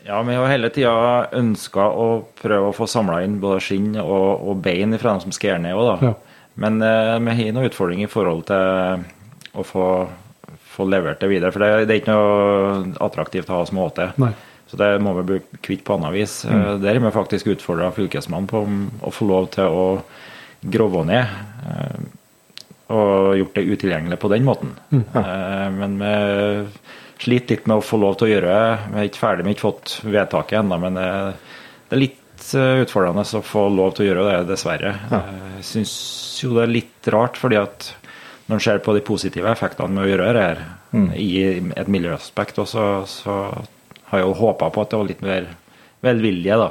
Ja, 0.07 0.21
vi 0.25 0.35
har 0.35 0.47
hele 0.49 0.71
tida 0.73 1.27
ønska 1.35 1.85
å 1.91 2.07
prøve 2.39 2.71
å 2.71 2.75
få 2.75 2.87
samla 2.89 3.19
inn 3.25 3.37
både 3.43 3.59
skinn 3.61 3.91
og, 3.99 4.47
og 4.47 4.61
bein 4.63 4.95
fra 4.97 5.13
dem 5.13 5.25
som 5.25 5.35
skærer 5.35 5.61
ned 5.61 5.77
òg. 5.77 6.05
Ja. 6.07 6.13
Men 6.59 6.81
eh, 6.83 7.15
vi 7.25 7.35
har 7.37 7.55
noen 7.55 7.69
utfordringer 7.69 8.07
i 8.07 8.11
forhold 8.11 8.47
til 8.49 9.03
å 9.59 9.65
få, 9.67 9.85
få 10.73 10.87
levert 10.89 11.21
det 11.21 11.29
videre. 11.31 11.51
For 11.55 11.63
det, 11.63 11.85
det 11.89 11.95
er 11.95 12.01
ikke 12.01 12.15
noe 12.15 12.95
attraktivt 13.05 13.51
å 13.51 13.59
ha 13.59 13.67
som. 13.69 13.83
Nei. 14.23 14.33
Så 14.69 14.77
det 14.77 14.89
må 15.01 15.15
vi 15.17 15.25
bli 15.31 15.39
kvitt 15.65 15.83
på 15.85 15.97
annet 15.97 16.13
vis. 16.13 16.41
Mm. 16.45 16.81
Der 16.83 16.93
har 16.93 17.05
vi 17.05 17.13
faktisk 17.15 17.49
utfordra 17.55 17.89
Fylkesmannen 17.95 18.49
på 18.49 18.63
å 19.01 19.13
få 19.13 19.29
lov 19.29 19.49
til 19.55 19.65
å 19.73 19.85
grove 20.61 21.05
ned. 21.09 22.09
Eh, 22.89 22.95
Og 22.95 23.37
gjort 23.39 23.55
det 23.59 23.65
utilgjengelig 23.69 24.19
på 24.19 24.31
den 24.33 24.43
måten. 24.47 24.71
Ja. 25.13 25.23
Men 25.69 25.97
vi 26.01 26.13
sliter 27.19 27.55
litt 27.55 27.67
med 27.67 27.77
å 27.81 27.83
få 27.85 27.97
lov 27.99 28.15
til 28.17 28.29
å 28.29 28.31
gjøre 28.31 28.53
det. 28.55 28.79
Vi 28.93 28.99
er 29.03 29.09
ikke 29.09 29.21
ferdig, 29.21 29.43
vi 29.45 29.49
har 29.51 29.57
ikke 29.57 29.67
fått 29.67 29.95
vedtaket 30.07 30.59
ennå, 30.61 30.77
men 30.79 30.95
det, 30.97 31.07
det 31.89 31.97
er 31.97 32.01
litt 32.05 32.45
eh, 32.55 32.81
utfordrende 32.85 33.25
å 33.37 33.41
få 33.45 33.65
lov 33.75 33.93
til 33.97 34.05
å 34.05 34.09
gjøre 34.09 34.27
det, 34.29 34.37
dessverre. 34.53 34.93
Eh, 35.11 35.33
Jeg 35.59 35.65
syns 35.73 35.95
jo 36.43 36.53
det 36.55 36.63
er 36.65 36.71
litt 36.77 37.09
rart, 37.11 37.35
fordi 37.37 37.59
at 37.59 37.89
når 38.49 38.55
en 38.55 38.63
ser 38.65 38.79
på 38.81 38.95
de 38.95 39.01
positive 39.05 39.51
effektene 39.51 39.93
med 39.93 40.07
å 40.07 40.09
gjøre 40.09 40.29
det 40.33 40.45
her, 40.47 40.61
i 41.13 41.27
et 41.77 41.89
miljøaspekt 41.91 42.57
også, 42.63 42.85
så 43.05 43.33
har 44.09 44.23
jeg 44.23 44.25
jo 44.25 44.37
håpa 44.39 44.71
på 44.73 44.81
at 44.81 44.89
det 44.89 44.97
var 44.97 45.05
litt 45.11 45.19
mer 45.21 45.51
velvilje 46.01 46.55
da, 46.57 46.69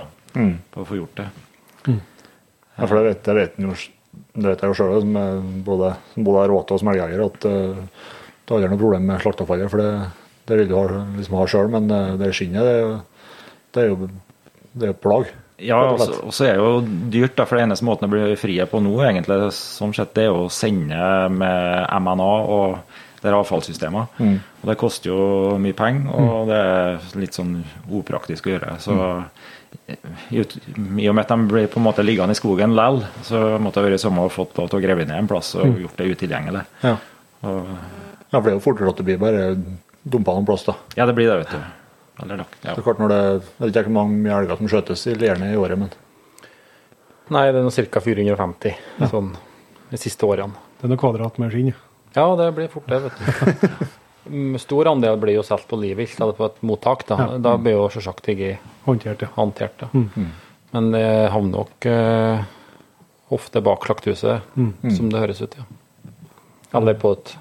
på 0.72 0.82
å 0.82 0.86
få 0.88 0.96
gjort 0.98 1.20
det. 1.20 1.28
Ja, 1.92 2.86
for 2.88 2.96
det 2.98 3.04
vet, 3.12 3.20
det 3.28 3.36
vet, 3.36 3.60
en 3.62 3.68
jo, 3.68 3.76
det 4.38 4.52
vet 4.52 4.62
jeg 4.62 4.70
jo 4.70 4.78
sjøl, 4.78 5.00
som 5.02 5.18
både, 5.66 5.90
både 6.16 6.44
er 6.44 6.52
råte 6.52 6.76
og 6.76 6.80
som 6.82 6.88
at 7.26 7.44
uh, 7.50 7.82
du 8.46 8.54
har 8.54 8.60
aldri 8.60 8.70
noe 8.72 8.80
problem 8.80 9.08
med 9.10 9.20
slakteavfallet. 9.24 9.70
For 9.72 9.82
det, 9.82 9.90
det 10.48 10.58
vil 10.62 10.70
du 10.70 10.76
ha, 10.78 10.86
liksom 11.18 11.36
ha 11.40 11.46
sjøl, 11.50 11.68
men 11.74 11.90
eh, 11.92 12.14
det 12.20 12.30
skinnet, 12.38 12.64
det 12.64 12.76
det 13.76 13.82
er 13.84 13.90
jo, 13.90 14.08
det 14.78 14.88
er 14.88 14.94
plag. 14.96 15.26
Ja, 15.60 15.76
og 15.90 15.98
så- 16.00 16.46
er 16.46 16.54
det 16.56 16.62
jo 16.62 16.80
dyrt, 17.12 17.34
da, 17.36 17.44
for 17.44 17.58
det 17.58 17.66
eneste 17.66 17.84
måten 17.84 18.06
å 18.08 18.12
bli 18.14 18.36
frie 18.40 18.64
på 18.70 18.80
nå, 18.80 18.94
egentlig, 19.04 19.50
sånn 19.52 19.92
sett, 19.94 20.14
det 20.16 20.24
er 20.24 20.32
å 20.38 20.46
sende 20.48 21.28
med 21.34 21.88
MNA 22.00 22.30
og 22.48 22.78
det 23.20 23.28
er 23.28 23.36
avfallssystemer. 23.36 24.06
Og 24.22 24.64
det 24.70 24.78
koster 24.78 25.10
jo 25.10 25.58
mye 25.60 25.74
penger, 25.76 26.08
og 26.14 26.48
det 26.48 26.56
er 26.62 26.98
litt 27.18 27.34
sånn 27.36 27.58
upraktisk 27.90 28.46
å 28.46 28.54
gjøre. 28.54 28.76
Så 28.80 28.94
ut- 28.94 29.24
i 30.28 31.08
og 31.08 31.14
med 31.16 31.22
at 31.24 31.30
de 31.32 31.38
blir 31.48 31.68
på 31.72 31.80
en 31.80 31.86
måte 31.86 32.04
liggende 32.04 32.34
i 32.34 32.38
skogen 32.38 32.74
likevel, 32.76 33.02
så 33.26 33.40
måtte 33.62 33.80
det 33.82 33.90
være 33.90 34.00
som 34.02 34.18
å 34.20 34.28
fått 34.32 34.56
lov 34.58 34.68
til 34.72 34.80
å 34.80 34.84
grave 34.84 35.06
ned 35.08 35.16
en 35.18 35.30
plass 35.30 35.54
og 35.58 35.80
gjort 35.82 35.98
det 36.00 36.08
utilgjengelig. 36.14 36.64
Ja. 36.84 36.94
Og, 37.46 37.68
ja, 38.28 38.38
for 38.38 38.46
det 38.48 38.52
er 38.52 38.56
jo 38.58 38.64
fortere 38.64 38.92
at 38.92 39.00
det 39.00 39.06
blir 39.08 39.20
bare 39.22 39.44
dumpa 40.08 40.34
noen 40.36 40.46
plass, 40.48 40.64
da. 40.68 40.76
ja, 40.98 41.06
det 41.08 41.14
blir 41.18 41.28
det, 41.30 41.38
vet 41.44 41.54
du. 41.56 42.22
Eller 42.24 42.40
nok. 42.42 42.56
ja. 42.64 42.72
Det 42.72 42.80
er 42.80 42.86
klart 42.86 43.02
når 43.02 43.12
det, 43.12 43.20
jeg 43.22 43.62
vet 43.62 43.76
ikke 43.76 43.84
hvor 43.90 43.96
mange 44.00 44.38
elger 44.40 44.58
som 44.58 44.70
skjøtes 44.72 45.06
i 45.06 45.16
Lierne 45.20 45.52
i 45.52 45.58
året, 45.60 45.78
men 45.78 45.92
Nei, 47.28 47.44
det 47.52 47.60
er 47.60 47.66
nå 47.66 47.70
ca. 47.92 48.00
450 48.00 49.08
sånn 49.10 49.34
de 49.90 49.98
siste 50.00 50.24
årene. 50.24 50.56
Det 50.80 50.86
er 50.86 50.92
noe 50.94 51.00
kvadrat 51.00 51.36
med 51.42 51.52
skinn. 51.52 51.74
ja. 51.74 51.84
Ja, 52.16 52.24
det 52.40 52.46
blir 52.56 52.70
fort 52.72 52.88
det, 52.88 53.02
vet 53.04 53.18
du. 53.20 53.84
Mm, 54.26 54.58
Stor 54.60 54.88
andel 54.90 55.16
blir 55.20 55.34
jo 55.38 55.42
solgt 55.46 55.68
på 55.70 55.78
livvilt, 55.80 56.18
eller 56.20 56.32
på 56.36 56.44
et 56.50 56.58
mottak. 56.66 57.06
Da, 57.08 57.38
da 57.38 57.56
blir 57.56 57.76
jo 57.78 57.86
selvsagt 57.94 58.26
ikke 58.34 58.58
Håndtert, 58.84 59.22
ja. 59.22 59.28
håndtert. 59.36 59.78
Da. 59.80 59.88
Men 60.72 60.90
det 60.92 61.04
havner 61.32 61.54
nok 61.54 61.86
uh, 61.88 62.42
ofte 63.32 63.62
bak 63.64 63.86
slakthuset, 63.88 64.42
som 64.96 65.08
det 65.12 65.20
høres 65.22 65.40
ut, 65.44 65.54
ja. 65.56 65.64
Eller 66.76 66.94
på 67.00 67.14
et 67.16 67.36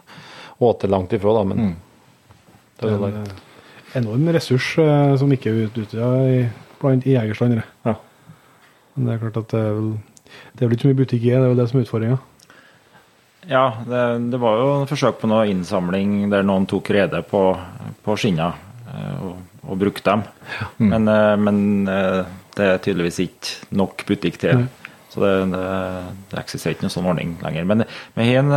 åte 0.64 0.88
langt 0.88 1.12
ifra, 1.14 1.34
da, 1.36 1.44
men 1.44 1.76
det 2.80 2.88
er 2.88 2.94
jo 2.96 3.10
En 3.10 3.18
eh, 3.26 3.34
enorm 4.00 4.30
ressurs 4.36 4.70
uh, 4.80 5.16
som 5.20 5.32
ikke 5.36 5.52
er 5.52 5.66
utnytta 5.68 6.12
i, 6.32 6.40
blant- 6.80 7.08
i 7.08 7.18
jegerstandere. 7.18 7.64
ja. 7.88 7.96
Men 8.96 9.06
det 9.06 9.14
er 9.14 9.20
klart 9.26 9.38
at 9.44 9.52
det 9.54 9.60
er 9.62 9.74
vel 9.78 9.90
det 10.58 10.62
er 10.64 10.68
vel 10.68 10.74
ikke 10.76 10.84
så 10.88 10.90
mye 10.90 10.98
butikk 11.04 11.22
i, 11.24 11.30
det 11.30 11.38
er 11.38 11.52
vel 11.52 11.60
det 11.60 11.68
som 11.70 11.80
er 11.80 11.84
utfordringa. 11.86 12.18
Ja, 13.48 13.78
det, 13.88 14.30
det 14.32 14.40
var 14.42 14.60
jo 14.60 14.72
forsøk 14.90 15.22
på 15.22 15.30
noe 15.32 15.46
innsamling 15.48 16.26
der 16.32 16.44
noen 16.46 16.68
tok 16.68 16.90
rede 16.92 17.22
på, 17.28 17.42
på 18.04 18.16
skinna 18.20 18.50
eh, 18.92 19.22
og, 19.24 19.38
og 19.64 19.80
brukte 19.80 20.12
dem. 20.12 20.26
Men, 20.84 21.08
eh, 21.08 21.36
men 21.40 21.62
eh, 21.92 22.26
det 22.58 22.68
er 22.68 22.84
tydeligvis 22.84 23.22
ikke 23.24 23.78
nok 23.80 24.04
butikk 24.10 24.42
til. 24.44 24.66
Så 25.08 25.24
det, 25.24 25.32
det, 25.54 25.62
det 26.34 26.42
eksisterer 26.42 26.76
ikke 26.76 26.86
noen 26.86 26.94
sånn 26.98 27.08
ordning 27.08 27.32
lenger. 27.40 27.70
Men 27.70 27.86
vi 28.18 28.26
har 28.28 28.42
en, 28.44 28.52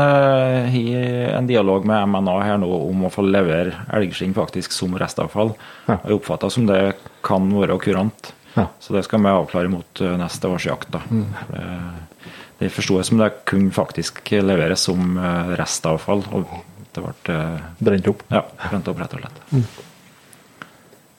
en 1.38 1.48
dialog 1.48 1.86
med 1.88 2.10
MNA 2.10 2.34
her 2.42 2.58
nå 2.60 2.68
om 2.90 3.06
å 3.06 3.12
få 3.14 3.22
levere 3.24 3.86
elgskinn 3.94 4.34
faktisk 4.36 4.74
som 4.74 4.98
restavfall. 4.98 5.54
Og 5.86 5.94
Jeg 5.94 6.18
oppfatter 6.18 6.52
som 6.52 6.66
det 6.68 6.82
kan 7.24 7.46
være 7.54 7.78
kurant. 7.80 8.32
Ja. 8.56 8.66
Så 8.82 8.96
det 8.96 9.04
skal 9.06 9.22
vi 9.22 9.30
avklare 9.30 9.70
mot 9.70 10.02
neste 10.18 10.50
års 10.50 10.66
jakt. 10.66 10.90
da. 10.98 11.04
For 11.06 12.39
det, 12.60 12.66
det 12.66 12.72
forsto 12.74 12.98
jeg 13.00 13.08
som 13.08 13.20
det 13.20 13.30
kunne 13.48 13.72
faktisk 13.72 14.20
leveres 14.44 14.84
som 14.88 15.16
eh, 15.16 15.54
restavfall. 15.60 16.24
Og 16.36 16.50
det 16.94 17.04
ble 17.04 17.36
eh, 17.36 17.68
brent 17.80 18.10
opp. 18.12 18.24
ja, 18.28 18.44
brent 18.68 18.90
opp, 18.90 19.00
rett 19.00 19.14
og 19.16 19.24
slett. 19.24 19.38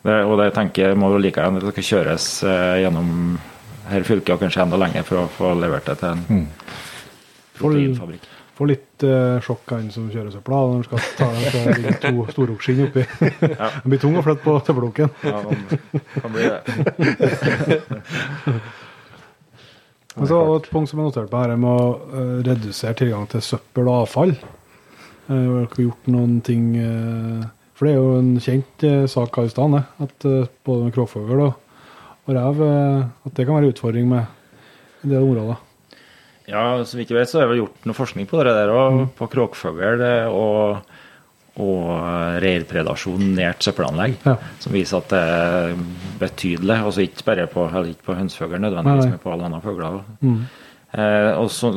Det, 0.01 0.18
og 0.26 0.38
det 0.41 0.51
tenker 0.55 0.89
jeg 0.89 0.97
må 0.97 1.11
like 1.18 1.41
gjerne 1.41 1.61
at 1.61 1.77
det 1.77 1.85
kjøres 1.85 2.27
eh, 2.49 2.81
gjennom 2.81 3.39
her 3.91 4.05
fylket 4.07 4.35
og 4.35 4.43
kanskje 4.45 4.65
enda 4.65 4.77
lenger 4.81 5.05
for 5.05 5.23
å 5.23 5.31
få 5.31 5.55
levert 5.57 5.89
det 5.89 5.97
til 6.01 6.13
en 6.13 6.45
proteinfabrikk. 7.57 8.30
Får 8.61 8.68
litt 8.69 9.03
uh, 9.07 9.39
sjokk 9.41 9.72
han 9.73 9.88
som 9.93 10.09
kjører 10.11 10.34
søpla 10.34 10.57
når 10.59 10.73
han 10.76 10.84
skal 10.85 10.99
ta 11.18 11.27
den 11.34 11.45
så 11.49 11.61
de 11.81 11.93
to 12.03 12.26
storokskinn 12.30 12.84
oppi. 12.85 13.05
Den 13.47 13.88
blir 13.89 14.01
tung 14.03 14.19
å 14.19 14.23
flytte 14.26 14.43
på 14.43 14.53
søppelbunken. 14.59 15.09
Ja, 15.26 15.39
kan 16.22 16.35
bli 16.35 16.45
det. 16.45 16.59
Men 20.22 20.30
så 20.30 20.38
var 20.38 20.52
det 20.52 20.57
et 20.60 20.68
punkt 20.69 20.89
som 20.91 20.99
jeg 20.99 21.07
noterte 21.07 21.31
på 21.31 21.39
her, 21.41 21.52
med 21.57 21.80
å 21.81 21.85
eh, 22.14 22.34
redusere 22.45 22.98
tilgang 22.99 23.23
til 23.31 23.41
søppel 23.41 23.88
og 23.88 24.03
avfall. 24.03 24.35
Uh, 25.26 25.34
har 25.34 25.64
dere 25.64 25.85
gjort 25.88 26.10
noen 26.11 26.35
ting 26.45 26.76
eh, 26.77 27.41
For 27.77 27.88
det 27.88 27.93
er 27.93 27.98
jo 27.98 28.19
en 28.19 28.31
kjent 28.41 28.85
sak 29.10 29.38
her 29.39 29.49
i 29.49 29.53
stedet, 29.53 29.80
det, 29.80 30.06
at 30.06 30.56
både 30.68 30.85
med 30.85 30.93
kråkfugl 30.93 31.41
og, 31.48 31.81
og 32.27 32.34
rev 32.38 32.61
at 32.68 33.34
det 33.34 33.45
kan 33.48 33.56
være 33.56 33.69
en 33.69 33.73
utfordring 33.73 34.10
med 34.11 34.22
en 35.02 35.14
del 35.15 35.26
områder. 35.26 35.64
Ja, 36.52 36.65
så 36.85 36.99
vidt 36.99 37.14
jeg 37.14 37.18
vet, 37.18 37.31
så 37.31 37.39
har 37.39 37.48
jeg 37.48 37.53
vel 37.56 37.61
gjort 37.64 37.89
noe 37.89 37.98
forskning 37.98 38.30
på 38.30 38.43
det 38.45 38.53
der 38.60 38.73
òg, 38.76 39.02
på 39.18 39.30
kråkfugl 39.34 40.06
og, 40.30 40.93
og 41.60 42.40
reirpredasjon 42.41 43.34
nært 43.36 43.65
søppelanlegg, 43.68 44.18
Ja. 44.26 44.38
som 44.60 44.72
viser 44.73 44.98
at 45.02 45.10
det 45.10 45.19
er 45.19 45.76
betydelig. 46.22 46.78
Altså 46.86 47.03
ikke 47.03 47.26
bare 47.28 47.48
på, 47.52 47.68
ikke 47.91 48.06
på 48.07 48.15
hønsefugl 48.15 48.60
nødvendigvis, 48.60 49.06
Nei, 49.06 49.11
nei. 49.11 49.15
men 49.18 49.19
på 49.23 49.32
alle 49.34 49.44
andre 49.49 49.61
fugler. 49.61 50.02
Mm. 50.22 50.44
Eh, 50.91 51.38
og 51.40 51.48
så, 51.52 51.69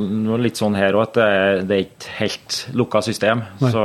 litt 0.43 0.59
sånn 0.59 0.75
her 0.75 0.97
òg, 0.99 1.03
at 1.09 1.15
det 1.15 1.25
er, 1.25 1.61
det 1.69 1.75
er 1.77 1.83
ikke 1.85 2.15
helt 2.19 2.57
lukka 2.75 3.03
system. 3.07 3.43
Nei. 3.61 3.71
Så 3.71 3.83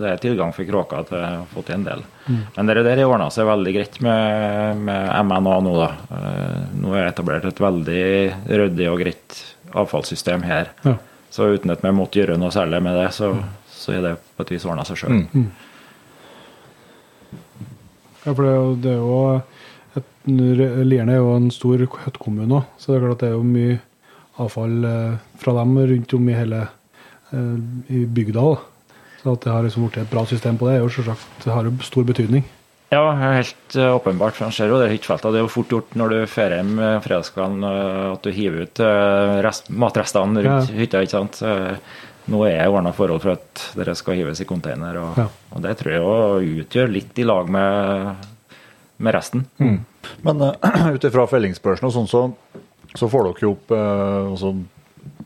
det 0.00 0.08
er 0.12 0.22
tilgang 0.22 0.54
for 0.56 0.64
kråker 0.64 1.04
til 1.08 1.18
å 1.20 1.42
få 1.52 1.64
til 1.66 1.74
en 1.76 1.84
del. 1.84 2.04
Mm. 2.28 2.38
Men 2.56 2.66
det 2.70 2.84
der 2.86 3.02
ordna 3.04 3.28
seg 3.34 3.48
veldig 3.48 3.74
greit 3.76 4.00
med, 4.00 4.80
med 4.88 5.10
MNA 5.26 5.56
nå, 5.66 5.74
da. 5.76 5.90
Eh, 6.16 6.58
nå 6.80 6.94
er 6.96 7.04
det 7.04 7.12
etablert 7.14 7.44
et 7.50 7.60
veldig 7.60 8.04
ryddig 8.48 8.88
og 8.92 9.00
greit 9.04 9.40
avfallssystem 9.76 10.42
her. 10.48 10.72
Ja. 10.84 10.96
Så 11.30 11.52
uten 11.54 11.70
at 11.70 11.84
vi 11.84 11.92
måtte 11.94 12.18
gjøre 12.22 12.38
noe 12.40 12.50
særlig 12.50 12.80
med 12.82 12.96
det, 12.98 13.10
så, 13.14 13.34
så 13.80 13.94
er 13.96 14.04
det 14.04 14.14
på 14.36 14.44
et 14.44 14.52
vis 14.54 14.66
ordna 14.68 14.84
seg 14.84 15.00
sjøl. 15.00 15.14
Ja, 18.24 18.34
for 18.34 18.44
det 18.44 18.50
er 18.52 18.58
jo, 18.58 18.74
det 18.84 18.90
er 18.92 18.98
jo 19.00 19.20
et, 19.96 20.10
Lierne 20.84 21.14
er 21.16 21.22
jo 21.22 21.30
en 21.38 21.48
stor 21.54 21.80
hyttekommune 21.80 22.58
òg, 22.60 22.66
så 22.78 22.92
det 22.92 22.98
er 22.98 23.06
klart 23.06 23.16
at 23.16 23.22
det 23.24 23.30
er 23.30 23.38
jo 23.38 23.46
mye 23.46 23.78
avfall 24.40 24.84
eh, 24.88 25.14
fra 25.40 25.54
dem 25.56 25.72
rundt 25.90 26.14
om 26.16 26.28
i 26.30 26.36
hele 26.36 26.60
eh, 27.32 27.56
i 27.96 28.04
bygda. 28.08 28.44
da. 28.44 28.94
Så 29.20 29.34
at 29.36 29.44
det 29.44 29.52
har 29.52 29.64
liksom 29.66 29.84
blitt 29.86 29.98
et 30.00 30.12
bra 30.12 30.24
system 30.28 30.56
på 30.60 30.68
det, 30.68 30.76
er 30.78 30.84
jo 30.84 30.92
selvsagt, 30.92 31.26
det 31.44 31.52
har 31.52 31.68
jo 31.68 31.72
stor 31.84 32.06
betydning. 32.08 32.44
Ja, 32.92 33.02
helt 33.20 33.76
eh, 33.78 33.88
åpenbart. 33.96 34.34
for 34.36 34.48
Han 34.48 34.54
ser 34.56 34.72
jo 34.72 34.78
det 34.80 34.90
hyttefeltet. 34.92 35.32
Det 35.32 35.40
er 35.40 35.44
jo 35.46 35.52
fort 35.56 35.72
gjort 35.72 35.96
når 35.96 36.12
du 36.14 36.16
drar 36.24 36.54
hjem 36.58 36.72
fredagskvelden 37.04 37.66
at 37.70 38.24
du 38.26 38.32
hiver 38.36 38.64
ut 38.66 38.80
rest, 39.46 39.68
matrestene 39.72 40.44
rundt 40.44 40.72
Ja. 40.72 40.78
hytta. 40.80 41.02
ikke 41.04 41.16
sant? 41.16 41.40
Nå 42.30 42.40
er 42.46 42.60
det 42.62 42.68
ordna 42.70 42.92
forhold 42.94 43.22
for 43.24 43.32
at 43.34 43.62
dere 43.74 43.94
skal 43.98 44.14
hives 44.20 44.40
i 44.40 44.46
container, 44.46 44.96
og, 45.02 45.16
Ja. 45.18 45.24
og 45.56 45.62
det 45.64 45.72
tror 45.80 45.92
jeg 45.92 46.02
òg 46.06 46.50
utgjør 46.64 46.92
litt 46.94 47.18
i 47.18 47.24
lag 47.26 47.48
med, 47.50 48.26
med 49.02 49.14
resten. 49.16 49.46
Men 49.58 50.42
uh, 50.44 50.52
ut 50.94 51.04
ifra 51.08 51.26
fellingsbørsen 51.30 51.88
og 51.88 51.94
sånn, 51.96 52.06
så, 52.10 52.22
så 52.94 53.08
får 53.10 53.26
dere 53.30 53.44
jo 53.48 53.52
opp 53.56 53.74
uh, 53.74 54.30
altså, 54.30 54.52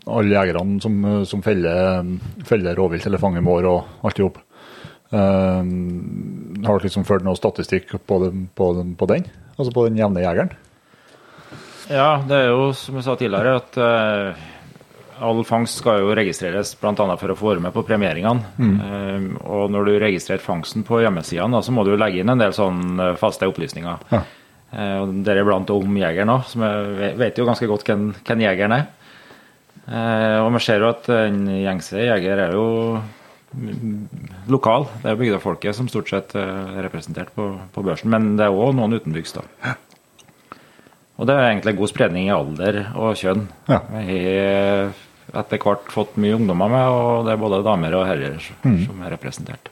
alle 0.07 0.33
jegerne 0.37 0.81
som, 0.85 0.97
som 1.29 1.43
feller, 1.45 2.09
feller 2.49 2.77
rovvilt 2.79 3.07
eller 3.09 3.21
fanger 3.23 3.45
mår 3.45 3.69
og 3.69 4.07
alt 4.09 4.21
i 4.21 4.25
hop. 4.27 4.41
Uh, 5.15 5.61
har 6.65 6.73
dere 6.73 6.87
liksom 6.89 7.05
ført 7.07 7.25
noe 7.27 7.37
statistikk 7.39 7.93
på, 8.09 8.21
den- 8.25 8.49
på, 8.57 8.73
den- 8.81 8.97
på 8.99 9.07
den? 9.13 9.29
Altså 9.59 9.71
på 9.77 9.85
den 9.87 10.01
jevne 10.01 10.25
jegeren? 10.25 10.51
Ja, 11.93 12.23
det 12.27 12.35
er 12.41 12.49
jo 12.49 12.71
som 12.73 12.97
jeg 12.97 13.05
sa 13.05 13.13
tidligere, 13.21 13.59
at 13.61 13.77
eh, 13.77 14.45
all 15.25 15.43
fangst 15.49 15.81
skal 15.81 16.03
jo 16.03 16.15
registreres 16.17 16.75
bl.a. 16.81 16.95
for 17.21 17.33
å 17.33 17.37
få 17.39 17.51
være 17.53 17.65
med 17.65 17.75
på 17.75 17.85
premieringene. 17.89 18.55
Eh, 18.87 19.27
og 19.49 19.73
når 19.73 19.89
du 19.89 19.93
registrerer 20.03 20.45
fangsten 20.45 20.85
på 20.87 21.01
hjemmesidene, 21.03 21.63
så 21.65 21.75
må 21.75 21.85
du 21.85 21.95
jo 21.95 22.01
legge 22.01 22.23
inn 22.23 22.33
en 22.33 22.41
del 22.41 22.55
sånn 22.57 23.01
eh, 23.01 23.15
faste 23.21 23.49
opplysninger. 23.51 24.05
Ja. 24.13 24.23
Eh, 24.75 24.97
og 25.03 25.17
Deriblant 25.27 25.71
om 25.75 25.99
jegeren 26.01 26.33
òg, 26.35 26.47
som 26.51 26.65
jeg 26.67 27.17
vet 27.21 27.39
jo 27.39 27.49
ganske 27.49 27.69
godt 27.71 27.87
hvem, 27.89 28.09
hvem 28.27 28.45
jegeren 28.47 28.79
er. 28.79 28.89
Eh, 29.85 30.39
og 30.41 30.55
vi 30.55 30.63
ser 30.65 30.81
jo 30.81 30.91
at 30.95 31.11
en 31.13 31.45
gjengse 31.51 32.01
jeger 32.01 32.41
er 32.47 32.55
jo 32.57 32.67
mm, 33.53 34.05
lokal. 34.53 34.89
Det 35.03 35.13
er 35.13 35.19
bygdefolket 35.21 35.77
som 35.77 35.91
stort 35.93 36.11
sett 36.11 36.37
eh, 36.41 36.77
er 36.79 36.87
representert 36.89 37.35
på, 37.37 37.51
på 37.75 37.85
børsen, 37.87 38.11
men 38.15 38.35
det 38.41 38.49
er 38.49 38.57
òg 38.57 38.75
noen 38.79 38.97
utenbygds. 38.97 39.37
da. 39.37 39.75
Og 41.15 41.29
det 41.29 41.37
er 41.37 41.51
egentlig 41.53 41.77
god 41.79 41.93
spredning 41.93 42.27
i 42.27 42.35
alder 42.35 42.81
og 42.99 43.15
kjønn. 43.21 43.45
Ja. 43.71 43.83
Etter 45.35 45.59
hvert 45.63 45.89
fått 45.91 46.19
mye 46.21 46.37
ungdommer 46.37 46.71
med, 46.71 46.89
og 46.95 47.27
det 47.27 47.35
er 47.35 47.41
både 47.41 47.63
damer 47.67 47.97
og 47.99 48.07
herrer 48.07 48.37
som 48.43 49.01
er 49.03 49.15
representert. 49.17 49.71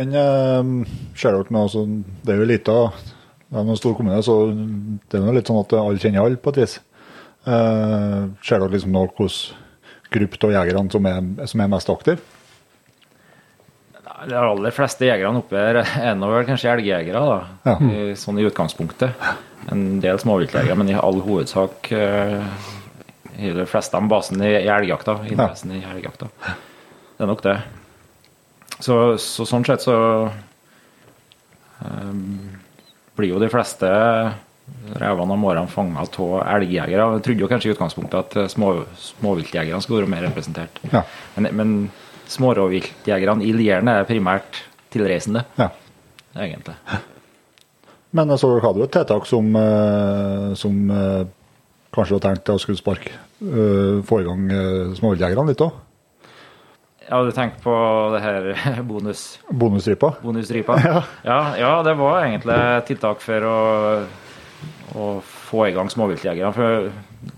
Men 0.00 0.16
eh, 0.16 0.92
ser 1.18 1.34
dere 1.34 1.52
noe 1.52 1.68
sånn 1.68 1.98
Det 2.24 2.32
er 2.32 2.38
jo 2.40 2.46
lite 2.48 2.76
Det 3.50 3.58
er 3.58 3.66
en 3.66 3.80
stor 3.80 3.96
kommune, 3.98 4.20
så 4.24 4.36
det 4.52 5.18
er 5.18 5.26
jo 5.26 5.34
litt 5.36 5.50
sånn 5.50 5.60
at 5.60 5.74
alle 5.76 6.00
kjenner 6.00 6.24
alle 6.24 6.40
på 6.40 6.52
et 6.54 6.60
vis. 6.62 6.76
Eh, 7.44 8.20
ser 8.46 8.60
dere 8.60 8.74
liksom 8.76 8.94
noe 8.94 9.10
hvilken 9.10 9.56
gruppe 10.10 10.46
av 10.46 10.54
jegerne 10.58 10.92
som 10.92 11.08
er, 11.10 11.48
som 11.50 11.64
er 11.64 11.72
mest 11.72 11.90
aktive? 11.90 12.22
De 14.28 14.36
aller 14.36 14.74
fleste 14.76 15.06
jegerne 15.06 15.40
oppe 15.40 15.56
her 15.56 15.80
er 15.80 16.16
nå 16.18 16.28
vel 16.28 16.44
kanskje 16.48 16.74
elgjegere, 16.74 17.22
da. 17.24 17.38
Ja. 17.64 17.76
I, 17.80 18.16
sånn 18.20 18.40
i 18.40 18.44
utgangspunktet. 18.44 19.16
En 19.72 19.84
del 20.02 20.20
småviltjegere, 20.20 20.76
men 20.76 20.92
i 20.92 20.98
all 20.98 21.22
hovedsak 21.24 21.88
uh, 21.96 22.44
i 23.38 23.50
de 23.54 23.66
fleste 23.68 23.96
av 23.96 24.08
basen 24.10 24.42
i, 24.42 24.50
i 24.64 24.68
elgjakta. 24.70 25.18
Interessen 25.30 25.72
i 25.76 25.82
elgjakta. 25.84 26.28
Det 26.40 27.24
er 27.26 27.30
nok 27.30 27.42
det. 27.44 27.56
Så, 28.80 28.96
så 29.20 29.44
sånn 29.48 29.64
sett 29.68 29.82
så 29.84 29.94
um, 31.84 32.22
blir 33.18 33.34
jo 33.34 33.40
de 33.42 33.50
fleste 33.52 33.88
revene 35.00 35.34
og 35.34 35.40
mårene 35.42 35.68
fanga 35.70 36.04
av 36.06 36.34
elgjegere. 36.56 37.06
Jeg 37.16 37.24
trodde 37.26 37.44
jo 37.44 37.48
kanskje 37.50 37.70
i 37.70 37.74
utgangspunktet 37.74 38.18
at 38.20 38.36
eh, 38.38 38.48
små, 38.52 38.68
småviltjegerne 39.02 39.82
skulle 39.84 40.04
være 40.04 40.12
mer 40.14 40.24
representert. 40.28 40.78
Ja. 40.92 41.02
Men, 41.36 41.48
men 41.58 41.72
smårovviltjegerne 42.30 43.44
i 43.48 43.52
Lieren 43.56 43.90
er 43.90 44.06
primært 44.08 44.62
tilreisende, 44.94 45.42
Ja. 45.58 45.68
egentlig. 46.38 46.76
Men 48.14 48.32
så 48.38 48.52
hadde 48.62 48.78
du 48.80 48.84
et 48.86 48.94
tiltak 48.94 49.26
som, 49.30 49.50
eh, 49.58 50.54
som 50.58 50.80
eh, 51.90 52.08
du 52.08 52.16
har 52.16 52.24
tenkt 52.24 52.50
å 52.52 52.58
skulle 52.62 52.80
sparke 52.80 53.14
uh, 53.42 54.00
få 54.06 54.20
i 54.22 54.26
gang 54.28 54.50
uh, 54.50 54.96
småviltjegerne 54.98 55.50
litt 55.50 55.64
òg? 55.64 55.78
Ja, 57.10 57.18
du 57.26 57.32
tenker 57.34 57.58
på 57.64 57.74
det 58.14 58.22
her 58.22 58.82
bonus, 58.90 59.40
Bonusstripa? 59.50 60.14
bonusstripa? 60.22 60.78
Ja. 61.26 61.40
ja, 61.58 61.72
det 61.82 61.96
var 61.98 62.22
egentlig 62.22 62.58
tiltak 62.86 63.22
for 63.24 63.46
å, 63.50 63.60
å 64.94 65.06
få 65.24 65.66
i 65.66 65.72
gang 65.74 65.90
småviltjegerne. 65.90 66.52
For 66.54 66.90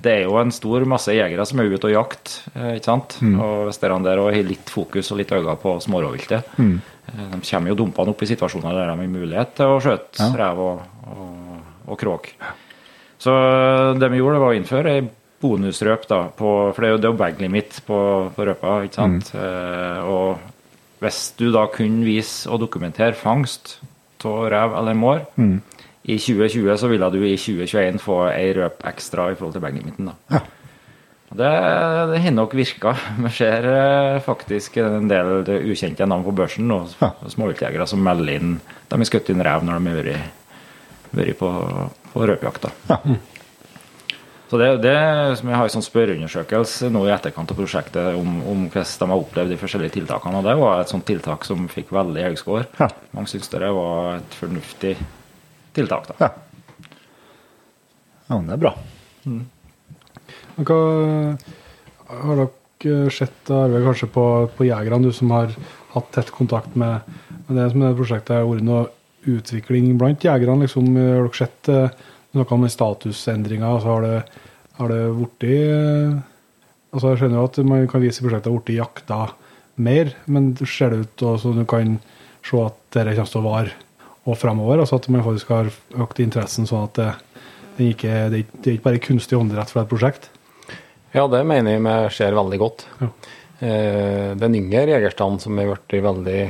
det 0.05 0.13
er 0.13 0.27
jo 0.27 0.37
en 0.39 0.53
stor 0.55 0.85
masse 0.89 1.15
jegere 1.17 1.47
som 1.49 1.63
er 1.63 1.73
ute 1.73 1.89
og 1.89 1.95
jakter, 1.95 2.35
eh, 2.53 2.75
ikke 2.77 2.91
sant? 2.91 3.17
Og 3.33 3.71
hvis 3.71 3.81
dere 3.83 3.97
der 4.05 4.21
har 4.21 4.37
litt 4.47 4.73
fokus 4.73 5.09
og 5.11 5.23
litt 5.23 5.33
øyne 5.33 5.57
på 5.63 5.75
smårovviltet, 5.83 6.53
mm. 6.59 6.75
de 7.33 7.41
kommer 7.49 7.73
jo 7.73 7.79
dumpende 7.81 8.13
opp 8.13 8.23
i 8.23 8.29
situasjoner 8.29 8.77
der 8.77 8.93
de 8.93 8.99
har 8.99 9.17
mulighet 9.17 9.57
til 9.57 9.73
å 9.73 9.81
skjøte 9.83 10.29
rev 10.37 10.61
og, 10.67 10.85
og, 11.17 11.65
og 11.89 11.99
kråk. 12.05 12.35
Så 13.23 13.33
det 14.01 14.09
vi 14.11 14.19
gjorde, 14.19 14.41
var 14.43 14.53
å 14.53 14.57
innføre 14.59 14.97
ei 14.97 15.05
bonusrøp, 15.43 16.07
da, 16.11 16.25
på, 16.39 16.49
for 16.75 16.83
det 16.83 16.89
er 16.89 16.95
jo, 16.95 17.01
det 17.03 17.09
er 17.09 17.13
jo 17.13 17.21
bag 17.21 17.43
limit 17.43 17.79
på, 17.87 17.99
på 18.35 18.47
røpa, 18.47 18.77
ikke 18.87 18.99
sant. 18.99 19.33
Eh, 19.39 20.01
og 20.07 21.03
hvis 21.03 21.21
du 21.39 21.49
da 21.55 21.67
kunne 21.71 22.07
vise 22.07 22.51
og 22.51 22.63
dokumentere 22.63 23.19
fangst 23.19 23.77
av 24.23 24.45
rev 24.53 24.75
eller 24.79 24.95
mår 24.95 25.25
i 26.07 26.15
2020, 26.15 26.77
så 26.79 26.91
ville 26.91 27.09
du 27.11 27.19
i 27.27 27.35
2021 27.35 27.99
få 28.03 28.19
ei 28.31 28.53
røp 28.55 28.85
ekstra 28.87 29.33
i 29.33 29.39
forhold 29.39 29.57
til 29.57 29.65
bag 29.65 29.79
limiten. 29.79 30.13
da. 30.13 30.15
Ja. 30.31 30.43
Det, 31.33 31.49
det 32.11 32.21
har 32.21 32.35
nok 32.37 32.55
virka. 32.55 32.93
Vi 33.25 33.31
ser 33.33 33.65
eh, 33.65 34.21
faktisk 34.23 34.77
en 34.83 35.09
del 35.09 35.47
ukjente 35.73 36.07
navn 36.07 36.27
på 36.27 36.35
børsen 36.43 36.69
nå. 36.69 36.83
Småviltjegere 37.33 37.87
som 37.89 38.03
melder 38.05 38.35
inn 38.37 38.59
De 38.91 38.99
har 38.99 39.09
skutt 39.09 39.31
inn 39.33 39.41
rev 39.43 39.65
når 39.65 39.79
de 39.81 39.95
har 39.95 40.03
vært, 40.03 40.42
vært 41.17 41.39
på, 41.41 41.51
på 42.13 42.27
røpejakt. 42.29 42.69
Ja. 42.91 42.99
Så 44.53 44.59
det, 44.61 44.67
det 44.85 44.97
som 45.41 45.49
jeg 45.49 45.57
har 45.57 45.65
en 45.65 45.73
sånn 45.73 45.85
spørreundersøkelse 45.87 46.91
nå 46.93 47.07
i 47.07 47.13
etterkant 47.15 47.55
av 47.55 47.57
prosjektet 47.57 48.19
om, 48.19 48.35
om 48.45 48.67
hvordan 48.67 48.99
de 49.01 49.09
har 49.09 49.23
opplevd 49.23 49.55
de 49.55 49.57
forskjellige 49.57 49.95
tiltakene. 49.95 50.43
og 50.43 50.45
Det 50.45 50.57
var 50.61 50.83
et 50.83 50.93
sånt 50.93 51.07
tiltak 51.09 51.47
som 51.49 51.71
fikk 51.73 51.95
veldig 51.97 52.27
høy 52.27 52.37
score. 52.37 52.67
Ja. 52.77 52.91
Mange 53.17 53.33
syntes 53.33 53.49
det 53.49 53.71
var 53.73 54.19
et 54.19 54.37
fornuftig 54.37 54.93
tiltak. 55.73 56.11
da. 56.11 56.19
Ja. 56.21 56.29
ja, 58.29 58.35
men 58.35 58.51
det 58.51 58.59
er 58.59 58.63
bra. 58.67 58.75
Men 59.25 60.69
hva 60.69 60.81
har 62.27 62.45
dere 62.45 63.15
sett 63.17 63.55
Arve, 63.57 63.81
kanskje 63.87 64.11
på, 64.13 64.27
på 64.59 64.69
jegerne, 64.69 65.01
du 65.07 65.17
som 65.17 65.33
har 65.33 65.57
hatt 65.95 66.13
tett 66.13 66.33
kontakt 66.35 66.77
med, 66.77 67.09
med 67.47 67.57
det 67.57 67.71
som 67.73 67.89
er 67.89 67.97
prosjektet 67.97 68.37
har 68.37 68.49
vært 68.53 68.69
noe 68.69 68.85
utvikling 69.29 69.93
blant 70.01 70.25
jegerne? 70.25 70.67
Liksom, 70.67 70.89
har 70.97 71.23
dere 71.27 71.39
sett 71.39 71.71
eh, 71.73 71.95
noe 72.39 72.59
med 72.63 72.73
statusendringer? 72.73 73.69
Altså, 73.69 73.93
har 73.93 74.07
det, 74.07 74.43
har 74.81 74.93
det 74.93 75.01
blitt 75.19 75.47
eh, 75.51 76.19
altså, 76.93 77.13
Jeg 77.13 77.23
skjønner 77.23 77.41
jo 77.41 77.47
at 77.51 77.63
man 77.69 77.89
kan 77.91 78.05
vise 78.05 78.23
i 78.23 78.27
prosjektet 78.27 78.51
har 78.51 78.59
blitt 78.59 78.81
jakta 78.81 79.21
mer, 79.83 80.13
men 80.31 80.53
ser 80.69 80.93
det 80.93 81.07
ut 81.07 81.15
til 81.23 81.59
du 81.59 81.65
kan 81.69 81.97
se 82.45 82.61
at 82.61 82.79
dette 82.93 83.17
kommer 83.17 83.33
til 83.33 83.41
å 83.43 83.47
vare 83.49 83.77
og 84.23 84.39
fremover? 84.39 84.83
Altså 84.83 85.01
at 85.01 85.09
man 85.11 85.25
faktisk 85.27 85.51
har 85.55 85.71
økt 86.03 86.21
interessen 86.23 86.69
sånn 86.69 86.87
at 86.87 86.99
det 87.01 87.13
det, 87.77 87.93
ikke, 87.95 88.17
det, 88.33 88.43
det 88.61 88.69
er 88.69 88.77
ikke 88.77 88.89
bare 88.91 89.03
kunstig 89.03 89.39
åndedrett 89.39 89.73
fra 89.73 89.85
et 89.85 89.91
prosjekt. 89.91 90.29
Ja, 91.13 91.27
det 91.29 91.43
mener 91.49 91.75
jeg 91.75 91.85
vi 91.85 91.95
ser 92.17 92.37
veldig 92.37 92.59
godt. 92.61 92.85
Ja. 93.01 93.09
Eh, 93.63 94.29
den 94.41 94.59
yngre 94.59 94.87
jegerstanden 94.91 95.43
som 95.43 95.59
har 95.61 95.71
blitt 95.71 96.05
veldig 96.05 96.41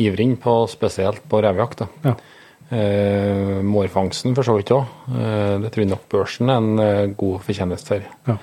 ivrig 0.00 0.38
på, 0.40 0.54
spesielt 0.70 1.22
på 1.28 1.40
revejakt. 1.44 1.82
Ja. 2.04 2.14
Eh, 2.72 3.58
Mårfangsten 3.68 4.32
for 4.36 4.46
så 4.46 4.54
vidt 4.56 4.70
òg. 4.72 4.86
Eh, 5.12 5.56
det 5.60 5.72
tror 5.74 5.82
jeg 5.84 5.90
nok 5.90 6.06
børsen 6.12 6.48
er 6.48 6.60
en 6.62 6.78
eh, 6.80 7.10
god 7.20 7.42
fortjeneste 7.44 7.88
for. 7.98 8.06
Ja. 8.30 8.36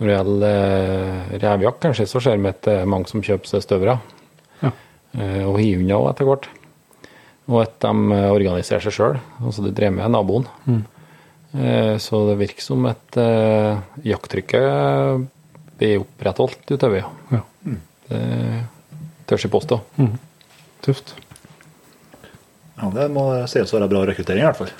Når 0.00 0.06
det 0.08 0.14
gjelder 0.14 0.54
eh, 0.54 1.34
revjakt, 1.42 1.82
kanskje, 1.82 2.06
så 2.08 2.22
ser 2.24 2.40
vi 2.40 2.48
at 2.48 2.62
det 2.64 2.78
er 2.80 2.88
mange 2.88 3.10
som 3.10 3.20
kjøper 3.24 3.50
seg 3.50 3.66
støvere. 3.66 3.98
Ja. 4.62 4.70
Eh, 5.12 5.42
og 5.44 5.60
unna 5.60 5.98
også 5.98 6.14
etter 6.14 6.30
hvert. 6.30 6.48
Og 7.50 7.58
at 7.64 7.76
de 7.82 7.92
organiserer 8.30 8.86
seg 8.86 8.94
sjøl. 8.96 9.20
Altså 9.42 9.66
de 9.66 9.74
driver 9.76 9.96
med 9.98 10.14
naboen. 10.14 10.48
Eh, 11.52 11.96
så 12.00 12.22
det 12.30 12.38
virker 12.46 12.62
som 12.64 12.86
at 12.88 13.18
jakttrykket 14.06 15.28
blir 15.80 16.00
opprettholdt 16.04 16.70
utover. 16.76 17.08
Ja. 17.34 17.42
Det 18.10 18.20
tør 19.26 19.44
jeg 19.44 19.52
påstå. 19.52 19.80
Tøft. 20.84 21.14
Ja, 22.80 22.88
det 22.94 23.10
må 23.12 23.26
sies 23.50 23.72
å 23.72 23.78
være 23.78 23.90
bra 23.92 24.06
rekruttering, 24.08 24.44
i 24.44 24.48
hvert 24.48 24.60
fall. 24.62 24.72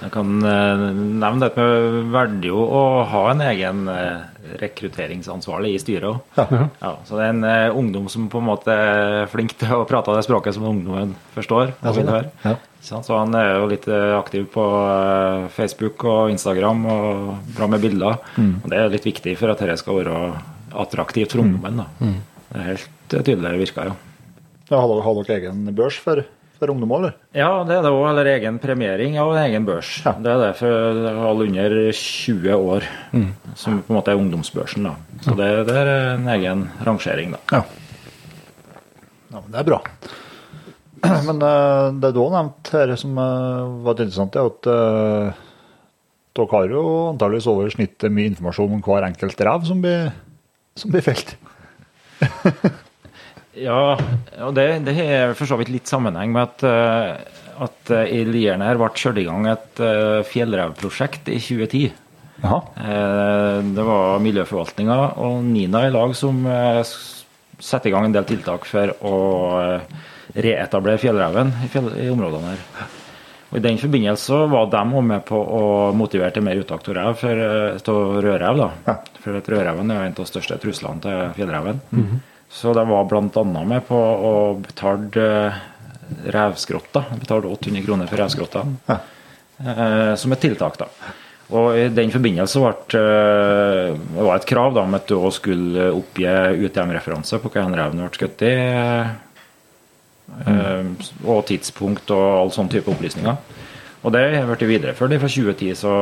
Jeg 0.00 0.12
kan 0.14 0.38
nevne 0.40 1.20
nevne 1.20 1.50
vi 1.52 2.02
med 2.08 2.46
jo 2.48 2.62
å 2.64 2.84
ha 3.04 3.24
en 3.34 3.42
egen 3.44 3.82
eh, 3.92 4.22
rekrutteringsansvarlig 4.62 5.74
i 5.76 5.82
styret 5.82 6.08
òg. 6.08 6.22
Ja. 6.38 6.62
Ja, 6.80 6.92
så 7.04 7.18
det 7.18 7.26
er 7.26 7.34
en 7.34 7.44
eh, 7.44 7.76
ungdom 7.76 8.08
som 8.12 8.30
på 8.32 8.40
en 8.40 8.48
måte 8.48 8.72
er 8.72 9.28
flink 9.32 9.58
til 9.60 9.74
å 9.76 9.84
prate 9.88 10.14
det 10.16 10.24
språket 10.24 10.56
som 10.56 10.64
ungdommen 10.70 11.12
forstår. 11.36 11.74
Ja, 11.74 11.90
og 11.90 11.98
sånn, 11.98 12.00
vil 12.00 12.14
høre. 12.14 12.32
Ja. 12.46 12.56
Så 12.80 13.12
han 13.12 13.36
er 13.36 13.50
jo 13.58 13.68
litt 13.70 13.86
eh, 13.92 14.14
aktiv 14.16 14.48
på 14.54 14.64
eh, 14.80 15.48
Facebook 15.52 16.06
og 16.08 16.32
Instagram 16.32 16.86
og 16.88 17.32
bra 17.56 17.68
med 17.68 17.84
bilder. 17.84 18.20
Mm. 18.40 18.54
Og 18.62 18.70
det 18.72 18.80
er 18.80 18.94
litt 18.94 19.08
viktig 19.10 19.36
for 19.40 19.52
at 19.52 19.60
dette 19.60 19.76
skal 19.82 20.00
være 20.00 20.20
attraktivt 20.80 21.36
for 21.36 21.44
ungdommen. 21.44 21.82
Da. 21.82 21.90
Mm. 22.00 22.46
Det 22.48 22.62
er 22.62 22.70
helt 22.72 23.18
eh, 23.18 23.26
tydelig 23.26 23.66
virka, 23.66 23.90
jo. 23.90 23.98
Ja, 23.98 24.09
har, 24.76 24.92
dere, 24.92 25.02
har 25.06 25.18
dere 25.18 25.38
egen 25.40 25.74
børs 25.76 25.98
for, 26.02 26.22
for 26.60 26.72
ungdom 26.72 26.94
eller? 26.98 27.16
Ja, 27.36 27.50
det 27.66 27.76
er 27.76 27.84
det 27.86 27.92
òg. 27.92 28.04
Eller 28.12 28.30
egen 28.36 28.60
premiering 28.62 29.18
en 29.18 29.40
egen 29.42 29.66
børs. 29.68 29.92
Ja. 30.04 30.14
Det 30.14 30.30
er 30.30 30.42
det 30.44 30.52
for 30.60 31.02
alle 31.30 31.48
under 31.48 31.76
20 31.96 32.56
år, 32.56 32.88
som 33.58 33.82
på 33.82 33.92
en 33.92 33.98
måte 33.98 34.14
er 34.14 34.22
ungdomsbørsen. 34.22 34.88
da. 34.90 34.96
Så 35.26 35.36
det, 35.38 35.50
det 35.68 35.76
er 35.82 35.92
en 36.14 36.32
egen 36.36 36.66
rangering, 36.86 37.36
da. 37.36 37.44
Ja. 37.58 37.62
ja, 39.30 39.38
men 39.40 39.52
det 39.52 39.62
er 39.62 39.70
bra. 39.72 39.82
Men 41.28 41.38
eh, 41.40 41.86
det 41.96 42.10
du 42.12 42.20
òg 42.20 42.34
nevnte 42.34 42.76
her 42.76 42.90
som 43.00 43.16
eh, 43.16 43.70
var 43.86 43.96
interessant, 43.96 44.36
er 44.36 44.50
at 44.50 44.68
eh, 44.68 45.38
dere 46.36 46.52
har 46.52 46.74
jo 46.74 46.82
antageligvis 47.14 47.48
over 47.50 47.72
snittet 47.72 48.12
mye 48.12 48.28
informasjon 48.30 48.76
om 48.76 48.84
hver 48.84 49.06
enkelt 49.08 49.40
rev 49.48 49.64
som 49.68 49.80
blir, 49.80 50.10
som 50.78 50.92
blir 50.92 51.04
felt. 51.04 51.34
Ja, 53.60 53.96
og 54.46 54.54
det, 54.56 54.66
det 54.86 54.94
er 55.04 55.34
for 55.36 55.50
så 55.50 55.58
vidt 55.60 55.68
litt 55.72 55.90
sammenheng 55.90 56.32
med 56.32 56.46
at, 56.48 56.62
eh, 56.64 57.40
at 57.66 57.90
eh, 57.92 58.12
i 58.20 58.22
Lierne 58.24 58.64
her 58.70 58.78
ble 58.80 58.88
kjørt 58.96 59.18
i 59.20 59.26
gang 59.26 59.48
et 59.50 59.82
uh, 59.84 60.20
fjellrevprosjekt 60.24 61.28
i 61.28 61.36
2010. 61.42 61.82
Jaha. 62.40 62.60
Eh, 62.80 63.58
Det 63.76 63.84
var 63.84 64.22
miljøforvaltninga 64.24 64.96
og 65.20 65.42
Nina 65.44 65.82
i 65.88 65.92
lag 65.92 66.14
som 66.16 66.38
eh, 66.48 66.80
satte 67.60 67.90
i 67.90 67.92
gang 67.92 68.08
en 68.08 68.14
del 68.16 68.24
tiltak 68.30 68.64
for 68.64 68.94
å 69.04 69.18
eh, 69.60 69.84
reetablere 70.40 71.02
fjellreven 71.02 71.52
i, 71.66 71.68
fjell, 71.68 71.90
i 72.00 72.08
områdene 72.08 72.54
her. 72.54 72.64
Og 73.50 73.58
I 73.58 73.64
den 73.66 73.80
forbindelse 73.82 74.40
var 74.48 74.68
de 74.72 74.80
også 74.80 75.00
med 75.02 75.24
på 75.28 75.36
å 75.36 75.62
motivere 75.98 76.32
til 76.32 76.44
mer 76.46 76.60
uttak 76.62 76.86
av 76.88 76.96
rev, 76.96 77.12
for, 77.20 77.44
eh, 77.44 78.22
rødrev. 78.24 78.64
da. 78.64 78.96
For 79.20 79.36
at 79.36 79.48
rødreven 79.52 79.90
er 79.92 80.04
en 80.06 80.14
av 80.14 80.20
de 80.22 80.28
største 80.32 80.56
truslene 80.62 81.02
til 81.04 81.24
fjellreven. 81.36 81.82
Så 82.50 82.74
de 82.74 82.82
var 82.88 83.06
bl.a. 83.06 83.44
med 83.64 83.86
på 83.86 83.96
å 83.96 84.34
betale 84.58 85.06
revskrotta. 85.14 85.54
revskrotter. 86.34 87.04
Betalte 87.22 87.52
800 87.54 87.84
kroner 87.86 88.10
for 88.10 88.18
revskrotta 88.18 88.64
ja. 88.88 88.96
som 90.18 90.32
et 90.34 90.42
tiltak. 90.42 90.78
da. 90.80 90.88
Og 91.50 91.78
I 91.78 91.88
den 91.94 92.12
forbindelse 92.14 92.62
ble 92.62 92.98
eh, 92.98 93.94
det 93.94 94.26
var 94.26 94.36
et 94.36 94.46
krav 94.50 94.74
da, 94.74 94.84
om 94.86 94.94
at 94.98 95.08
du 95.10 95.16
også 95.16 95.40
skulle 95.42 95.88
oppgi 95.94 96.26
UTM-referanse 96.66 97.40
på 97.42 97.50
hva 97.50 97.64
en 97.66 97.78
ble 97.78 98.18
skutt 98.18 98.46
i, 98.46 98.54
Mm. 100.30 100.92
og 101.26 101.40
tidspunkt 101.48 102.12
og 102.14 102.20
all 102.22 102.52
sånn 102.54 102.68
type 102.70 102.86
opplysninger. 102.92 103.34
Og 104.06 104.12
det 104.14 104.20
har 104.36 104.46
blitt 104.46 104.62
videreført 104.68 105.16
fra 105.18 105.28
2010. 105.28 105.74
så 105.74 105.94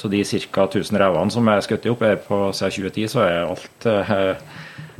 så 0.00 0.08
de 0.08 0.22
ca. 0.24 0.64
1000 0.64 0.96
revene 0.96 1.30
som 1.30 1.48
er 1.52 1.60
skutt 1.60 1.84
opp 1.90 2.00
her 2.00 2.16
på 2.16 2.36
siden 2.56 2.88
2010, 2.88 3.08
så 3.12 3.20
er 3.20 3.44
alt 3.44 3.86
eh, 3.86 4.36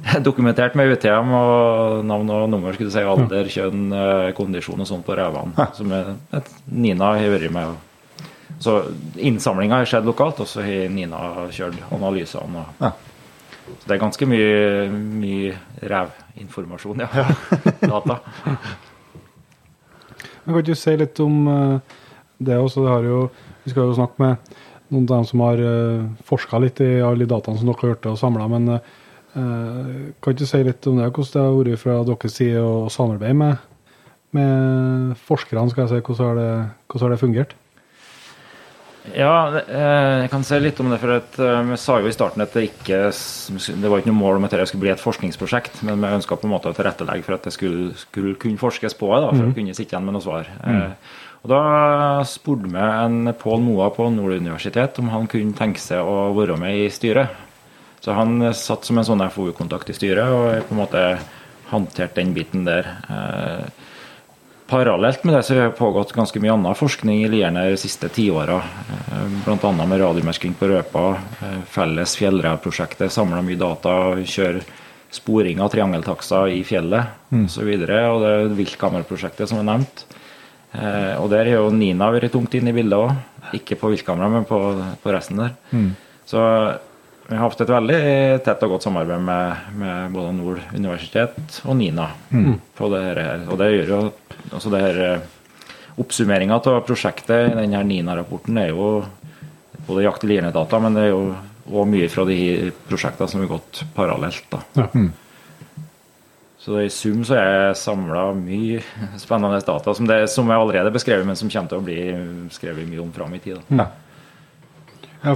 dokumentert 0.26 0.74
med 0.78 0.94
UTM 0.94 1.34
og 1.36 2.00
navn 2.06 2.32
og 2.34 2.48
nummer, 2.52 2.74
skulle 2.74 2.90
du 2.90 2.94
si, 2.94 3.04
alder, 3.04 3.50
kjønn, 3.52 3.86
eh, 3.92 4.30
kondisjon 4.36 4.82
og 4.82 4.88
sånn 4.88 5.04
på 5.06 5.16
revene. 5.18 5.68
Som 5.76 5.94
er, 5.96 6.12
Nina 6.70 7.14
har 7.18 7.36
vært 7.36 7.54
med. 7.54 7.78
Så 8.60 8.80
innsamlinga 9.16 9.80
har 9.80 9.88
skjedd 9.88 10.08
lokalt, 10.08 10.42
og 10.42 10.48
så 10.50 10.64
har 10.66 10.90
Nina 10.92 11.48
kjørt 11.54 11.80
analysene. 11.90 12.66
Og, 12.66 12.84
Ja. 12.90 12.94
Så 13.70 13.86
det 13.86 13.94
er 13.94 14.00
ganske 14.02 14.26
mye, 14.26 14.88
mye 14.90 15.52
revinformasjon, 15.86 17.04
ja. 17.04 17.26
Data. 17.92 18.16
Men 20.44 20.56
kan 20.56 20.64
du 20.66 20.74
si 20.74 20.96
litt 20.98 21.20
om 21.22 21.36
eh, 21.46 21.98
det 22.42 22.58
også? 22.58 22.82
Det 22.82 22.90
har 22.90 23.06
jo, 23.06 23.20
vi 23.62 23.70
skal 23.70 23.86
jo 23.86 23.98
snakke 24.00 24.24
med 24.24 24.56
noen 24.90 25.04
av 25.06 25.12
dem 25.12 25.28
som 25.28 25.42
har 25.44 25.60
uh, 25.62 26.08
forska 26.26 26.58
litt 26.58 26.80
i 26.82 26.98
alle 26.98 27.22
de 27.22 27.30
dataene 27.30 27.60
som 27.60 27.68
dere 27.68 27.78
har 27.78 27.92
gjort 27.92 28.08
og 28.10 28.18
samla, 28.18 28.48
men 28.50 28.64
eh, 28.74 28.88
kan 29.34 30.32
ikke 30.32 30.38
du 30.40 30.46
si 30.48 30.62
litt 30.66 30.86
om 30.90 30.98
det? 30.98 31.10
Hvordan 31.14 31.32
det 31.32 31.42
har 31.46 31.58
vært 31.58 31.82
fra 31.82 31.98
deres 32.08 32.36
side 32.40 32.62
å 32.62 32.88
samarbeide 32.90 33.38
med, 33.38 33.66
med 34.36 35.18
forskerne? 35.28 35.70
skal 35.70 35.86
jeg 35.86 35.92
si, 35.92 36.04
Hvordan 36.06 36.30
har 36.30 36.40
det, 36.40 36.52
hvordan 36.88 37.06
har 37.06 37.14
det 37.14 37.22
fungert? 37.24 37.58
Ja, 39.16 39.60
eh, 39.64 40.22
jeg 40.24 40.30
kan 40.30 40.44
si 40.44 40.58
litt 40.60 40.80
om 40.82 40.90
det. 40.92 40.98
for 41.00 41.14
at 41.16 41.38
eh, 41.40 41.62
Vi 41.70 41.78
sa 41.80 41.98
jo 42.00 42.10
i 42.10 42.14
starten 42.14 42.44
at 42.44 42.52
det 42.52 42.66
ikke 42.68 43.00
det 43.10 43.88
var 43.90 44.02
ikke 44.02 44.12
noe 44.12 44.20
mål 44.20 44.38
om 44.38 44.46
at 44.46 44.54
det 44.54 44.68
skulle 44.68 44.84
bli 44.84 44.92
et 44.92 45.02
forskningsprosjekt, 45.02 45.82
men 45.88 46.02
vi 46.02 46.12
ønska 46.18 46.36
å 46.36 46.60
tilrettelegge 46.68 47.24
for 47.24 47.38
at 47.38 47.48
det 47.48 47.54
skulle, 47.56 47.94
skulle 47.96 48.36
kunne 48.36 48.60
forskes 48.60 48.94
på 48.94 49.10
det, 49.16 49.32
for 49.32 49.48
å 49.48 49.56
kunne 49.56 49.74
sitte 49.74 49.96
igjen 49.96 50.06
med 50.06 50.18
noe 50.18 50.24
svar. 50.24 50.50
Mm. 50.62 50.94
Og 51.40 51.48
Da 51.48 51.62
spurte 52.28 52.68
vi 52.68 52.76
en 52.76 53.32
Pål 53.40 53.62
Moa 53.64 53.88
på 53.94 54.10
Nord 54.12 54.36
universitet 54.36 54.98
om 55.00 55.08
han 55.08 55.26
kunne 55.30 55.56
tenke 55.56 55.80
seg 55.80 56.04
å 56.04 56.34
være 56.36 56.58
med 56.60 56.84
i 56.84 56.90
styret. 56.92 57.48
Så 58.00 58.14
han 58.16 58.38
satt 58.56 58.84
som 58.88 58.98
en 58.98 59.04
sånn 59.04 59.22
FoU-kontakt 59.30 59.90
i 59.92 59.96
styret 59.96 60.30
og 60.32 60.68
på 60.68 60.72
en 60.74 60.80
måte 60.80 61.02
håndterte 61.70 62.20
den 62.22 62.32
biten 62.34 62.64
der. 62.64 62.86
Eh, 63.10 63.68
Parallelt 64.70 65.24
med 65.26 65.34
det 65.34 65.42
så 65.42 65.54
har 65.56 65.64
det 65.66 65.78
pågått 65.80 66.12
ganske 66.14 66.38
mye 66.38 66.52
annen 66.54 66.76
forskning 66.78 67.24
i 67.24 67.28
Lierne 67.28 67.64
de 67.72 67.78
siste 67.80 68.06
tiåra. 68.14 68.60
Bl.a. 69.42 69.70
med 69.74 69.98
radiomerking 69.98 70.52
på 70.54 70.68
røpa, 70.70 71.02
eh, 71.42 71.56
felles 71.66 72.12
fjellrevprosjektet, 72.20 73.10
samla 73.10 73.42
mye 73.42 73.58
data, 73.58 73.96
kjører 74.22 74.62
sporing 75.10 75.58
av 75.60 75.72
triangeltakser 75.72 76.52
i 76.54 76.60
fjellet 76.62 77.34
osv. 77.34 77.42
Og, 77.42 77.50
så 77.50 77.66
og 77.66 78.22
det 78.22 78.30
er 78.30 78.54
viltkameraprosjektet 78.60 79.50
som 79.50 79.58
er 79.58 79.66
nevnt. 79.72 80.04
Eh, 80.72 81.18
Og 81.18 81.26
der 81.34 81.50
har 81.50 81.56
jo 81.66 81.72
Nina 81.74 82.12
vært 82.14 82.30
tungt 82.30 82.54
inne 82.54 82.70
i 82.70 82.76
bildet 82.78 82.94
òg. 82.94 83.10
Ikke 83.58 83.74
på 83.74 83.90
viltkamera, 83.90 84.30
men 84.30 84.44
på, 84.46 84.60
på 85.02 85.12
resten 85.12 85.42
der. 85.42 85.56
Så 86.30 86.38
vi 87.30 87.36
har 87.38 87.44
hatt 87.46 87.60
et 87.62 87.70
veldig 87.70 87.98
tett 88.42 88.62
og 88.66 88.72
godt 88.74 88.84
samarbeid 88.88 89.22
med, 89.22 89.66
med 89.78 90.14
både 90.16 90.32
Nord 90.34 90.62
universitet 90.74 91.60
og 91.62 91.76
Nina. 91.78 92.08
på 92.74 92.88
det 92.90 93.02
her. 93.04 93.20
Og 93.46 93.60
det 93.60 93.68
gjør 93.70 93.92
jo 93.94 94.00
altså 94.50 94.72
det 94.72 94.80
her 94.82 95.00
eh, 95.06 95.28
Oppsummeringa 96.00 96.56
av 96.56 96.80
prosjektet 96.86 97.50
i 97.50 97.56
denne 97.58 97.82
Nina-rapporten 97.84 98.56
er 98.58 98.70
jo 98.72 99.02
både 99.86 100.04
jakt- 100.06 100.24
og 100.24 100.30
liernedata, 100.30 100.78
men 100.80 100.96
det 100.96 101.02
er 101.04 101.10
jo 101.12 101.24
òg 101.70 101.90
mye 101.90 102.08
fra 102.10 102.24
de 102.26 102.38
prosjektene 102.88 103.28
som 103.28 103.42
har 103.42 103.50
gått 103.50 103.82
parallelt. 103.94 104.46
da. 104.50 104.62
Ja. 104.80 104.86
Så 106.60 106.76
i 106.82 106.90
sum 106.92 107.22
så 107.24 107.36
er 107.40 107.46
jeg 107.50 107.78
samla 107.80 108.30
mye 108.36 108.80
spennende 109.20 109.60
data 109.64 109.94
som, 109.96 110.08
det, 110.08 110.22
som 110.32 110.50
er 110.50 110.58
allerede 110.60 110.92
beskrevet, 110.92 111.26
men 111.28 111.38
som 111.38 111.52
kommer 111.52 111.70
til 111.70 111.80
å 111.80 111.86
bli 111.86 112.00
skrevet 112.52 112.88
mye 112.88 113.00
om 113.04 113.12
fram 113.14 113.36
i 113.36 113.40
tid. 113.40 113.60
Da. 113.68 113.84
Ja, 113.84 113.86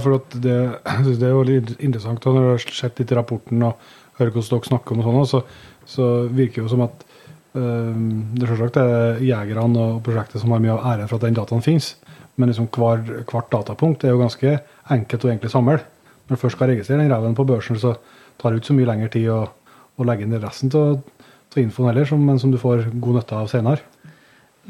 for 0.01 0.17
at 0.17 0.37
det, 0.41 0.55
jeg 0.55 1.05
synes 1.05 1.19
det 1.21 1.27
er 1.27 1.33
jo 1.35 1.45
litt 1.45 1.73
interessant 1.77 2.25
når 2.25 2.37
du 2.37 2.49
har 2.49 2.65
sett 2.79 3.01
litt 3.01 3.13
rapporten 3.17 3.65
og 3.67 3.89
hører 4.19 4.31
hvordan 4.33 4.51
dere 4.55 4.69
snakker 4.69 4.95
om 4.95 5.03
og 5.03 5.09
sånn, 5.09 5.29
så, 5.29 5.41
så 5.85 6.07
virker 6.29 6.61
det 6.61 6.65
jo 6.65 6.71
som 6.73 6.85
at 6.87 7.05
øh, 7.59 7.97
det 8.35 8.49
selvsagt 8.49 8.79
er 8.81 9.23
jegerne 9.25 9.87
og 9.87 9.99
prosjektet 10.05 10.41
som 10.41 10.55
har 10.55 10.63
mye 10.63 10.75
av 10.77 10.85
æren 10.93 11.11
for 11.11 11.19
at 11.19 11.27
den 11.27 11.37
dataen 11.37 11.65
finnes, 11.65 11.93
men 12.35 12.51
liksom 12.51 12.69
hver, 12.73 13.03
hvert 13.29 13.51
datapunkt 13.53 14.03
er 14.03 14.15
jo 14.15 14.23
ganske 14.23 14.57
enkelt 14.95 15.25
å 15.25 15.31
egentlig 15.31 15.53
samle. 15.53 15.79
Når 16.25 16.37
du 16.37 16.41
først 16.41 16.57
skal 16.57 16.71
registrere 16.73 17.03
den 17.03 17.13
reven 17.13 17.37
på 17.37 17.45
børsen, 17.47 17.77
så 17.79 17.93
tar 18.41 18.51
det 18.51 18.61
ikke 18.61 18.71
så 18.71 18.77
mye 18.79 18.89
lengre 18.89 19.11
tid 19.13 19.29
å, 19.31 19.41
å 19.95 20.07
legge 20.07 20.25
inn 20.25 20.39
resten 20.41 20.73
av 20.79 21.59
infoen 21.61 21.87
heller, 21.91 22.07
som, 22.09 22.23
men 22.25 22.39
som 22.41 22.51
du 22.51 22.57
får 22.59 22.89
god 22.99 23.21
nytte 23.21 23.37
av 23.37 23.51
senere. 23.51 23.83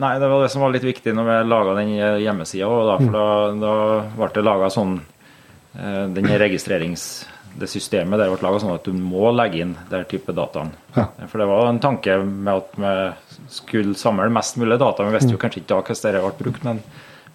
Nei, 0.02 0.16
det 0.20 0.28
var 0.28 0.42
det 0.44 0.50
som 0.52 0.64
var 0.66 0.74
litt 0.74 0.84
viktig 0.84 1.14
når 1.16 1.28
vi 1.30 1.36
laga 1.48 1.76
den 1.78 1.94
hjemmesida. 1.96 2.68
Da, 2.90 2.98
for 3.00 3.16
da, 3.16 3.28
da 3.62 3.76
ble 4.18 4.28
det 4.36 4.44
laga 4.44 4.68
sånn 4.74 4.98
eh, 5.00 6.04
Den 6.18 6.36
registrerings... 6.42 7.08
Det 7.56 7.70
systemet 7.72 8.20
der 8.20 8.28
ble 8.34 8.44
laga 8.44 8.58
sånn 8.60 8.74
at 8.76 8.84
du 8.84 8.92
må 8.92 9.30
legge 9.32 9.62
inn 9.64 9.70
den 9.88 10.02
type 10.12 10.34
dataen. 10.36 10.74
Ja. 10.92 11.06
For 11.32 11.40
det 11.40 11.46
var 11.48 11.70
en 11.70 11.78
tanke 11.80 12.18
med 12.20 12.50
at 12.52 12.74
vi 12.76 13.46
skulle 13.56 13.96
samle 13.96 14.26
mest 14.36 14.58
mulig 14.60 14.76
data. 14.82 15.06
Vi 15.08 15.14
visste 15.16 15.32
jo 15.32 15.40
kanskje 15.40 15.62
ikke 15.62 15.70
da 15.70 15.78
hvordan 15.80 16.18
det 16.18 16.24
ble 16.26 16.34
brukt, 16.42 16.66
men 16.68 16.82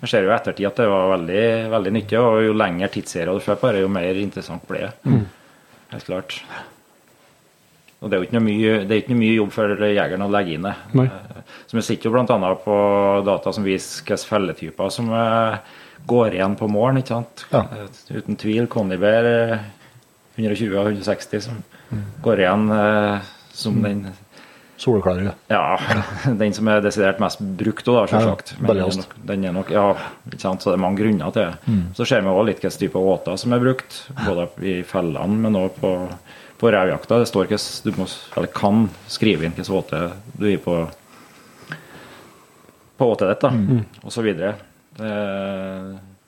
vi 0.03 0.11
ser 0.13 0.27
jo 0.27 0.29
i 0.29 0.35
ettertid 0.37 0.69
at 0.69 0.83
det 0.83 0.91
var 0.93 1.15
veldig, 1.15 1.47
veldig 1.73 1.95
nyttig. 1.97 2.21
Og 2.21 2.45
jo 2.45 2.53
lengre 2.53 2.91
tidsserier 2.93 3.33
du 3.33 3.41
får 3.47 3.57
på 3.63 3.73
det, 3.73 3.81
jo 3.81 3.95
mer 3.97 4.21
interessant 4.21 4.69
blir 4.69 4.91
det. 4.91 5.17
Helt 5.95 6.11
klart. 6.11 6.37
Og 8.01 8.09
det 8.09 8.17
er 8.17 8.23
jo 8.23 8.27
ikke 8.29 8.39
noe 8.39 8.47
mye, 8.47 8.77
det 8.89 8.95
er 8.97 9.03
ikke 9.03 9.13
noe 9.13 9.21
mye 9.21 9.35
jobb 9.37 9.51
for 9.53 9.83
jegeren 9.85 10.23
å 10.25 10.31
legge 10.33 10.55
inn 10.57 10.65
det. 10.65 10.73
Nei. 10.97 11.05
Eh, 11.05 11.43
Så 11.69 11.77
vi 11.77 11.83
sitter 11.85 12.09
jo 12.09 12.15
bl.a. 12.17 12.55
på 12.65 12.77
data 13.27 13.53
som 13.53 13.67
viser 13.67 14.01
hvilke 14.07 14.17
felletyper 14.31 14.89
som 14.95 15.11
eh, 15.13 15.59
går 16.09 16.39
igjen 16.39 16.57
på 16.57 16.69
målen. 16.73 17.03
ikke 17.03 17.13
sant? 17.19 17.45
Ja. 17.53 17.67
Eh, 17.77 18.17
Uten 18.17 18.39
tvil 18.41 18.65
eh, 18.65 19.61
120 20.41 20.79
og 20.81 20.89
160 20.95 21.45
som 21.45 21.61
går 22.25 22.41
igjen 22.47 22.67
som 23.53 23.83
den 23.85 24.07
Soleklare. 24.81 25.35
ja, 25.53 25.77
den 26.41 26.55
som 26.57 26.69
er 26.73 26.81
desidert 26.81 27.19
mest 27.21 27.43
brukt 27.61 27.85
òg, 27.93 28.07
selvsagt. 28.09 28.55
Ja, 28.57 28.63
Men 28.65 29.03
den 29.29 29.45
er 29.45 29.53
nok, 29.53 29.69
ja, 29.75 29.91
ikke 30.31 30.41
sant? 30.41 30.63
Så 30.65 30.71
det 30.73 30.79
er 30.79 30.85
mange 30.87 31.03
grunner 31.03 31.35
til 31.37 31.51
det. 31.51 31.75
Så 31.99 32.07
ser 32.09 32.25
vi 32.25 32.33
òg 32.33 32.47
litt 32.49 32.63
hvilken 32.65 32.81
type 32.87 32.97
åter 33.13 33.37
som 33.37 33.53
er 33.53 33.61
brukt, 33.61 33.99
både 34.25 34.47
i 34.65 34.79
fellene, 34.89 35.37
men 35.45 35.59
òg 35.61 35.77
på, 35.83 35.91
på 36.61 36.71
revjakta. 36.73 37.19
Det 37.23 37.29
står 37.31 37.49
ikke 37.49 37.59
Du 37.87 37.91
må, 37.97 38.07
eller 38.37 38.51
kan 38.55 38.85
skrive 39.11 39.47
inn 39.49 39.55
hvilken 39.57 39.79
åte 39.81 40.01
du 40.37 40.47
gir 40.51 40.61
på 40.65 40.77
på 43.01 43.07
åtet 43.15 43.31
ditt, 43.33 43.41
da, 43.47 43.51
og 44.05 44.13
så 44.13 44.21
videre. 44.21 44.51
Det, 44.99 45.13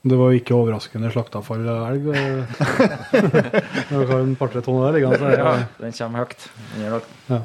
Det 0.09 0.17
var 0.17 0.31
jo 0.33 0.39
ikke 0.41 0.55
overraskende 0.57 1.11
slaktavfall 1.13 1.67
av 1.69 1.83
elg. 1.91 2.07
Har 3.93 4.15
en 4.17 4.33
par-tre 4.41 4.63
tonn 4.65 4.81
der 4.81 4.97
liggende, 4.97 5.19
så 5.21 5.29
er 5.29 5.43
ja, 5.43 5.53
den 5.83 5.93
kommer 5.99 6.25
høyt. 6.25 6.47
Den 6.73 6.87
gjør 6.87 6.95
nok- 6.97 7.11
ja. 7.29 7.41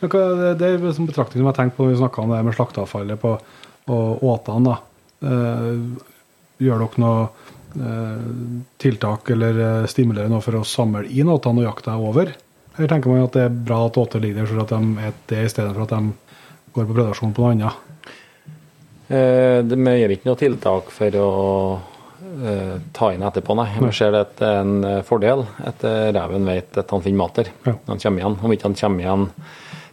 Men 0.00 0.12
hva, 0.14 0.20
det, 0.38 0.52
det 0.62 0.68
er 0.70 0.86
en 0.86 1.08
betraktning 1.10 1.42
som 1.42 1.50
jeg 1.50 1.58
tenkte 1.58 1.76
på 1.76 1.84
når 1.84 1.90
vi 1.92 1.98
snakka 2.00 2.22
om 2.22 2.30
det 2.32 2.38
med 2.46 2.56
slakteavfallet 2.56 3.20
på, 3.20 3.34
og 3.90 4.22
åtene. 4.30 4.70
da. 4.70 4.78
Eh, 5.26 6.14
gjør 6.64 6.84
dere 6.86 7.02
noe 7.02 7.26
eh, 7.26 7.49
tiltak 8.80 9.30
eller 9.30 9.86
stimulere 9.90 10.28
noe 10.32 10.42
for 10.44 10.58
å 10.58 10.64
samle 10.66 11.04
inn 11.06 11.30
åtene 11.30 11.60
når 11.60 11.68
jakta 11.68 11.92
er 11.94 12.06
over? 12.10 12.32
Eller 12.76 12.88
tenker 12.90 13.12
man 13.12 13.26
at 13.26 13.36
det 13.36 13.44
er 13.46 13.54
bra 13.68 13.82
at 13.86 13.98
åter 14.00 14.22
ligger 14.22 14.42
der, 14.44 14.50
så 14.50 14.64
at 14.64 14.72
de 14.74 15.06
er 15.06 15.14
det 15.30 15.44
i 15.44 15.52
stedet 15.52 15.74
for 15.76 15.84
at 15.84 15.94
de 15.94 16.34
går 16.74 16.86
på 16.88 16.96
predasjon 16.96 17.32
på 17.36 17.44
noe 17.44 17.54
annet? 17.54 17.86
Eh, 19.10 19.60
vi 19.66 19.94
gjør 20.00 20.14
ikke 20.14 20.28
noe 20.30 20.38
tiltak 20.38 20.92
for 20.94 21.16
å 21.18 21.30
eh, 22.46 22.76
ta 22.94 23.08
inn 23.14 23.24
etterpå, 23.26 23.56
nei. 23.58 23.68
Vi 23.82 23.90
ser 23.96 24.14
det 24.14 24.22
er 24.46 24.60
en 24.62 24.76
eh, 24.86 25.00
fordel 25.06 25.42
at 25.66 25.82
eh, 25.86 26.12
reven 26.14 26.46
vet 26.46 26.78
at 26.78 26.94
han 26.94 27.02
finner 27.04 27.24
mat 27.24 27.40
der 27.42 27.50
Ja. 27.66 27.74
når 27.74 27.90
han 27.96 28.04
kommer 28.04 28.22
igjen. 28.22 28.38
Om 28.46 28.54
ikke 28.54 28.68
han 28.70 28.78
kommer 28.80 29.04
igjen 29.04 29.26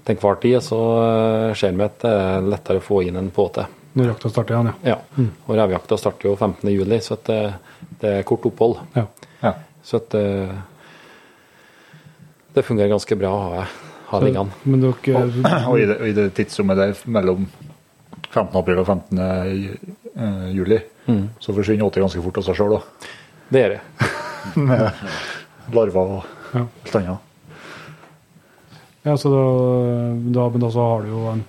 til 0.08 0.16
enhver 0.16 0.40
tid, 0.45 0.60
så 0.64 0.82
eh, 1.02 1.56
ser 1.58 1.74
vi 1.76 1.88
at 1.90 1.98
det 2.06 2.14
er 2.14 2.52
lettere 2.54 2.84
å 2.84 2.88
få 2.88 3.02
inn 3.10 3.18
en 3.20 3.34
påte. 3.34 3.66
Når 3.98 4.11
jakta 4.11 4.30
starter 4.30 4.53
igjen, 4.56 4.72
ja. 4.86 4.95
Ja. 4.95 5.26
Og 5.48 5.56
revjakta 5.57 5.98
starter 5.98 6.30
jo 6.30 6.36
15. 6.38 6.69
juli, 6.69 6.99
så 7.02 7.15
at 7.18 7.24
det, 7.30 7.40
det 8.02 8.11
er 8.19 8.26
kort 8.30 8.45
opphold. 8.49 8.78
ja. 8.98 9.06
Ja. 9.41 9.53
Så 9.88 9.98
at 10.02 10.10
det, 10.14 10.24
det 12.53 12.64
fungerer 12.65 12.90
ganske 12.91 13.15
bra 13.19 13.30
å 13.34 13.41
ha, 13.56 13.65
ha 14.11 14.19
liggende. 14.24 14.53
Men 14.68 14.82
dere 14.84 15.24
Og 15.72 15.80
i 15.80 15.86
det, 15.88 15.98
og 16.02 16.07
i 16.10 16.15
det 16.18 16.28
tidsrommet 16.38 16.80
der 16.80 16.95
mellom 17.14 17.45
15. 18.32 18.52
april 18.60 18.82
og 18.82 18.88
15. 18.90 19.22
ju- 19.61 19.78
eh, 20.18 20.48
juli, 20.57 20.80
så 21.40 21.53
forsvinner 21.56 21.86
åtet 21.88 22.03
ganske 22.03 22.22
fort 22.26 22.38
av 22.41 22.48
seg 22.49 22.57
sjøl, 22.60 22.76
da. 22.78 23.11
Det 23.53 23.61
gjør 23.64 23.76
det. 23.78 24.10
Med 24.68 25.72
larver 25.76 26.18
og 26.18 26.34
Ja. 26.56 26.61
alt 26.64 26.95
annet. 26.95 27.24
Ja, 29.07 29.14
så 29.19 29.30
da, 29.32 29.41
da, 30.36 30.49
men 30.52 30.61
da 30.64 30.69
så 30.72 30.84
har 30.84 31.03
du 31.06 31.10
jo 31.14 31.22
en 31.32 31.41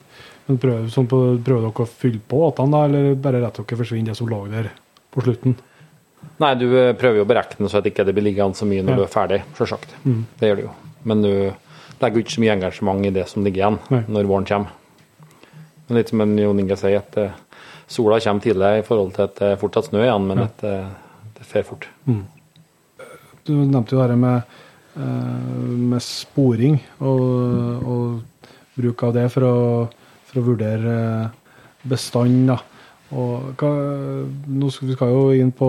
men 0.49 0.59
prøv, 0.61 0.87
sånn 0.93 1.07
på, 1.11 1.19
Prøver 1.45 1.67
dere 1.69 1.85
å 1.85 1.89
fylle 1.89 2.21
på 2.29 2.39
åtene, 2.49 2.73
da, 2.73 2.85
eller 2.89 3.15
bare 3.21 3.41
rett 3.45 3.59
dere 3.61 3.79
forsvinner 3.81 4.13
det 4.13 4.19
som 4.19 4.29
lå 4.31 4.39
der 4.53 4.71
på 5.15 5.25
slutten? 5.25 5.57
Nei, 6.43 6.53
du 6.59 6.67
eh, 6.79 6.93
prøver 6.99 7.21
jo 7.21 7.25
å 7.27 7.29
berekne 7.31 7.69
så 7.71 7.79
at 7.83 7.87
ikke 7.91 8.05
det 8.09 8.15
blir 8.17 8.25
liggende 8.31 8.57
så 8.59 8.67
mye 8.69 8.83
når 8.83 8.95
Ja. 8.95 8.97
du 8.97 9.03
er 9.05 9.13
ferdig, 9.13 9.41
selvsagt. 9.59 9.93
Det 10.05 10.49
gjør 10.51 10.57
du 10.57 10.63
jo. 10.67 10.73
Men 11.05 11.23
du 11.23 11.31
legger 12.01 12.15
jo 12.19 12.25
ikke 12.25 12.35
så 12.37 12.43
mye 12.45 12.55
engasjement 12.57 13.07
i 13.07 13.11
det 13.15 13.27
som 13.31 13.45
ligger 13.47 13.63
igjen 13.63 13.79
Nei. 13.91 14.03
når 14.09 14.29
våren 14.31 14.47
kommer. 14.49 14.73
Men 15.89 15.97
litt 16.01 16.11
som 16.13 16.21
Jon 16.39 16.61
Inge 16.61 16.77
sier, 16.77 16.99
at 17.01 17.17
eh, 17.19 17.37
sola 17.89 18.19
kommer 18.21 18.45
tidlig 18.45 18.73
i 18.81 18.87
forhold 18.87 19.15
til 19.17 19.25
at 19.29 19.37
det 19.39 19.53
er 19.53 19.61
fortsatt 19.63 19.89
snø 19.91 20.03
igjen, 20.05 20.27
men 20.29 20.43
at 20.47 20.65
eh, 20.67 20.89
det 21.39 21.47
fer 21.49 21.63
fort. 21.67 21.87
Du 23.47 23.53
nevnte 23.55 23.95
jo 23.97 24.03
dette 24.03 24.17
med, 24.21 24.43
med 24.99 26.03
sporing 26.05 26.75
og, 27.01 27.23
og 27.89 28.43
bruk 28.79 29.03
av 29.09 29.15
det 29.17 29.29
for 29.33 29.47
å, 29.49 29.55
for 30.29 30.41
å 30.41 30.49
vurdere 30.53 30.97
bestanden. 31.83 32.49
bestand. 32.49 32.53
Da. 32.53 32.59
Og 33.17 33.53
hva, 33.57 33.69
nå 34.53 34.71
skal, 34.73 34.91
vi 34.91 34.97
skal 34.97 35.13
jo 35.15 35.29
inn 35.33 35.53
på 35.57 35.69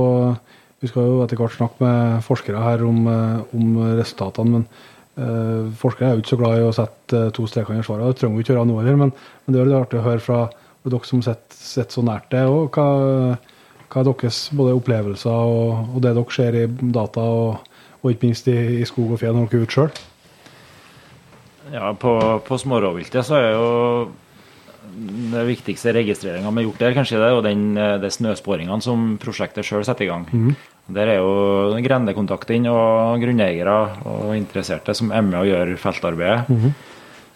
Vi 0.80 0.88
skal 0.88 1.08
jo 1.08 1.20
etter 1.24 1.40
hvert 1.40 1.56
snakke 1.56 1.84
med 1.84 2.24
forskere 2.24 2.62
her 2.64 2.86
om, 2.88 3.04
eh, 3.12 3.56
om 3.56 3.80
resultatene. 4.00 4.50
men 4.54 4.68
eh, 5.20 5.72
Forskere 5.76 6.08
er 6.08 6.14
jo 6.14 6.24
ikke 6.24 6.32
så 6.32 6.38
glad 6.40 6.56
i 6.56 6.64
å 6.64 6.76
sette 6.76 7.18
eh, 7.18 7.32
to 7.36 7.48
streker 7.52 7.76
under 7.76 7.84
svaret. 7.84 8.08
Det 8.08 8.22
trenger 8.22 8.38
vi 8.38 8.46
ikke 8.46 8.54
gjøre 8.54 8.70
nå 8.70 8.78
heller, 8.80 8.96
men, 9.02 9.12
men 9.44 9.56
det 9.56 9.60
er 9.60 9.68
litt 9.68 9.80
artig 9.82 10.00
å 10.00 10.06
høre 10.06 10.24
fra 10.24 10.40
dere 10.88 11.04
som 11.04 11.20
sitter 11.22 11.92
så 11.92 12.04
nært 12.08 12.30
det. 12.32 12.46
og 12.48 12.72
hva, 12.72 13.36
hva 13.90 14.00
er 14.00 14.08
deres 14.08 14.40
både 14.56 14.78
opplevelser 14.80 15.52
og, 15.52 15.92
og 15.98 16.00
det 16.06 16.16
dere 16.16 16.38
ser 16.38 16.56
i 16.56 16.64
data, 16.96 17.28
og, 17.28 17.76
og 18.00 18.14
ikke 18.14 18.30
minst 18.30 18.48
i, 18.48 18.58
i 18.80 18.88
skog 18.88 19.12
og 19.18 19.20
fjell 19.20 19.36
når 19.36 19.52
dere 19.52 19.60
er 19.60 19.68
ute 19.68 19.76
sjøl? 19.76 19.92
Ja, 21.76 21.92
på, 21.92 22.16
på 22.48 22.58
smårovviltet 22.64 23.28
så 23.28 23.36
er 23.38 23.52
jo 23.52 23.68
det 25.34 25.46
viktigste 25.48 25.94
registreringa 25.96 26.50
vi 26.50 26.62
har 26.62 26.68
gjort 26.70 26.80
der, 26.84 26.94
kanskje 26.98 27.20
det 27.22 27.30
jo 27.32 27.42
den, 27.46 27.64
det 27.76 28.10
er 28.10 28.16
snøsporingene 28.16 28.82
som 28.84 29.18
prosjektet 29.22 29.68
sjøl 29.68 29.86
setter 29.88 30.08
i 30.08 30.10
gang. 30.12 30.26
Der 30.90 31.08
er 31.08 31.20
jo 31.22 31.78
grendekontakt 31.86 32.50
inn 32.56 32.66
og 32.72 33.22
grunneiere 33.22 33.76
og 34.10 34.32
interesserte 34.36 34.96
som 34.98 35.12
er 35.14 35.22
med 35.22 35.38
og 35.44 35.46
gjør 35.50 35.76
feltarbeidet. 35.78 36.74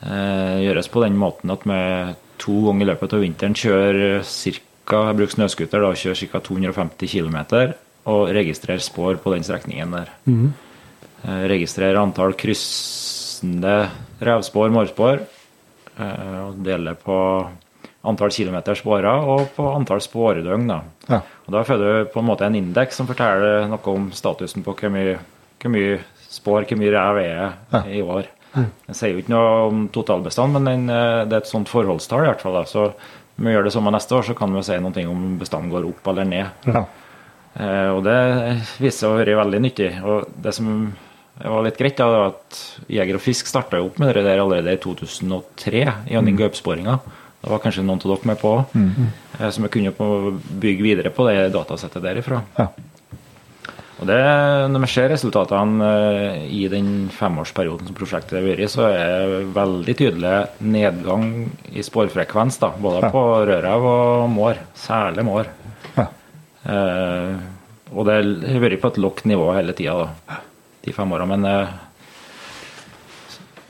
Eh, 0.04 0.64
gjøres 0.66 0.90
på 0.92 1.04
den 1.06 1.16
måten 1.16 1.54
at 1.54 1.64
vi 1.70 1.80
to 2.42 2.58
ganger 2.66 2.84
i 2.84 2.90
løpet 2.90 3.14
av 3.14 3.22
vinteren 3.24 3.54
kjører 3.56 4.24
ca. 4.26 4.98
Jeg 5.08 5.16
bruker 5.16 5.36
snøscooter, 5.38 5.80
da, 5.86 5.94
kjører 5.96 6.20
ca. 6.34 6.42
250 6.44 7.08
km 7.08 7.38
og 8.12 8.34
registrerer 8.36 8.84
spor 8.84 9.16
på 9.22 9.32
den 9.32 9.46
strekningen 9.48 9.94
der. 9.96 10.10
Eh, 11.24 11.44
registrerer 11.54 12.02
antall 12.02 12.34
kryssende 12.36 13.90
revspor, 14.20 14.74
mårspor, 14.76 15.22
eh, 15.22 15.33
og 15.98 16.58
deler 16.66 16.98
på 17.00 17.16
antall 18.04 18.32
kilometer 18.36 18.76
spåra 18.76 19.14
og 19.24 19.54
på 19.56 19.66
antall 19.72 20.02
spåredøgn. 20.04 20.68
Da. 20.68 20.80
Ja. 21.08 21.20
Og 21.46 21.56
da 21.56 21.64
får 21.68 21.82
du 21.82 21.90
på 22.14 22.20
en 22.20 22.28
måte 22.28 22.48
en 22.48 22.58
indeks 22.60 23.00
som 23.00 23.08
forteller 23.10 23.68
noe 23.72 23.94
om 23.94 24.10
statusen 24.16 24.66
på 24.66 24.76
hvor 24.80 24.92
mye, 24.94 25.18
hvor 25.62 25.74
mye 25.74 26.00
spår, 26.28 26.68
hvor 26.68 26.82
mye 26.82 26.94
rev 26.94 27.22
er 27.22 27.44
ja. 27.46 27.84
i 27.88 28.02
år. 28.04 28.28
Den 28.54 28.98
sier 28.98 29.16
jo 29.16 29.24
ikke 29.24 29.34
noe 29.34 29.54
om 29.70 29.86
totalbestand, 29.94 30.58
men 30.58 30.68
den, 30.70 30.84
eh, 30.94 31.24
det 31.26 31.38
er 31.38 31.46
et 31.46 31.50
sånt 31.50 31.72
forholdstall 31.72 32.26
i 32.26 32.30
hvert 32.30 32.44
fall. 32.44 32.60
Da. 32.60 32.66
Så 32.70 32.90
om 32.92 33.48
vi 33.48 33.56
gjør 33.56 33.66
det 33.66 33.74
samme 33.74 33.94
neste 33.96 34.18
år, 34.18 34.28
så 34.28 34.36
kan 34.38 34.54
vi 34.54 34.66
si 34.66 34.78
noe 34.84 35.08
om 35.10 35.24
bestanden 35.40 35.74
går 35.74 35.88
opp 35.90 36.12
eller 36.12 36.30
ned. 36.30 36.68
Ja. 36.70 36.84
Eh, 37.54 37.90
og 37.94 38.04
det 38.06 38.20
viser 38.82 39.00
seg 39.00 39.12
å 39.12 39.18
være 39.22 39.40
veldig 39.40 39.64
nyttig. 39.64 39.90
Og 40.04 40.30
det 40.44 40.54
som 40.58 40.70
var 41.42 41.64
litt 41.66 41.78
greit, 41.82 41.98
da, 41.98 42.28
at 42.30 42.60
Jeger 42.94 43.18
og 43.18 43.22
Fisk 43.26 43.48
starta 43.50 43.82
opp 43.82 43.98
med 44.00 44.14
det 44.14 44.24
der 44.28 44.42
allerede 44.44 44.76
i 44.76 44.82
2003, 44.84 45.84
gjennom 46.12 46.38
gaupsporinga. 46.38 47.00
Det 47.44 47.52
var 47.52 47.60
kanskje 47.60 47.84
noen 47.84 48.00
av 48.00 48.12
dere 48.14 48.30
med 48.30 48.40
på 48.40 48.52
òg. 48.60 48.76
mm. 48.78 49.08
så 49.52 49.62
vi 49.66 49.72
kunne 49.74 49.92
bygge 50.64 50.84
videre 50.86 51.10
på 51.12 51.26
det 51.28 51.50
datasettet 51.52 52.04
derifra. 52.06 52.44
Ja. 52.60 52.68
Og 54.00 54.08
det, 54.10 54.20
Når 54.74 54.82
vi 54.84 54.88
ser 54.92 55.10
resultatene 55.14 55.90
eh, 55.90 56.46
i 56.52 56.68
den 56.72 57.10
femårsperioden 57.14 57.88
som 57.88 57.96
prosjektet 57.96 58.40
har 58.40 58.46
vært, 58.48 58.72
så 58.72 58.88
er 58.90 59.28
det 59.32 59.42
veldig 59.56 59.96
tydelig 60.00 60.34
nedgang 60.60 61.28
i 61.72 61.84
sporfrekvens, 61.86 62.58
da, 62.60 62.72
både 62.80 63.04
Ja. 63.06 63.12
på 63.14 63.22
rødrev 63.48 63.86
og 63.92 64.30
mår. 64.34 64.60
Særlig 64.76 65.24
mår. 65.28 65.52
Ja. 65.98 66.08
Eh, 66.66 67.36
og 67.94 68.06
det 68.08 68.18
har 68.50 68.60
vært 68.64 68.82
på 68.82 68.92
et 68.92 68.98
lavt 69.04 69.26
nivå 69.30 69.52
hele 69.56 69.76
tida, 69.78 70.10
de 70.84 70.94
fem 70.96 71.12
åra. 71.16 71.26
Men 71.30 71.46
eh, 71.46 71.74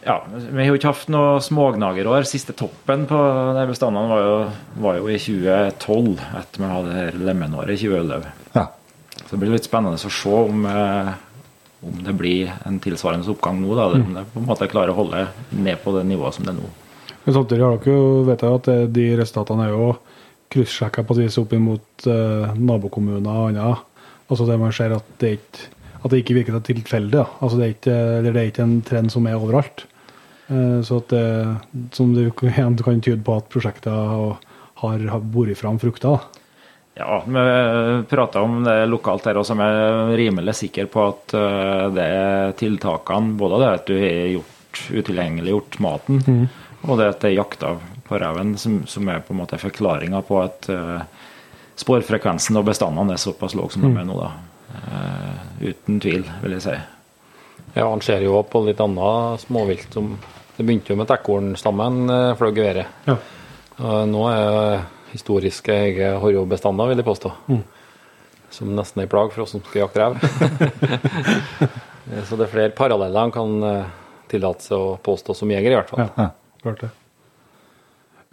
ja, 0.05 0.17
vi 0.27 0.59
har 0.59 0.71
jo 0.71 0.79
ikke 0.79 0.91
hatt 0.91 1.11
noe 1.13 1.41
smågnagerår. 1.43 2.25
Siste 2.27 2.55
toppen 2.57 3.05
på 3.09 3.19
de 3.57 3.65
bestandene 3.69 4.09
var 4.11 4.23
jo, 4.23 4.37
var 4.83 4.97
jo 4.99 5.11
i 5.11 5.19
2012, 5.21 6.23
etter 6.41 6.63
vi 6.63 6.71
hadde 6.71 7.05
lemenåret 7.23 7.77
i 7.77 7.85
2011. 7.85 8.31
Ja. 8.57 8.67
Så 9.21 9.29
det 9.31 9.41
blir 9.43 9.53
litt 9.55 9.69
spennende 9.69 9.99
å 9.99 10.11
se 10.11 10.33
om, 10.33 10.65
eh, 10.67 11.13
om 11.87 12.01
det 12.03 12.15
blir 12.19 12.51
en 12.67 12.79
tilsvarende 12.83 13.29
oppgang 13.31 13.61
nå. 13.61 13.75
Da, 13.77 13.89
eller 13.89 14.07
om 14.07 14.17
det 14.17 14.25
på 14.33 14.41
en 14.41 14.49
måte 14.49 14.71
klarer 14.71 14.95
å 14.95 14.99
holde 15.03 15.27
ned 15.55 15.79
på 15.83 15.95
det 15.95 16.07
nivået 16.09 16.35
som 16.35 16.47
det 16.47 16.55
er 16.55 16.59
nå. 16.59 16.71
Men 17.23 17.37
samtidig 17.37 17.63
har 17.63 17.77
dere 17.79 17.93
jo, 17.93 18.23
vet 18.27 18.43
jeg 18.43 18.59
at 18.59 18.67
de 18.97 19.05
resultatene 19.15 19.69
er 19.69 19.71
jo 19.71 19.93
kryssjekka 20.53 21.05
på 21.07 21.15
et 21.15 21.23
vis 21.23 21.39
opp 21.39 21.55
mot 21.61 22.09
eh, 22.11 22.51
nabokommuner 22.59 23.31
og 23.31 23.53
annet. 23.53 23.87
Altså 24.27 24.47
det 24.49 24.59
man 24.59 24.75
ser 24.75 24.97
at 24.97 25.07
det 25.21 25.37
ikke 25.37 25.71
at 26.03 26.11
det 26.11 26.21
ikke 26.23 26.37
virker 26.41 26.59
tilfeldig. 26.67 27.21
Ja. 27.21 27.25
Altså 27.39 27.59
det, 27.59 27.65
er 27.65 27.75
ikke, 27.77 27.97
det 28.25 28.31
er 28.33 28.47
ikke 28.49 28.65
en 28.65 28.79
trend 28.85 29.11
som 29.13 29.27
er 29.29 29.39
overalt. 29.39 29.85
Uh, 30.49 30.81
så 30.83 30.99
at 30.99 31.13
det, 31.13 31.25
som 31.95 32.13
det 32.15 32.29
kan 32.39 33.03
tyde 33.03 33.21
på 33.23 33.37
at 33.39 33.51
prosjektet 33.51 33.91
har, 33.93 34.39
har 34.83 35.21
båret 35.23 35.59
fram 35.59 35.79
frukter. 35.79 36.19
Ja, 36.93 37.23
vi 37.25 37.43
prata 38.05 38.43
om 38.45 38.59
det 38.67 38.83
lokalt 38.85 39.25
her, 39.25 39.39
og 39.41 39.47
som 39.47 39.63
er 39.65 40.11
rimelig 40.19 40.59
sikker 40.59 40.91
på 40.91 41.07
at 41.07 41.33
uh, 41.37 41.87
det 41.95 42.05
er 42.05 42.53
tiltakene, 42.59 43.33
både 43.39 43.63
det 43.63 43.71
at 43.79 43.87
du 43.89 43.95
har 43.97 44.35
gjort 44.35 44.83
utilgjengeliggjort 44.99 45.79
maten, 45.85 46.21
mm. 46.27 46.45
og 46.89 46.99
det 46.99 47.09
at 47.13 47.23
det 47.23 47.31
er 47.31 47.39
jakta 47.39 47.75
på 48.03 48.19
reven, 48.21 48.55
som, 48.59 48.81
som, 48.89 49.09
er 49.09 49.23
på 49.25 49.33
en 49.33 49.39
måte 49.39 49.57
forklaringa 49.61 50.19
på 50.27 50.39
at 50.43 50.67
sporfrekvensen 51.79 52.57
og 52.59 52.65
bestandene 52.67 53.15
er 53.15 53.21
såpass 53.21 53.55
låg 53.57 53.71
som 53.73 53.85
mm. 53.85 53.87
de 53.87 54.01
er 54.01 54.09
nå. 54.09 54.17
da. 54.19 54.52
Uh, 54.73 55.37
uten 55.61 55.99
tvil, 56.01 56.25
vil 56.41 56.57
jeg 56.57 56.65
si. 56.65 56.75
Ja, 57.73 57.87
han 57.87 58.01
ser 58.05 58.25
jo 58.25 58.41
på 58.45 58.63
litt 58.65 58.81
annet 58.83 59.45
småvilt. 59.45 59.93
som 59.93 60.17
Det 60.57 60.65
begynte 60.65 60.93
jo 60.93 60.97
med 60.99 61.11
ekornstammen 61.13 62.03
fløy 62.37 62.51
geværet. 62.53 63.07
Ja. 63.09 63.17
nå 64.05 64.27
er 64.29 64.83
historiske 65.13 65.73
horrobestander, 66.21 66.89
vil 66.89 67.01
jeg 67.01 67.07
påstå. 67.07 67.31
Mm. 67.49 67.63
Som 68.53 68.73
nesten 68.77 69.01
er 69.01 69.07
en 69.07 69.13
plag 69.13 69.33
for 69.33 69.45
oss 69.45 69.55
som 69.55 69.63
skal 69.65 69.85
jakte 69.85 70.01
rev. 70.01 70.17
så 72.27 72.37
det 72.37 72.47
er 72.47 72.51
flere 72.51 72.75
paralleller 72.77 73.25
han 73.25 73.33
kan 73.33 73.67
eh, 73.69 73.93
tillate 74.29 74.67
seg 74.67 74.77
å 74.77 74.97
påstå 75.05 75.35
som 75.37 75.53
jeger, 75.53 75.73
i 75.73 75.79
hvert 75.79 75.89
fall. 75.89 76.05
Ja, 76.05 76.29
klart 76.61 76.85
det. 76.85 76.91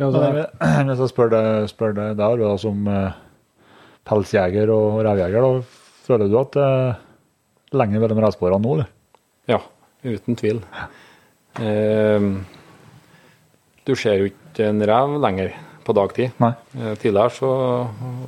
Ja, 0.00 0.08
så, 0.12 0.24
hvis 0.88 1.04
jeg 1.04 1.12
spør 1.12 1.32
deg, 1.32 1.68
spør 1.72 1.96
deg 1.96 2.20
der, 2.20 2.44
da, 2.44 2.52
som 2.60 2.88
pelsjeger 4.08 4.72
og 4.72 5.00
revjeger, 5.06 5.44
da, 5.44 5.79
føler 6.10 6.30
du 6.30 6.36
at 6.40 6.58
det 6.58 6.66
uh, 6.66 6.90
er 6.90 7.78
lenger 7.80 8.02
mellom 8.02 8.20
revsporene 8.24 8.62
nå, 8.64 8.76
eller? 8.76 8.90
Ja, 9.50 9.60
uten 10.04 10.38
tvil. 10.38 10.60
Eh, 11.60 12.26
du 13.86 13.96
ser 13.98 14.20
jo 14.20 14.30
ikke 14.30 14.68
en 14.70 14.82
rev 14.86 15.16
lenger 15.22 15.54
på 15.86 15.94
dagtid. 15.96 16.36
Nei. 16.42 16.52
Eh, 16.76 16.94
tidligere 17.00 17.34
så 17.34 17.50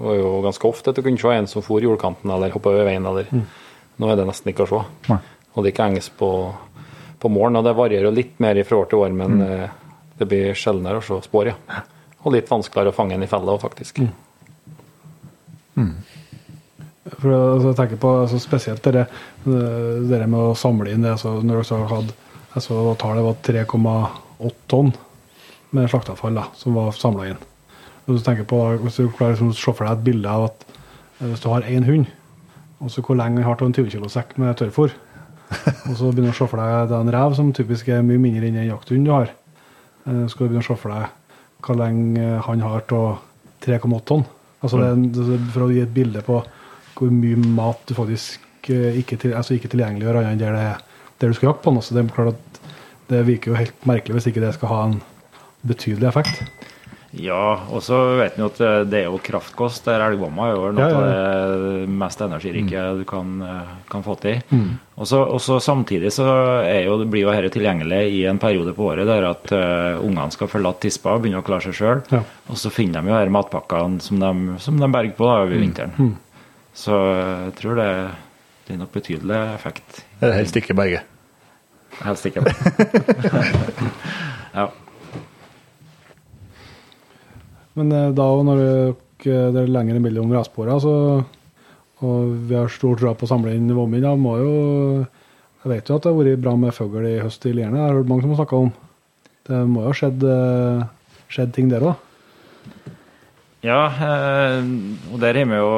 var 0.00 0.16
jo 0.18 0.32
ganske 0.46 0.68
ofte 0.68 0.90
at 0.90 0.98
du 0.98 1.04
kunne 1.04 1.20
se 1.20 1.34
en 1.36 1.50
som 1.50 1.64
for 1.64 1.84
jordkanten 1.84 2.32
eller 2.32 2.54
hoppa 2.54 2.72
over 2.72 2.88
veien. 2.88 3.06
eller 3.06 3.28
mm. 3.30 3.44
Nå 4.02 4.10
er 4.10 4.18
det 4.18 4.26
nesten 4.28 4.52
ikke 4.52 4.66
å 4.66 4.72
se. 4.72 4.82
Nei. 5.12 5.20
Og 5.52 5.64
det 5.64 5.74
ikke 5.74 5.88
henges 5.90 6.08
på, 6.16 6.30
på 7.20 7.30
morgen. 7.30 7.60
Og 7.60 7.66
det 7.66 7.76
varierer 7.78 8.08
jo 8.08 8.16
litt 8.16 8.38
mer 8.42 8.62
fra 8.66 8.82
år 8.82 8.90
til 8.90 9.04
år, 9.04 9.16
men 9.22 9.38
mm. 9.38 9.48
Eh, 9.48 9.78
det 10.18 10.28
blir 10.30 10.58
sjeldnere 10.58 11.00
å 11.00 11.04
se 11.04 11.16
spor, 11.24 11.48
ja. 11.50 11.82
Og 12.22 12.34
litt 12.34 12.50
vanskeligere 12.50 12.92
å 12.92 12.94
fange 12.94 13.16
en 13.16 13.24
i 13.24 13.30
fella 13.30 13.56
faktisk. 13.58 14.02
Mm. 15.74 15.94
For 17.02 17.32
altså, 17.34 17.72
jeg 17.72 17.78
tenker 17.80 17.98
på 18.02 18.10
altså, 18.22 18.38
Spesielt 18.38 18.84
det, 18.94 19.06
det 19.42 20.20
med 20.30 20.38
å 20.38 20.58
samle 20.58 20.92
inn 20.92 21.02
det 21.02 21.16
altså, 21.16 21.40
Når 21.42 21.64
dere 21.66 21.88
hadde 21.90 22.14
altså, 22.54 22.76
tallet 23.00 23.26
var 23.26 23.40
3,8 23.48 24.52
tonn 24.70 24.92
med 25.72 25.88
slakteavfall 25.88 26.36
da, 26.36 26.42
som 26.58 26.74
var 26.76 26.92
samla 26.92 27.30
inn. 27.30 27.38
Hvis 28.04 28.20
du 28.20 28.26
tenker 28.26 28.44
på, 28.48 28.58
hvis 28.82 28.98
du 29.00 29.06
klarer 29.16 29.40
å 29.40 29.54
se 29.56 29.72
for 29.72 29.86
deg 29.86 29.94
et 29.94 30.04
bilde 30.04 30.28
av 30.28 30.50
at 30.50 30.66
eh, 30.68 31.30
hvis 31.30 31.40
du 31.40 31.48
har 31.48 31.64
én 31.64 31.86
hund, 31.86 32.10
og 32.82 32.92
så 32.92 33.04
hvor 33.06 33.16
lenge 33.16 33.40
han 33.40 33.48
har 33.48 33.56
til 33.56 33.70
en 33.70 33.76
20 33.78 33.94
kg 33.94 34.10
sekk 34.12 34.34
med 34.42 34.58
tørrfôr, 34.58 34.92
og 35.88 35.94
så 35.96 36.10
begynner 36.10 36.28
du 36.28 36.34
å 36.34 36.36
se 36.36 36.48
for 36.50 36.60
deg 36.60 36.92
en 36.98 37.12
rev 37.14 37.36
som 37.38 37.54
typisk 37.56 37.88
er 37.88 38.04
mye 38.04 38.20
mindre 38.20 38.50
enn 38.50 38.58
en 38.60 38.68
jakthund 38.68 39.08
du 39.08 39.14
har, 39.14 39.32
eh, 39.32 40.24
så 40.26 40.34
skal 40.34 40.44
du 40.44 40.52
begynne 40.52 40.66
å 40.66 40.68
se 40.68 40.78
for 40.82 40.92
deg 40.92 41.62
hvor 41.62 41.78
lenge 41.78 42.38
han 42.50 42.66
har 42.66 42.84
til 42.90 43.16
3,8 43.64 44.04
tonn. 44.10 44.26
Altså 44.62 44.78
det, 44.82 45.38
for 45.54 45.64
å 45.64 45.72
gi 45.72 45.80
et 45.82 45.94
bilde 45.94 46.20
på 46.26 46.42
hvor 47.02 47.12
mye 47.14 47.52
mat 47.58 47.82
du 47.88 47.96
faktisk 47.98 48.70
eh, 48.70 48.98
ikke, 49.02 49.18
til, 49.18 49.36
altså 49.38 49.56
ikke 49.56 49.72
tilgjengeliggjør 49.72 50.22
annet 50.22 50.36
enn 50.36 50.42
der, 50.42 50.58
det, 50.58 51.14
der 51.18 51.32
du 51.32 51.38
skal 51.38 51.50
jakte 51.52 51.66
på 51.66 51.74
den. 51.74 51.84
Så 51.84 51.96
det, 51.96 52.04
er 52.04 52.16
klart 52.16 52.36
at 52.36 52.60
det 53.10 53.24
virker 53.28 53.52
jo 53.52 53.62
helt 53.62 53.88
merkelig 53.88 54.20
hvis 54.20 54.30
ikke 54.30 54.44
det 54.44 54.54
skal 54.58 54.72
ha 54.72 54.82
en 54.90 55.00
betydelig 55.66 56.12
effekt. 56.12 56.44
Ja, 57.12 57.66
og 57.68 57.82
så 57.84 57.96
vet 58.16 58.38
vi 58.38 58.44
at 58.46 58.60
det 58.88 59.02
er 59.02 59.10
jo 59.10 59.18
kraftkost. 59.20 59.84
der 59.84 60.00
Elgvomma 60.00 60.46
er 60.48 60.54
jo 60.54 60.70
noe 60.72 60.86
ja, 60.86 60.94
ja. 60.94 61.02
av 61.42 61.64
det 61.66 61.90
mest 62.00 62.22
energirike 62.24 62.84
mm. 62.86 63.02
du 63.02 63.04
kan, 63.10 63.34
kan, 63.92 64.04
få 64.06 64.14
til. 64.22 64.40
Mm. 64.48 64.70
Og 64.96 65.10
så 65.44 65.58
Samtidig 65.60 66.14
så 66.16 66.24
jo, 66.86 66.96
blir 67.04 67.26
jo 67.26 67.34
dette 67.34 67.52
tilgjengelig 67.52 68.00
i 68.16 68.24
en 68.30 68.40
periode 68.40 68.72
på 68.72 68.88
året 68.94 69.10
der 69.10 69.28
at 69.28 69.52
uh, 69.52 70.00
ungene 70.00 70.32
skal 70.32 70.48
forlate 70.48 70.86
tispa 70.86 71.12
og 71.12 71.26
begynne 71.26 71.44
å 71.44 71.44
klare 71.44 71.66
seg 71.68 71.76
sjøl. 71.82 72.00
Ja. 72.14 72.22
Og 72.48 72.56
så 72.62 72.72
finner 72.72 73.04
de 73.04 73.12
jo 73.12 73.20
disse 73.20 73.36
matpakkene 73.36 74.00
som 74.08 74.22
de, 74.22 74.56
som 74.64 74.80
de 74.80 74.92
berger 74.96 75.18
på 75.18 75.28
da, 75.28 75.42
over 75.44 75.52
mm. 75.52 75.64
vinteren. 75.66 75.98
Mm. 75.98 76.14
Så 76.74 76.96
jeg 76.96 77.54
tror 77.60 77.78
det, 77.78 77.88
det 78.66 78.74
er 78.74 78.80
nok 78.80 78.92
betydelig 78.94 79.40
effekt. 79.52 80.02
Helst 80.22 80.56
ikke 80.56 80.76
begge. 80.76 81.02
Helst 82.00 82.26
ikke 82.28 82.44
begge. 82.46 82.72
ja. 84.58 84.68
Men 87.76 87.92
da 87.92 88.04
da 88.16 88.28
når 88.44 88.62
det 89.22 89.62
er 89.62 89.70
lenger 89.70 90.00
mellom 90.02 90.32
rasporene, 90.34 90.80
så, 90.82 90.94
og 92.02 92.32
vi 92.48 92.56
har 92.58 92.72
stort 92.72 93.00
tro 93.00 93.12
på 93.14 93.26
å 93.28 93.30
samle 93.30 93.54
inn 93.56 93.70
vommen, 93.76 94.02
da 94.02 94.16
må 94.18 94.38
jo 94.40 94.54
Jeg 95.62 95.70
vet 95.70 95.88
jo 95.88 95.94
at 95.94 96.02
det 96.02 96.10
har 96.10 96.16
vært 96.18 96.40
bra 96.42 96.56
med 96.58 96.74
fugl 96.74 97.04
i 97.06 97.20
høst 97.22 97.44
i 97.46 97.52
Lierne, 97.54 97.76
det 97.78 97.84
har 97.84 98.00
hørt 98.00 98.08
mange 98.10 98.24
som 98.24 98.32
har 98.32 98.40
snakka 98.40 98.62
om. 98.64 98.72
Det 99.46 99.60
må 99.70 99.84
jo 99.84 99.92
ha 99.92 99.94
skjedd, 99.94 100.24
eh, 100.26 100.80
skjedd 101.30 101.52
ting 101.54 101.68
der 101.70 101.84
òg? 101.86 102.00
Ja, 103.62 103.84
eh, 103.86 104.58
og 105.12 105.20
der 105.22 105.38
har 105.38 105.46
vi 105.46 105.60
jo 105.60 105.70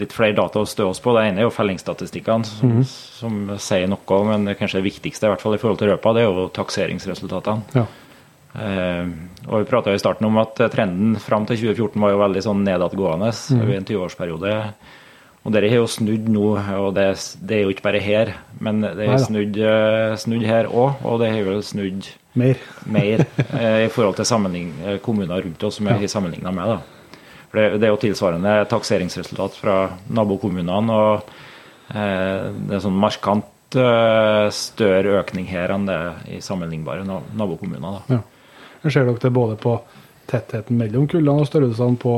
litt 0.00 0.14
flere 0.14 0.36
data 0.36 0.62
å 0.62 0.68
stø 0.68 0.88
oss 0.90 1.00
på. 1.02 1.14
Det 1.16 1.26
ene 1.28 1.42
er 1.42 1.46
jo 1.46 1.54
fellingsstatistikkene, 1.54 2.44
som, 2.48 2.70
mm 2.70 2.80
-hmm. 2.80 2.88
som, 3.20 3.58
sier 3.58 3.86
noe, 3.86 4.24
men 4.24 4.44
det 4.44 4.58
kanskje 4.58 4.80
det 4.80 4.90
viktigste 4.90 5.26
i 5.26 5.30
hvert 5.30 5.40
fall 5.40 5.54
i 5.54 5.58
forhold 5.58 5.78
til 5.78 5.88
røpa, 5.88 6.12
det 6.12 6.22
er 6.22 6.26
jo 6.26 6.48
takseringsresultatene. 6.48 7.62
Ja. 7.74 7.86
Eh, 8.54 9.06
og 9.48 9.58
Vi 9.58 9.70
prata 9.70 9.94
i 9.94 9.98
starten 9.98 10.26
om 10.26 10.38
at 10.38 10.54
trenden 10.72 11.16
fram 11.20 11.46
til 11.46 11.56
2014 11.56 12.00
var 12.00 12.10
jo 12.10 12.22
veldig 12.22 12.42
sånn 12.42 12.64
nedadgående 12.64 13.32
mm. 13.32 13.60
over 13.62 13.74
en 13.74 13.84
20-årsperiode. 13.84 14.72
Og 15.46 15.52
Dette 15.52 15.68
har 15.70 15.76
jo 15.76 15.86
snudd 15.86 16.28
nå, 16.28 16.46
og 16.58 16.94
det, 16.96 17.06
det, 17.38 17.56
er 17.56 17.62
jo 17.62 17.68
ikke 17.70 17.84
bare 17.86 18.00
her, 18.02 18.32
men 18.58 18.80
det 18.82 19.06
er 19.06 19.20
snudd, 19.22 19.56
eh, 19.62 20.16
snudd 20.18 20.42
her 20.42 20.66
òg. 20.66 21.04
Og 21.06 21.20
det 21.20 21.30
har 21.30 21.38
jo 21.38 21.62
snudd 21.62 22.08
mer, 22.34 22.58
mer 22.84 23.22
eh, 23.54 23.86
i 23.86 23.88
forhold 23.88 24.18
til 24.18 24.98
kommuner 25.04 25.44
rundt 25.46 25.62
oss 25.62 25.78
som 25.78 25.86
vi 25.86 25.92
har 25.92 26.10
sammenligna 26.10 26.50
med. 26.50 26.66
da. 26.66 26.95
For 27.50 27.60
det, 27.60 27.80
det, 27.80 27.88
er 27.88 27.94
jo 27.94 28.00
tilsvarende 28.02 28.54
takseringsresultat 28.70 29.58
fra 29.58 29.76
nabokommunene. 30.08 30.96
og 30.96 31.94
eh, 31.94 32.48
Det 32.56 32.78
er 32.78 32.82
sånn 32.84 32.98
markant 33.00 33.78
eh, 33.78 34.46
større 34.54 35.20
økning 35.20 35.46
her 35.50 35.74
enn 35.74 35.86
det 35.88 36.00
i 36.38 36.40
sammenlignbare 36.44 37.06
nabokommuner. 37.06 38.02
Ja. 38.12 38.22
Ser 38.86 39.06
dere 39.08 39.18
det 39.18 39.32
både 39.34 39.56
på 39.58 39.78
tettheten 40.30 40.78
mellom 40.78 41.06
kullene 41.10 41.42
og 41.42 41.48
størrelsene 41.48 41.98
på 42.02 42.16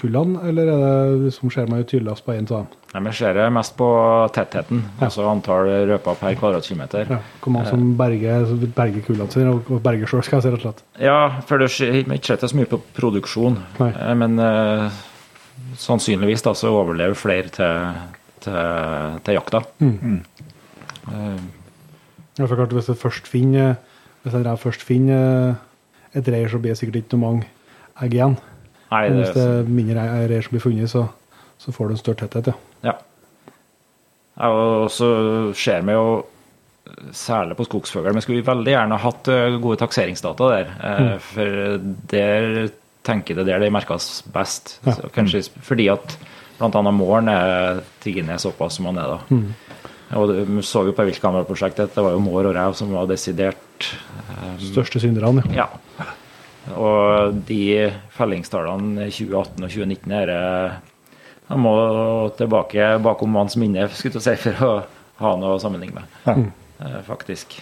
kullene, 0.00 0.40
eller 0.48 0.70
er 0.72 1.12
det 1.24 1.32
som 1.36 1.50
ser 1.52 1.68
man 1.70 1.82
jo 1.82 1.88
tydeligst 1.90 2.24
på 2.26 2.34
én 2.34 2.48
av 2.48 2.62
dem? 2.62 2.78
Nei, 2.90 3.02
Vi 3.06 3.12
ser 3.20 3.36
det 3.38 3.46
mest 3.54 3.76
på 3.78 3.88
tettheten, 4.34 4.82
ja. 4.86 5.06
altså 5.06 5.26
antall 5.30 5.70
røper 5.90 6.18
per 6.20 6.38
kvadratkilometer. 6.40 7.12
Ja, 7.14 7.20
hvor 7.42 7.54
mange 7.54 7.70
som 7.70 7.84
berger, 7.98 8.48
berger 8.76 9.04
kullene 9.06 9.34
sine, 9.34 9.52
og 9.54 9.82
berger 9.84 10.10
sjøl, 10.10 10.24
skal 10.26 10.40
jeg 10.40 10.46
si 10.46 10.54
rett 10.54 10.58
og 10.58 10.66
slett. 10.66 10.82
Ja, 11.04 11.20
for 11.46 11.62
det 11.62 11.70
skjer 11.74 12.00
ikke 12.16 12.40
så 12.40 12.58
mye 12.58 12.70
på 12.70 12.80
produksjon, 12.96 13.60
Nei. 13.78 13.92
Eh, 13.92 14.14
men 14.18 14.40
uh, 14.40 14.88
sannsynligvis 15.78 16.44
da, 16.48 16.56
så 16.58 16.72
overlever 16.72 17.18
flere 17.18 17.52
til, 17.54 18.02
til, 18.46 19.22
til 19.26 19.38
jakta. 19.38 19.62
Mm. 19.78 19.94
Mm. 20.00 20.20
Uh, 21.06 21.38
ja, 22.40 22.46
for 22.46 22.56
klart, 22.56 22.74
hvis 22.74 22.90
jeg 22.90 23.00
først 23.00 23.30
finner 23.30 23.78
hvis 24.22 24.34
jeg 24.36 24.58
først 24.60 24.82
finner 24.84 25.54
et 26.14 26.28
reir, 26.28 26.48
så 26.48 26.58
blir 26.58 26.74
det 26.74 26.78
sikkert 26.78 27.00
ikke 27.00 27.16
noe 27.16 27.24
mange 27.24 27.46
egg 28.04 28.16
igjen. 28.16 28.36
Nei, 28.90 29.04
det, 29.06 29.20
hvis 29.20 29.36
det 29.36 29.46
er 29.46 29.70
mindre 29.70 30.08
reir 30.26 30.42
som 30.44 30.56
blir 30.56 30.64
funnet, 30.64 30.90
så, 30.90 31.06
så, 31.60 31.72
får 31.74 31.88
du 31.88 31.94
en 31.94 32.02
større 32.02 32.26
tetthet, 32.26 32.50
ja. 32.50 32.90
ja. 32.90 32.96
Og 34.50 34.90
så 34.92 35.10
ser 35.58 35.84
vi 35.86 35.94
jo 35.94 36.06
særlig 37.14 37.56
på 37.58 37.66
skogsfugl. 37.68 38.10
Vi 38.16 38.24
skulle 38.24 38.46
veldig 38.46 38.72
gjerne 38.72 38.98
hatt 39.00 39.30
eh, 39.30 39.56
gode 39.62 39.78
takseringsdata 39.82 40.50
der. 40.50 40.70
Eh, 40.74 41.00
mm. 41.06 41.24
For 41.28 41.80
der 42.10 42.70
tenker 43.06 43.34
jeg 43.34 43.40
det 43.40 43.52
der 43.52 43.62
det 43.62 43.72
merkes 43.72 44.10
best. 44.32 44.78
Ja. 44.86 44.96
kanskje 45.14 45.44
fordi 45.64 45.88
at 45.92 46.16
bl.a. 46.60 46.82
måren 46.92 47.30
er 47.32 47.82
tigget 48.02 48.28
såpass 48.42 48.76
som 48.78 48.90
han 48.90 49.00
er 49.00 49.14
da. 49.14 49.20
Mm. 49.30 49.52
Og 50.18 50.32
Vi 50.48 50.62
så 50.66 50.82
jo 50.88 50.92
på 50.96 51.06
viltkameraprosjektet 51.06 51.86
at 51.86 51.94
det 51.94 52.04
var 52.04 52.16
jo 52.16 52.22
mår 52.24 52.50
og 52.50 52.56
rev 52.56 52.74
som 52.74 52.90
var 52.92 53.06
desidert 53.06 53.92
um, 54.34 54.58
Største 54.58 55.00
synderne, 55.00 55.44
ja. 55.54 55.68
Og 56.76 57.36
de 57.48 57.90
fellingstallene 58.14 59.08
2018 59.08 59.64
og 59.64 59.70
2019 59.72 60.12
er 60.14 60.32
Jeg 61.50 61.58
må 61.58 61.74
tilbake 62.38 62.90
bakom 63.02 63.32
manns 63.34 63.56
minne 63.58 63.88
skulle 63.96 64.22
si, 64.22 64.36
for 64.38 64.66
å 64.66 64.72
ha 65.20 65.36
noe 65.36 65.56
å 65.56 65.62
sammenligne 65.62 66.00
med, 66.00 66.18
ja. 66.24 66.34
uh, 66.84 67.00
faktisk. 67.06 67.56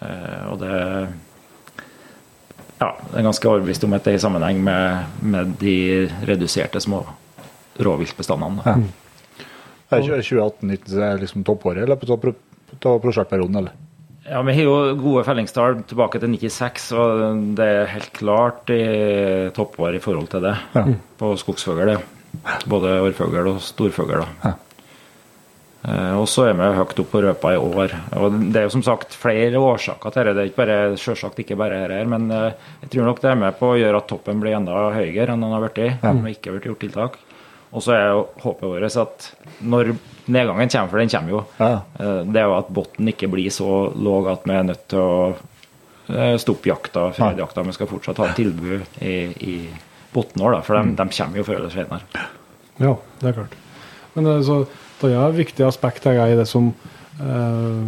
Uh, 0.00 0.52
og 0.52 0.60
det 0.62 0.74
Ja, 2.76 2.90
det 3.08 3.16
er 3.16 3.24
ganske 3.24 3.48
overbevist 3.48 3.84
om 3.88 3.96
at 3.96 4.04
det 4.04 4.14
er 4.14 4.20
i 4.20 4.22
sammenheng 4.22 4.60
med, 4.64 5.18
med 5.24 5.56
de 5.60 5.76
reduserte 6.28 6.80
små 6.84 7.02
rovviltbestandene. 7.80 8.62
Ja. 8.66 8.76
Er 9.96 10.02
2018-2019 10.02 11.20
liksom 11.22 11.44
toppåret 11.46 11.84
eller 11.84 11.96
på 11.96 12.08
topp- 12.08 12.28
på 12.80 12.94
prosjektperioden, 13.00 13.56
eller? 13.56 13.85
Ja, 14.28 14.42
Vi 14.42 14.52
har 14.56 14.62
jo 14.66 14.76
gode 14.98 15.22
fellingstall 15.26 15.82
tilbake 15.86 16.18
til 16.18 16.32
96, 16.34 16.86
og 16.98 17.42
det 17.58 17.66
er 17.66 17.90
helt 17.92 18.12
klart 18.16 18.70
i 18.74 18.80
toppår 19.54 19.94
i 19.98 20.02
forhold 20.02 20.28
til 20.32 20.42
det 20.48 20.56
Ja. 20.74 20.84
på 21.18 21.36
skogsfugl. 21.38 21.96
Både 22.66 22.96
orrfugl 23.00 23.46
og 23.52 23.60
storfugl. 23.62 24.26
Ja. 24.44 24.52
Eh, 25.86 26.16
Og 26.18 26.26
så 26.26 26.48
er 26.48 26.54
vi 26.58 26.74
høyt 26.74 26.98
opp 26.98 27.10
på 27.12 27.22
røpa 27.22 27.52
i 27.54 27.56
år. 27.60 27.94
Og 28.18 28.32
Det 28.52 28.56
er 28.56 28.62
jo 28.66 28.70
som 28.74 28.82
sagt 28.82 29.14
flere 29.14 29.54
årsaker 29.54 30.10
til 30.12 30.24
det. 30.24 30.34
Det 30.34 30.42
er 30.42 30.50
ikke 30.50 30.66
bare, 30.66 30.96
selvsagt 30.98 31.38
ikke 31.38 31.56
bare 31.56 31.86
her, 31.86 32.04
men 32.04 32.28
eh, 32.30 32.52
jeg 32.82 32.90
tror 32.90 33.04
nok 33.06 33.20
det 33.20 33.30
er 33.30 33.36
med 33.36 33.58
på 33.60 33.70
å 33.70 33.78
gjøre 33.78 33.96
at 34.02 34.08
toppen 34.08 34.40
blir 34.40 34.56
enda 34.56 34.90
høyere 34.92 35.28
enn 35.32 35.40
den 35.40 35.52
har 35.52 35.60
blitt 35.68 36.02
om 36.02 36.24
det 36.24 36.34
ikke 36.40 36.50
har 36.50 36.58
blitt 36.58 36.66
gjort 36.66 36.80
tiltak. 36.82 37.16
Og 37.72 37.82
så 37.82 37.92
er 37.94 38.08
jo 38.10 38.26
håpet 38.42 38.62
vårt 38.72 38.96
at 38.96 39.34
når 39.62 39.94
nedgangen 40.32 40.68
kommer, 40.72 40.88
for 40.92 40.98
den 41.02 41.10
kommer 41.12 41.30
jo, 41.34 41.42
Ja. 41.60 41.72
eh, 42.00 42.22
det 42.32 42.40
er 42.42 42.48
jo 42.48 42.56
at 42.58 42.72
bunnen 42.74 43.12
ikke 43.12 43.28
blir 43.32 43.50
så 43.54 43.68
låg 43.94 44.28
at 44.32 44.46
vi 44.48 44.54
er 44.56 44.66
nødt 44.68 44.86
til 44.88 44.98
å 45.02 45.36
eh, 46.08 46.36
stoppe 46.42 46.70
jakta, 46.70 47.08
fredejakta. 47.16 47.62
Vi 47.66 47.72
skal 47.76 47.90
fortsatt 47.90 48.18
ha 48.22 48.30
et 48.30 48.36
tilbud 48.40 48.82
i, 49.02 49.14
i 49.40 49.56
bunnen 50.14 50.42
vår, 50.42 50.58
for 50.66 50.78
de, 50.80 50.96
de 50.98 51.08
kommer 51.18 51.38
jo 51.42 51.46
før 51.46 51.60
eller 51.60 51.74
senere. 51.74 52.26
Ja, 52.82 52.94
det 53.20 53.30
er 53.30 53.38
klart. 53.40 53.56
Men 54.16 54.26
er 54.32 54.42
så, 54.46 54.62
det 55.00 55.12
er 55.12 55.26
et 55.28 55.38
viktig 55.42 55.66
aspekt 55.66 56.04
jeg 56.08 56.16
jeg, 56.18 56.32
i 56.34 56.40
det 56.40 56.48
som 56.48 56.72
eh, 57.20 57.84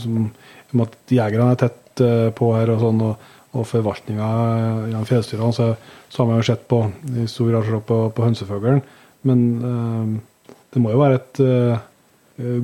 som, 0.00 0.30
om 0.72 0.80
at 0.86 0.94
jegerne 1.12 1.50
er 1.52 1.60
tett 1.60 2.00
eh, 2.04 2.30
på 2.36 2.52
her, 2.56 2.70
og 2.72 2.80
sånn, 2.80 3.02
og, 3.04 3.28
og 3.58 3.66
forvaltninga 3.66 4.28
gjennom 4.88 5.06
fjellstyrene, 5.08 5.52
så, 5.52 5.72
så 6.08 6.22
har 6.22 6.28
man 6.30 6.40
jo 6.40 6.46
sett 6.48 6.66
på 6.70 6.84
i 7.18 7.26
stor 7.28 7.50
grad 7.50 7.82
på, 7.88 7.98
på 8.14 8.24
hønsefuglen. 8.24 8.80
Men 9.28 9.42
eh, 9.60 10.18
det 10.74 10.82
må 10.82 10.92
jo 10.94 11.00
være 11.02 11.18
et 11.20 11.40
eh, 11.44 11.86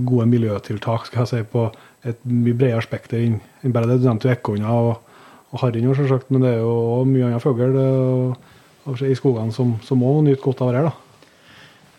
gode 0.07 0.27
miljøtiltak 0.31 1.07
skal 1.09 1.24
jeg 1.24 1.31
si, 1.33 1.41
på 1.53 1.66
et 2.07 2.20
mye 2.31 2.55
bredere 2.57 2.85
spekter 2.85 3.19
enn 3.24 3.73
bare 3.74 3.89
det. 3.91 3.99
Du 4.03 4.07
nevnte 4.09 4.28
jo 4.31 4.35
ekorner 4.37 4.70
og, 4.70 5.16
og 5.53 5.59
harren, 5.65 5.89
selvsagt, 5.99 6.31
men 6.31 6.45
det 6.47 6.53
er 6.55 6.61
jo 6.62 7.03
mye 7.09 7.27
annen 7.31 7.43
fugl 7.43 7.74
eh, 7.83 9.11
i 9.11 9.16
skogene 9.19 9.51
som, 9.53 9.74
som 9.83 9.99
må 9.99 10.12
nyte 10.23 10.45
godt 10.45 10.62
av 10.62 10.70
det 10.70 10.78
her. 10.81 10.89
da. 10.93 10.95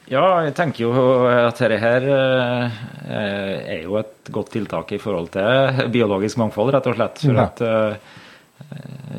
Ja, 0.07 0.23
jeg 0.45 0.53
tenker 0.55 0.85
jo 0.85 0.91
at 1.27 1.57
dette 1.59 1.81
her 1.81 2.05
eh, 2.07 2.77
er 3.11 3.81
jo 3.83 3.97
et 3.99 4.31
godt 4.31 4.53
tiltak 4.55 4.93
i 4.95 5.01
forhold 5.03 5.27
til 5.33 5.81
biologisk 5.91 6.39
mangfold, 6.39 6.71
rett 6.77 6.87
og 6.87 6.95
slett. 6.95 7.19
For 7.25 7.35
Ja. 7.35 7.49
at 7.49 7.61
eh, 7.67 8.15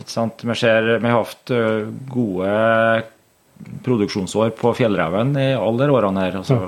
ikke 0.01 0.15
sant? 0.15 0.41
Vi, 0.49 0.57
ser, 0.57 0.89
vi 1.05 1.13
har 1.13 1.21
hatt 1.29 1.53
eh, 1.55 1.85
gode 2.11 2.49
produksjonsår 3.85 4.53
på 4.59 4.73
fjellreven 4.79 5.33
i 5.41 5.49
alle 5.59 5.87
de 5.87 5.95
årene 5.95 6.27
her. 6.27 6.37
Altså, 6.41 6.59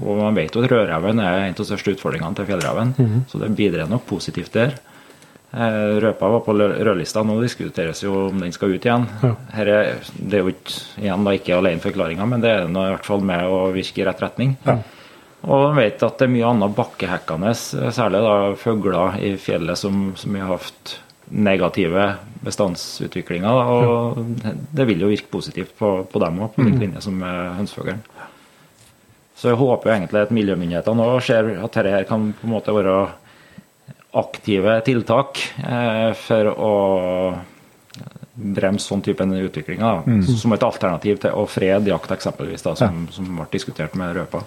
og 0.00 0.20
man 0.20 0.38
vet 0.38 0.54
jo 0.56 0.62
at 0.64 0.70
rødreven 0.72 1.20
er 1.22 1.42
en 1.46 1.52
av 1.52 1.58
de 1.60 1.66
største 1.68 1.96
utfordringene 1.96 2.38
til 2.38 2.48
fjellreven. 2.48 2.94
Så 3.28 3.40
det 3.42 3.50
bidrar 3.58 3.90
nok 3.90 4.06
positivt 4.08 4.54
der. 4.56 4.78
Eh, 5.50 5.98
Røpa 6.00 6.28
var 6.30 6.44
på 6.46 6.54
rødlista, 6.54 7.24
nå 7.26 7.40
diskuteres 7.42 8.04
jo 8.04 8.28
om 8.28 8.38
den 8.38 8.52
skal 8.54 8.76
ut 8.76 8.86
igjen. 8.86 9.06
Ja. 9.24 9.32
Her 9.56 9.72
er, 9.74 10.08
det 10.14 10.38
er 10.38 10.44
jo 10.46 10.52
ikke, 10.52 10.76
igjen 11.02 11.26
da, 11.26 11.34
ikke 11.34 11.56
alene 11.58 11.82
forklaringa, 11.82 12.28
men 12.30 12.44
det 12.44 12.52
er 12.54 12.70
nå 12.70 12.86
i 12.86 12.92
hvert 12.94 13.08
fall 13.08 13.24
med 13.26 13.50
å 13.50 13.64
virke 13.74 14.02
i 14.02 14.06
rett 14.06 14.22
retning. 14.22 14.54
Og 15.40 15.64
man 15.64 15.78
vet 15.80 16.02
at 16.04 16.20
det 16.20 16.28
er 16.28 16.34
mye 16.36 16.48
annet 16.52 16.76
bakkehekkende, 16.76 17.54
særlig 17.56 18.20
da 18.26 18.34
fugler 18.60 19.16
i 19.24 19.34
fjellet 19.40 19.80
som, 19.80 20.10
som 20.20 20.36
har 20.36 20.52
hatt 20.52 20.98
negative 21.30 22.06
bestandsutviklinger. 22.44 23.70
Og 23.74 24.20
det 24.74 24.86
vil 24.88 25.04
jo 25.04 25.10
virke 25.10 25.30
positivt 25.32 25.76
på, 25.78 25.92
på 26.10 26.22
dem 26.22 26.42
òg, 26.44 26.54
på 26.54 26.66
lik 26.66 26.78
linje 26.82 27.04
som 27.04 27.22
hønsefuglen. 27.22 28.02
Så 29.40 29.48
jeg 29.48 29.60
håper 29.60 29.94
egentlig 29.94 30.20
at 30.26 30.32
miljømyndighetene 30.36 31.06
òg 31.14 31.22
ser 31.24 31.46
at 31.54 31.72
dette 31.72 31.94
her 31.94 32.04
kan 32.08 32.32
på 32.36 32.44
en 32.44 32.52
måte 32.52 32.74
være 32.76 32.96
aktive 34.20 34.74
tiltak 34.84 35.40
eh, 35.62 36.10
for 36.18 36.50
å 36.50 36.74
bremse 38.40 38.88
sånn 38.88 39.02
type 39.04 39.24
utviklinger. 39.24 40.02
da. 40.02 40.18
Som 40.40 40.54
et 40.56 40.64
alternativ 40.66 41.20
til 41.22 41.36
å 41.36 41.46
frede 41.48 41.92
jakt, 41.92 42.12
eksempelvis, 42.14 42.64
da, 42.66 42.74
som, 42.78 43.06
som 43.12 43.28
ble 43.36 43.46
diskutert 43.52 43.94
med 43.98 44.16
røpa. 44.16 44.42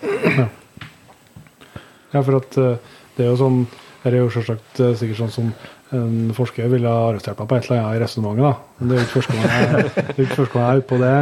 Ja, 2.14 2.22
for 2.22 2.38
at 2.38 2.58
eh, 2.62 2.92
det 3.18 3.26
er 3.26 3.32
jo 3.32 3.40
sånn 3.40 3.64
Her 4.04 4.14
er 4.14 4.20
jo 4.20 4.32
selvsagt 4.34 4.80
eh, 4.84 4.94
sikkert 5.00 5.22
sånn 5.24 5.32
som 5.34 5.52
en 5.98 6.34
forsker 6.36 6.70
ville 6.72 6.90
ha 6.90 7.10
arrestert 7.10 7.40
meg 7.40 7.50
på 7.50 7.58
et 7.58 7.68
eller 7.70 7.82
annet 7.82 7.98
i 7.98 8.04
resonnementet, 8.04 8.70
det 8.80 8.96
er 8.96 9.02
jo 9.02 9.08
ikke 9.08 9.18
første 9.18 9.38
gang 9.38 9.44
jeg, 9.50 9.90
det 10.18 10.28
er 10.28 10.78
ute 10.78 10.88
på 10.90 11.02
det. 11.02 11.18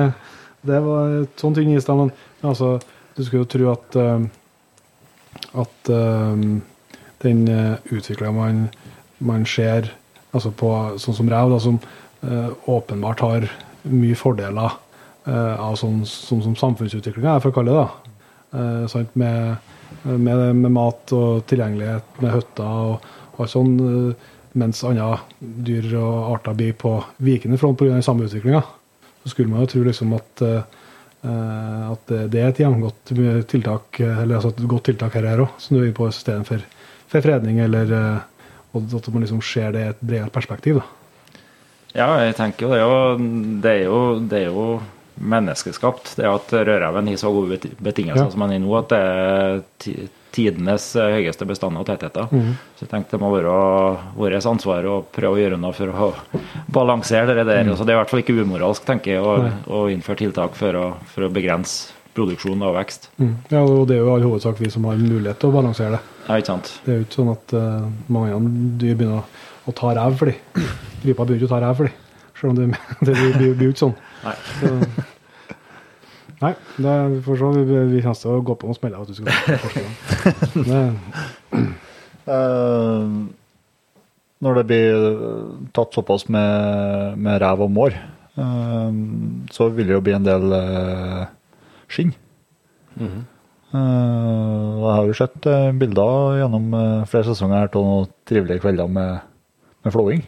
Det 0.71 0.83
var 0.85 1.15
et 1.21 1.41
sånt 1.41 1.57
ting 1.57 1.71
i 1.73 1.81
stad, 1.81 1.97
men 1.97 2.11
altså, 2.45 2.75
du 3.17 3.23
skulle 3.23 3.43
jo 3.43 3.49
tro 3.49 3.71
at 3.73 3.97
eh, 4.01 4.29
at 5.61 5.89
eh, 5.89 6.45
den 7.23 7.41
utviklinga 7.91 8.31
man, 8.35 8.61
man 9.19 9.45
ser 9.45 9.91
altså 10.31 10.51
på 10.55 10.71
sånn 11.01 11.17
som 11.17 11.29
rev, 11.31 11.51
da, 11.51 11.59
som 11.61 11.79
eh, 12.25 12.49
åpenbart 12.71 13.23
har 13.25 13.47
mye 13.91 14.17
fordeler 14.17 14.77
eh, 15.27 15.55
av 15.55 15.77
sånn, 15.79 16.01
sånn 16.07 16.43
som 16.45 16.57
samfunnsutviklinga 16.59 17.35
er, 17.35 17.43
for 17.43 17.51
å 17.51 17.57
kalle 17.57 17.73
det 17.73 17.81
da. 17.81 18.13
Eh? 18.61 19.09
Med, 19.19 19.71
med, 20.05 20.43
med 20.61 20.71
mat 20.75 21.15
og 21.17 21.43
tilgjengelighet, 21.51 22.21
med 22.23 22.35
hytter 22.37 22.85
og, 22.93 23.09
og 23.37 23.51
sånn, 23.51 23.73
eh, 23.87 24.29
mens 24.57 24.83
andre 24.83 25.19
dyr 25.39 25.93
og 25.99 26.35
arter 26.35 26.57
blir 26.57 26.77
på 26.77 26.97
vikende 27.23 27.59
front 27.61 27.79
pga. 27.79 27.93
den 27.93 28.05
samme 28.05 28.27
utviklinga. 28.27 28.61
Så 29.23 29.33
skulle 29.33 29.49
man 29.49 29.61
jo 29.63 29.71
tro 29.71 29.83
liksom 29.85 30.13
at, 30.17 30.41
eh, 30.41 31.91
at 31.91 32.13
det, 32.31 32.39
er 32.41 32.49
et 32.49 32.61
gjennomgått 32.63 33.13
tiltak, 33.47 33.99
eller 33.99 34.35
altså 34.35 34.49
et 34.49 34.63
godt 34.67 34.89
tiltak 34.89 35.13
her 35.15 35.45
òg, 35.45 35.53
som 35.57 35.75
du 35.75 35.81
er 35.81 35.89
inne 35.89 35.97
på 35.97 36.09
istedenfor 36.09 36.63
for 37.11 37.21
fredning, 37.21 37.59
eller 37.59 37.91
eh, 37.91 38.17
at 38.73 39.13
man 39.13 39.23
liksom 39.23 39.43
ser 39.43 39.71
det 39.75 39.83
i 39.83 39.91
et 39.91 40.01
bredere 40.01 40.33
perspektiv. 40.33 40.81
da. 40.81 40.87
Ja, 41.91 42.07
jeg 42.23 42.35
tenker 42.37 42.67
jo 42.67 42.71
det. 42.71 42.81
Og 42.87 43.23
det 43.63 43.71
er 43.71 43.83
jo, 43.83 44.01
det 44.19 44.39
er 44.39 44.47
jo 44.47 44.65
menneskeskapt. 45.21 46.15
Det 46.17 46.25
at 46.29 46.51
rødreven 46.53 47.07
har 47.11 47.19
så 47.21 47.31
gode 47.33 47.59
betingelser 47.79 48.25
Ja. 48.25 48.31
som 48.33 48.41
han 48.41 48.53
er 48.55 48.59
nå, 48.63 48.73
at 48.79 48.89
det 48.89 48.99
er 49.01 50.09
tidenes 50.31 50.95
eh, 50.95 51.17
høyeste 51.19 51.45
bestand 51.45 51.77
og 51.77 51.85
tettheter. 51.89 52.27
Så 52.31 52.85
jeg 52.85 52.89
tenkte 52.91 53.17
det 53.17 53.21
må 53.21 53.31
være 53.33 53.55
vårt 54.15 54.45
ansvar 54.47 54.85
å 54.87 55.01
prøve 55.03 55.35
å 55.35 55.41
gjøre 55.41 55.59
noe 55.59 55.73
for 55.75 55.91
å 55.91 56.11
balansere 56.71 57.35
det 57.35 57.45
der. 57.49 57.75
så 57.75 57.83
det 57.83 57.93
er 57.93 57.99
i 57.99 58.01
hvert 58.01 58.09
fall 58.13 58.23
ikke 58.23 58.37
umoralsk, 58.41 58.85
tenker 58.87 59.17
jeg, 59.17 59.21
å, 59.23 59.49
å 59.67 59.87
innføre 59.91 60.23
tiltak 60.23 60.55
for 60.55 60.77
å, 60.79 60.85
for 61.11 61.27
å 61.27 61.31
begrense 61.33 61.91
produksjon 62.15 62.59
og 62.67 62.75
vekst. 62.75 63.09
Ja, 63.51 63.61
og 63.63 63.85
det 63.87 63.95
er 63.95 64.01
jo 64.03 64.13
all 64.15 64.23
hovedsak 64.25 64.59
vi 64.59 64.69
som 64.71 64.83
har 64.89 64.99
mulighet 64.99 65.39
til 65.39 65.51
å 65.51 65.55
balansere 65.55 65.95
det. 65.95 66.01
Ja, 66.27 66.37
ikke 66.39 66.49
sant? 66.53 66.71
Det 66.85 66.91
er 66.93 66.97
jo 66.99 67.05
ikke 67.05 67.19
sånn 67.21 67.31
at 67.31 67.53
uh, 67.55 67.85
mange 68.11 68.39
dyr 68.81 68.97
begynner 68.99 69.21
å, 69.21 69.43
å 69.71 69.75
ta 69.75 69.93
rev 69.95 70.17
for 70.19 70.31
dem. 70.31 70.65
Rypa 71.05 71.23
begynner 71.27 71.39
ikke 71.39 71.47
å 71.51 71.53
ta 71.53 71.61
rev 71.63 71.79
for 71.79 71.87
dem. 71.87 71.95
Selv 72.41 72.51
om 72.51 72.57
det, 72.59 72.67
det 73.07 73.15
blir 73.55 73.67
jo 73.69 73.71
ikke 73.71 73.83
sånn. 73.85 73.95
Nei. 74.21 74.35
Så, 74.59 74.71
nei, 76.41 76.53
det, 76.77 76.95
vi 77.15 77.19
får 77.25 77.41
se. 77.41 77.51
Vi, 77.57 77.81
vi 77.91 78.01
kommer 78.05 78.21
til 78.21 78.33
å 78.35 78.45
gå 78.47 78.55
på 78.61 78.69
noen 78.69 78.79
smeller. 78.79 79.01
At 79.01 79.09
du 79.09 79.15
skal 79.17 79.29
forske. 79.65 79.85
Eh, 82.31 83.13
når 84.45 84.57
det 84.59 84.63
blir 84.69 85.05
tatt 85.73 85.97
såpass 85.97 86.27
med, 86.29 87.17
med 87.17 87.39
rev 87.41 87.63
og 87.65 87.71
mår, 87.73 87.95
uh, 88.37 88.91
så 89.49 89.67
vil 89.73 89.89
det 89.89 89.95
jo 89.97 90.03
bli 90.05 90.13
en 90.13 90.27
del 90.27 90.53
uh, 90.53 91.25
skinn. 91.91 92.13
Eh, 93.71 94.71
jeg 94.81 94.95
har 94.95 95.05
jo 95.07 95.15
sett 95.15 95.45
uh, 95.47 95.71
bilder 95.79 96.41
gjennom 96.41 96.73
uh, 96.75 97.03
flere 97.07 97.29
sesonger 97.29 97.61
her 97.61 97.69
av 97.71 97.85
noen 97.87 98.09
trivelige 98.27 98.63
kvelder 98.65 98.89
med, 98.91 99.21
med 99.85 99.95
flåing. 99.95 100.25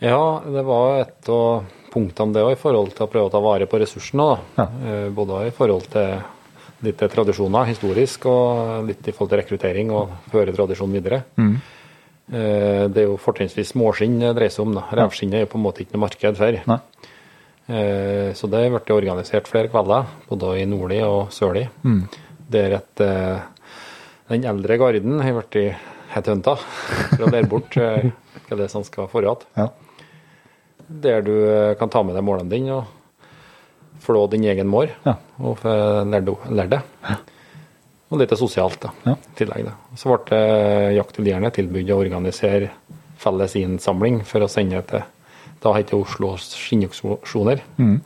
Ja, 0.00 0.40
det 0.44 0.62
var 0.64 1.02
et 1.02 1.28
av 1.32 1.66
punktene 1.96 2.36
det 2.36 2.44
òg, 2.44 2.52
i 2.54 2.60
forhold 2.60 2.92
til 2.94 3.06
å 3.06 3.10
prøve 3.10 3.30
å 3.30 3.32
ta 3.32 3.40
vare 3.44 3.66
på 3.72 3.80
ressursene. 3.82 4.28
Ja. 4.60 4.68
Eh, 4.68 5.08
Både 5.16 5.46
i 5.48 5.54
forhold 5.56 5.88
til 5.96 6.18
litt 6.84 6.98
til 7.00 7.08
tradisjoner 7.08 7.64
historisk, 7.72 8.26
og 8.28 8.84
litt 8.86 9.08
i 9.08 9.12
forhold 9.16 9.32
til 9.32 9.40
rekruttering 9.40 9.90
og 9.96 10.12
føre 10.30 10.52
tradisjonen 10.52 10.92
videre. 11.00 11.22
Mm. 11.40 11.54
Det 12.28 12.98
er 13.00 13.06
jo 13.06 13.14
fortrinnsvis 13.22 13.70
småskinn 13.70 14.16
det 14.18 14.32
dreier 14.34 14.50
seg 14.52 14.64
om. 14.66 14.72
da. 14.74 14.82
Revskinnet 14.98 15.38
er 15.38 15.44
jo 15.44 15.50
på 15.52 15.58
en 15.60 15.62
måte 15.64 15.84
ikke 15.84 15.94
noe 15.94 16.02
marked 16.04 16.36
for. 16.40 16.58
Nei. 16.72 16.78
Eh, 17.68 18.32
Så 18.34 18.48
det 18.50 18.64
ble 18.74 18.94
organisert 18.96 19.48
flere 19.50 19.70
kvelder, 19.72 20.04
både 20.28 20.52
i 20.60 20.66
nordlig 20.68 21.00
og 21.06 21.30
Sørli. 21.34 21.64
Der 22.50 22.76
at 22.80 23.00
eh, 23.00 23.40
den 24.28 24.44
eldre 24.44 24.76
garden 24.78 25.20
har 25.22 25.38
blitt 25.38 25.76
headhunta 26.12 26.56
for 26.58 27.24
å 27.26 27.30
lære 27.32 27.48
bort 27.50 27.76
eh, 27.80 28.10
hva 28.48 28.58
det 28.58 28.66
er 28.68 28.74
som 28.74 28.84
skal 28.86 29.08
foregå. 29.10 29.38
Ja. 29.56 29.70
Der 30.88 31.22
du 31.22 31.32
eh, 31.50 31.74
kan 31.78 31.88
ta 31.90 32.02
med 32.06 32.14
deg 32.14 32.24
målene 32.24 32.50
dine 32.50 32.76
og 32.80 32.84
flå 34.06 34.26
din 34.30 34.44
egen 34.46 34.68
mår 34.70 34.90
Ja. 35.06 35.16
og 35.42 35.58
lære 35.64 36.68
det. 36.70 36.82
Ja. 37.02 37.16
det. 37.16 37.18
Og 38.10 38.20
litt 38.20 38.30
sosialt 38.38 38.78
da, 38.80 38.90
Ja. 39.04 39.12
i 39.16 39.34
tillegg. 39.36 39.64
da. 39.66 39.72
Så 39.96 40.06
ble 40.12 40.18
det 40.30 40.94
Jakt 40.96 41.14
til 41.16 41.24
jernet 41.26 41.54
tilbudt 41.54 41.90
å 41.90 41.98
organisere 41.98 42.70
felles 43.18 43.56
innsamling 43.56 44.20
for 44.24 44.40
å 44.40 44.48
sende 44.48 44.82
til 44.86 45.02
Da 45.62 45.72
heter 45.72 45.96
det 45.96 46.04
Oslo 46.06 46.36
skinnjuksjoner. 46.36 47.60
Mm. 47.78 48.00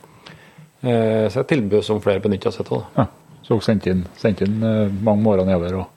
Eh, 0.83 1.27
så 1.29 1.41
et 1.41 1.47
tilbud 1.51 1.83
som 1.83 1.99
flere 2.01 2.21
benytter 2.23 2.49
seg 2.49 2.71
av. 2.71 2.85
Ja. 2.97 3.05
Så 3.43 3.49
dere 3.53 3.61
sendte 3.61 3.91
inn, 3.91 4.05
sendte 4.17 4.45
inn 4.47 4.63
eh, 4.63 4.87
mange 5.03 5.21
mårer 5.21 5.45
nedover 5.45 5.81
og 5.81 5.87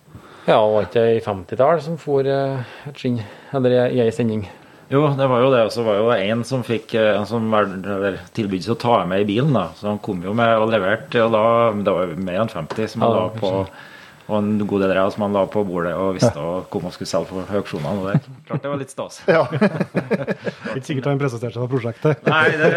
Ja, 0.47 0.59
og 0.61 0.75
var 0.75 0.83
ikke 0.91 1.05
i 1.17 1.21
50-tall 1.25 1.81
som 1.81 1.97
for 1.97 2.27
eh, 2.29 2.59
et 2.91 2.99
skinn, 3.01 3.23
eller 3.55 3.89
i 3.89 4.01
ei 4.03 4.11
sending? 4.13 4.43
Jo, 4.93 5.09
det 5.17 5.27
var 5.31 5.41
jo 5.41 5.51
det. 5.55 5.63
Og 5.65 5.73
så 5.73 5.83
var 5.87 5.95
jo 5.97 6.11
det 6.13 6.19
en 6.31 6.45
som 6.45 6.63
fikk 6.67 6.95
eh, 7.01 7.15
en 7.19 7.27
som 7.27 7.47
var- 7.51 7.67
seg 8.67 8.75
å 8.77 8.81
ta 8.85 9.05
med 9.09 9.21
i 9.25 9.25
bilen. 9.33 9.53
da. 9.57 9.69
Så 9.79 9.89
han 9.89 9.99
kom 9.99 10.23
jo 10.23 10.35
med 10.35 10.57
og 10.59 10.69
leverte. 10.71 11.23
og 11.25 11.33
da, 11.33 11.73
Det 11.73 11.93
var 11.95 12.07
jo 12.07 12.17
mer 12.17 12.41
enn 12.45 12.49
50 12.53 12.89
som 12.89 13.01
han 13.03 13.11
Ja, 13.11 13.17
la 13.17 13.29
på. 13.41 13.67
Og 14.27 14.39
en 14.39 14.67
god 14.67 14.81
del 14.81 14.91
av 14.97 14.97
som 15.13 15.23
han 15.23 15.33
la 15.37 15.45
på 15.47 15.65
bordet 15.69 15.93
og 16.01 16.15
visste 16.17 16.33
komme 16.73 16.87
og 16.89 16.93
skulle 16.95 17.09
selge 17.11 17.29
for 17.29 17.45
auksjonene. 17.59 17.99
og 18.01 18.07
det 18.09 18.21
klart 18.49 18.63
det 18.63 18.71
var 18.71 18.79
litt 18.81 18.91
stas. 18.91 19.21
Det 19.27 19.35
er 19.35 19.45
ikke 20.77 20.87
sikkert 20.87 21.05
han 21.11 21.19
presenterte 21.21 21.53
seg 21.53 21.61
for 21.61 21.69
prosjektet. 21.69 22.17
Nei, 22.25 22.49
det 22.57 22.71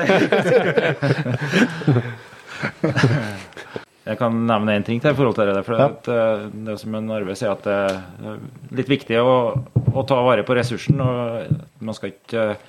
Jeg 4.08 4.20
kan 4.22 4.40
nevne 4.48 4.78
én 4.78 4.86
ting 4.88 5.02
til 5.04 5.12
i 5.12 5.18
forhold 5.18 5.36
til 5.36 5.52
det. 5.52 5.64
For 5.68 5.84
at, 5.84 6.08
eh, 6.08 6.48
det 6.68 6.78
som 6.80 6.96
en 6.96 7.12
Arve 7.12 7.36
sier, 7.36 7.52
at 7.52 7.66
det 7.68 7.76
er 8.32 8.40
litt 8.80 8.90
viktig 8.92 9.20
å, 9.20 9.36
å 9.94 10.08
ta 10.08 10.20
vare 10.24 10.46
på 10.48 10.56
ressursen. 10.58 11.02
og 11.04 11.84
Man 11.84 11.98
skal 11.98 12.14
ikke 12.14 12.46
eh, 12.54 12.66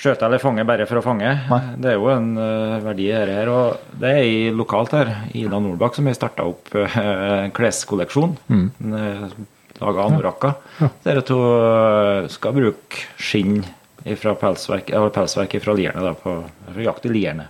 skjøte 0.00 0.26
eller 0.26 0.40
fange 0.42 0.64
bare 0.68 0.86
for 0.88 1.00
å 1.00 1.04
fange. 1.04 1.32
Det 1.80 1.92
er 1.92 1.98
jo 1.98 2.10
en 2.12 2.32
eh, 2.40 2.76
verdi 2.84 3.08
i 3.10 3.14
dette 3.14 3.38
her. 3.40 3.52
Og 3.52 3.98
det 4.00 4.14
er 4.16 4.22
i 4.28 4.38
lokalt 4.54 4.94
her, 4.96 5.12
Ida 5.36 5.60
Nordbakk, 5.60 5.98
som 5.98 6.08
har 6.08 6.18
starta 6.18 6.46
opp 6.48 6.72
eh, 6.78 7.00
en 7.46 7.54
kleskolleksjon. 7.56 8.36
Mm. 8.48 8.68
Laga 9.80 10.06
anorakka. 10.06 10.54
Der 11.04 11.22
at 11.22 11.30
hun 11.32 11.40
to 11.40 12.32
skal 12.32 12.56
bruke 12.56 13.06
skinn 13.20 13.62
fra 14.20 14.34
pelsverk, 14.38 14.92
eller 14.96 15.12
pelsverk 15.12 15.56
fra 15.60 15.74
lierne, 15.76 16.04
da, 16.04 16.14
på, 16.16 16.38
for 16.70 16.84
jakt 16.84 17.08
i 17.08 17.12
lierne. 17.12 17.48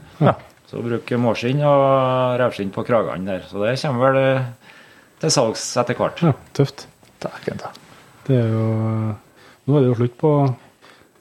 Så 0.70 0.78
hun 0.78 0.86
bruker 0.86 1.18
måskinn 1.18 1.59
og 1.66 2.36
revskinn 2.38 2.70
på 2.70 2.84
kragene 2.86 3.26
der. 3.26 3.47
Så 3.51 3.59
det 3.59 3.72
kommer 3.82 4.12
vel 4.12 4.18
eh, 4.22 4.76
til 5.18 5.32
salgs 5.34 5.64
etter 5.82 5.98
hvert. 5.98 6.22
Ja, 6.22 6.30
tøft. 6.55 6.86
Dæken 7.20 7.59
ta. 7.59 7.72
Det 8.28 8.36
er 8.38 8.52
jo 8.55 8.66
Nå 9.66 9.76
er 9.76 9.82
det 9.82 9.90
jo 9.90 9.97
slutt 9.98 10.14
på, 10.18 10.30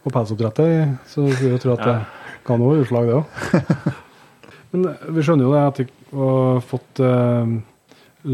på 0.06 0.12
pelsoppdrettet, 0.14 0.94
så 1.12 1.26
vi 1.26 1.34
vil 1.42 1.52
jo 1.54 1.58
tro 1.62 1.74
at 1.76 1.82
det 1.86 1.96
kan 2.48 2.62
være 2.62 2.86
utslag, 2.86 3.10
det 3.10 3.18
òg. 3.18 3.98
Men 4.72 4.86
vi 5.18 5.26
skjønner 5.26 5.46
jo 5.46 5.52
det 5.54 5.66
at 5.66 5.82
vi 5.82 5.88
har 6.22 6.62
fått 6.66 7.02
eh, 7.04 7.52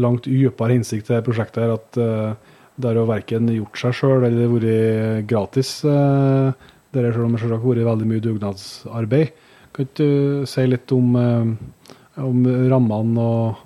langt 0.04 0.28
dypere 0.28 0.76
innsikt 0.78 1.10
det 1.10 1.24
prosjektet 1.26 1.64
her, 1.64 1.74
at 1.74 2.00
eh, 2.00 2.54
det 2.76 2.90
har 2.90 3.00
jo 3.00 3.08
verken 3.08 3.50
gjort 3.50 3.82
seg 3.82 3.98
sjøl 3.98 4.28
eller 4.28 4.52
vært 4.52 5.28
gratis. 5.28 5.72
Eh, 5.84 6.70
det 6.92 7.04
har 7.08 7.16
selv 7.16 7.26
om 7.26 7.36
det 7.36 7.44
har 7.44 7.66
vært 7.66 7.84
veldig 7.90 8.08
mye 8.12 8.24
dugnadsarbeid. 8.24 9.45
Kan 9.76 9.84
ikke 9.84 10.00
du 10.00 10.44
si 10.48 10.62
litt 10.64 10.92
om, 10.96 11.16
eh, 11.20 12.22
om 12.24 12.46
rammene 12.72 13.20
og, 13.20 13.58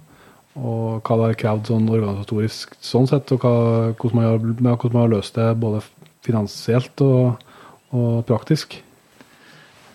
og 0.59 1.07
hva 1.07 1.19
det 1.20 1.27
har 1.28 1.37
krevd 1.45 1.70
sånn 1.70 1.87
organisatorisk 1.87 2.74
sånn 2.82 3.07
sett, 3.07 3.31
og 3.31 3.45
hva, 3.45 3.53
hvordan, 3.95 4.16
man 4.19 4.27
har, 4.27 4.41
hvordan 4.74 4.97
man 4.97 5.05
har 5.05 5.12
løst 5.12 5.39
det 5.39 5.53
både 5.62 5.85
finansielt 6.27 7.05
og, 7.07 7.45
og 7.95 8.24
praktisk? 8.27 8.74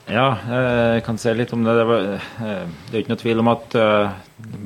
Ja, 0.07 0.37
eh, 0.47 0.93
jeg 0.93 1.03
kan 1.03 1.19
si 1.19 1.33
litt 1.35 1.51
om 1.51 1.67
det. 1.67 1.75
Det, 1.81 1.83
var, 1.89 2.07
eh, 2.15 2.63
det 2.87 2.95
er 2.95 3.03
ikke 3.03 3.11
noe 3.11 3.23
tvil 3.25 3.43
om 3.43 3.51
at 3.51 3.77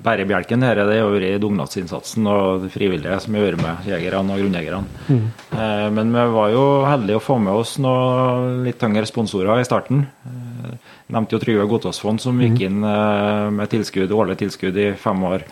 bærebjelken 0.05 0.67
her 0.67 0.83
det 0.83 0.99
har 0.99 1.09
vært 1.09 1.41
dugnadsinnsatsen 1.41 2.29
og 2.29 2.67
de 2.67 2.69
frivillige 2.75 3.17
som 3.25 3.39
har 3.39 3.47
vært 3.47 3.63
med, 3.63 3.89
jegerne 3.89 4.37
og 4.37 4.43
grunnjegerne. 4.43 5.01
Mm. 5.09 5.25
Men 5.97 6.13
vi 6.13 6.29
var 6.37 6.53
jo 6.53 6.63
heldige 6.85 7.17
å 7.17 7.25
få 7.25 7.41
med 7.41 7.57
oss 7.57 7.77
noen 7.81 8.61
litt 8.67 8.77
tyngre 8.81 9.09
sponsorer 9.09 9.63
i 9.63 9.65
starten. 9.65 10.05
Nevnte 11.09 11.35
jo 11.35 11.39
Trygve 11.41 11.65
Godtåsfond 11.71 12.21
som 12.21 12.37
gikk 12.41 12.59
inn 12.67 12.83
eh, 12.85 13.45
med 13.55 13.69
tilskudd, 13.71 14.11
årlig 14.13 14.37
tilskudd 14.43 14.77
i 14.77 14.91
fem 14.95 15.23
år. 15.25 15.45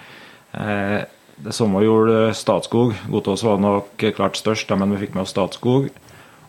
Eh, 0.54 1.00
Det 1.38 1.54
samme 1.54 1.84
gjorde 1.86 2.34
Statskog. 2.34 2.96
Godtås 3.14 3.44
var 3.46 3.60
nok 3.62 4.02
klart 4.18 4.38
størst, 4.40 4.70
men 4.78 4.90
vi 4.96 5.04
fikk 5.06 5.14
med 5.14 5.22
oss 5.28 5.34
Statskog. 5.36 5.90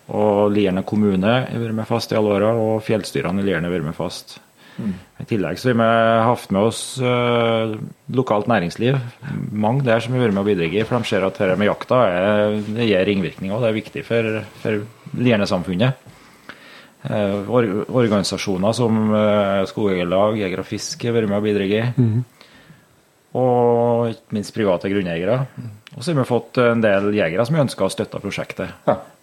Og 0.09 0.53
Lierne 0.55 0.81
kommune 0.89 1.35
har 1.45 1.61
vært 1.61 1.77
med 1.77 1.89
fast 1.89 2.13
i 2.13 2.17
alle 2.17 2.33
åra, 2.39 2.55
og 2.57 2.81
fjellstyrene 2.87 3.43
i 3.43 3.49
Lierne 3.51 3.69
har 3.69 3.75
vært 3.75 3.85
med 3.91 3.97
fast. 3.99 4.39
I 5.21 5.25
tillegg 5.27 5.59
så 5.59 5.73
har 5.73 5.77
vi 5.77 5.89
hatt 6.25 6.51
med 6.55 6.63
oss 6.71 6.81
eh, 7.03 7.73
lokalt 8.15 8.47
næringsliv. 8.49 8.97
Mange 9.53 9.85
der 9.85 10.01
som 10.01 10.15
har 10.15 10.23
vært 10.25 10.37
med 10.37 10.45
å 10.45 10.49
bidratt, 10.49 10.87
for 10.89 10.97
de 11.03 11.11
ser 11.11 11.27
at 11.27 11.37
dette 11.37 11.59
med 11.59 11.69
jakta 11.69 11.99
er, 12.09 12.57
det 12.77 12.87
gir 12.89 13.05
ringvirkninger. 13.11 13.57
og 13.57 13.65
Det 13.65 13.69
er 13.73 13.81
viktig 13.81 14.05
for, 14.07 14.39
for 14.63 14.87
Lierne-samfunnet. 15.19 15.99
Eh, 17.07 17.51
or, 17.51 17.69
organisasjoner 17.87 18.75
som 18.75 18.97
skogeierlag, 19.07 19.69
Skogjegerlag, 19.70 20.41
Jeger 20.41 20.65
og 20.65 20.66
Fisk 20.66 21.07
har 21.07 21.15
vært 21.15 21.31
med 21.31 21.39
å 21.39 21.45
bidra. 21.45 21.87
Og 23.39 24.09
ikke 24.09 24.35
minst 24.35 24.55
private 24.57 24.89
grunneiere. 24.91 25.37
Og 25.97 26.05
så 26.05 26.12
har 26.12 26.19
vi 26.20 26.29
fått 26.29 26.59
en 26.62 26.81
del 26.81 27.11
jegere 27.16 27.45
som 27.47 27.59
ønsker 27.61 27.85
å 27.85 27.93
støtte 27.93 28.20
prosjektet. 28.23 28.70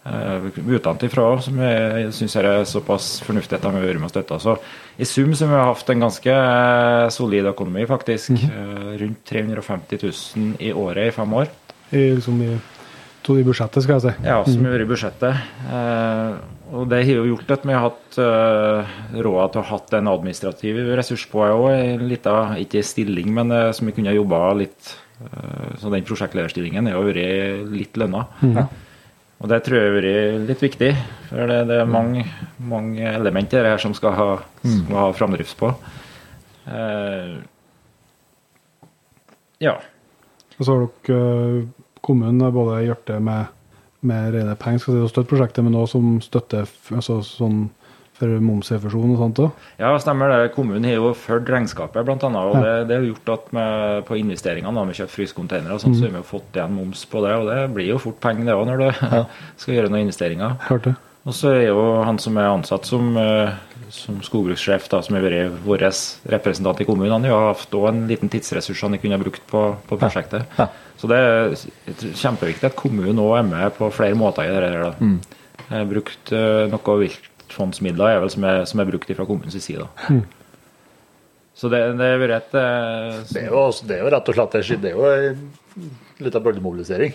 utdannet 0.06 1.02
utenfra, 1.02 1.26
som 1.42 1.58
jeg 1.58 2.12
syns 2.14 2.36
er 2.36 2.48
såpass 2.68 3.08
fornuftig 3.26 3.56
at 3.56 3.64
de 3.64 3.72
har 3.74 3.82
vært 3.82 4.00
med 4.02 4.10
og 4.10 4.14
støtta. 4.14 4.38
Så 4.38 4.56
i 4.98 5.08
sum 5.08 5.34
så 5.34 5.48
har 5.48 5.56
vi 5.56 5.64
hatt 5.72 5.90
en 5.90 6.04
ganske 6.06 6.36
eh, 6.36 7.08
solid 7.10 7.50
økonomi, 7.50 7.86
faktisk. 7.86 8.30
Eh, 8.30 8.92
rundt 9.02 9.24
350 9.26 10.04
000 10.04 10.60
i 10.60 10.72
året 10.72 11.10
i 11.10 11.16
fem 11.16 11.34
år. 11.40 11.50
I, 11.90 12.04
liksom 12.18 12.38
i, 12.42 12.52
to 13.26 13.38
i 13.40 13.46
budsjettet, 13.46 13.82
skal 13.82 13.98
jeg 13.98 14.06
si. 14.06 14.28
Ja, 14.28 14.38
som 14.46 14.68
har 14.68 14.76
vært 14.76 14.86
i 14.86 14.90
budsjettet. 14.92 15.42
Eh, 15.66 16.55
og 16.74 16.88
det 16.90 17.02
har 17.06 17.20
jo 17.20 17.26
gjort 17.28 17.52
at 17.54 17.64
vi 17.66 17.74
har 17.74 17.84
hatt 17.84 18.16
uh, 18.18 18.94
råd 19.22 19.52
til 19.52 19.60
å 19.60 19.64
ha 19.68 19.76
hatt 19.76 19.94
en 19.94 20.10
administrativ 20.10 20.80
ressurs 20.98 21.26
på 21.30 21.44
òg, 21.44 21.68
en 21.70 22.06
liten, 22.10 22.56
ikke 22.62 22.82
stilling, 22.86 23.30
men 23.36 23.54
uh, 23.54 23.70
som 23.76 23.86
vi 23.86 23.94
kunne 23.94 24.14
jobba 24.16 24.40
litt 24.58 24.90
uh, 25.20 25.76
Så 25.78 25.92
den 25.94 26.06
prosjektlederstillingen 26.08 26.90
har 26.90 26.98
jo 26.98 27.06
vært 27.06 27.70
litt 27.70 28.00
lønna. 28.00 28.26
Og 29.36 29.50
det 29.52 29.60
tror 29.66 29.76
jeg 29.78 29.88
har 29.90 29.98
vært 29.98 30.46
litt 30.48 30.62
viktig, 30.64 30.90
for 31.28 31.50
det, 31.52 31.58
det 31.68 31.80
er 31.82 31.90
mange, 31.92 32.24
mange 32.56 33.04
elementer 33.10 33.68
her 33.68 33.82
som 33.82 33.92
skal 33.94 34.16
ha, 34.16 34.28
skal 34.64 34.96
ha 34.96 35.10
framdrift 35.14 35.58
på. 35.60 35.70
Uh, 36.66 37.36
ja. 39.62 39.76
Og 40.56 40.64
så 40.64 40.72
har 40.72 40.86
dere 40.88 41.66
kommunen 42.06 42.40
både 42.40 42.54
både 42.54 42.80
hjertet 42.86 43.22
med, 43.22 43.52
med 44.06 44.36
rene 44.36 44.54
penger 44.60 44.84
skal 44.84 44.96
si, 44.96 45.02
og 45.06 45.12
støtte 45.12 45.32
prosjektet, 45.32 45.66
men 45.66 45.76
også 45.78 45.98
som 45.98 46.14
støtte 46.24 46.64
altså, 46.94 47.20
sånn 47.26 47.66
for 48.16 48.32
momsrefusjon 48.40 49.12
og 49.12 49.18
sånt 49.20 49.40
òg. 49.44 49.64
Ja, 49.80 49.90
stemmer 50.00 50.32
det. 50.32 50.52
Kommunen 50.54 50.86
har 50.88 50.96
jo 50.96 51.10
ført 51.18 51.50
regnskapet, 51.52 52.08
annet, 52.08 52.38
og 52.40 52.54
det, 52.64 52.74
det 52.88 52.96
har 52.96 53.08
gjort 53.10 53.32
at 53.34 53.50
med, 53.56 54.04
på 54.08 54.16
investeringene, 54.22 54.72
da, 54.72 54.84
vi 54.88 54.96
kjøpt 54.96 55.12
frysekonteinere 55.12 55.76
og 55.76 55.82
sånt, 55.82 55.98
så 55.98 56.06
har 56.06 56.14
vi 56.14 56.22
jo 56.22 56.30
fått 56.30 56.56
igjen 56.56 56.76
moms 56.78 57.04
på 57.12 57.24
det, 57.26 57.34
og 57.36 57.50
det 57.50 57.58
blir 57.76 57.90
jo 57.92 58.00
fort 58.00 58.20
penger 58.24 58.48
det 58.48 58.56
òg 58.56 58.70
når 58.70 58.84
du 58.84 58.88
skal 59.60 59.76
gjøre 59.76 59.92
noen 59.92 60.06
investeringer. 60.06 60.56
Hørte. 60.70 60.96
Og 61.26 61.34
så 61.34 61.52
er 61.58 61.64
jo 61.72 61.84
han 62.06 62.20
som 62.22 62.38
er 62.38 62.52
ansatt 62.52 62.86
som, 62.88 63.10
eh, 63.18 63.75
som 63.94 64.18
skogbrukssjef, 64.24 64.88
da, 64.92 65.00
som 65.04 65.14
har 65.16 65.22
vært 65.26 65.60
vår 65.64 65.84
representant 66.32 66.80
i 66.82 66.86
kommunen, 66.88 67.12
han 67.12 67.24
har 67.28 67.52
hatt 67.54 67.74
en 67.90 68.06
liten 68.10 68.30
tidsressurs 68.32 68.82
han 68.86 68.96
kunne 68.98 69.16
ha 69.18 69.22
brukt 69.22 69.42
på, 69.50 69.62
på 69.88 69.98
prosjektet. 70.00 70.46
Så 70.98 71.10
det 71.10 71.18
er 71.20 71.54
kjempeviktig 72.16 72.70
at 72.70 72.76
kommunen 72.78 73.18
òg 73.22 73.38
er 73.40 73.46
med 73.50 73.74
på 73.76 73.90
flere 73.94 74.16
måter 74.18 74.48
i 74.48 74.54
det 74.54 74.72
der. 74.72 74.96
Mm. 75.00 75.18
Jeg 75.66 75.76
har 75.80 75.90
brukt 75.90 76.32
eh, 76.32 76.64
noe 76.72 76.96
viltfondsmidler 77.02 78.16
er 78.16 78.20
vel 78.24 78.32
som 78.32 78.44
er, 78.48 78.64
som 78.70 78.80
er 78.82 78.90
brukt 78.90 79.12
fra 79.18 79.26
kommunens 79.28 79.56
side. 79.64 79.84
Da. 79.86 80.18
Så 81.56 81.70
det, 81.72 81.80
det 81.96 82.10
har 82.12 82.20
vært 82.20 82.36
et 82.36 82.52
så... 82.52 83.32
Det 83.32 83.42
er, 83.42 83.48
jo, 83.48 83.62
det 83.88 83.96
er 83.96 84.02
jo 84.04 84.10
rett 84.12 84.28
og 84.28 84.36
slett 84.36 84.52
det 84.58 84.60
er- 84.66 84.82
det 84.82 84.90
er 84.90 84.96
jo 84.98 85.06
en 85.16 86.26
liten 86.26 86.44
bølgemobilisering. 86.44 87.14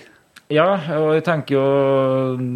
Ja, 0.51 0.67
og 0.97 1.13
jeg 1.15 1.23
tenker 1.23 1.55
jo 1.55 1.65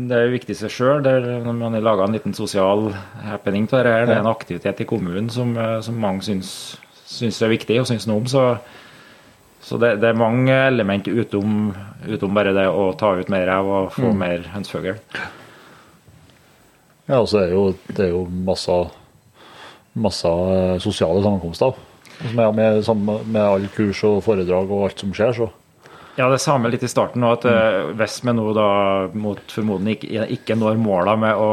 det 0.09 0.15
er 0.17 0.25
jo 0.25 0.33
viktig 0.33 0.51
i 0.51 0.57
seg 0.59 0.73
sjøl. 0.73 1.05
Når 1.05 1.55
man 1.55 1.77
har 1.77 1.83
laga 1.85 2.07
en 2.07 2.17
liten 2.17 2.35
sosial 2.35 2.89
happening 3.23 3.69
av 3.71 3.85
det 3.85 3.93
her, 3.93 4.07
det 4.09 4.17
er 4.17 4.23
en 4.23 4.31
aktivitet 4.31 4.83
i 4.83 4.87
kommunen 4.89 5.29
som, 5.31 5.53
eh, 5.57 5.79
som 5.85 6.01
mange 6.01 6.25
syns, 6.27 6.49
syns 7.07 7.39
er 7.41 7.53
viktig 7.53 7.79
og 7.79 7.87
syns 7.87 8.07
noe 8.09 8.23
om. 8.23 8.27
Så, 8.27 8.43
så 9.63 9.79
det, 9.79 9.95
det 10.03 10.11
er 10.11 10.19
mange 10.19 10.51
elementer 10.67 11.15
utom, 11.23 11.71
utom 12.03 12.35
bare 12.35 12.55
det 12.57 12.67
å 12.67 12.91
ta 12.99 13.15
ut 13.15 13.31
mer 13.31 13.47
rev 13.47 13.73
og 13.79 13.91
få 13.95 14.11
mer 14.17 14.43
hønsefugl. 14.51 14.99
Ja, 17.05 17.21
og 17.21 17.29
så 17.31 17.45
er 17.45 17.53
jo, 17.53 17.67
det 17.87 18.09
er 18.09 18.15
jo 18.15 18.25
masse, 18.27 18.79
masse 19.95 20.31
eh, 20.51 20.79
sosiale 20.83 21.23
sammenkomster. 21.23 21.77
Med, 22.31 22.55
med, 22.55 22.87
med 23.27 23.43
alle 23.43 23.69
kurs 23.75 24.01
og 24.07 24.23
foredrag 24.23 24.71
og 24.71 24.89
alt 24.89 25.01
som 25.03 25.15
skjer, 25.15 25.35
så 25.35 25.53
Ja, 26.15 26.29
det 26.31 26.39
samme 26.39 26.71
litt 26.71 26.83
i 26.85 26.91
starten 26.91 27.23
nå, 27.23 27.33
at 27.35 27.43
mm. 27.43 27.95
hvis 27.99 28.21
vi 28.23 28.35
nå 28.35 28.45
da 28.55 28.69
mot 29.19 29.41
formodning 29.51 29.97
ikke, 29.97 30.29
ikke 30.37 30.55
når 30.59 30.79
måla 30.79 31.17
med 31.19 31.35
å 31.35 31.49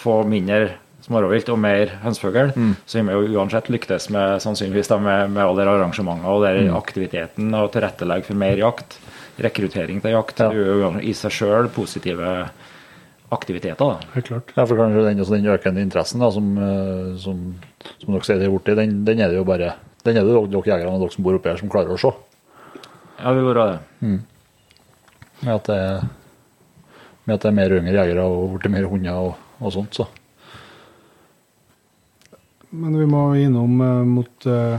få 0.00 0.22
mindre 0.30 0.76
smårovvilt 1.04 1.48
og 1.50 1.58
mer 1.58 1.94
hønsefugl, 2.04 2.52
så 2.86 3.00
har 3.00 3.08
vi 3.08 3.16
jo 3.16 3.40
uansett 3.40 3.70
lyktes 3.72 4.08
med 4.14 4.42
sannsynligvis 4.44 4.90
da 4.92 4.98
med, 5.02 5.32
med 5.34 5.42
alle 5.42 5.64
de 5.64 5.72
arrangementene 5.72 6.30
og 6.30 6.44
mm. 6.46 6.74
aktiviteten 6.78 7.54
og 7.56 7.72
tilrettelegge 7.74 8.30
for 8.30 8.40
mer 8.40 8.60
jakt. 8.60 9.00
Rekruttering 9.40 10.02
til 10.04 10.14
jakt 10.14 10.42
Ja. 10.42 10.50
det 10.52 10.66
er 10.68 11.00
i 11.00 11.14
seg 11.16 11.32
sjøl 11.32 11.70
positive 11.72 12.50
aktiviteter. 13.32 13.78
da. 13.78 14.10
Helt 14.14 14.26
klart. 14.26 14.52
Ja, 14.56 14.66
for 14.66 14.76
kanskje 14.76 15.06
den, 15.06 15.22
altså 15.22 15.36
den 15.36 15.46
økende 15.50 15.82
interessen 15.82 16.20
da, 16.20 16.30
som, 16.34 16.50
eh, 16.58 17.16
som, 17.22 17.44
som 18.02 18.12
dere 18.12 18.26
sier 18.26 18.42
det 18.42 18.50
er 18.50 18.54
borti, 18.54 18.74
den, 18.76 19.04
den 19.06 19.22
er 19.22 19.32
det 19.32 19.38
jo 19.38 19.46
bare 19.48 19.74
den 20.04 20.16
er 20.16 20.24
det 20.24 20.34
dere 20.34 20.66
jegerne 20.66 20.96
og 20.96 21.04
dere 21.04 21.14
som 21.14 21.24
bor 21.24 21.36
oppe 21.36 21.52
her, 21.52 21.60
som 21.60 21.70
klarer 21.72 21.94
å 21.94 22.00
se. 22.00 22.12
Ja, 23.20 23.32
vi 23.36 23.42
går 23.44 23.54
det. 23.60 23.78
Mm. 24.00 24.20
Med 25.40 25.54
at 25.54 25.68
det, 25.68 25.76
er- 25.76 26.08
med 27.26 27.34
at 27.36 27.42
det 27.44 27.50
er 27.50 27.56
mer 27.58 27.74
yngre 27.76 27.94
jegere 27.98 28.24
og 28.28 28.56
blitt 28.58 28.72
mer 28.72 28.88
hunder 28.88 29.18
og, 29.20 29.34
og 29.60 29.72
sånt. 29.74 29.94
så. 29.96 30.06
Men 32.70 32.94
vi 32.98 33.06
må 33.10 33.22
innom 33.40 33.80
eh, 33.82 34.02
mot, 34.06 34.46
eh, 34.46 34.78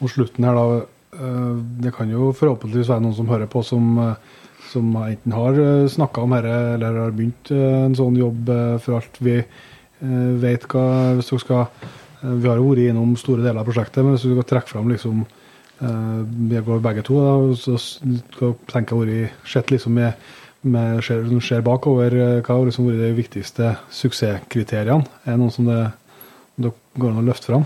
mot 0.00 0.10
slutten 0.12 0.46
her, 0.46 0.54
da. 0.58 0.84
Eh, 1.18 1.56
det 1.82 1.92
kan 1.96 2.10
jo 2.12 2.30
forhåpentligvis 2.38 2.88
være 2.92 3.02
noen 3.04 3.16
som 3.18 3.28
hører 3.32 3.50
på, 3.50 3.64
som, 3.66 3.88
eh, 3.98 4.14
som 4.72 4.92
enten 5.02 5.34
har 5.36 5.58
uh, 5.58 5.88
snakka 5.90 6.22
om 6.22 6.32
dette, 6.32 6.52
eller 6.76 7.00
har 7.02 7.10
begynt 7.16 7.50
eh, 7.52 7.80
en 7.88 7.96
sånn 7.98 8.16
jobb, 8.16 8.46
eh, 8.48 8.76
for 8.80 9.00
alt 9.00 9.18
vi 9.20 9.34
eh, 9.42 10.30
vet 10.40 10.64
hva 10.70 10.84
Hvis 11.18 11.28
dere 11.32 11.42
skal 11.42 11.64
eh, 11.66 12.30
Vi 12.40 12.48
har 12.48 12.56
jo 12.62 12.70
vært 12.70 12.86
innom 12.86 13.12
store 13.20 13.42
deler 13.44 13.60
av 13.60 13.68
prosjektet, 13.68 14.00
men 14.06 14.14
hvis 14.14 14.24
du 14.24 14.32
skal 14.36 14.48
trekke 14.54 14.72
fram 14.72 14.88
liksom 14.94 15.24
eh, 15.26 15.41
Vi 15.82 16.60
går 16.62 16.82
begge 16.84 17.02
to, 17.02 17.16
da, 17.18 17.56
så 17.58 17.74
tenker 18.70 19.02
jeg 19.02 19.02
vært 19.02 19.50
sett 19.50 19.72
liksom 19.74 19.96
med 19.98 20.14
med 20.62 21.02
ser, 21.04 21.24
som 21.26 21.42
ser 21.42 21.62
bakover, 21.66 22.14
eh, 22.14 22.40
hva 22.40 22.56
har 22.56 22.66
liksom 22.68 22.88
vært 22.88 23.02
de 23.02 23.12
viktigste 23.18 23.74
suksesskriteriene? 23.90 25.06
Er 25.26 25.34
det 25.34 25.40
noen 25.40 25.54
som 25.54 25.68
det, 25.68 25.80
det 26.62 26.72
går 26.98 27.10
an 27.10 27.22
å 27.22 27.26
løfte 27.26 27.50
fram? 27.50 27.64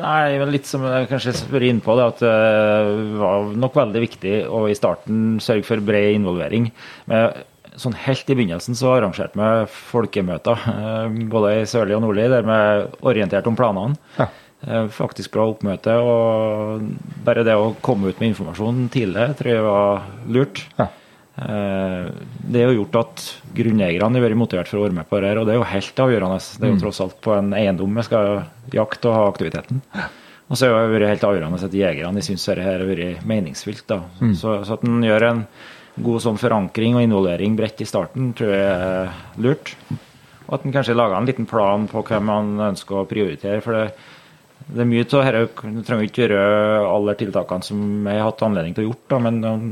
Nei, 0.00 0.38
men 0.38 0.52
litt 0.52 0.68
som 0.68 0.84
jeg 0.86 1.08
kanskje 1.10 1.34
spør 1.40 1.64
inn 1.66 1.80
på, 1.82 1.96
det 1.98 2.04
at 2.12 2.20
det 2.22 3.06
var 3.20 3.48
nok 3.58 3.78
veldig 3.80 4.02
viktig 4.04 4.34
å 4.48 4.66
i 4.70 4.76
starten 4.78 5.40
sørge 5.42 5.66
for 5.66 5.82
bred 5.84 6.14
involvering. 6.20 6.68
Men 7.10 7.32
sånn 7.80 7.96
helt 8.04 8.30
i 8.30 8.36
begynnelsen 8.36 8.76
så 8.78 8.94
arrangerte 8.94 9.40
vi 9.40 9.66
folkemøter, 9.90 10.68
eh, 10.70 11.18
både 11.32 11.56
i 11.58 11.66
sørlig 11.68 11.96
og 11.96 12.04
nordlig, 12.04 12.28
der 12.32 12.46
vi 12.46 12.60
orienterte 13.08 13.50
om 13.50 13.58
planene. 13.58 13.98
Eh, 14.20 14.38
Faktisk 14.92 15.32
bra 15.32 15.46
oppmøte, 15.54 15.94
og 16.04 16.82
bare 17.24 17.44
det 17.46 17.54
å 17.56 17.70
komme 17.80 18.10
ut 18.12 18.18
med 18.20 18.34
informasjon 18.34 18.88
tidlig 18.92 19.30
tror 19.38 19.48
jeg 19.54 19.62
var 19.64 20.02
lurt. 20.28 20.60
Ja. 20.76 20.88
Eh, 21.40 22.10
Det 22.50 22.64
har 22.66 22.74
gjort 22.76 22.98
at 23.00 23.22
grunneierne 23.56 24.18
har 24.18 24.26
vært 24.26 24.36
motivert 24.36 24.68
for 24.68 24.80
å 24.80 24.84
være 24.84 24.98
med 24.98 25.08
på 25.08 25.20
det 25.22 25.30
her, 25.30 25.38
og 25.40 25.46
det 25.48 25.54
er 25.54 25.60
jo 25.62 25.68
helt 25.70 26.02
avgjørende. 26.04 26.40
Det 26.60 26.66
er 26.68 26.74
jo 26.74 26.80
tross 26.82 27.00
alt 27.00 27.16
på 27.24 27.32
en 27.38 27.52
eiendom 27.56 27.94
vi 27.96 28.02
skal 28.04 28.42
jakte 28.76 29.08
og 29.08 29.14
ha 29.16 29.24
aktiviteten. 29.30 29.80
Og 30.50 30.58
så 30.58 30.66
har 30.68 30.88
det 30.88 30.96
vært 30.98 31.08
helt 31.14 31.24
avgjørende 31.30 31.62
at 31.64 31.78
jegerne 31.80 32.22
syns 32.26 32.44
dette 32.50 32.66
har 32.66 32.84
vært 32.84 33.24
meningsfylt. 33.24 33.84
da. 33.86 34.00
Så, 34.34 34.58
så 34.66 34.74
at 34.76 34.84
en 34.84 35.00
gjør 35.06 35.28
en 35.30 35.44
god 36.02 36.20
sånn 36.20 36.38
forankring 36.40 36.96
og 36.98 37.02
involvering 37.06 37.56
bredt 37.56 37.80
i 37.80 37.86
starten, 37.88 38.32
tror 38.36 38.50
jeg 38.52 38.66
er 38.66 39.12
lurt. 39.40 39.72
Og 40.48 40.54
at 40.58 40.64
en 40.66 40.72
kanskje 40.74 40.96
lager 40.98 41.16
en 41.16 41.26
liten 41.30 41.46
plan 41.46 41.86
på 41.88 42.02
hvem 42.04 42.24
man 42.26 42.56
ønsker 42.74 42.98
å 43.00 43.06
prioritere. 43.08 43.62
for 43.62 43.72
det 43.78 43.92
det 44.70 44.82
er 44.84 44.88
mye 44.88 45.04
av 45.04 45.26
dette 45.26 45.70
Du 45.74 45.82
trenger 45.86 46.06
ikke 46.06 46.26
gjøre 46.26 46.40
alle 46.88 47.14
tiltakene 47.18 47.66
som 47.66 47.84
jeg 48.06 48.20
har 48.20 48.28
hatt 48.28 48.42
anledning 48.46 48.76
til 48.76 48.86
å 48.86 48.90
gjøre, 48.90 49.06
da, 49.10 49.20
men 49.26 49.40
um, 49.44 49.68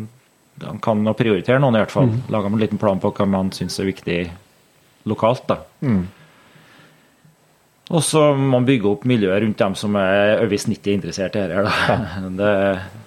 han 0.65 0.81
kan 0.83 1.11
prioritere 1.19 1.61
noen 1.62 1.79
i 1.79 1.83
hvert 1.83 1.95
fall. 1.95 2.12
Lage 2.35 2.51
en 2.51 2.61
liten 2.61 2.81
plan 2.81 3.01
på 3.03 3.12
hva 3.15 3.27
man 3.31 3.53
syns 3.55 3.79
er 3.79 3.91
viktig 3.91 4.20
lokalt. 5.09 5.45
da. 5.51 5.61
Og 7.89 8.05
så 8.05 8.23
må 8.37 8.51
man 8.59 8.66
bygge 8.69 8.91
opp 8.91 9.07
miljøet 9.09 9.43
rundt 9.45 9.61
dem 9.62 9.77
som 9.79 9.95
er 9.97 10.43
over 10.43 10.61
snittet 10.61 10.93
interessert 10.93 11.39
i 11.39 11.45
dette. 11.49 11.99
Det, 12.41 12.51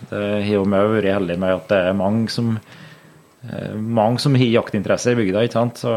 det 0.10 0.24
har 0.48 0.56
jo 0.56 0.64
vi 0.66 0.80
vært 0.96 1.12
heldige 1.14 1.42
med 1.44 1.54
at 1.60 1.68
det 1.70 1.82
er 1.90 2.00
mange 2.00 2.32
som 2.34 2.56
eh, 2.58 3.76
mange 3.76 4.20
som 4.24 4.36
har 4.36 4.50
jaktinteresse 4.50 5.14
i 5.14 5.20
bygda. 5.20 5.46
ikke 5.46 5.60
sant? 5.60 5.84
Så 5.84 5.94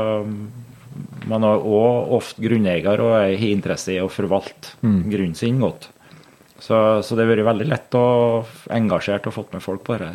man 1.31 1.45
har 1.47 1.63
òg 1.65 2.15
ofte 2.19 2.43
grunneier 2.45 3.01
og 3.03 3.15
har 3.17 3.45
interesse 3.49 3.95
i 3.95 4.01
å 4.03 4.11
forvalte 4.13 4.77
grunnen 4.83 5.37
sin 5.39 5.61
godt. 5.63 5.89
Så, 6.59 6.77
så 7.05 7.17
det 7.17 7.27
har 7.27 7.35
vært 7.35 7.49
veldig 7.49 7.67
lett 7.69 7.97
og 7.99 8.53
engasjert 8.73 9.27
og 9.29 9.37
fått 9.37 9.53
med 9.57 9.65
folk 9.65 9.83
på 9.85 9.99
det. 10.01 10.13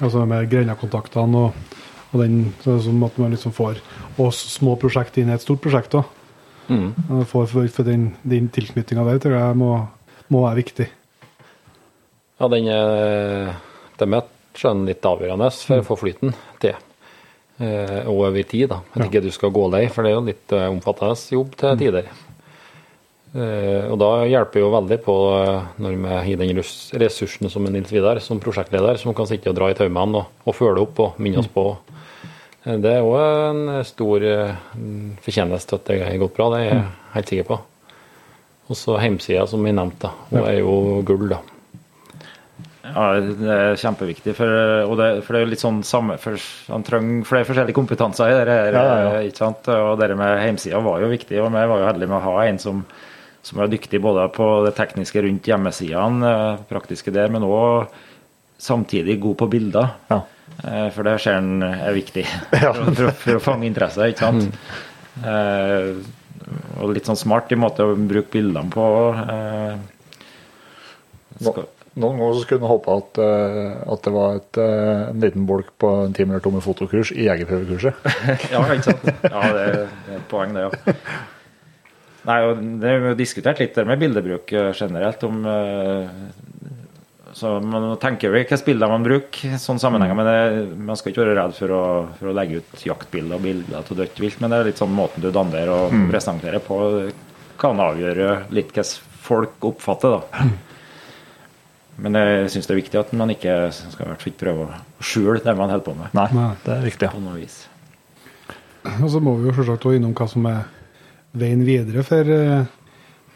Altså 0.00 0.24
med 0.26 0.48
grendekontaktene 0.50 1.44
og, 1.44 1.76
og 2.10 2.22
den 2.22 2.40
sånn 2.64 2.82
som 2.88 3.06
at 3.06 3.18
man 3.22 3.34
liksom 3.34 3.54
får 3.54 3.78
oss 4.22 4.40
små 4.56 4.74
prosjekt 4.80 5.20
inn 5.20 5.30
i 5.30 5.36
et 5.36 5.44
stort 5.44 5.62
prosjekt. 5.62 5.94
òg. 5.94 6.20
Mm. 6.66 6.90
For, 7.28 7.44
for, 7.46 7.68
for 7.68 7.86
den, 7.86 8.14
den 8.24 8.48
tilknytninga 8.52 9.04
der 9.06 9.20
tror 9.22 9.36
jeg 9.36 9.58
må, 9.60 9.72
må 10.32 10.46
være 10.46 10.62
viktig. 10.62 10.88
Ja, 12.40 12.48
den 12.50 12.70
er 12.72 13.52
det 14.00 14.08
med 14.10 14.32
skjønn 14.58 14.84
litt 14.88 15.04
avgjørende 15.06 15.50
for 15.54 15.82
å 15.82 15.86
få 15.86 15.98
flyten 16.00 16.34
og 18.08 18.16
over 18.26 18.42
tid, 18.42 18.68
da. 18.72 18.80
At 18.96 19.06
ikke 19.06 19.22
du 19.22 19.30
skal 19.30 19.52
gå 19.54 19.68
lei, 19.70 19.84
for 19.92 20.02
det 20.02 20.10
er 20.10 20.16
jo 20.18 20.24
litt 20.26 20.52
eh, 20.56 20.68
omfattende 20.72 21.14
jobb 21.36 21.52
til 21.60 21.76
tider. 21.78 22.08
Eh, 23.34 23.88
og 23.90 23.96
da 23.98 24.08
hjelper 24.30 24.62
jo 24.62 24.70
veldig 24.74 24.98
på 25.02 25.14
eh, 25.40 25.64
når 25.82 25.96
vi 25.98 26.10
har 26.14 26.40
den 26.42 26.52
ressursen 27.02 27.50
som 27.50 27.66
en 27.66 27.74
Nils 27.74 27.90
Vidar, 27.94 28.20
som 28.22 28.38
prosjektleder, 28.42 28.98
som 29.00 29.14
kan 29.14 29.26
sitte 29.30 29.50
og 29.50 29.56
dra 29.58 29.70
i 29.72 29.78
taumene 29.78 30.20
og, 30.22 30.42
og 30.46 30.54
følge 30.54 30.84
opp 30.86 31.00
og 31.02 31.18
minne 31.22 31.42
oss 31.42 31.50
på. 31.50 31.64
Eh, 32.64 32.76
Det 32.78 32.92
er 32.98 33.06
òg 33.06 33.18
en 33.50 33.84
stor 33.86 34.22
eh, 34.28 34.54
fortjeneste 35.24 35.78
at 35.80 35.90
det 35.90 36.02
har 36.06 36.20
gått 36.22 36.36
bra, 36.38 36.50
det 36.54 36.60
er 36.62 36.70
jeg 36.72 36.84
helt 37.16 37.32
sikker 37.34 37.48
på. 37.50 37.60
Og 38.70 38.78
så 38.80 38.94
hjemsida, 39.02 39.42
som 39.50 39.62
vi 39.66 39.74
nevnte. 39.76 40.08
Hun 40.30 40.40
er 40.46 40.60
jo 40.62 41.02
gull, 41.04 41.26
da. 41.34 41.42
Ja, 42.84 43.04
det 43.16 43.48
er 43.48 43.78
kjempeviktig. 43.80 44.34
For, 44.36 44.50
og 44.84 44.98
det, 45.00 45.08
for 45.24 45.32
det 45.32 45.40
er 45.40 45.46
jo 45.46 45.50
litt 45.54 45.62
sånn 45.62 45.78
samme 45.88 46.18
For 46.20 46.36
han 46.68 46.84
trenger 46.84 47.24
flere 47.28 47.48
forskjellige 47.48 47.78
kompetanser 47.78 48.28
i 48.28 48.34
det 48.36 48.44
her. 48.58 48.76
Ja, 48.76 48.82
ja, 48.84 48.96
ja. 49.06 49.22
ikke 49.24 49.40
sant? 49.40 49.70
Og 49.72 49.96
det 50.00 50.10
med 50.20 50.42
hjemmesida 50.42 50.82
var 50.84 51.00
jo 51.00 51.08
viktig. 51.12 51.38
Og 51.40 51.48
vi 51.54 51.64
var 51.70 51.80
jo 51.80 51.88
heldige 51.88 52.12
med 52.12 52.18
å 52.20 52.26
ha 52.26 52.44
en 52.44 52.60
som, 52.60 52.82
som 53.44 53.62
er 53.64 53.72
dyktig 53.72 54.02
både 54.04 54.26
på 54.36 54.48
det 54.66 54.74
tekniske 54.76 55.24
rundt 55.24 55.48
hjemmesidene, 55.48 56.34
eh, 56.34 56.64
praktiske 56.68 57.14
der, 57.14 57.32
men 57.32 57.46
òg 57.48 57.88
samtidig 58.60 59.16
god 59.22 59.38
på 59.40 59.48
bilder. 59.56 59.94
Ja. 60.12 60.20
Eh, 60.64 60.88
For 60.92 61.08
det 61.08 61.16
ser 61.24 61.40
han 61.40 61.64
er 61.64 61.96
viktig 61.96 62.26
for, 62.52 62.84
for, 62.92 63.14
for 63.24 63.40
å 63.40 63.44
fange 63.48 63.68
interesse, 63.70 64.10
ikke 64.12 64.28
sant. 64.28 64.60
Eh, 65.24 65.94
og 66.82 66.92
litt 66.92 67.08
sånn 67.08 67.16
smart 67.16 67.52
i 67.54 67.56
måte 67.56 67.86
å 67.86 67.96
bruke 67.96 68.34
bildene 68.36 68.68
på. 68.72 68.86
Eh, 69.24 69.74
skal, 71.40 71.64
Noen 71.94 72.18
ganger 72.18 72.34
så 72.34 72.42
skulle 72.42 72.64
en 72.64 72.72
håpe 72.72 72.94
at, 72.98 73.18
eh, 73.22 73.74
at 73.94 74.06
det 74.06 74.12
var 74.14 74.40
et, 74.40 74.58
eh, 74.58 75.02
en 75.12 75.20
liten 75.22 75.44
bolk 75.46 75.68
på 75.78 75.90
en 76.02 76.16
time 76.16 76.34
eller 76.34 76.42
to 76.42 76.50
med 76.50 76.64
fotokurs 76.64 77.12
i 77.14 77.28
jegerprøvekurset. 77.28 78.08
Ja, 78.54 78.64
ikke 78.66 78.88
sant? 78.88 79.06
Ja, 79.22 79.42
det 79.54 79.62
er 79.62 79.76
det 79.78 80.16
et 80.16 80.26
poeng, 80.30 80.56
det, 80.56 80.66
ja. 80.66 80.96
Nei, 82.24 82.38
og 82.48 82.64
Det 82.80 82.88
er 82.90 83.06
jo 83.10 83.14
diskutert 83.18 83.60
litt 83.62 83.78
med 83.86 84.02
bildebruk 84.02 84.52
eh, 84.56 84.72
generelt. 84.74 85.22
om 85.28 85.46
så 87.34 87.56
Man 87.62 87.88
tenker 88.02 88.28
jo 88.28 88.34
hvilke 88.36 88.58
bilder 88.66 88.90
man 88.90 89.06
bruker 89.06 89.54
i 89.54 89.58
sånne 89.58 89.82
sammenhenger, 89.82 90.18
men 90.18 90.28
det, 90.28 90.76
man 90.90 90.98
skal 90.98 91.10
ikke 91.10 91.24
være 91.24 91.38
redd 91.38 91.56
for 91.56 91.74
å, 91.74 91.84
for 92.18 92.30
å 92.30 92.34
legge 92.34 92.62
ut 92.62 92.84
jaktbilder 92.86 93.38
og 93.38 93.46
bilder 93.46 93.78
av 93.80 93.90
dødt 94.02 94.20
vilt. 94.22 94.42
Men 94.42 94.50
det 94.50 94.60
er 94.60 94.70
litt 94.70 94.82
sånn 94.82 94.94
måten 94.94 95.22
du 95.22 95.30
danner 95.34 95.70
og 95.74 95.94
presenterer 96.10 96.62
på, 96.62 96.78
kan 97.60 97.82
avgjøre 97.82 98.36
litt 98.54 98.70
hvordan 98.74 99.10
folk 99.24 99.66
oppfatter 99.70 100.18
da. 100.18 100.46
Men 102.02 102.18
jeg 102.18 102.50
syns 102.50 102.66
det 102.66 102.74
er 102.74 102.80
viktig 102.80 102.98
at 103.00 103.12
man 103.16 103.30
ikke 103.30 103.54
skal 103.70 104.06
i 104.06 104.08
hvert 104.10 104.22
fall 104.22 104.32
ikke 104.32 104.42
prøve 104.42 104.66
å 104.66 105.04
skjule 105.04 105.42
det 105.44 105.54
man 105.54 105.70
holder 105.70 105.86
på 105.86 105.94
med. 105.98 106.14
Nei, 106.16 106.26
Nei. 106.34 106.50
det 106.64 106.74
er 106.74 106.86
viktig. 106.88 107.10
på 107.14 107.22
noe 107.22 107.38
vis. 107.38 107.58
Og 108.98 109.06
så 109.12 109.20
må 109.22 109.36
vi 109.38 109.48
jo 109.48 109.54
selvsagt 109.56 109.86
også 109.86 109.98
innom 109.98 110.14
hva 110.16 110.26
som 110.28 110.48
er 110.50 110.64
veien 111.38 111.64
videre, 111.66 112.04
for 112.06 112.30
eh, 112.30 112.66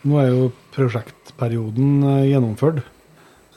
nå 0.09 0.20
er 0.20 0.30
jo 0.30 0.51
prosjektperioden 0.74 2.05
eh, 2.12 2.28
gjennomført. 2.32 2.82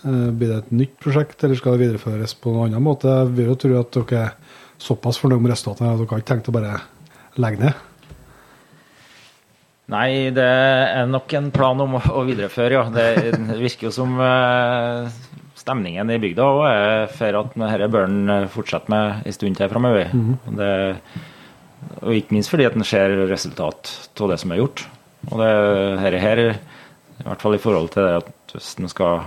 Eh, 0.05 0.29
blir 0.33 0.53
det 0.53 0.59
et 0.61 0.73
nytt 0.83 0.95
prosjekt, 1.01 1.43
eller 1.43 1.59
skal 1.59 1.75
det 1.75 1.87
videreføres 1.87 2.37
på 2.41 2.53
noen 2.55 2.71
annen 2.71 2.85
måte? 2.85 3.11
Jeg 3.11 3.33
vil 3.37 3.51
jo 3.51 3.59
tro 3.65 3.77
at 3.81 3.99
dere 3.99 4.25
er 4.25 4.57
såpass 4.81 5.19
fornøyd 5.21 5.43
med 5.43 5.53
resultatene 5.53 5.91
at 5.93 6.01
dere 6.01 6.13
har 6.13 6.23
ikke 6.23 6.31
tenkt 6.31 6.49
å 6.49 6.55
bare 6.55 6.77
legge 7.41 7.65
ned. 7.65 7.87
Nei, 9.91 10.29
det 10.31 10.45
er 10.47 11.09
nok 11.11 11.33
en 11.35 11.49
plan 11.51 11.81
om 11.83 11.97
å 11.99 12.21
videreføre, 12.27 12.77
ja. 12.77 12.83
Det 12.93 13.57
virker 13.59 13.89
jo 13.89 13.91
som 13.91 14.13
eh, 14.23 15.09
stemningen 15.59 16.13
i 16.15 16.19
bygda 16.23 16.45
også 16.47 16.69
er 16.69 17.11
for 17.17 17.39
at 17.41 17.57
dette 17.59 17.89
bør 17.91 18.07
en 18.07 18.47
fortsette 18.53 18.89
med 18.93 19.27
en 19.27 19.35
stund 19.35 19.59
til 19.59 19.69
framover. 19.73 20.13
Og 20.47 20.55
det- 20.61 20.97
Og 22.01 22.13
ikke 22.13 22.31
minst 22.37 22.49
fordi 22.53 22.65
at 22.67 22.75
en 22.77 22.83
ser 22.85 23.09
resultat 23.27 23.89
av 24.21 24.29
det 24.29 24.39
som 24.39 24.51
er 24.51 24.57
gjort. 24.61 24.85
Og 25.31 25.37
det 25.41 25.99
her, 25.99 26.17
her, 26.19 26.37
i 27.19 27.23
hvert 27.25 27.41
fall 27.41 27.55
i 27.55 27.61
forhold 27.61 27.89
til 27.91 28.03
det 28.05 28.15
at 28.21 28.53
hvis 28.53 28.79
en 28.79 28.87
skal 28.87 29.21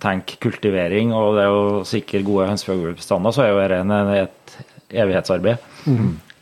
tenke 0.00 0.38
kultivering 0.38 1.12
og 1.12 1.34
det 1.36 1.46
å 1.50 1.84
sikre 1.84 2.22
gode 2.24 2.46
hønsefuglbestander, 2.48 3.34
så 3.34 3.42
er 3.42 3.50
jo 3.50 3.58
dette 3.68 4.22
et 4.22 4.56
evighetsarbeid. 5.02 5.58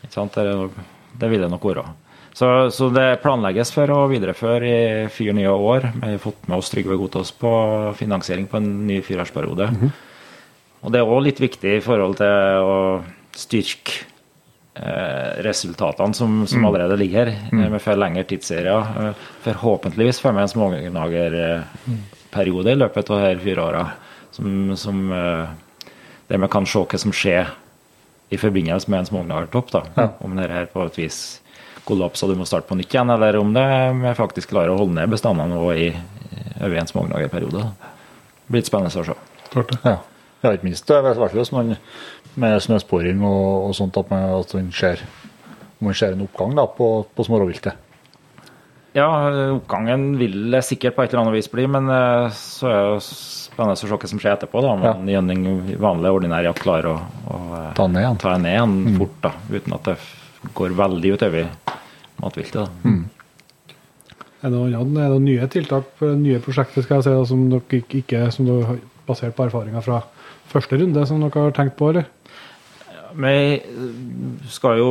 Ikke 0.05 0.13
sant? 0.13 0.33
Det, 0.37 0.71
det 1.19 1.31
vil 1.33 1.41
det 1.41 1.51
nok 1.51 1.65
være. 1.65 1.85
Så, 2.37 2.71
så 2.71 2.91
det 2.93 3.23
planlegges 3.23 3.71
for 3.73 3.89
å 3.95 4.09
videreføre 4.11 4.69
i 4.69 5.09
fire 5.09 5.33
nye 5.33 5.49
år. 5.49 5.87
Vi 6.03 6.11
har 6.11 6.19
fått 6.21 6.49
med 6.51 6.59
oss 6.59 6.69
Trygve 6.69 6.97
Gotaas 7.01 7.31
på 7.33 7.49
finansiering 7.97 8.45
på 8.51 8.57
en 8.61 8.67
ny 8.85 8.99
fireårsperiode. 9.05 9.71
Og 10.85 10.93
det 10.93 10.99
er 11.01 11.09
òg 11.09 11.23
litt 11.25 11.41
viktig 11.41 11.73
i 11.79 11.85
forhold 11.85 12.17
til 12.21 12.61
å 12.61 13.01
styrke 13.37 13.93
eh, 14.77 15.41
resultatene 15.47 16.15
som, 16.19 16.47
som 16.49 16.65
allerede 16.69 16.97
ligger 17.01 17.25
her. 17.25 17.33
Mm. 17.49 17.61
Eh, 17.65 17.71
Vi 17.73 17.81
får 17.87 17.97
lengre 18.03 18.25
tidsserier. 18.29 18.83
Eh, 19.01 19.15
Forhåpentligvis 19.47 20.21
får 20.21 20.33
vi 20.37 20.41
en 20.45 20.53
smågnagerperiode 20.53 22.71
i 22.77 22.81
løpet 22.83 23.11
av 23.17 23.21
disse 23.25 23.45
fire 23.49 23.63
åra. 23.65 23.85
Som, 24.37 24.49
som 24.77 24.97
eh, 25.17 25.49
der 26.29 26.37
vi 26.45 26.49
kan 26.53 26.69
se 26.69 26.85
hva 26.85 26.99
som 27.01 27.17
skjer 27.17 27.49
i 28.29 28.37
forbindelse 28.37 28.93
med 28.93 29.01
en 29.01 29.09
smågnagertopp. 29.09 29.73
Ja. 29.97 30.13
Om 30.21 30.37
det 30.37 30.53
her 30.53 30.69
på 30.69 30.85
et 30.85 31.01
vis 31.01 31.41
kollapser 31.87 32.27
og 32.29 32.35
du 32.35 32.41
må 32.43 32.47
starte 32.49 32.69
på 32.69 32.77
nytt 32.79 32.93
igjen, 32.95 33.11
eller 33.15 33.39
om 33.41 33.53
det 33.57 33.67
vi 34.03 34.13
faktisk 34.19 34.51
klarer 34.53 34.75
å 34.75 34.81
holde 34.81 34.99
ned 34.99 35.13
bestandene 35.13 35.55
nå 35.55 35.71
i, 35.79 35.89
over 36.61 36.77
en 36.81 36.91
smågnagerperiode. 36.91 37.63
Det 37.63 38.51
blir 38.51 38.63
litt 38.63 38.69
spennende 38.71 38.93
å 38.93 39.07
se. 39.07 39.17
Klart 39.53 39.73
det. 39.73 39.79
Ja. 39.87 39.97
ja, 40.45 40.53
ikke 40.57 40.69
minst 40.69 40.87
det. 40.91 40.99
I 41.01 41.07
hvert 41.07 41.21
fall 41.23 41.35
hvis 41.41 41.53
man 41.55 41.75
med 42.37 42.59
snøsporing 42.61 43.23
og, 43.25 43.71
og 43.71 43.75
sånt, 43.79 43.97
at 43.97 44.11
man, 44.13 44.27
at 44.43 44.53
man 44.59 44.71
ser, 44.77 45.01
man 45.81 45.95
ser 45.97 46.13
en 46.17 46.27
oppgang 46.27 46.55
da, 46.59 46.67
på, 46.69 46.91
på 47.17 47.25
smårovviltet. 47.27 47.83
Ja, 48.97 49.07
oppgangen 49.53 50.15
vil 50.17 50.47
det 50.55 50.63
sikkert 50.65 50.95
på 50.97 51.05
et 51.05 51.13
eller 51.13 51.27
annet 51.27 51.35
vis 51.37 51.51
bli, 51.53 51.67
men 51.69 51.85
eh, 51.93 52.31
så 52.33 52.69
er 52.71 52.79
det 52.95 53.03
spennende 53.05 53.75
å 53.77 53.81
se 53.81 53.89
hva 53.91 54.09
som 54.09 54.21
skjer 54.23 54.37
etterpå. 54.39 54.63
da, 54.65 54.71
Om 54.73 54.85
Ja. 54.87 54.93
man 54.97 55.11
gjennom 55.13 55.59
vanlig 55.85 56.13
ordinær 56.17 56.47
jakt 56.49 56.63
klarer 56.65 56.95
å, 56.95 57.01
å 57.29 57.41
Ta 57.77 57.85
den 57.85 57.93
ned 57.99 58.07
igjen. 58.07 58.17
ta 58.23 58.37
ned 58.41 58.55
igjen 58.55 58.97
fort, 58.97 59.19
da, 59.27 59.33
uten 59.53 59.77
at 59.77 59.91
det 59.91 59.97
går 60.55 60.75
veldig 60.79 61.15
utover 61.17 61.49
matviltet. 62.23 62.67
da. 62.85 62.95
Er 64.45 64.53
det 64.53 64.59
noen, 64.61 64.99
er 65.01 65.11
det 65.11 65.23
nye 65.25 65.47
tiltak, 65.51 65.89
nye 66.01 66.43
prosjekter 66.45 66.85
skal 66.85 67.01
jeg 67.01 67.09
si, 67.09 67.31
som 67.33 67.49
dere 67.51 67.81
ikke, 68.01 68.27
som 68.31 68.47
dere 68.47 68.69
har 68.69 68.83
basert 69.09 69.35
på 69.35 69.47
erfaringer 69.49 69.83
fra 69.83 70.03
første 70.53 70.79
runde, 70.79 71.07
som 71.09 71.23
dere 71.25 71.49
har 71.49 71.57
tenkt 71.57 71.77
på? 71.79 71.91
eller? 71.91 72.07
Vi 73.17 73.61
skal 74.53 74.79
jo 74.83 74.91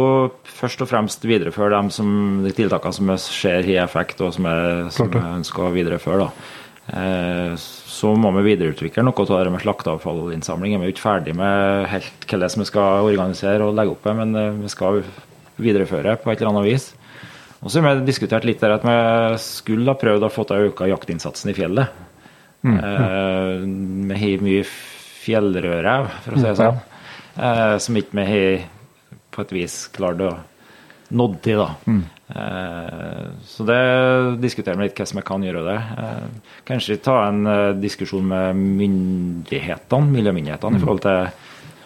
først 0.50 0.82
og 0.82 0.90
fremst 0.90 1.26
videreføre 1.30 1.78
de, 1.78 1.94
som, 1.94 2.10
de 2.44 2.52
tiltakene 2.58 2.98
som 2.98 3.12
vi 3.12 3.18
ser 3.22 3.68
har 3.68 3.84
effekt, 3.86 4.22
og 4.26 4.34
som 4.34 4.48
jeg 4.50 4.88
ønsker 5.38 5.68
å 5.68 5.74
videreføre. 5.76 6.26
da. 6.26 6.32
Eh, 6.86 7.54
Så 7.58 8.12
må 8.18 8.32
vi 8.36 8.50
videreutvikle 8.50 9.06
noe 9.06 9.26
av 9.26 9.46
det 9.46 9.54
med 9.54 9.62
slakteavfallinnsamling. 9.64 10.76
Vi 10.76 10.84
er 10.84 10.90
jo 10.90 10.96
ikke 10.96 11.06
ferdig 11.06 11.36
med 11.38 11.88
helt 11.90 12.28
hvordan 12.28 12.62
vi 12.62 12.68
skal 12.70 13.08
organisere 13.08 13.66
og 13.66 13.78
legge 13.78 13.96
opp 13.96 14.04
det, 14.04 14.16
men 14.20 14.36
eh, 14.36 14.58
vi 14.66 14.74
skal 14.74 15.04
videreføre 15.62 16.18
på 16.22 16.32
et 16.32 16.42
eller 16.42 16.54
annet 16.54 16.70
vis. 16.70 16.90
Og 17.66 17.72
så 17.72 17.82
har 17.82 17.98
vi 17.98 18.08
diskutert 18.08 18.46
litt 18.46 18.62
der 18.62 18.76
at 18.76 18.84
vi 18.86 18.98
skulle 19.42 19.90
ha 19.90 19.98
prøvd 19.98 20.28
å 20.28 20.34
få 20.34 20.46
til 20.46 20.58
å 20.58 20.72
øke 20.72 20.90
jaktinnsatsen 20.92 21.50
i 21.52 21.56
fjellet. 21.58 22.04
Eh, 22.66 23.62
vi 24.10 24.18
har 24.22 24.44
mye 24.46 24.66
fjellrødrev, 24.66 26.12
for 26.26 26.36
å 26.36 26.42
si 26.42 26.46
det 26.46 26.58
sånn, 26.60 26.84
eh, 27.38 27.78
som 27.82 27.98
ikke 27.98 28.20
vi 28.20 28.28
har 28.32 28.68
på 29.36 29.46
et 29.46 29.56
vis 29.58 29.80
klart 29.94 30.22
å 30.22 30.36
nådd 31.16 31.42
til. 31.46 31.62
da. 31.62 32.02
Eh, 32.36 33.26
så 33.46 33.66
det 33.66 33.82
diskuterer 34.42 34.78
vi 34.78 34.88
litt 34.88 34.98
hvordan 34.98 35.22
vi 35.22 35.26
kan 35.26 35.46
gjøre 35.46 35.66
det. 35.66 35.80
Kanskje 36.66 37.02
ta 37.02 37.28
en 37.28 37.82
diskusjon 37.82 38.26
med 38.26 38.56
myndighetene, 38.56 40.14
miljømyndighetene 40.18 40.78
i 40.78 40.86
forhold 40.86 41.02
til 41.06 41.28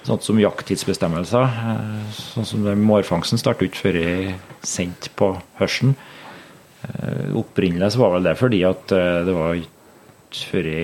sånt 0.10 0.26
som 0.26 0.40
jakttidsbestemmelser. 0.42 1.46
Eh, 1.72 2.14
sånn 2.18 2.48
som 2.50 2.68
Mårfangsten 2.84 3.40
startet 3.42 3.70
ikke 3.70 3.84
før 3.88 4.00
jeg 4.02 4.36
sendt 4.66 5.12
på 5.20 5.34
høsten. 5.62 5.96
Eh, 6.86 7.30
Opprinnelig 7.40 7.94
så 7.96 8.02
var 8.06 8.16
vel 8.18 8.28
det 8.30 8.38
fordi 8.40 8.64
at 8.68 8.92
eh, 8.96 9.22
det 9.28 9.36
var 9.38 9.58
ikke 9.60 9.76
før 10.30 10.68
i, 10.70 10.82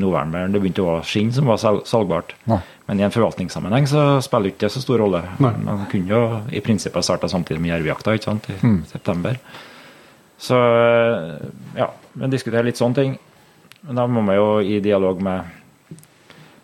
november 0.00 0.48
det 0.50 0.58
begynte 0.58 0.82
å 0.82 0.88
være 0.88 1.06
skinn 1.06 1.28
som 1.32 1.46
var 1.46 1.60
salgbart. 1.62 2.32
Nei. 2.50 2.58
Men 2.88 2.98
i 2.98 3.04
en 3.06 3.12
forvaltningssammenheng 3.14 3.86
så 3.86 4.00
spiller 4.24 4.50
ikke 4.50 4.64
det 4.64 4.72
så 4.74 4.80
stor 4.82 4.98
rolle. 5.04 5.20
Nei. 5.38 5.52
Man 5.62 5.84
kunne 5.92 6.10
jo 6.10 6.22
i 6.50 6.62
prinsippet 6.64 7.06
starta 7.06 7.28
samtidig 7.30 7.60
med 7.62 7.70
jervejakta 7.76 8.16
ikke 8.16 8.30
sant, 8.32 8.48
i 8.50 8.56
Mm. 8.64 8.80
september. 8.90 9.38
Så 10.38 10.58
ja, 11.78 11.88
vi 12.14 12.30
diskuterer 12.32 12.66
litt 12.66 12.78
sånne 12.80 12.94
ting. 12.98 13.14
Men 13.86 14.00
da 14.00 14.06
må 14.10 14.22
vi 14.26 14.34
jo 14.38 14.48
i 14.60 14.80
dialog 14.82 15.20
med 15.22 15.44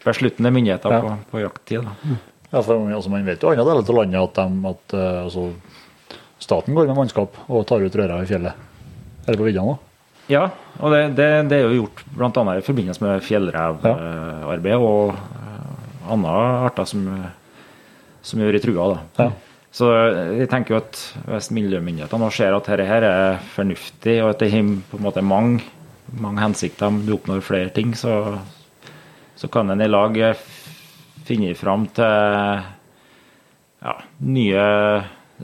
besluttende 0.04 0.50
myndigheter 0.54 0.92
Ja. 0.92 1.00
på, 1.00 1.16
på 1.30 1.40
jakttid. 1.44 1.84
Da. 1.86 2.18
Ja, 2.54 2.62
for 2.62 2.84
altså, 2.86 3.10
Man 3.10 3.24
vet 3.26 3.42
jo 3.42 3.50
andre 3.50 3.64
deler 3.64 3.82
av 3.82 3.96
landet 3.98 4.20
at, 4.20 4.34
de, 4.38 4.68
at 4.70 4.94
eh, 4.98 5.22
altså, 5.24 5.48
staten 6.44 6.74
går 6.76 6.86
med 6.90 6.96
mannskap 7.00 7.36
og 7.48 7.66
tar 7.66 7.82
ut 7.82 7.96
røra 7.98 8.20
i 8.22 8.28
fjellet. 8.28 8.54
Eller 9.26 9.40
på 9.40 9.48
vidda 9.48 9.64
nå. 9.64 9.78
Ja, 10.30 10.46
og 10.80 10.92
det, 10.94 11.00
det, 11.18 11.26
det 11.50 11.56
er 11.58 11.66
jo 11.66 11.82
gjort 11.82 12.04
bl.a. 12.16 12.44
i 12.56 12.62
forbindelse 12.64 13.02
med 13.04 13.24
fjellrevarbeid 13.26 14.76
og 14.78 15.10
eh, 15.14 16.12
andre 16.14 16.36
arter 16.68 16.88
som, 16.88 17.04
som 18.24 18.40
gjør 18.40 18.56
i 18.58 18.62
trua. 18.62 18.86
Da. 18.94 19.24
Ja. 19.24 19.30
Så 19.74 19.88
jeg 20.38 20.46
tenker 20.52 20.76
jo 20.76 20.80
at 20.84 20.98
hvis 21.26 21.48
miljømyndighetene 21.56 22.22
nå 22.22 22.28
ser 22.32 22.54
at 22.54 22.68
dette 22.70 22.84
her 22.86 23.02
er 23.08 23.40
fornuftig, 23.56 24.20
og 24.22 24.30
at 24.30 24.44
det 24.44 24.52
har 24.52 24.68
på 24.92 25.00
en 25.00 25.02
måte 25.08 25.24
mange, 25.26 25.64
mange 26.14 26.44
hensikter, 26.44 26.94
du 27.02 27.16
oppnår 27.16 27.42
flere 27.42 27.72
ting, 27.74 27.90
så, 27.98 28.36
så 29.36 29.50
kan 29.52 29.70
en 29.70 29.82
i 29.82 29.90
lag 29.90 30.16
finne 31.24 31.54
fram 31.58 31.86
til 31.96 32.04
ja, 33.84 33.94
nye 34.24 34.64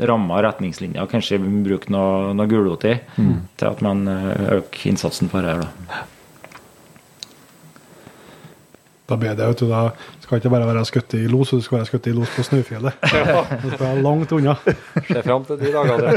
rammer 0.00 0.38
og 0.38 0.44
retningslinjer. 0.46 1.08
Kanskje 1.10 1.40
bruke 1.40 1.90
noe, 1.92 2.30
noe 2.36 2.48
gulrot 2.50 2.86
i 2.88 2.94
til 3.16 3.66
at 3.68 3.82
man 3.84 4.06
eh, 4.08 4.58
øker 4.60 4.88
innsatsen 4.92 5.28
på 5.32 5.42
det 5.42 5.54
her. 5.54 5.60
Da. 5.66 5.70
Da 9.10 9.16
ber 9.18 9.34
det, 9.34 9.46
vet 9.48 9.58
du, 9.58 9.66
da 9.66 9.90
skal 10.22 10.38
ikke 10.38 10.52
bare 10.52 10.68
være 10.68 10.84
skutt 10.86 11.16
i 11.18 11.24
los, 11.26 11.50
du 11.50 11.64
skal 11.64 11.80
være 11.80 11.88
skutt 11.88 12.06
i 12.06 12.14
los 12.14 12.30
på 12.36 12.44
Snøfjellet. 12.46 12.94
Du 13.64 13.66
skal 13.72 13.86
være 13.88 14.04
langt 14.06 14.30
unna. 14.36 14.54
Se 15.08 15.22
fram 15.26 15.42
til 15.48 15.58
de 15.58 15.72
dagene. 15.74 16.08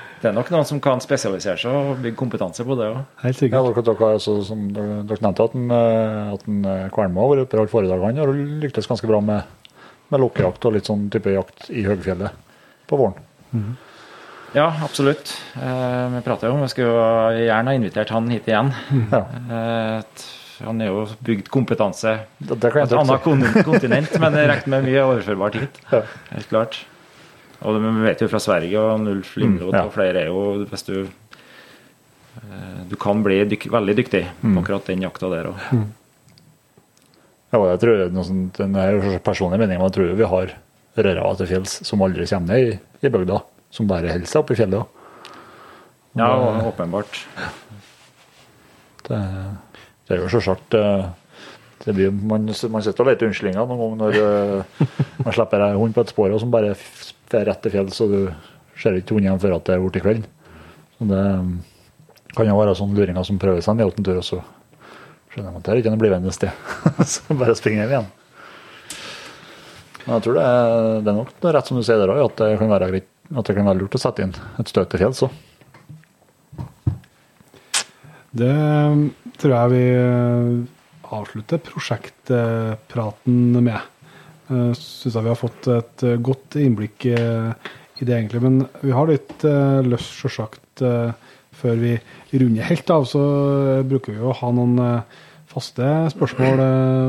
Det 0.24 0.30
er 0.30 0.36
nok 0.38 0.48
noen 0.54 0.64
som 0.64 0.78
kan 0.80 1.02
spesialisere 1.04 1.60
seg 1.60 1.74
og 1.76 1.98
bygge 2.00 2.16
kompetanse 2.16 2.64
på 2.64 2.76
det 2.78 2.86
òg. 2.94 3.00
Helt 3.20 3.34
Ja, 3.34 3.38
sikkert. 3.42 3.66
dere, 3.74 3.82
dere, 3.84 3.96
har 4.00 4.14
altså, 4.16 4.36
som 4.48 4.62
dere, 4.72 5.02
dere 5.04 5.20
nevnte 5.20 5.44
at, 5.44 5.56
en, 5.58 5.66
eh, 5.76 6.30
at 6.32 6.46
en, 6.48 6.62
eh, 6.64 6.86
Kvernmo 6.94 7.20
har 7.26 7.34
vært 7.34 7.42
oppe 7.44 7.82
i 7.84 7.90
alle 7.92 7.98
han 8.06 8.20
har 8.22 8.32
lyktes 8.62 8.88
ganske 8.88 9.10
bra 9.10 9.18
med, 9.20 9.42
med 10.08 10.22
lokkejakt 10.24 10.64
og 10.64 10.78
litt 10.78 10.88
sånn 10.88 11.10
type 11.12 11.34
jakt 11.34 11.68
i 11.68 11.84
høgfjellet 11.84 12.32
på 12.88 13.00
våren. 13.02 13.20
Ja, 14.56 14.70
absolutt. 14.86 15.34
Eh, 15.60 16.08
vi 16.14 16.24
prater 16.24 16.48
jo 16.48 16.56
om 16.56 16.64
Vi 16.64 16.70
skulle 16.72 16.88
jo 16.88 17.44
gjerne 17.44 17.74
ha 17.74 17.76
invitert 17.76 18.14
han 18.16 18.32
hit 18.32 18.48
igjen. 18.48 18.72
Ja, 19.12 19.22
Eh, 19.50 20.24
han 20.64 20.80
er 20.80 20.88
jo 20.88 21.04
bygd 21.26 21.52
kompetanse 21.52 22.16
på 22.40 22.56
et 22.56 22.96
annet 22.96 23.24
kontinent, 23.66 24.18
men 24.22 24.32
det 24.32 24.48
regner 24.48 24.72
med 24.78 24.88
mye 24.88 25.04
overførbart 25.04 25.60
hit. 25.60 25.80
Ja. 25.92 26.04
Helt 26.30 26.48
klart. 26.48 26.80
Og 27.64 27.74
det- 27.74 27.82
vi 27.96 28.04
vet 28.04 28.20
jo 28.20 28.28
fra 28.28 28.38
Sverige, 28.40 28.78
og 28.78 29.06
Ulf 29.08 29.36
Lindroth 29.36 29.72
Mm, 29.72 29.78
ja. 29.78 29.84
og 29.86 29.92
flere 29.92 30.20
er 30.20 30.26
jo 30.26 30.64
Hvis 30.68 30.84
du 30.86 31.06
eh, 32.36 32.80
Du 32.90 32.96
kan 32.96 33.22
bli 33.24 33.44
dyk, 33.44 33.68
veldig 33.72 33.96
dyktig 33.96 34.26
Mm. 34.42 34.54
på 34.56 34.60
akkurat 34.64 34.84
den 34.86 35.02
jakta 35.02 35.30
der 35.30 35.44
òg. 35.52 35.86
Ja, 37.52 37.58
og 37.58 37.68
jeg 37.70 37.80
tror 37.80 38.24
sånt, 38.24 38.52
det 38.58 38.76
er 38.76 38.92
jo 38.98 39.18
personlig 39.22 39.58
mening, 39.60 39.78
men 39.78 39.86
jeg 39.88 39.92
tror 39.92 40.14
vi 40.16 40.24
har 40.24 40.54
rører 40.96 41.36
til 41.36 41.46
fjells 41.46 41.86
som 41.86 42.02
aldri 42.02 42.26
kommer 42.26 42.46
ned 42.54 42.72
i, 42.74 42.78
i 43.06 43.08
bygda. 43.10 43.40
Som 43.70 43.86
bare 43.86 44.08
holder 44.10 44.26
seg 44.26 44.40
oppe 44.42 44.52
i 44.54 44.56
fjellet. 44.56 44.86
Ja, 46.16 46.28
og 46.34 46.74
åpenbart. 46.74 47.24
Det, 49.08 49.18
det 50.08 50.16
er 50.16 50.22
jo 50.22 50.28
selvsagt 50.32 50.74
eh, 50.78 51.06
det 51.84 51.94
blir, 51.94 52.10
man, 52.14 52.46
man 52.70 52.82
sitter 52.82 53.04
og 53.04 53.10
leter 53.10 53.26
unnskyldninger 53.28 53.66
noen 53.68 53.98
ganger 53.98 53.98
når 54.00 54.14
eh, 54.20 54.86
man 55.24 55.34
slipper 55.36 55.60
en 55.66 55.76
hund 55.76 55.94
på 55.94 56.00
et 56.06 56.12
spor 56.14 56.32
og 56.32 56.40
som 56.40 56.50
bare 56.54 56.74
fer 57.32 57.46
rett 57.48 57.62
til 57.64 57.74
fjells, 57.74 58.00
og 58.04 58.12
du 58.12 58.20
ser 58.80 58.98
ikke 58.98 59.16
hunden 59.16 59.30
igjen 59.30 59.42
før 59.42 59.56
at 59.58 59.68
det 59.68 59.76
er 59.76 59.84
blitt 59.84 60.04
kveld. 60.04 60.26
Så 60.98 61.08
det 61.10 61.22
mm, 61.44 61.54
kan 62.34 62.50
jo 62.50 62.58
være 62.58 62.76
sånne 62.78 62.98
luringer 62.98 63.26
som 63.26 63.40
prøver 63.42 63.64
seg 63.64 63.78
en 63.78 63.86
en 63.86 64.08
tur, 64.08 64.20
og 64.20 64.26
så 64.26 64.42
skjønner 65.32 65.50
de 65.50 65.58
at 65.58 65.64
det 65.64 65.72
er 65.72 65.82
ikke 65.82 65.94
noe 65.94 66.02
blivende 66.02 66.34
sted. 66.34 66.52
så 67.14 67.38
bare 67.38 67.56
springer 67.58 67.88
de 67.88 67.96
igjen. 67.96 68.12
Men 70.04 70.18
jeg 70.18 70.26
tror 70.26 70.36
det 70.36 70.44
er, 70.44 71.00
det 71.00 71.10
er 71.10 71.18
nok 71.18 71.50
rett 71.56 71.70
som 71.70 71.80
du 71.80 71.86
sier 71.86 72.00
der 72.00 72.12
òg, 72.12 72.22
at 72.26 72.38
det 72.42 72.60
kan 72.60 72.72
være 72.72 73.02
at 73.24 73.48
det 73.48 73.56
kan 73.56 73.64
være 73.64 73.80
lurt 73.80 73.96
å 73.96 74.02
sette 74.02 74.24
inn 74.24 74.34
et 74.60 74.68
støt 74.68 74.90
til 74.92 75.00
fjells 75.00 75.24
òg. 75.24 75.32
Det 78.34 78.50
um, 78.50 79.04
tror 79.38 79.52
jeg 79.54 79.72
vi 79.72 79.84
uh, 79.94 81.14
avslutter 81.14 81.62
prosjektpraten 81.62 83.62
med. 83.62 83.93
Uh, 84.50 84.72
Syns 84.76 85.14
jeg 85.14 85.24
vi 85.24 85.32
har 85.32 85.40
fått 85.40 85.68
et 85.72 86.04
uh, 86.04 86.16
godt 86.20 86.58
innblikk 86.60 87.06
uh, 87.16 87.54
i 88.00 88.04
det, 88.04 88.16
egentlig. 88.16 88.42
Men 88.44 88.64
vi 88.82 88.92
har 88.94 89.08
litt 89.08 89.46
løst 89.86 90.24
lyst, 90.24 90.82
uh, 90.82 91.14
før 91.54 91.78
vi 91.80 91.94
runder 92.34 92.66
helt 92.66 92.90
av, 92.90 93.06
så 93.06 93.22
bruker 93.86 94.16
vi 94.16 94.24
å 94.24 94.34
ha 94.34 94.50
noen 94.52 94.80
faste 95.54 95.86
spørsmål 96.10 96.62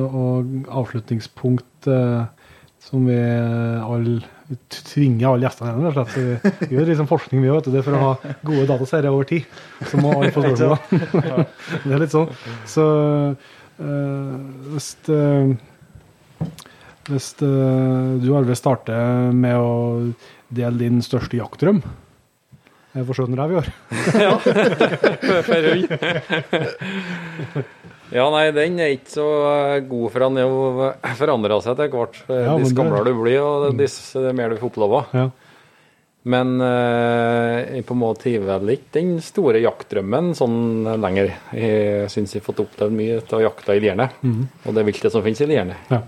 og 0.05 0.51
avslutningspunkt 0.69 1.89
som 2.85 3.07
vi 3.09 3.17
alle 3.17 4.19
tvinger 4.69 5.31
alle 5.31 5.47
gjestene 5.47 5.71
gjennom. 5.71 5.95
slett. 5.95 6.69
Vi 6.69 6.75
gjør 6.77 6.91
liksom 6.91 7.09
forskning 7.09 7.41
vi 7.41 7.49
vet 7.49 7.69
det 7.73 7.81
er 7.81 7.87
for 7.87 7.97
å 7.97 8.03
ha 8.03 8.33
gode 8.45 8.67
dataserier 8.69 9.13
over 9.13 9.29
tid. 9.29 9.47
Så 9.89 10.01
må 10.01 10.13
alle 10.13 10.31
få 10.35 10.43
spørsmål. 10.45 10.77
det 11.87 11.95
er 11.95 12.03
litt 12.03 12.13
sånn. 12.13 12.29
Så 12.69 12.85
øh, 13.81 14.35
hvis 14.75 14.91
øh, 15.09 15.55
Hvis 17.05 17.35
uh, 17.43 18.17
du 18.17 18.31
Arve 18.33 18.55
starter 18.57 19.29
med 19.35 19.59
å 19.61 19.73
dele 20.49 20.79
din 20.79 21.03
største 21.05 21.37
jaktdrøm 21.37 21.83
Jeg 22.95 23.05
forskjønner 23.05 23.41
det 23.41 23.47
vi 23.51 23.59
år. 23.59 23.69
ja. 24.25 24.33
For 25.49 25.67
hund. 25.69 25.85
Ja, 28.13 28.25
nei, 28.31 28.43
den 28.55 28.77
er 28.79 28.93
ikke 28.95 29.11
så 29.17 29.25
god, 29.89 30.05
for 30.13 30.23
han 30.27 30.37
er 30.39 30.45
jo 30.45 30.89
forandra 31.17 31.57
seg 31.63 31.73
etter 31.73 31.89
hvert. 31.91 32.19
Ja, 32.29 32.53
men 32.53 32.63
Dess 32.63 32.75
gamlere 32.77 33.09
du 33.09 33.17
blir, 33.17 33.39
og 33.41 33.79
dess 33.79 33.97
mer 34.37 34.53
du 34.53 34.61
får 34.61 34.69
oppleve. 34.69 35.01
Ja. 35.17 35.25
Men 36.25 36.55
eh, 36.61 37.81
på 37.85 37.93
en 37.93 38.01
måte 38.01 38.23
triver 38.23 38.61
vel 38.63 38.75
ikke 38.77 38.95
den 38.97 39.17
store 39.25 39.59
jaktdrømmen 39.61 40.31
sånn 40.37 40.87
lenger. 41.01 41.33
Jeg 41.53 42.07
syns 42.13 42.33
jeg 42.33 42.41
har 42.41 42.47
fått 42.47 42.63
opplevd 42.63 42.95
mye 42.97 43.19
av 43.21 43.43
jakta 43.45 43.75
i 43.75 43.83
lierne, 43.83 44.07
og 44.65 44.77
det 44.77 44.85
viltet 44.87 45.13
som 45.13 45.25
finnes 45.25 45.43
i 45.45 45.49
lierne. 45.51 45.77
Ja. 45.91 46.01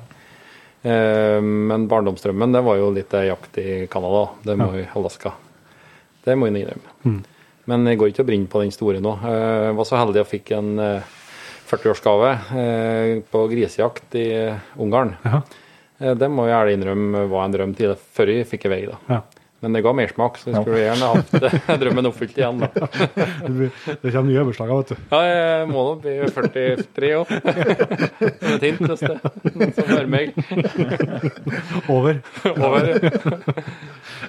Eh, 0.83 1.41
men 1.41 1.87
barndomsdrømmen, 1.89 2.53
det 2.53 2.61
var 2.65 2.77
jo 2.79 2.91
litt 2.95 3.13
eh, 3.17 3.27
jakt 3.31 3.57
i 3.57 3.87
Canada. 3.91 4.27
Det 4.45 4.55
må 4.59 4.69
i 4.77 4.85
Alaska. 4.95 5.33
Det 6.27 6.35
må 6.37 6.47
jeg 6.49 6.65
innrømme. 6.65 7.21
Men 7.67 7.85
jeg 7.89 7.97
går 7.99 8.11
ikke 8.13 8.23
og 8.23 8.27
brenner 8.29 8.47
på 8.51 8.61
den 8.63 8.71
store 8.75 8.99
nå. 9.03 9.15
Eh, 9.23 9.69
Jeg 9.69 9.75
var 9.79 9.85
så 9.89 9.97
heldig 9.99 10.21
og 10.23 10.29
fikk 10.29 10.51
en 10.55 10.73
eh, 10.79 11.15
40-årsgave 11.67 12.29
eh, 12.61 13.13
på 13.31 13.41
grisejakt 13.51 14.15
i 14.15 14.27
Ungarn. 14.79 15.15
Ja. 15.25 15.41
Det 15.97 16.27
må 16.29 16.45
jeg 16.45 16.53
ærlig 16.53 16.75
innrømme 16.77 17.23
var 17.31 17.47
en 17.47 17.55
drøm 17.55 17.71
til 17.75 17.95
før 18.13 18.29
jeg 18.29 18.45
fikk 18.47 18.67
vei. 18.69 18.83
da. 18.85 18.99
Ja. 19.09 19.21
Men 19.65 19.73
det 19.73 19.81
ga 19.81 19.91
mersmak, 19.97 20.35
så 20.37 20.51
jeg 20.51 20.61
skulle 20.61 20.81
gjerne 20.83 21.07
hatt 21.15 21.31
eh, 21.39 21.69
drømmen 21.81 22.09
oppfylt 22.11 22.35
igjen. 22.37 22.59
da. 22.61 22.67
Det, 22.77 24.11
kommer 24.11 24.27
nye 24.29 24.43
overslag, 24.43 24.69
vet 24.69 24.91
du. 24.91 24.99
Ja, 25.15 25.21
jeg 25.25 25.69
må 25.71 25.85
nå 25.87 25.95
bli 26.03 26.13
43 26.35 27.09
òg. 27.17 27.31
Som 27.31 28.53
et 28.53 28.67
hint 28.67 28.83
det 28.85 28.97
noen 29.55 29.73
som 29.73 29.89
hører 29.89 30.11
meg. 30.13 30.37
Over. 31.95 32.21
Over. 32.53 32.91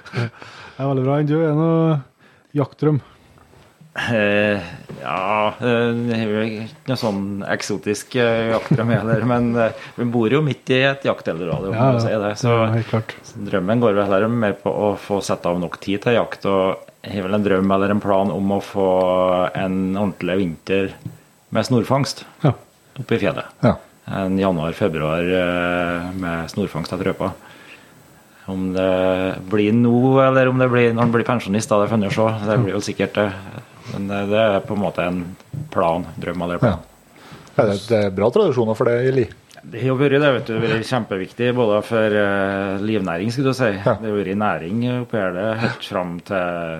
Det 0.09 0.79
er 0.79 0.89
veldig 0.89 1.05
bra. 1.05 1.19
Enn 1.19 1.29
du, 1.29 1.37
er 1.37 1.51
det 1.51 1.57
noe 1.59 1.99
jaktdrøm? 2.57 2.99
Eh, 3.97 4.59
ja 5.01 5.47
eh, 5.59 5.87
Det 5.97 6.13
er 6.15 6.29
jo 6.29 6.41
ikke 6.45 6.91
noe 6.91 6.99
sånn 7.01 7.23
eksotisk 7.49 8.13
eh, 8.21 8.51
jaktdrøm 8.53 8.91
heller, 8.93 9.23
men 9.27 9.47
eh, 9.59 9.73
vi 9.97 10.05
bor 10.13 10.29
jo 10.31 10.43
midt 10.45 10.69
i 10.71 10.77
et 10.87 11.07
jakteldorado, 11.09 11.71
Ja, 11.73 11.87
si. 11.99 12.11
Så 12.45 12.53
ja, 12.53 12.67
helt 12.75 12.87
klart. 12.91 13.15
drømmen 13.49 13.81
går 13.81 13.97
vel 13.97 14.05
heller 14.05 14.29
mer 14.31 14.53
på 14.61 14.71
å 14.71 14.91
få 15.01 15.19
satt 15.25 15.47
av 15.49 15.59
nok 15.59 15.79
tid 15.83 16.03
til 16.05 16.15
jakt. 16.19 16.45
Og 16.45 16.85
har 17.09 17.25
vel 17.25 17.33
en 17.39 17.43
drøm 17.45 17.71
eller 17.75 17.93
en 17.95 18.01
plan 18.03 18.31
om 18.31 18.51
å 18.55 18.61
få 18.63 18.87
en 19.57 19.77
ordentlig 19.97 20.37
vinter 20.43 20.93
med 21.55 21.65
snorfangst 21.65 22.25
Ja. 22.45 22.53
oppe 22.99 23.15
i 23.17 23.21
fjellet. 23.25 23.49
Ja. 23.65 23.75
En 24.21 24.37
januar-februar 24.39 25.25
eh, 25.41 26.11
med 26.19 26.49
snorfangst 26.53 26.93
etter 26.93 27.09
røpa. 27.11 27.33
Om 28.49 28.71
det 28.73 28.93
blir 29.49 29.73
nå, 29.77 30.21
eller 30.25 30.49
om 30.49 30.57
det 30.61 30.69
blir 30.71 30.93
når 30.93 31.03
han 31.05 31.11
blir 31.13 31.25
pensjonist, 31.27 31.69
da, 31.69 31.81
det 31.83 31.89
får 31.91 32.01
vi 32.05 32.13
se. 32.15 32.29
Det 32.47 32.57
blir 32.63 32.73
jo 32.77 32.81
sikkert 32.85 33.17
det. 33.19 33.27
Men 33.93 34.07
det 34.11 34.21
det 34.31 34.45
er 34.45 34.63
på 34.65 34.77
en 34.77 34.83
måte 34.83 35.05
en 35.05 35.23
plan, 35.73 36.05
drøm 36.19 36.47
eller 36.47 36.61
plan. 36.61 36.87
Ja, 37.55 37.65
det, 37.65 37.77
det 37.89 38.01
er 38.05 38.15
bra 38.15 38.29
tradisjoner 38.33 38.77
for 38.77 38.89
det 38.89 39.01
i 39.09 39.13
Li. 39.15 39.27
Det 39.59 39.81
har 39.83 39.97
vært 39.99 40.21
det, 40.23 40.31
vet 40.37 40.47
du, 40.47 40.55
vært 40.61 40.87
kjempeviktig 40.87 41.49
både 41.57 41.81
for 41.83 42.15
uh, 42.15 42.79
livnæring, 42.79 43.31
skulle 43.33 43.51
du 43.51 43.57
si. 43.57 43.73
Ja. 43.75 43.97
Det 43.99 44.07
har 44.07 44.17
vært 44.21 44.39
næring 44.39 44.85
oppi 45.01 45.19
her 45.19 45.35
det 45.35 45.47
helt 45.65 45.89
fram 45.91 46.15
til 46.25 46.79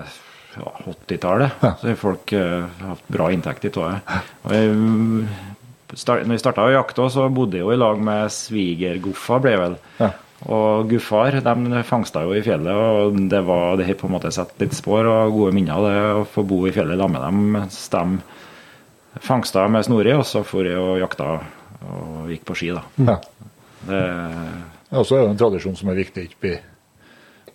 ja, 0.56 0.72
80-tallet. 0.88 1.60
Ja. 1.60 1.74
Så 1.76 1.90
har 1.90 2.00
folk 2.00 2.34
uh, 2.34 2.82
hatt 2.88 3.12
bra 3.12 3.28
inntekt 3.34 3.68
i 3.68 3.72
mm, 3.74 5.28
start, 5.92 6.24
når 6.24 6.34
vi 6.34 6.40
starta 6.40 6.66
å 6.66 6.72
jakte, 6.72 7.10
så 7.12 7.28
bodde 7.32 7.60
jeg 7.60 7.66
jo 7.66 7.74
i 7.74 7.78
lag 7.80 8.00
med 8.00 8.32
svigerguffa, 8.34 9.40
ble 9.42 9.54
jeg 9.54 9.62
vel. 9.66 9.78
Ja. 10.00 10.10
Og 10.48 10.88
guffar 10.88 11.36
de 11.44 11.82
fangsta 11.84 12.22
jo 12.24 12.32
i 12.32 12.40
fjellet, 12.42 12.72
og 12.72 13.18
det 13.28 13.42
var 13.44 13.76
det 13.76 13.86
har 13.86 13.94
på 14.00 14.06
en 14.08 14.14
måte 14.14 14.30
satt 14.32 14.54
litt 14.62 14.72
spor 14.72 15.04
og 15.04 15.32
gode 15.36 15.52
minner 15.52 15.74
av 15.76 15.84
det 15.84 15.98
å 16.16 16.24
få 16.24 16.46
bo 16.48 16.62
i 16.66 16.72
fjellet 16.72 16.96
sammen 16.98 17.20
med 17.52 17.60
dem 17.60 17.68
Stem 17.74 18.20
fangsta 19.20 19.66
med 19.68 19.84
snore, 19.84 20.14
og 20.16 20.24
så 20.24 20.44
for 20.46 20.64
jeg 20.64 20.78
og 20.78 20.98
jakta 21.02 21.26
og 21.90 22.28
gikk 22.30 22.44
på 22.48 22.54
ski, 22.56 22.70
da. 22.76 22.82
Ja. 23.04 23.16
Det 23.88 24.02
Og 24.92 25.04
så 25.06 25.16
er 25.18 25.24
det 25.26 25.30
en 25.34 25.40
tradisjon 25.40 25.76
som 25.78 25.88
er 25.90 25.94
viktig 26.00 26.24
ikke 26.30 26.40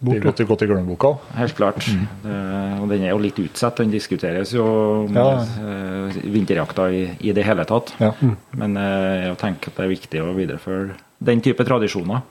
blir 0.05 0.19
gått, 0.21 0.39
i- 0.41 0.45
gått 0.45 0.61
i 0.61 0.67
glemmeboka. 0.67 1.17
helt 1.35 1.55
klart. 1.55 1.85
Det, 2.23 2.35
og 2.81 2.89
den 2.89 3.03
er 3.03 3.09
jo 3.11 3.17
litt 3.17 3.37
utsatt. 3.39 3.77
Den 3.77 3.91
diskuteres 3.91 4.51
jo 4.53 4.63
om 5.05 5.13
Ja. 5.15 5.39
eh, 5.41 6.13
vinterjakta 6.23 6.89
i, 6.91 7.17
i 7.21 7.31
det 7.31 7.43
hele 7.45 7.65
tatt. 7.65 7.93
Ja. 7.99 8.11
Men 8.53 8.77
eh, 8.77 9.27
jeg 9.29 9.37
tenker 9.37 9.67
at 9.71 9.75
det 9.77 9.85
er 9.85 9.95
viktig 9.95 10.21
å 10.21 10.35
videreføre 10.35 10.95
den 11.23 11.41
type 11.41 11.63
tradisjoner. 11.65 12.21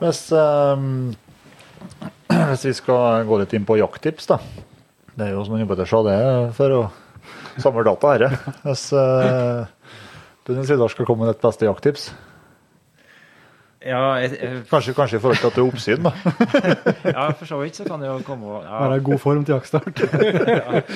Hvis, 0.00 0.22
ehm, 0.32 1.12
hvis 2.30 2.64
vi 2.70 2.74
skal 2.78 3.26
gå 3.28 3.40
litt 3.42 3.52
inn 3.56 3.66
på 3.68 3.76
jakttips, 3.80 4.30
da. 4.30 4.40
Det 5.12 5.26
er 5.26 5.34
jo 5.34 5.44
som 5.44 5.58
en 5.58 5.68
sa, 5.84 6.02
det 6.06 6.14
er 6.16 6.52
for 6.56 6.76
å 6.76 6.80
samle 7.60 7.84
data 7.84 8.14
her. 8.14 8.26
Hvis 8.64 8.86
uh, 8.96 9.66
du 10.48 10.54
skal 10.64 11.04
komme 11.04 11.26
med 11.26 11.34
ditt 11.34 11.44
beste 11.44 11.68
jakttips, 11.68 12.08
Ja, 13.80 14.00
jeg, 14.20 14.34
jeg, 14.36 14.58
kanskje, 14.68 14.92
kanskje 14.92 15.16
i 15.16 15.20
forhold 15.24 15.38
til 15.40 15.46
at 15.48 15.54
det 15.56 15.62
er 15.62 15.68
oppsyn, 15.70 16.02
da. 16.04 16.10
ja, 17.16 17.22
for 17.32 17.48
så 17.48 17.56
vidt 17.62 17.78
så 17.78 17.84
kan 17.88 18.02
det 18.02 18.10
jo 18.10 18.18
komme 18.26 18.44
og- 18.58 18.66
ja, 18.66 18.80
Være 18.84 18.98
i 19.00 19.04
god 19.06 19.18
form 19.22 19.44
til 19.48 19.54
jaktstart. 19.54 20.02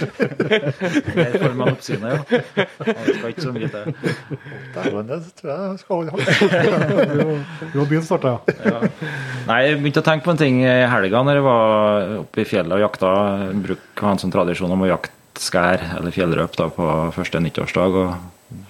Der 0.04 1.38
får 1.40 1.54
man 1.56 1.68
oppsynet, 1.72 2.12
ja. 2.12 2.18
Ja, 2.58 2.66
Det 3.06 3.14
skal 3.16 3.28
ikke 3.32 3.46
så 3.46 3.52
mye 3.56 3.70
til. 3.72 3.94
Dæven, 4.74 5.08
det 5.08 5.20
tror 5.40 5.50
jeg 5.54 5.78
skal 5.80 5.94
holde. 5.96 6.12
Du 7.72 7.78
har 7.80 7.88
begynt 7.88 8.04
å 8.04 8.08
starte, 8.10 8.34
ja. 8.34 8.38
Ja. 8.68 8.78
Nei, 9.48 9.58
jeg 9.70 9.80
begynte 9.80 10.02
å 10.04 10.08
tenke 10.10 10.24
på 10.28 10.34
en 10.34 10.42
ting 10.44 10.60
i 10.64 10.76
helga 10.92 11.24
når 11.24 11.40
jeg 11.40 11.46
var 11.48 12.14
oppe 12.20 12.44
i 12.44 12.48
fjellet 12.48 12.76
og 12.78 12.84
jakta. 12.84 13.14
Bruk 13.64 13.84
bruker 13.94 14.04
å 14.04 14.08
ha 14.10 14.14
en 14.16 14.22
sånn 14.22 14.32
tradisjon 14.34 14.72
om 14.74 14.84
å 14.84 14.88
jakte 14.90 15.40
skær 15.40 15.80
eller 15.98 16.12
fjellrøp 16.14 16.52
da, 16.58 16.68
på 16.70 16.84
første 17.16 17.40
nyttårsdag 17.42 17.96
og 18.04 18.08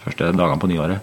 første 0.05 0.31
dagene 0.32 0.61
på 0.62 0.70
nyåret. 0.70 0.99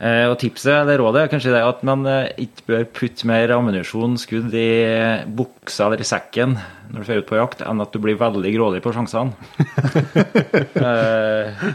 Eh, 0.00 0.24
og 0.30 0.38
tipset, 0.40 0.72
eller 0.72 0.96
rådet, 0.96 1.26
er 1.26 1.28
kanskje 1.28 1.50
det 1.52 1.60
at 1.60 1.82
man 1.84 2.06
eh, 2.08 2.30
ikke 2.40 2.64
bør 2.70 2.84
putte 2.96 3.26
mer 3.28 3.50
ammunisjon, 3.52 4.14
skudd, 4.20 4.54
i 4.56 4.70
buksa 5.36 5.90
eller 5.90 6.00
i 6.00 6.06
sekken 6.08 6.54
når 6.90 7.02
du 7.02 7.06
får 7.06 7.20
ut 7.20 7.28
på 7.28 7.36
jakt, 7.36 7.64
enn 7.68 7.84
at 7.84 7.92
du 7.92 8.00
blir 8.00 8.16
veldig 8.18 8.52
grådig 8.54 8.80
på 8.82 8.94
sjansene. 8.96 9.36
eh, 10.88 11.66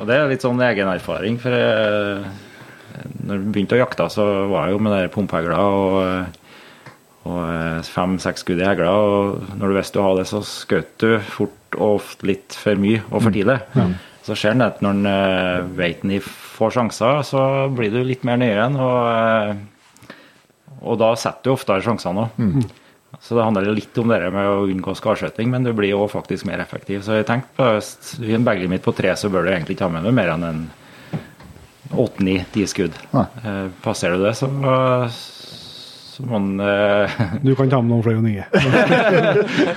og 0.00 0.08
det 0.08 0.16
er 0.16 0.32
litt 0.32 0.46
sånn 0.46 0.62
egen 0.64 0.88
erfaring, 0.94 1.36
for 1.42 1.52
eh, 1.58 2.24
når 3.28 3.42
du 3.42 3.52
begynte 3.52 3.76
å 3.76 3.82
jakte, 3.82 4.08
så 4.16 4.24
var 4.48 4.70
jeg 4.70 4.78
jo 4.78 4.80
med 4.86 4.96
der 4.96 5.12
pumphegla 5.12 5.60
og, 5.60 6.40
og 7.28 7.84
fem-seks 7.90 8.46
skudd 8.46 8.64
i 8.64 8.66
hegla. 8.66 8.96
Og 8.96 9.52
når 9.60 9.70
du 9.70 9.76
visste 9.76 10.00
du 10.00 10.06
hadde 10.06 10.24
det, 10.24 10.30
så 10.32 10.40
skjøt 10.48 10.96
du 11.04 11.12
fort 11.36 11.76
og 11.76 12.00
ofte 12.00 12.32
litt 12.32 12.56
for 12.56 12.80
mye 12.80 13.04
og 13.10 13.26
for 13.26 13.34
tidlig. 13.34 13.60
Så 14.24 14.38
skjer 14.38 14.56
det 14.56 14.72
at 14.72 14.82
når 14.84 15.04
en 15.04 15.72
vet 15.76 16.04
en 16.06 16.16
får 16.54 16.76
sjanser, 16.78 17.20
så 17.26 17.42
blir 17.74 17.92
du 17.94 18.00
litt 18.06 18.24
mer 18.26 18.38
nøye 18.40 18.54
igjen. 18.54 18.78
Og, 18.80 18.98
eh, 19.10 20.16
og 20.84 20.98
da 21.00 21.12
setter 21.18 21.50
du 21.50 21.54
oftere 21.56 21.84
sjansene 21.84 22.26
òg. 22.26 22.40
Så 23.22 23.36
det 23.38 23.44
handler 23.46 23.68
litt 23.72 23.96
om 24.02 24.10
det 24.10 24.18
med 24.34 24.48
å 24.50 24.64
unngå 24.68 24.92
skadskjøting, 24.98 25.48
men 25.48 25.64
du 25.64 25.72
blir 25.72 25.92
jo 25.94 26.06
faktisk 26.10 26.44
mer 26.48 26.60
effektiv. 26.60 27.04
Så 27.06 27.20
jeg 27.20 27.26
tenkte 27.28 27.54
på 27.56 27.68
hvis 27.76 27.92
du 28.18 28.26
har 28.26 28.40
en 28.40 28.44
baglimit 28.48 28.82
på 28.84 28.92
tre, 28.98 29.12
så 29.16 29.30
bør 29.32 29.46
du 29.46 29.52
egentlig 29.52 29.76
ikke 29.78 29.86
ha 29.86 29.94
med 29.94 30.04
deg 30.04 30.16
mer 30.16 30.32
enn 30.34 30.44
en 30.48 30.64
åtte-ni-ti 31.94 32.66
skudd. 32.66 32.96
Eh, 33.14 33.68
passerer 33.84 34.18
du 34.18 34.26
det, 34.26 34.34
så, 34.36 34.48
så 36.14 36.22
må 36.30 36.38
en 36.38 36.60
eh, 36.62 37.14
Du 37.42 37.50
kan 37.58 37.70
ta 37.72 37.80
med 37.82 37.90
noen 37.90 38.04
flere 38.06 38.22
nye. 38.22 38.44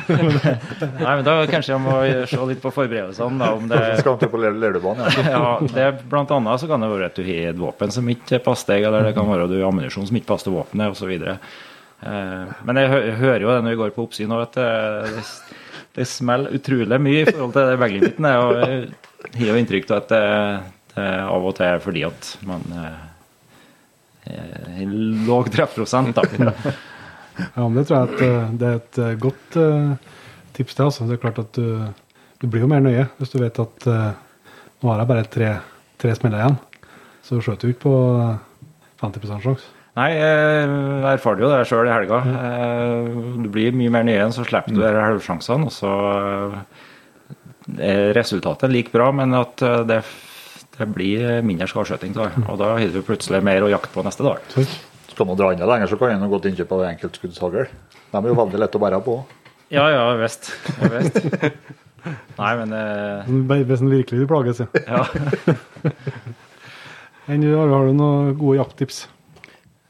Nei, 0.07 1.13
men 1.17 1.23
da 1.25 1.33
kanskje 1.49 1.73
jeg 1.73 1.81
må 1.81 1.95
se 2.29 2.41
litt 2.51 2.61
på 2.63 2.71
forberedelsene, 2.75 3.39
da, 3.41 3.47
om 3.57 3.65
det 3.71 3.79
Skal 4.01 4.13
han 4.13 4.21
til 4.21 4.31
på 4.33 4.41
Ler- 4.41 4.59
Lerdubanen, 4.61 5.07
ja. 5.17 5.23
ja, 5.33 5.53
det 5.73 5.87
Blant 6.11 6.33
annet 6.35 6.61
så 6.61 6.69
kan 6.69 6.83
det 6.85 6.91
være 6.91 7.09
at 7.09 7.17
du 7.17 7.23
har 7.27 7.49
et 7.51 7.59
våpen 7.61 7.93
som 7.95 8.11
ikke 8.13 8.39
passer 8.45 8.75
deg, 8.75 8.87
eller 8.89 9.07
det 9.09 9.15
kan 9.17 9.27
være 9.29 9.47
at 9.47 9.53
du 9.53 9.57
har 9.59 9.67
ammunisjon 9.71 10.07
som 10.09 10.19
ikke 10.19 10.31
passer 10.35 10.53
våpenet, 10.53 10.93
osv. 10.93 11.11
Eh, 11.17 12.55
men 12.69 12.81
jeg, 12.83 12.91
hø 12.93 13.01
hører 13.23 13.41
jo 13.47 13.51
det 13.53 13.59
når 13.65 13.73
vi 13.75 13.81
går 13.81 13.95
på 13.97 14.05
oppsyn, 14.07 14.33
òg, 14.37 14.45
at 14.47 14.57
det, 14.61 14.69
det, 15.17 15.25
det 15.97 16.07
smeller 16.11 16.53
utrolig 16.59 17.01
mye 17.01 17.23
i 17.23 17.27
forhold 17.31 17.53
til 17.57 17.71
det 17.71 17.81
baglemitene. 17.81 18.33
Og 18.45 18.49
jeg 18.61 19.41
har 19.41 19.49
jo 19.51 19.59
inntrykk 19.63 19.89
av 19.91 20.01
at 20.03 20.13
det, 20.13 20.23
det 20.93 21.09
av 21.25 21.49
og 21.49 21.57
til 21.57 21.65
er 21.71 21.81
fordi 21.83 22.05
at 22.07 22.31
man 22.47 22.61
eh, 22.77 22.97
lav 25.27 25.49
treffprosent. 25.53 26.15
da. 26.15 26.53
Ja, 27.37 27.67
men 27.67 27.75
det 27.77 27.87
tror 27.87 27.99
jeg 27.99 28.07
at 28.09 28.21
eh, 28.25 28.53
det 28.57 28.67
er 28.67 28.77
et 28.79 28.99
eh, 29.03 29.17
godt 29.21 29.57
eh, 29.61 30.13
tips 30.57 30.77
til. 30.77 30.87
Altså. 30.87 31.05
Det 31.05 31.17
er 31.17 31.21
klart 31.21 31.41
at 31.43 31.57
du, 31.57 31.85
du 32.41 32.47
blir 32.49 32.65
jo 32.65 32.69
mer 32.71 32.83
nøye 32.83 33.07
hvis 33.19 33.33
du 33.33 33.39
vet 33.41 33.59
at 33.61 33.87
eh, 33.93 34.07
nå 34.81 34.91
har 34.91 35.01
jeg 35.03 35.09
bare 35.11 35.29
tre, 35.33 35.51
tre 36.01 36.15
smeller 36.17 36.43
igjen. 36.43 36.57
Så 37.25 37.41
skjøt 37.43 37.63
du 37.63 37.71
ikke 37.71 37.85
på 37.87 37.95
eh, 38.23 38.37
50 39.03 39.33
sjanse. 39.45 39.73
Nei, 39.97 40.11
jeg 40.13 40.67
erfarte 41.09 41.41
jo 41.41 41.49
det 41.49 41.63
sjøl 41.69 41.89
i 41.89 41.93
helga. 41.93 42.19
Eh, 42.25 43.07
Du 43.43 43.49
blir 43.53 43.77
mye 43.77 43.93
mer 43.93 44.05
nye, 44.05 44.27
så 44.33 44.45
slipper 44.45 44.73
du 44.73 44.81
mm. 44.81 44.99
halvsjansene. 45.01 45.69
Og 45.69 45.73
så 45.73 45.93
eh, 46.17 46.59
er 47.91 48.13
resultatet 48.17 48.73
like 48.73 48.93
bra, 48.93 49.11
men 49.13 49.33
at 49.37 49.61
det 49.61 49.85
det, 49.89 50.01
det 50.77 50.87
blir 50.93 51.41
mindre 51.45 51.67
skadeskyting 51.69 52.13
av 52.17 52.29
det. 52.29 52.43
Og 52.51 52.59
da 52.61 52.71
har 52.75 52.93
du 52.93 53.01
plutselig 53.05 53.41
mer 53.45 53.65
å 53.65 53.71
jakte 53.71 53.93
på 53.93 54.03
neste 54.05 54.25
dag. 54.25 54.43
Skal 55.09 55.25
man 55.29 55.39
dra 55.39 55.49
enda 55.53 55.65
lenger, 55.69 55.89
så 55.89 55.97
kan 55.97 56.13
en 56.13 56.29
godt 56.29 56.45
innkjøpe 56.49 56.77
av 56.77 56.85
enkeltskuddshagl. 56.91 57.65
De 58.11 58.21
er 58.21 58.29
jo 58.29 58.37
veldig 58.37 58.61
lette 58.61 58.77
å 58.77 58.83
bære 58.83 59.01
på. 59.05 59.17
Ja, 59.73 59.87
ja 59.91 60.03
visst. 60.19 60.51
Nei, 62.37 62.51
men 62.61 62.71
eh, 62.77 63.27
Hvis 63.67 63.81
en 63.83 63.91
virkelig 63.91 64.21
vil 64.21 64.29
plages, 64.29 64.61
ja. 64.85 65.01
har 67.27 67.87
du 67.89 67.93
noen 67.97 68.37
gode 68.39 68.59
jakttips? 68.61 69.07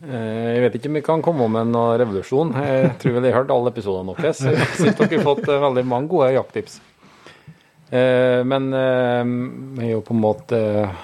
Eh, 0.02 0.56
Jeg 0.56 0.64
vet 0.64 0.78
ikke 0.80 0.90
om 0.92 0.98
vi 0.98 1.04
kan 1.06 1.24
komme 1.26 1.50
med 1.52 1.74
noen 1.76 2.00
revolusjon. 2.02 2.56
Jeg 2.58 2.96
tror 3.02 3.18
vel 3.18 3.28
jeg 3.28 3.36
har 3.36 3.44
hørt 3.44 3.54
alle 3.54 3.74
episodene 3.76 4.16
deres. 4.18 4.42
Jeg 4.48 4.72
syns 4.80 4.98
dere 4.98 5.20
har 5.20 5.28
fått 5.28 5.46
eh, 5.46 5.62
veldig 5.68 5.86
mange 5.90 6.10
gode 6.16 6.32
jakttips. 6.38 6.80
Eh, 7.90 8.44
Men 8.44 8.74
eh, 8.74 9.24
vi 9.78 9.86
har 9.86 9.94
jo 9.98 10.02
på 10.06 10.14
en 10.16 10.24
måte 10.24 10.58
eh, 10.84 11.04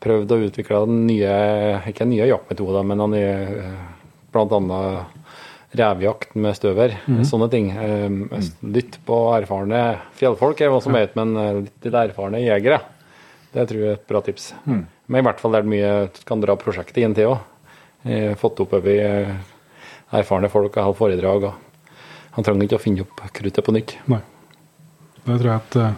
prøvd 0.00 0.32
å 0.36 0.38
utvikle 0.46 0.84
nye, 0.88 1.32
ikke 1.90 2.06
nye 2.08 2.28
jaktmetoder, 2.30 2.86
men 2.86 3.02
er 3.18 3.50
blant 4.32 4.52
annet 4.56 5.18
revjakt 5.76 6.32
med 6.34 6.56
støver, 6.56 6.96
sånne 7.26 7.50
ting. 7.52 7.68
Eh, 7.74 8.08
Lytt 8.62 9.00
på 9.06 9.18
erfarne 9.36 9.82
fjellfolk, 10.18 10.62
er 10.64 10.72
hva 10.72 10.80
som 10.82 10.94
vet, 10.96 11.14
men 11.18 11.36
eh, 11.36 11.60
litt 11.66 11.76
til 11.84 11.94
erfarne 12.00 12.40
jegere. 12.42 12.80
Det 13.50 13.66
tror 13.66 13.80
jeg 13.82 13.90
er 13.90 13.98
et 13.98 14.06
bra 14.08 14.20
tips. 14.22 14.52
Men 15.10 15.18
i 15.18 15.26
hvert 15.26 15.40
fall 15.42 15.56
det 15.58 15.64
mye 15.66 15.94
du 16.14 16.20
kan 16.26 16.40
dra 16.42 16.54
prosjektet 16.54 17.02
inn 17.02 17.16
til 17.18 17.32
òg. 17.32 17.40
Fått 18.38 18.60
opp 18.62 18.72
over 18.78 19.26
erfarne 20.14 20.48
folk 20.48 20.76
og 20.78 20.84
holdt 20.86 20.98
foredrag. 21.00 21.48
og 21.50 21.98
Han 22.36 22.46
trenger 22.46 22.68
ikke 22.68 22.78
å 22.78 22.84
finne 22.84 23.02
opp 23.02 23.24
kruttet 23.34 23.66
på 23.66 23.74
nytt. 23.74 23.96
Nei. 24.06 24.20
Det 25.24 25.36
tror 25.36 25.48
jeg 25.48 25.54
er 25.54 25.60
et, 25.64 25.76
eh, 25.76 25.92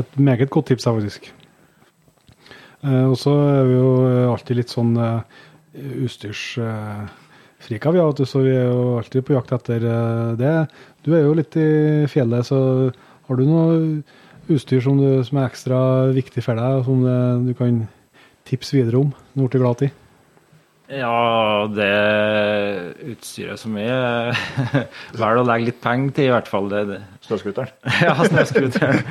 et 0.00 0.18
meget 0.18 0.50
godt 0.50 0.66
tips, 0.70 0.84
faktisk. 0.84 1.34
Eh, 2.84 3.04
og 3.04 3.16
så 3.20 3.30
er 3.60 3.64
vi 3.68 3.74
jo 3.76 3.90
alltid 4.32 4.56
litt 4.56 4.72
sånn 4.72 4.96
utstyrsfrika, 5.74 7.90
vi, 7.92 8.00
vet 8.00 8.16
du, 8.18 8.24
så 8.26 8.38
vi 8.42 8.54
er 8.54 8.64
jo 8.66 8.98
alltid 8.98 9.24
på 9.26 9.32
jakt 9.36 9.52
etter 9.54 9.84
eh, 9.86 10.36
det. 10.40 10.66
Du 11.06 11.14
er 11.14 11.22
jo 11.24 11.36
litt 11.38 11.56
i 11.60 12.06
fjellet, 12.10 12.46
så 12.46 12.58
har 13.28 13.34
du 13.38 13.44
noe 13.46 14.02
utstyr 14.50 14.80
som, 14.82 14.98
du, 14.98 15.24
som 15.26 15.38
er 15.38 15.48
ekstra 15.48 15.78
viktig 16.16 16.42
for 16.44 16.54
deg, 16.58 16.84
som 16.88 16.98
eh, 17.06 17.46
du 17.46 17.52
kan 17.58 17.72
tipse 18.48 18.76
videre 18.76 18.98
om? 19.04 19.10
Noe 19.38 19.48
du 19.50 19.56
er 19.60 19.64
glad 19.64 19.82
i? 19.86 19.90
Ja, 20.90 21.70
det 21.70 21.90
utstyret 23.12 23.60
som 23.62 23.76
jeg 23.78 24.34
velger 25.14 25.38
å 25.38 25.46
legge 25.46 25.68
litt 25.68 25.80
penger 25.84 26.14
til, 26.16 26.26
i 26.26 26.32
hvert 26.34 26.50
fall. 26.50 26.66
Det, 26.72 26.82
det. 26.88 27.00
Snøscooteren. 27.28 27.70
Ja, 28.06 28.16
snøscooteren. 28.26 29.04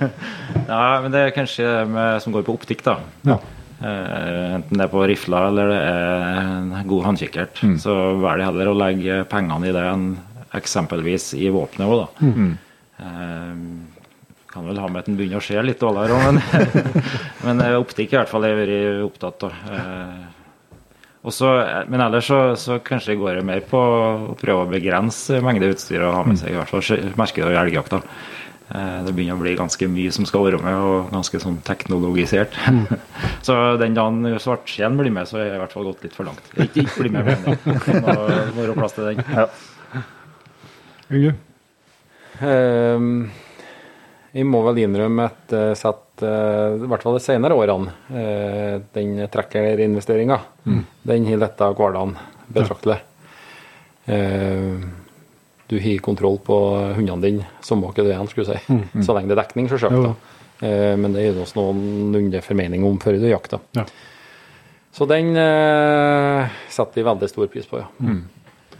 ja, 0.70 0.84
men 1.02 1.14
det 1.14 1.24
er 1.24 1.34
kanskje 1.34 1.66
det 1.66 1.86
med, 1.90 2.20
som 2.22 2.36
går 2.36 2.46
på 2.46 2.54
optikk, 2.54 2.84
da. 2.86 3.00
Ja. 3.26 3.40
Eh, 3.76 4.54
enten 4.56 4.78
det 4.78 4.86
er 4.86 4.92
på 4.92 5.02
rifla 5.10 5.48
eller 5.50 5.72
det 5.74 5.80
er 5.82 6.38
en 6.52 6.70
god 6.92 7.08
håndkikkert. 7.10 7.64
Så 7.82 7.96
velger 8.22 8.44
jeg 8.44 8.50
heller 8.52 8.70
å 8.70 8.78
legge 8.78 9.18
pengene 9.32 9.68
i 9.68 9.74
det 9.74 9.84
enn 9.90 10.06
eksempelvis 10.56 11.32
i 11.36 11.50
våpenet 11.52 11.90
òg, 11.90 12.06
da. 12.06 12.30
Eh, 13.02 13.52
kan 14.54 14.70
vel 14.70 14.78
ha 14.80 14.86
med 14.88 15.02
at 15.02 15.10
en 15.10 15.18
begynner 15.18 15.42
å 15.42 15.44
se 15.44 15.58
litt 15.60 15.82
dårligere 15.82 16.16
òg, 16.16 16.22
men, 16.30 17.02
men 17.44 17.66
eh, 17.66 17.76
optikk 17.82 18.14
i 18.14 18.20
hvert 18.22 18.30
fall 18.30 18.46
har 18.46 18.54
jeg 18.54 18.62
vært 18.62 19.04
opptatt 19.10 19.50
av. 19.50 19.60
Eh, 19.74 20.35
og 21.26 21.34
så, 21.34 21.50
men 21.90 22.02
ellers 22.04 22.28
så, 22.30 22.40
så 22.60 22.78
kanskje 22.86 23.16
går 23.18 23.40
det 23.40 23.46
mer 23.48 23.62
på 23.66 23.78
å 23.80 24.34
prøve 24.38 24.62
å 24.62 24.70
begrense 24.70 25.40
mengde 25.42 25.72
utstyr 25.74 26.04
å 26.06 26.12
ha 26.14 26.24
med 26.26 26.38
seg. 26.38 26.52
i 26.54 26.58
hvert 26.60 26.70
fall 26.70 27.14
merker 27.18 27.48
det 27.48 27.56
i 27.56 27.58
elgjakta. 27.64 27.98
Eh, 28.70 28.98
Det 29.06 29.14
begynner 29.14 29.34
å 29.34 29.42
bli 29.42 29.56
ganske 29.58 29.88
mye 29.90 30.12
som 30.14 30.26
skal 30.28 30.46
være 30.46 30.60
med, 30.62 30.76
og 30.78 31.10
ganske 31.14 31.40
sånn 31.42 31.58
teknologisert. 31.66 32.54
så 33.46 33.58
den 33.82 33.98
dagen 33.98 34.38
svartskjeen 34.42 34.98
blir 35.00 35.14
med, 35.14 35.26
så 35.26 35.40
har 35.40 35.48
jeg 35.48 35.58
i 35.58 35.62
hvert 35.64 35.74
fall 35.74 35.88
gått 35.90 36.06
litt 36.06 36.14
for 36.14 36.30
langt. 36.30 36.46
Ikke, 36.54 36.86
ikke 36.86 37.02
bli 37.02 37.12
med 37.16 37.32
men. 37.32 37.58
Det 37.66 38.00
må 38.06 38.62
være 38.62 38.78
plass 38.78 38.94
til 38.94 39.10
den. 39.10 39.26
Yngve? 41.10 41.36
Um, 42.36 43.12
jeg 44.36 44.44
må 44.46 44.60
vel 44.66 44.82
innrømme 44.82 45.30
at 45.30 45.54
jeg 45.54 45.78
sett, 45.80 46.05
eh, 46.24 46.76
i 46.78 46.90
hvert 46.90 47.04
fall 47.04 47.18
de 47.18 47.24
senere 47.24 47.56
årene, 47.58 47.92
den 48.08 49.16
den 49.16 49.28
trekkerinvesteringa, 49.32 50.38
den 51.02 51.26
har 51.28 51.42
letta 51.42 51.72
hverdagen 51.72 52.16
betraktelig. 52.46 53.00
Ja. 54.06 54.18
du 55.66 55.80
har 55.82 55.98
kontroll 55.98 56.38
på 56.38 56.56
hundene 56.94 57.22
dine, 57.24 57.46
samme 57.60 57.88
hva 57.90 58.04
det 58.06 58.14
er, 58.14 58.26
skulle 58.30 58.54
jeg 58.54 58.62
si. 58.62 59.02
Så 59.02 59.16
lenge 59.16 59.32
det 59.32 59.34
er 59.34 59.42
dekning, 59.42 59.66
selvsagt. 59.68 60.14
Eh, 60.60 60.96
men 60.96 61.12
det 61.12 61.26
gir 61.26 61.40
oss 61.42 61.54
noenlunde 61.56 62.40
formening 62.44 62.84
om 62.88 62.98
før 63.02 63.18
du 63.20 63.28
jakter. 63.28 63.60
Ja. 63.76 63.84
Så 64.96 65.04
den 65.08 65.34
eh, 65.36 66.58
setter 66.72 67.02
vi 67.02 67.04
veldig 67.04 67.28
stor 67.28 67.50
pris 67.52 67.68
på, 67.68 67.82
ja. 67.82 67.88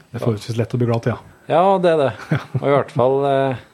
Det 0.07 0.21
er 0.21 0.23
forholdsvis 0.23 0.57
lett 0.57 0.73
å 0.73 0.81
bli 0.81 0.89
glad 0.89 1.05
til, 1.05 1.17
ja. 1.17 1.33
Ja, 1.47 1.77
det 1.79 1.93
er 1.93 2.01
det. 2.01 2.13
Og 2.63 2.65
i 2.65 2.73
hvert 2.73 2.95
fall 2.97 3.27
eh, 3.29 3.65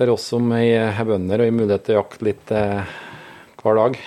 for 0.00 0.14
oss 0.14 0.30
som 0.32 0.46
er 0.56 0.94
er 0.94 1.04
bønder 1.04 1.42
og 1.42 1.50
har 1.50 1.52
mulighet 1.52 1.82
til 1.84 1.98
å 1.98 2.00
jakte 2.00 2.24
litt 2.24 2.52
eh, 2.56 2.92
hver 3.60 3.76
dag, 3.76 3.98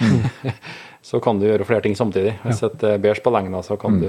så 1.09 1.19
kan 1.21 1.37
du 1.37 1.45
gjøre 1.45 1.67
flere 1.69 1.85
ting 1.85 1.93
samtidig. 1.97 2.39
Hvis 2.41 2.63
et 2.65 2.85
eh, 2.89 2.97
bæsj 3.01 3.21
på 3.21 3.33
lengda, 3.35 3.61
så 3.61 3.77
kan 3.77 3.99
du 4.01 4.07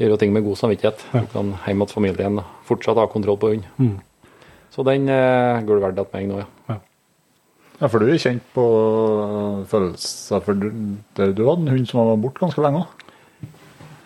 gjøre 0.00 0.16
ting 0.22 0.32
med 0.32 0.46
god 0.46 0.56
samvittighet. 0.56 1.04
Du 1.12 1.28
kan 1.34 1.52
hjem 1.66 1.84
til 1.84 1.98
familien 1.98 2.40
og 2.40 2.64
fortsatt 2.70 2.96
ha 2.96 3.04
kontroll 3.12 3.36
på 3.42 3.52
hund. 3.52 4.00
Så 4.72 4.86
den 4.88 5.04
eh, 5.12 5.60
går 5.68 5.84
verdt 5.84 6.00
at 6.00 6.16
meg 6.16 6.30
nå, 6.30 6.40
ja. 6.40 6.78
Ja, 7.82 7.88
for 7.90 7.98
du 7.98 8.08
er 8.08 8.20
kjent 8.22 8.44
på 8.54 8.62
øh, 8.62 9.62
følelser 9.66 10.42
for 10.46 10.54
du, 10.54 10.68
du 11.18 11.40
hadde 11.42 11.64
en 11.64 11.72
hund 11.74 11.88
som 11.90 11.98
var 12.06 12.20
borte 12.22 12.40
ganske 12.40 12.62
lenge 12.62 12.84
òg. 12.84 13.08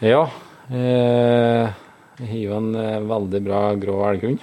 Ja. 0.02 0.22
Eh, 0.72 1.74
har 2.18 2.38
jo 2.40 2.56
en 2.56 2.70
veldig 3.10 3.40
bra 3.44 3.60
grå 3.76 3.96
elghund. 4.10 4.40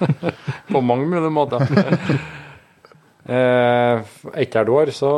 På 0.72 0.80
mange 0.80 1.06
mulige 1.10 1.32
måter. 1.34 1.64
eh, 3.28 4.00
Etter 4.40 4.62
et 4.64 4.72
år 4.72 4.92
så 4.94 5.10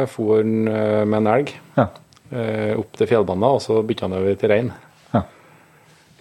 eh, 0.00 0.04
for 0.10 0.40
han 0.40 0.68
eh, 0.68 1.04
med 1.06 1.20
en 1.22 1.30
elg 1.36 1.52
Ja. 1.78 1.86
eh, 2.34 2.72
opp 2.78 2.92
til 2.98 3.10
fjellbanen, 3.10 3.46
og 3.46 3.62
så 3.64 3.78
bytta 3.86 4.08
han 4.08 4.18
over 4.18 4.34
til 4.38 4.52
rein. 4.52 4.70
Ja. 5.14 5.22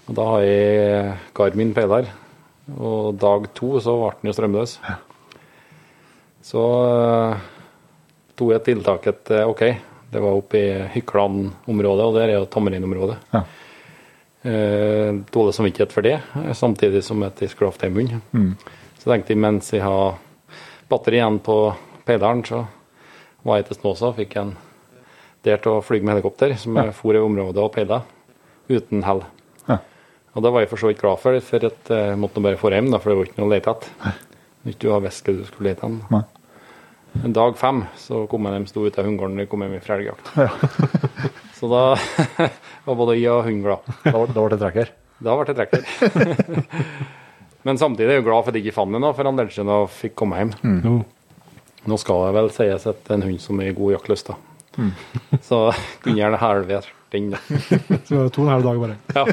Og 0.10 0.16
da 0.18 0.30
har 0.34 0.46
jeg 0.46 1.14
Garmin 1.38 1.74
peiler, 1.78 2.10
og 2.78 3.16
dag 3.22 3.50
to 3.58 3.76
så 3.82 3.98
ble 4.00 4.14
han 4.16 4.30
jo 4.30 4.38
strømløs. 4.38 4.78
Så 6.50 6.64
eh, 6.90 7.48
tok 8.40 8.54
jeg 8.56 8.66
tiltaket 8.70 9.34
OK, 9.46 9.64
det 10.14 10.22
var 10.24 10.38
oppe 10.40 10.58
i 10.62 10.70
Hykland-området, 10.96 12.06
og 12.10 12.16
der 12.18 12.30
er 12.32 12.38
jo 12.40 12.48
tamreinområdet. 12.50 13.20
Ja. 13.36 13.44
Eh, 14.42 15.14
dårlig 15.32 15.54
samvittighet 15.54 15.92
for 15.92 16.02
det, 16.02 16.22
eh, 16.36 16.54
samtidig 16.54 17.04
som 17.04 17.24
at 17.24 17.42
jeg 17.42 17.50
skulle 17.52 17.72
hatt 17.72 17.84
en 17.84 17.96
hund. 17.96 18.56
Så 19.00 19.12
tenkte 19.12 19.34
jeg 19.34 19.38
mens 19.38 19.72
jeg 19.74 19.84
har 19.84 20.16
batteri 20.90 21.20
igjen 21.20 21.40
på 21.44 21.76
peileren, 22.06 22.44
så 22.46 22.66
var 23.44 23.58
jeg 23.58 23.68
til 23.68 23.78
Snåsa 23.78 24.08
og 24.08 24.16
fikk 24.16 24.38
en 24.38 24.56
der 25.44 25.58
til 25.58 25.72
å 25.72 25.84
fly 25.84 26.00
med 26.00 26.16
helikopter, 26.16 26.56
som 26.58 26.76
jeg 26.76 26.94
for 26.94 27.16
i 27.16 27.20
området 27.20 27.58
og 27.64 27.74
peila, 27.74 28.02
uten 28.70 29.04
hell. 29.04 29.24
Ja. 29.68 29.80
Og 30.36 30.44
det 30.44 30.52
var 30.52 30.60
jeg 30.62 30.70
for 30.70 30.78
så 30.78 30.88
vidt 30.88 31.02
glad 31.02 31.20
for, 31.20 31.40
for 31.40 31.66
at 31.66 31.94
jeg 31.96 32.18
måtte 32.20 32.44
bare 32.44 32.60
få 32.60 32.72
hjem, 32.72 32.92
da, 32.92 33.00
for 33.00 33.12
det 33.12 33.18
var 33.18 33.30
ikke 33.30 33.40
noe 33.40 33.48
å 33.48 33.54
lete 33.54 33.72
etter. 33.72 34.18
Ikke 34.68 34.84
du 34.84 34.92
har 34.92 35.04
visst 35.04 35.26
hva 35.28 35.36
du 35.36 35.46
skulle 35.48 35.72
lete 35.72 35.88
etter. 35.88 36.28
Dag 37.36 37.56
fem 37.58 37.86
så 37.98 38.26
kom 38.30 38.46
jeg, 38.46 38.54
dem 38.54 38.68
sto 38.68 38.86
ute 38.86 39.00
av 39.00 39.08
hundegården 39.08 39.40
og 39.44 39.50
kom 39.50 39.64
hjem 39.64 39.80
fra 39.84 40.00
elgjakt. 40.00 40.34
så 41.60 41.70
da 41.72 41.84
var 42.88 42.96
både 43.00 43.18
jeg 43.20 43.32
og 43.36 43.44
hun 43.48 43.62
glad. 43.66 43.88
Da, 44.06 44.16
var- 44.16 44.32
ble 44.34 44.50
det 44.56 44.60
trekker. 44.64 44.92
Da 45.20 45.36
ble 45.36 45.46
det 45.50 45.58
trekker. 45.60 45.82
Men 47.68 47.76
samtidig 47.82 48.14
er 48.14 48.18
jeg 48.22 48.28
glad 48.30 48.46
for 48.46 48.54
at 48.54 48.56
jeg 48.60 48.64
ikke 48.70 48.78
fant 48.78 48.96
den, 48.96 49.04
for 49.14 49.28
han 49.28 49.42
siden 49.52 49.72
og 49.76 49.90
fikk 49.92 50.14
komme 50.22 50.38
hjem. 50.40 50.54
Mm. 50.64 51.02
Nå 51.90 51.96
skal 52.00 52.26
jeg 52.30 52.36
vel 52.38 52.50
sies 52.56 52.86
at 52.88 53.02
det 53.04 53.12
er 53.12 53.18
en 53.20 53.28
hund 53.28 53.42
som 53.44 53.60
er 53.64 53.76
god 53.76 53.92
jaktlyst, 53.98 54.32
da. 54.32 54.36
Så 55.50 55.58
kunne 56.04 56.20
gjerne 56.22 56.40
halvert 56.40 56.88
den, 57.12 57.32
da. 57.34 57.40
Så 57.44 57.80
det 58.08 58.16
var 58.16 58.30
to 58.32 58.42
og 58.42 58.48
en 58.48 58.54
halv 58.54 58.66
dag 58.70 58.78
bare. 58.80 58.96
Ja. 59.18 59.24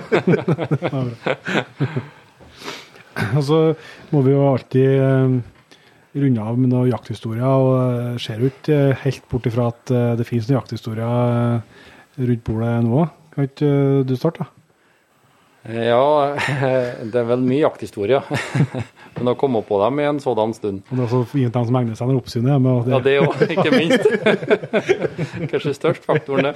Og 3.37 3.43
så 3.47 3.59
må 4.13 4.21
vi 4.27 4.33
jo 4.35 4.43
alltid 4.51 4.91
eh, 5.01 5.37
runde 6.21 6.47
av 6.51 6.59
med 6.61 6.73
noen 6.73 6.91
jakthistorier, 6.91 7.47
og 7.47 7.73
eh, 7.79 8.19
ser 8.23 8.43
ut 8.45 8.71
eh, 8.73 8.93
helt 9.05 9.25
bort 9.33 9.47
ifra 9.49 9.71
at 9.73 9.93
det 10.19 10.27
finnes 10.29 10.49
noen 10.51 10.59
jakthistorier 10.61 11.61
rundt 12.19 12.45
bordet 12.47 12.77
nå. 12.87 13.07
Kan 13.35 13.49
ikke 13.51 13.69
eh, 13.73 14.05
du 14.09 14.15
starte, 14.17 14.45
da? 14.45 14.53
ja, 15.67 16.37
det 17.11 17.19
er 17.19 17.25
vel 17.27 17.43
mye 17.43 17.65
jakthistorie. 17.65 18.21
Men 19.17 19.33
å 19.33 19.37
komme 19.39 19.63
på 19.67 19.79
dem 19.81 19.99
i 19.99 20.05
en 20.07 20.19
sådan 20.23 20.53
stund 20.55 20.83
Og 20.85 20.93
det 20.93 21.01
er 21.01 21.07
også 21.07 21.21
fint 21.31 21.55
dem 21.55 21.65
som 21.67 21.79
egner 21.81 21.97
seg 21.99 22.11
når 22.11 22.21
oppsynet 22.21 22.53
er 22.55 22.61
med. 22.63 22.87
Det. 22.87 22.93
Ja, 22.93 23.01
det- 23.03 23.21
òg, 23.25 23.33
ikke 23.57 23.73
minst. 23.75 24.05
Kanskje 25.51 25.73
størst 25.75 26.07
faktoren, 26.07 26.51
det. 26.53 26.55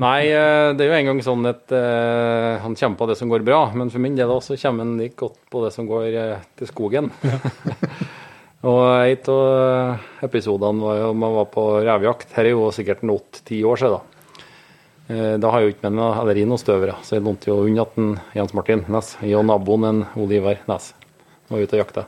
Nei, 0.00 0.30
eh, 0.30 0.70
det 0.78 0.86
er 0.86 0.92
jo 0.92 0.98
en 1.00 1.08
gang 1.10 1.20
sånn 1.26 1.50
at 1.50 1.74
eh, 1.74 2.60
han 2.62 2.76
kommer 2.78 3.00
på 3.00 3.08
det 3.10 3.18
som 3.18 3.30
går 3.32 3.42
bra, 3.46 3.64
men 3.74 3.90
for 3.90 4.02
min 4.02 4.14
del 4.16 4.30
også 4.30 4.54
kommer 4.62 4.86
han 4.86 4.96
like 5.02 5.18
godt 5.18 5.40
på 5.50 5.64
det 5.64 5.72
som 5.74 5.88
går 5.90 6.14
til 6.60 6.70
skogen. 6.70 7.10
Og 8.60 8.80
en 8.84 9.28
av 9.32 10.24
episodene 10.26 10.84
var 10.84 10.98
jo 10.98 11.12
man 11.16 11.32
var 11.38 11.46
på 11.48 11.62
revjakt. 11.80 12.34
Her 12.36 12.44
er 12.44 12.52
jo 12.52 12.66
sikkert 12.76 13.00
en 13.00 13.14
åtte-ti 13.14 13.62
år 13.64 13.80
siden. 13.80 13.96
da. 13.96 15.38
Da 15.40 15.50
har 15.50 15.62
jeg 15.62 15.70
jo 15.70 15.72
ikke 15.74 15.86
med 15.88 15.96
noe, 15.96 16.12
eller 16.20 16.40
noen 16.44 16.60
støvere, 16.60 16.98
så 17.02 17.16
jeg 17.16 17.24
lånte 17.24 17.48
jo 17.48 17.56
unna 17.64 17.86
til 17.88 18.12
Jens 18.36 18.52
Martin 18.54 18.84
Næss. 18.86 19.16
Jeg 19.24 19.38
og 19.40 19.46
naboen 19.48 19.86
en 19.88 20.02
Oliver 20.14 20.60
Næss 20.68 20.92
var 21.48 21.64
ute 21.64 21.74
og 21.74 21.80
jakta. 21.80 22.04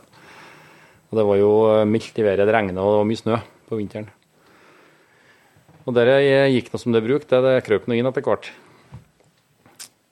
Og 1.10 1.18
det 1.18 1.24
var 1.26 1.40
jo 1.40 1.50
mildt 1.88 2.20
i 2.20 2.26
været, 2.28 2.44
det 2.44 2.54
regna 2.54 2.84
og 2.84 2.92
det 2.92 3.00
var 3.00 3.08
mye 3.08 3.22
snø 3.22 3.40
på 3.72 3.80
vinteren. 3.80 4.12
Og 5.88 5.96
der 5.96 6.12
jeg 6.20 6.52
gikk 6.52 6.70
noe 6.70 6.84
som 6.84 6.92
det 6.92 7.02
brukte, 7.02 7.40
det 7.42 7.64
krøp 7.64 7.88
noe 7.88 7.96
inn 7.98 8.12
etter 8.12 8.22
hvert. 8.28 8.52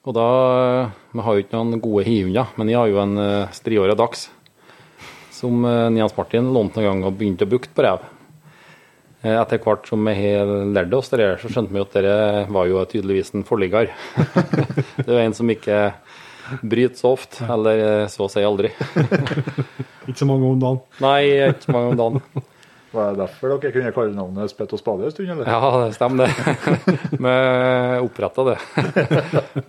Og 0.08 0.16
da 0.16 0.28
Vi 1.12 1.20
har 1.20 1.36
jo 1.36 1.44
ikke 1.44 1.58
noen 1.58 1.84
gode 1.84 2.08
hihunder, 2.08 2.48
men 2.56 2.68
jeg 2.72 2.80
har 2.80 2.88
jo 2.88 2.98
en 3.04 3.16
striåra 3.52 3.94
dags 3.94 4.30
som 5.40 5.62
Nians 5.64 5.98
Jens 5.98 6.16
Martin 6.18 6.52
lånte 6.54 6.82
en 6.82 6.88
gang 6.90 7.04
og 7.08 7.16
begynte 7.16 7.48
å 7.48 7.50
bruke 7.50 7.72
på 7.74 7.84
rev. 7.86 8.04
Uh, 9.24 9.36
etter 9.36 9.60
hvert 9.60 9.88
som 9.88 10.04
vi 10.08 10.16
har 10.16 10.48
lært 10.72 10.94
oss 10.96 11.12
det, 11.12 11.26
så 11.42 11.50
skjønte 11.52 11.76
vi 11.76 11.82
at 11.82 11.96
det 11.96 12.18
var 12.52 12.68
jo 12.68 12.84
tydeligvis 12.88 13.34
en 13.34 13.48
forligger. 13.48 13.90
det 15.04 15.08
er 15.08 15.24
en 15.24 15.36
som 15.36 15.50
ikke 15.52 15.80
bryter 16.62 16.96
så 16.98 17.12
ofte, 17.16 17.44
eller 17.46 18.06
så 18.10 18.26
å 18.26 18.30
si 18.32 18.44
aldri. 18.44 18.72
ikke 20.08 20.18
så 20.18 20.28
mange 20.28 20.48
om 20.48 20.62
dagen? 20.62 20.80
Nei, 21.04 21.20
ikke 21.50 21.68
så 21.68 21.76
mange 21.76 21.92
om 21.92 22.00
dagen. 22.00 22.46
Var 22.90 23.12
det 23.12 23.20
derfor 23.20 23.52
dere 23.52 23.70
kunne 23.70 23.90
kalle 23.94 24.16
navnet 24.16 24.50
Spett 24.50 24.72
og 24.74 24.80
spade 24.80 25.04
en 25.06 25.12
stund, 25.14 25.28
eller? 25.30 25.46
Ja, 25.46 25.68
det 25.84 25.92
stemmer 25.94 26.26
det. 26.26 26.96
vi 27.12 27.34
oppretta 28.02 28.46
det. 28.48 28.56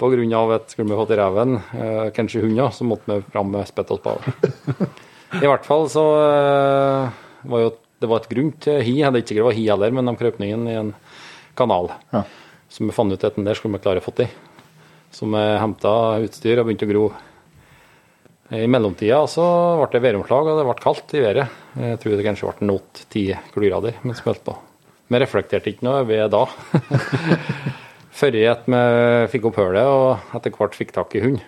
På 0.02 0.10
grunn 0.10 0.34
av 0.34 0.56
at 0.56 0.74
skulle 0.74 0.90
vi 0.90 0.98
fått 0.98 1.14
reven, 1.20 1.60
eh, 1.78 2.08
kanskje 2.16 2.42
hunder, 2.48 2.74
så 2.74 2.88
måtte 2.90 3.20
vi 3.20 3.28
fram 3.30 3.54
med 3.54 3.70
spett 3.70 3.94
og 3.94 4.02
spade. 4.02 4.90
I 5.40 5.48
hvert 5.48 5.68
fall 5.68 5.88
så 5.92 6.04
eh, 6.26 7.24
var 7.48 7.64
jo 7.64 7.72
det 8.02 8.10
var 8.10 8.24
et 8.24 8.32
grunt 8.32 8.66
hi. 8.66 8.96
Jeg 8.98 9.06
hadde 9.06 9.22
ikke 9.22 9.38
det 9.38 9.46
var 9.46 9.56
hi 9.56 9.68
heller, 9.70 9.92
men 9.94 10.10
de 10.10 10.18
krøp 10.18 10.40
i 10.42 10.50
en 10.52 10.94
kanal. 11.56 11.92
Ja. 12.10 12.24
Så 12.72 12.86
vi 12.86 12.96
fant 12.96 13.14
ut 13.14 13.28
at 13.28 13.38
den 13.38 13.46
der 13.46 13.58
skulle 13.60 13.78
vi 13.78 13.84
klare 13.84 14.02
å 14.02 14.06
få 14.06 14.14
til. 14.18 14.32
Så 15.14 15.28
vi 15.30 15.44
henta 15.62 15.92
utstyr 16.24 16.62
og 16.62 16.66
begynte 16.66 16.88
å 16.88 16.92
gro 16.92 17.04
i 18.52 18.68
mellomtida 18.68 19.22
så 19.32 19.44
ble 19.80 19.88
det 19.94 20.02
væromslag, 20.04 20.50
og 20.50 20.58
det 20.60 20.66
ble 20.68 20.76
kaldt 20.84 21.14
i 21.16 21.24
været. 21.24 21.54
Jeg 21.80 22.00
tror 22.02 22.18
det 22.18 22.26
kanskje 22.26 22.52
ble 22.60 22.74
åtte-ti 22.76 23.24
kuldegrader 23.54 24.02
mens 24.04 24.20
vi 24.20 24.28
holdt 24.28 24.44
på. 24.50 24.58
Vi 25.12 25.22
reflekterte 25.24 25.72
ikke 25.72 25.88
noe 25.88 26.04
ved 26.08 26.26
da. 26.34 26.44
Før 28.20 28.36
vi 28.36 28.82
fikk 29.32 29.48
opp 29.48 29.60
hullet 29.62 29.88
og 29.88 30.36
etter 30.36 30.56
hvert 30.58 30.76
fikk 30.76 30.92
tak 30.96 31.16
i 31.16 31.24
hund. 31.24 31.40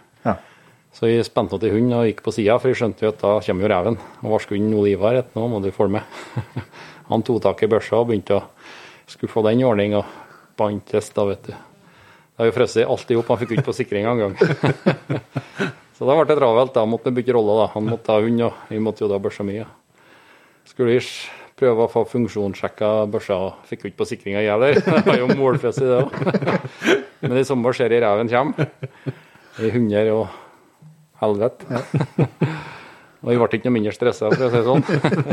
Så 0.93 1.09
vi 1.09 1.17
spente 1.25 1.57
til 1.57 1.73
hunden 1.73 1.95
og 1.97 2.05
gikk 2.05 2.21
på 2.25 2.31
sida, 2.35 2.59
for 2.61 2.69
vi 2.69 2.77
skjønte 2.77 3.05
jo 3.05 3.11
at 3.13 3.21
da 3.21 3.33
kommer 3.41 3.65
jo 3.65 3.71
reven. 3.71 3.99
Og 4.21 4.33
varsku 4.35 4.53
Ole 4.55 4.91
Ivar 4.93 5.17
at 5.23 5.33
nå 5.33 5.47
må 5.49 5.61
du 5.63 5.71
følge 5.73 5.97
med. 5.97 6.57
Han 7.09 7.25
tok 7.25 7.41
tak 7.41 7.63
i 7.65 7.69
børsa 7.71 7.97
og 7.99 8.11
begynte 8.11 8.37
å 8.37 8.43
skulle 9.09 9.31
få 9.31 9.41
den 9.47 9.59
i 9.61 9.65
ordning, 9.67 9.95
og 9.97 10.05
bantes 10.57 11.09
da, 11.15 11.25
vet 11.27 11.49
du. 11.49 11.53
Det 11.53 12.41
har 12.41 12.49
jo 12.49 12.55
frosset 12.55 12.89
alltid 12.89 13.19
opp, 13.19 13.27
han 13.29 13.39
fikk 13.43 13.51
ikke 13.53 13.67
på 13.67 13.75
sikring 13.77 14.07
engang. 14.09 14.33
Så 15.97 16.07
da 16.07 16.15
ble 16.17 16.25
det 16.25 16.37
travelt. 16.39 16.73
Da 16.73 16.85
måtte 16.89 17.11
vi 17.11 17.19
bytte 17.19 17.35
rolle. 17.35 17.59
da. 17.59 17.67
Han 17.75 17.89
måtte 17.91 18.13
ha 18.15 18.23
hund, 18.23 18.41
og 18.41 18.71
vi 18.71 18.79
måtte 18.81 19.05
jo 19.05 19.09
da 19.11 19.19
børsa 19.21 19.45
mye. 19.45 19.67
Skulle 20.65 20.95
vi 20.95 21.03
prøve 21.59 21.85
å 21.85 21.91
få 21.91 22.05
funksjonssjekka 22.09 22.89
børsa, 23.13 23.37
fikk 23.69 23.85
jo 23.85 23.91
ikke 23.91 24.01
på 24.01 24.09
sikringa, 24.09 24.41
jeg 24.41 24.49
heller. 24.55 24.79
Det 24.81 25.03
var 25.05 25.19
jo 25.21 25.29
målfrosset, 25.37 25.85
det 25.85 25.99
òg. 26.01 27.03
Men 27.27 27.37
i 27.37 27.45
sommer 27.47 27.77
ser 27.77 27.93
jeg 27.93 28.01
reven 28.01 28.31
kommer. 28.33 28.73
I 29.61 29.69
hunder 29.75 30.09
og 30.15 30.42
helvete. 31.21 31.67
Ja. 31.69 32.29
Og 33.23 33.31
jeg 33.31 33.39
ble 33.39 33.55
ikke 33.55 33.69
noe 33.69 33.77
mindre 33.77 33.93
stressa, 33.95 34.27
for 34.33 34.43
å 34.43 34.49
si 34.51 34.57
det 34.59 34.67
sånn. 34.67 34.83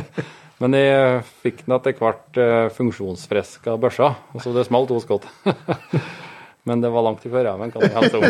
Men 0.61 0.77
jeg 0.77 1.23
fikk 1.43 1.65
den 1.65 1.74
etter 1.74 1.97
hvert 1.98 2.39
eh, 2.39 2.66
funksjonsfriska 2.77 3.74
og 3.74 3.86
så 3.97 4.52
det 4.55 4.66
smalt 4.69 4.93
hos 4.94 5.09
godt. 5.09 5.27
Men 6.69 6.85
det 6.85 6.90
var 6.93 7.02
langt 7.07 7.24
ifra 7.27 7.43
reven, 7.48 7.73
kan 7.73 7.82
jeg 7.82 7.94
helse 7.97 8.16
om. 8.20 8.24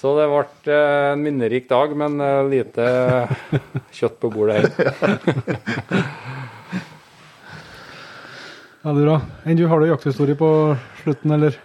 Så 0.00 0.12
det 0.16 0.28
ble 0.30 0.72
eh, 0.72 1.12
en 1.14 1.24
minnerik 1.24 1.66
dag, 1.68 1.90
men 1.92 2.20
eh, 2.24 2.46
lite 2.48 2.84
kjøtt 3.92 4.16
på 4.22 4.30
bordet 4.32 4.60
her. 4.60 4.68
ja, 8.80 8.86
det 8.86 8.94
er 8.94 9.02
bra. 9.02 9.18
Enn 9.44 9.58
du, 9.58 9.66
har 9.68 9.82
du 9.82 9.90
jakthistorie 9.90 10.38
på 10.40 10.48
slutten, 11.02 11.34
eller? 11.36 11.58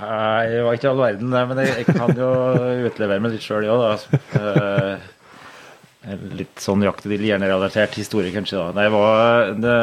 Nei, 0.00 0.48
det 0.48 0.60
var 0.64 0.76
ikke 0.78 0.90
all 0.90 1.02
verden, 1.02 1.34
det. 1.34 1.42
Men 1.50 1.62
jeg, 1.64 1.74
jeg 1.80 1.96
kan 1.96 2.14
jo 2.16 2.30
utlevere 2.90 3.24
meg 3.24 3.34
litt 3.36 3.44
sjøl, 3.44 3.66
ja, 3.68 3.76
da. 3.80 4.20
Eh, 4.40 6.22
litt 6.38 6.62
sånn 6.62 6.84
jaktrelatert 6.86 7.98
historie, 8.00 8.32
kanskje. 8.34 8.56
da. 8.58 8.70
Det 8.80 8.88
var 8.94 9.52
det, 9.60 9.76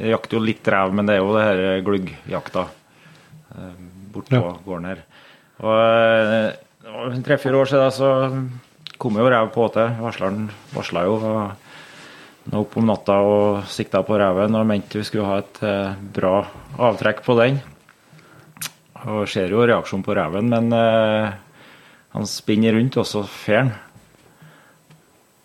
Jeg 0.00 0.14
jakter 0.16 0.38
jo 0.38 0.44
litt 0.44 0.72
rev, 0.74 0.94
men 0.96 1.06
det 1.06 1.16
er 1.16 1.22
jo 1.22 1.34
det 1.36 1.46
her 1.46 1.64
gluggjakta 1.86 2.66
bortpå 4.12 4.38
ja. 4.40 4.52
gården 4.64 4.88
her. 4.90 5.02
Og 5.62 7.18
tre-fire 7.24 7.60
år 7.60 7.70
siden 7.70 7.92
så 7.94 8.10
kom 9.02 9.18
jo 9.18 9.28
rev 9.30 9.50
på 9.54 9.68
til. 9.74 9.92
Varsleren 10.02 10.48
varsla 10.74 11.04
jo 11.06 11.18
opp 12.58 12.76
om 12.78 12.88
natta 12.88 13.20
og 13.22 13.68
sikta 13.70 14.02
på 14.06 14.18
reven 14.18 14.56
og 14.58 14.66
mente 14.66 14.98
vi 14.98 15.06
skulle 15.06 15.28
ha 15.28 15.38
et 15.42 15.60
eh, 15.66 16.00
bra 16.16 16.40
avtrekk 16.90 17.22
på 17.26 17.36
den. 17.38 17.60
Og 19.10 19.24
ser 19.30 19.50
jo 19.50 19.64
reaksjonen 19.66 20.04
på 20.06 20.14
reven, 20.14 20.50
men 20.52 20.68
eh, 20.76 21.32
han 22.14 22.28
spinner 22.28 22.76
rundt, 22.76 22.98
også 23.00 23.24
han. 23.48 23.72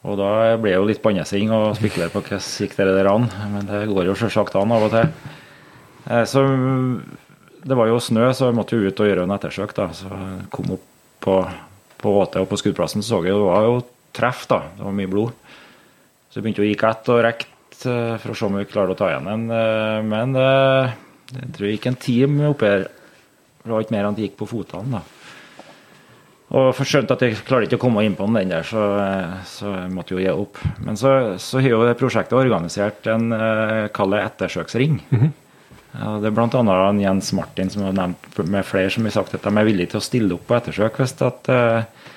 Og 0.08 0.20
da 0.20 0.56
ble 0.62 0.72
jeg 0.72 0.80
jo 0.80 0.88
litt 0.88 1.02
bannesing 1.04 1.50
og 1.56 1.78
spekulerte 1.80 2.14
på 2.14 2.22
hvordan 2.24 2.44
gikk 2.64 2.78
det 2.78 2.94
der 2.96 3.10
an. 3.12 3.26
Men 3.54 3.68
det 3.68 3.88
går 3.90 4.12
jo 4.12 4.18
selvsagt 4.20 4.56
an 4.60 4.76
av 4.76 4.86
og 4.88 4.94
til. 4.94 5.10
Eh, 6.08 6.24
så 6.30 6.44
det 7.68 7.76
var 7.76 7.90
jo 7.90 8.00
snø, 8.00 8.30
så 8.32 8.52
jeg 8.52 8.58
måtte 8.58 8.78
jo 8.78 8.88
ut 8.88 9.02
og 9.04 9.10
gjøre 9.10 9.26
en 9.28 9.36
ettersøk. 9.36 9.74
da, 9.76 9.90
Så 9.96 10.08
jeg 10.08 10.48
kom 10.54 10.76
opp 10.78 10.86
på, 11.24 11.38
på 11.98 12.14
åtet 12.22 12.44
og 12.44 12.50
på 12.52 12.60
skuddplassen 12.62 13.04
så 13.04 13.24
jeg 13.26 13.36
det 13.36 13.48
var 13.50 13.66
jo 13.66 13.82
treff. 14.16 14.46
da, 14.48 14.62
Det 14.78 14.86
var 14.86 14.96
mye 14.96 15.12
blod. 15.12 15.34
Så 16.30 16.40
jeg 16.40 16.46
begynte 16.46 16.64
å 16.64 16.70
gikk 16.70 16.86
ett 16.88 17.12
og 17.12 17.24
rekte 17.26 17.92
eh, 17.92 18.16
for 18.22 18.32
å 18.32 18.38
se 18.38 18.48
om 18.48 18.60
vi 18.60 18.70
klarte 18.70 18.96
å 18.96 19.00
ta 19.00 19.12
igjen 19.12 19.28
den. 19.32 19.48
Eh, 19.52 20.00
men 20.08 20.38
eh, 20.40 20.96
jeg 21.34 21.52
tror 21.56 21.66
det 21.66 21.74
gikk 21.76 21.90
en 21.92 22.00
time 22.08 22.52
oppi 22.54 22.72
her. 22.72 22.88
Det 23.68 23.76
var 23.76 23.86
ikke 23.86 23.96
mer 23.98 24.10
enn 24.10 24.18
det 24.18 24.28
gikk 24.30 24.38
på 24.40 24.50
fotene. 24.50 25.00
da. 25.00 25.04
Og 26.58 26.78
skjønte 26.80 27.18
at 27.18 27.24
jeg 27.26 27.42
klarte 27.44 27.68
ikke 27.68 27.76
å 27.76 27.86
komme 27.90 28.06
inn 28.08 28.16
på 28.16 28.24
den 28.24 28.54
der, 28.54 28.64
så, 28.64 28.84
så 29.44 29.74
jeg 29.74 29.92
måtte 29.92 30.16
jo 30.16 30.22
gi 30.24 30.32
opp. 30.32 30.62
Men 30.80 30.96
så, 30.96 31.36
så 31.44 31.60
har 31.60 31.74
jo 31.74 31.82
prosjektet 32.00 32.40
organisert 32.40 33.10
en 33.12 33.36
kall 33.92 34.16
det 34.16 34.24
ettersøksring. 34.30 35.02
Mm 35.12 35.20
-hmm. 35.20 35.34
Ja, 35.98 36.18
det 36.22 36.30
er 36.30 36.36
bl.a. 36.36 36.94
Jens 37.02 37.32
Martin 37.34 37.72
som 37.74 37.88
har 37.88 37.96
nevnt 37.96 38.40
med 38.46 38.66
flere 38.68 38.90
som 38.94 39.08
har 39.08 39.16
sagt 39.16 39.38
at 39.38 39.46
de 39.46 39.54
er 39.54 39.68
villige 39.68 39.94
til 39.94 40.02
å 40.02 40.06
stille 40.06 40.36
opp 40.36 40.46
på 40.50 40.58
ettersøk 40.58 41.00
hvis, 41.02 41.16
at, 41.26 41.50
eh, 41.54 42.12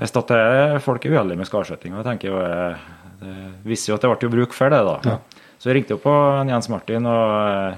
hvis 0.00 0.14
at 0.16 0.32
det 0.32 0.84
folk 0.84 1.04
er 1.04 1.16
uheldige 1.16 1.40
med 1.40 2.24
jo, 2.24 2.38
eh, 2.40 2.76
Det 3.20 3.68
viser 3.68 3.92
jo 3.92 3.96
at 3.96 4.02
det 4.06 4.12
ble 4.20 4.30
bruk 4.30 4.54
for 4.54 4.70
det. 4.70 4.80
da. 4.84 5.00
Ja. 5.04 5.18
Så 5.58 5.70
jeg 5.70 5.76
ringte 5.76 5.96
jo 5.96 6.00
på 6.00 6.14
Jens 6.48 6.68
Martin, 6.68 7.06
og 7.06 7.48
eh, 7.48 7.76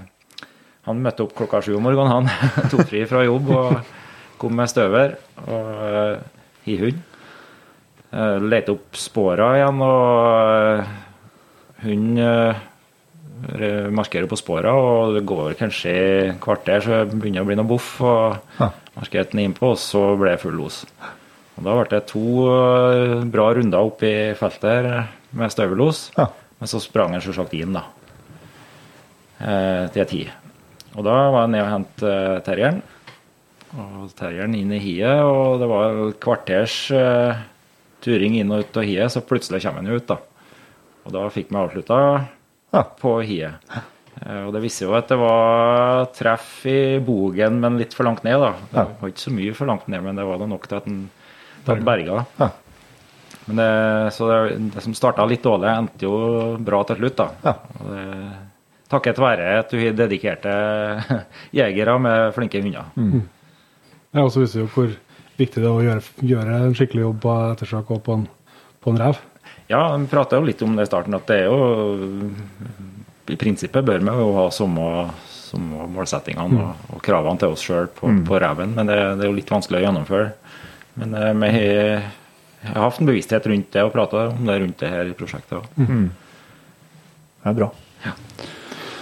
han 0.89 1.03
møtte 1.05 1.23
opp 1.27 1.35
klokka 1.39 1.59
sju 1.65 1.73
om 1.79 1.85
morgenen. 1.87 2.29
Han 2.29 2.69
tok 2.73 2.87
fri 2.89 3.01
fra 3.09 3.21
jobb 3.27 3.47
og 3.55 3.67
kom 4.41 4.53
med 4.57 4.69
støver 4.71 5.09
og 5.45 5.67
hihund. 6.67 6.99
Lette 8.49 8.73
opp 8.73 8.97
spora 8.97 9.51
igjen, 9.59 9.79
og 9.85 9.95
hund 11.85 12.09
markerer 13.95 14.27
på 14.31 14.39
spora, 14.41 14.73
og 14.75 15.15
det 15.19 15.23
går 15.29 15.59
kanskje 15.59 15.93
et 15.93 16.39
kvarter, 16.43 16.81
så 16.83 16.91
det 17.05 17.19
begynner 17.21 17.45
å 17.45 17.49
bli 17.51 17.59
noe 17.59 17.69
boff. 17.69 17.91
og 18.01 18.39
ja. 18.59 18.69
Markerte 18.99 19.31
den 19.37 19.45
innpå, 19.45 19.65
og 19.75 19.79
så 19.79 20.03
ble 20.19 20.33
det 20.35 20.43
full 20.43 20.57
los. 20.59 20.77
Og 21.59 21.65
Da 21.67 21.75
ble 21.75 21.87
det 21.91 22.01
to 22.11 22.25
eh, 22.51 23.23
bra 23.31 23.47
runder 23.55 23.79
opp 23.91 24.03
i 24.07 24.15
feltet 24.39 24.89
med 25.39 25.49
støvelos. 25.55 26.09
Ja. 26.17 26.27
Men 26.59 26.67
så 26.71 26.81
sprang 26.83 27.15
han 27.15 27.23
selvsagt 27.23 27.55
inn, 27.59 27.77
da. 27.77 27.83
Eh, 29.39 29.85
til 29.95 30.09
ti. 30.11 30.23
Og 30.99 31.05
da 31.07 31.19
var 31.31 31.45
jeg 31.45 31.55
ned 31.55 31.63
og 31.63 31.71
hentet 31.71 32.09
uh, 32.09 32.39
terrieren. 32.47 32.81
Og 33.79 34.09
terrieren 34.19 34.57
inn 34.59 34.73
i 34.75 34.81
hiet, 34.83 35.23
og 35.23 35.61
det 35.63 35.69
var 35.71 36.01
kvarters 36.23 36.81
uh, 36.91 37.39
turing 38.05 38.39
inn 38.41 38.51
og 38.55 38.65
ut 38.65 38.81
av 38.81 38.89
hiet, 38.89 39.13
så 39.15 39.23
plutselig 39.23 39.63
kommer 39.63 39.85
han 39.85 39.95
ut, 39.95 40.09
da. 40.09 40.19
Og 41.07 41.15
da 41.15 41.29
fikk 41.33 41.53
vi 41.53 41.61
avslutta 41.61 42.01
ja. 42.75 42.83
på 43.01 43.15
hiet. 43.25 43.69
Eh, 44.19 44.41
og 44.45 44.53
det 44.55 44.63
viste 44.65 44.87
jo 44.87 44.97
at 44.99 45.11
det 45.11 45.19
var 45.21 46.09
treff 46.17 46.67
i 46.69 46.99
bogen, 47.05 47.61
men 47.63 47.79
litt 47.81 47.95
for 47.97 48.09
langt 48.09 48.25
ned. 48.27 48.41
da. 48.43 48.53
Det 48.73 48.87
var 49.01 49.13
ikke 49.13 49.27
så 49.29 49.35
mye 49.35 49.55
for 49.57 49.71
langt 49.71 49.89
ned, 49.89 50.03
men 50.05 50.19
det 50.19 50.27
var 50.29 50.41
da 50.41 50.49
nok 50.51 50.67
til 50.69 50.81
at 50.81 50.89
den 50.89 51.85
berga. 51.87 52.25
Ja. 52.41 52.51
Men 53.49 53.63
det, 53.63 53.71
så 54.13 54.29
det, 54.29 54.59
det 54.75 54.85
som 54.85 54.97
starta 54.97 55.25
litt 55.29 55.45
dårlig, 55.45 55.71
endte 55.73 56.05
jo 56.05 56.57
bra 56.61 56.83
til 56.89 57.01
slutt. 57.01 57.23
da. 57.23 57.29
Ja. 57.47 57.55
Og 57.79 57.95
det, 57.95 58.05
takket 58.89 59.19
være 59.21 59.59
at 59.61 59.71
du 59.73 59.79
har 59.83 59.97
dedikerte 59.99 60.53
jegere 61.59 61.99
med 62.01 62.33
flinke 62.37 62.63
hunder. 62.65 62.89
Mm. 62.97 63.23
Ja, 64.15 64.23
også 64.25 64.41
viser 64.45 64.63
jo 64.65 64.71
hvor 64.73 64.93
viktig 65.39 65.61
det 65.63 65.69
er 65.69 65.75
å 65.75 65.85
gjøre, 65.85 66.05
gjøre 66.27 66.61
en 66.67 66.75
skikkelig 66.79 67.05
jobb 67.05 67.19
på 67.23 67.35
ettersøk 67.53 67.91
og 67.95 68.01
på 68.07 68.17
en, 68.19 68.25
på 68.83 68.93
en 68.95 69.01
rev. 69.03 69.19
Ja, 69.69 69.83
vi 70.01 70.09
prata 70.09 70.39
jo 70.41 70.47
litt 70.49 70.63
om 70.65 70.75
det 70.79 70.87
i 70.87 70.89
starten, 70.89 71.15
at 71.19 71.29
det 71.29 71.43
er 71.43 71.51
jo 71.51 72.31
I 73.29 73.37
prinsippet 73.37 73.85
bør 73.85 74.01
vi 74.01 74.15
jo 74.17 74.31
ha 74.39 74.47
samme, 74.55 74.87
samme 75.29 75.89
målsettingene 75.93 76.49
Mm. 76.49 76.63
og, 76.65 76.95
og 76.97 77.03
kravene 77.05 77.39
til 77.43 77.53
oss 77.53 77.65
sjøl 77.67 77.91
på, 77.93 78.09
på 78.25 78.39
reven, 78.41 78.73
men 78.77 78.89
det, 78.89 78.97
det 79.21 79.27
er 79.27 79.29
jo 79.29 79.37
litt 79.37 79.53
vanskelig 79.53 79.83
å 79.83 79.85
gjennomføre. 79.85 80.31
Men 80.99 81.13
eh, 81.15 81.35
vi 81.43 81.51
har, 81.53 82.09
jeg 82.65 82.73
har 82.73 82.87
hatt 82.89 83.03
en 83.03 83.11
bevissthet 83.11 83.47
rundt 83.53 83.69
det 83.77 83.85
og 83.85 83.93
prata 83.93 84.25
om 84.33 84.49
det 84.49 84.57
rundt 84.63 84.81
det 84.81 84.91
her 84.95 85.13
i 85.13 85.15
prosjektet. 85.19 85.61
også. 85.61 86.01
Det 87.45 87.53
er 87.53 87.59
bra. 87.61 87.69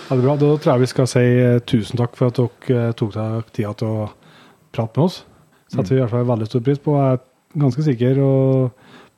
Ja, 0.06 0.14
det 0.14 0.20
er 0.20 0.26
bra. 0.28 0.36
Da 0.38 0.48
tror 0.54 0.76
jeg 0.76 0.82
vi 0.84 0.86
skal 0.86 1.06
si 1.10 1.22
eh, 1.26 1.56
tusen 1.66 1.98
takk 1.98 2.12
for 2.14 2.30
at 2.30 2.36
dere 2.38 2.82
eh, 2.92 2.92
tok 2.94 3.10
deg 3.16 3.48
tida 3.56 3.72
til 3.74 3.88
å 3.90 4.04
prate 4.70 5.00
med 5.00 5.08
oss. 5.08 5.16
Setter 5.66 5.96
vi 5.96 5.98
i 5.98 6.02
hvert 6.04 6.12
fall 6.12 6.28
veldig 6.28 6.46
stor 6.46 6.62
pris 6.62 6.78
på. 6.84 6.94
Jeg 6.94 7.16
er 7.16 7.24
ganske 7.64 7.86
sikker 7.88 8.20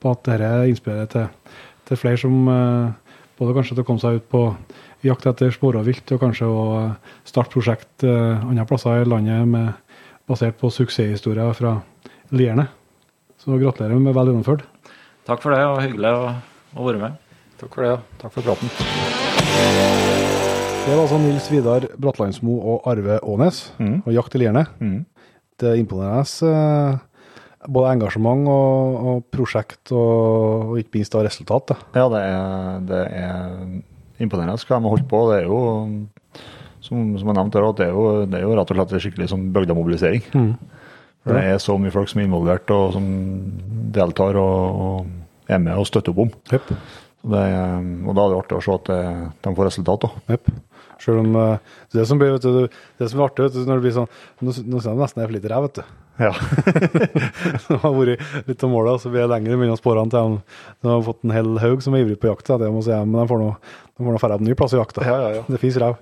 på 0.01 0.13
at 0.15 0.23
dette 0.25 0.49
inspirerer 0.71 1.11
til, 1.13 1.53
til 1.85 2.01
flere 2.01 2.21
som 2.23 2.49
eh, 2.55 3.13
både 3.37 3.55
kanskje 3.59 3.77
til 3.77 3.85
å 3.85 3.89
komme 3.91 4.01
seg 4.01 4.17
ut 4.17 4.27
på 4.33 4.43
jakt 5.05 5.29
etter 5.29 5.53
sporavilt, 5.53 6.15
og 6.15 6.23
kanskje 6.25 6.49
å 6.49 6.65
starte 7.21 7.53
prosjekt 7.53 8.03
andre 8.03 8.65
plasser 8.67 9.05
i 9.05 9.07
landet 9.07 9.45
med, 9.47 10.01
basert 10.27 10.57
på 10.59 10.73
suksesshistorier 10.73 11.53
fra 11.55 11.77
Lierne. 12.35 12.65
Så 13.39 13.61
gratulerer 13.61 14.01
med 14.01 14.17
vel 14.17 14.33
gjennomført. 14.33 14.65
Takk 15.29 15.45
for 15.45 15.55
det, 15.55 15.63
og 15.69 15.79
hyggelig 15.85 16.17
å, 16.17 16.33
å 16.75 16.89
være 16.89 17.05
med. 17.05 17.25
Takk 17.61 17.77
for 17.77 17.85
det. 17.85 17.95
og 17.95 18.23
Takk 18.25 18.39
for 18.39 18.49
praten. 18.49 20.08
Det 20.89 20.95
var 20.97 21.03
altså 21.03 21.19
Nils 21.21 21.47
Vidar 21.51 21.83
Bratlandsmo 22.01 22.55
og 22.65 22.87
Arve 22.89 23.19
Aanes 23.21 23.59
Mm. 23.77 24.01
og 24.07 24.13
Jakt 24.13 24.33
i 24.35 24.39
Lierne. 24.41 24.63
Mm. 24.79 25.05
Det 25.59 25.67
er 25.69 25.75
imponerende 25.77 26.49
eh, 26.49 26.97
både 27.69 27.91
engasjement 27.93 28.47
og, 28.49 28.95
og 29.11 29.23
prosjekt, 29.29 29.91
og, 29.91 30.71
og 30.71 30.79
ikke 30.79 30.95
minst 30.97 31.13
da 31.13 31.21
resultat. 31.21 31.67
Da. 31.69 31.75
Ja, 31.93 32.07
det 32.09 32.21
er, 32.25 32.79
det 32.89 33.01
er 33.19 34.23
imponerende 34.23 34.57
hva 34.57 34.79
de 34.79 34.87
har 34.87 34.95
holdt 34.95 35.07
på. 35.11 35.19
Det 35.29 35.37
er 35.43 35.45
jo, 35.45 35.59
som, 36.81 37.03
som 37.19 37.27
jeg 37.29 37.37
nevnte, 37.37 37.63
det 37.77 37.85
er 37.85 37.93
jo, 37.93 38.05
det 38.25 38.39
er 38.39 38.47
jo 38.47 38.55
rett 38.57 38.73
og 38.73 38.79
slett 38.79 39.03
skikkelig 39.05 39.29
sånn 39.29 39.45
bygdemobilisering. 39.53 40.25
For 40.33 41.35
Det 41.37 41.43
er 41.51 41.61
så 41.61 41.75
mye 41.77 41.93
folk 41.93 42.09
som 42.09 42.23
er 42.23 42.29
involvert, 42.31 42.71
og 42.73 42.95
som 42.97 43.05
deltar 43.93 44.39
og, 44.41 44.81
og 44.87 45.51
er 45.53 45.61
med 45.61 45.77
og 45.77 45.85
støtter 45.85 46.15
opp 46.15 46.25
om. 46.25 46.33
Yep. 46.49 46.73
Det 47.29 47.45
og 48.07 48.13
da 48.15 48.23
er 48.25 48.31
det 48.31 48.39
artig 48.39 48.57
å 48.57 48.63
se 48.63 48.73
at 48.79 48.89
de 49.43 49.53
får 49.53 49.67
resultat. 49.69 50.07
da. 50.07 50.33
Yep. 50.33 50.51
Selv 50.99 51.23
om 51.23 51.39
eh, 51.39 51.73
det 51.95 52.05
som 52.09 52.19
blir, 52.19 52.35
vet 52.35 52.45
du, 52.45 52.83
det 52.99 53.09
som 53.09 53.21
er 53.21 53.29
artig, 53.29 53.49
du, 53.53 53.63
når 53.63 53.79
det 53.79 53.85
blir 53.87 53.95
sånn 53.95 54.09
Nå, 54.43 54.53
nå 54.53 54.81
ser 54.81 54.91
jeg 54.93 54.99
nesten 54.99 55.21
jeg 55.21 55.25
er 55.25 55.31
for 55.31 55.37
lite 55.37 55.51
ræv, 55.51 55.67
vet 55.67 55.79
du. 55.79 55.83
Ja. 56.19 56.33
Det 57.69 57.77
har 57.79 57.93
vært 57.95 58.23
litt 58.49 58.63
av 58.65 58.71
målet, 58.71 58.99
så 58.99 59.11
blir 59.11 59.23
jeg 59.23 59.31
lenger 59.31 59.59
mellom 59.59 59.77
sporene 59.79 60.11
til 60.11 60.33
de, 60.35 60.57
de 60.83 60.91
har 60.91 61.05
fått 61.05 61.21
en 61.23 61.33
hel 61.35 61.53
haug 61.63 61.83
som 61.85 61.95
er 61.95 62.03
ivrig 62.03 62.17
på 62.19 62.27
jakt. 62.27 62.51
Det 62.59 62.71
må 62.73 62.81
si, 62.83 62.91
men 62.91 63.21
de 63.21 63.27
får 63.29 63.39
nå 63.39 63.53
dra 63.99 64.31
på 64.31 64.39
ny 64.43 64.55
plass 64.59 64.75
i 64.75 64.79
jakta. 64.79 65.05
Ja, 65.07 65.15
ja, 65.23 65.29
ja. 65.39 65.45
Det 65.47 65.61
fins 65.61 65.79
ræv. 65.79 65.95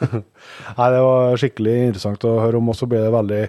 Nei, 0.78 0.88
det 0.94 1.02
var 1.06 1.42
skikkelig 1.42 1.76
interessant 1.88 2.26
å 2.26 2.36
høre 2.42 2.60
om, 2.60 2.70
og 2.70 2.78
så 2.78 2.88
blir 2.90 3.02
det 3.06 3.14
veldig 3.14 3.42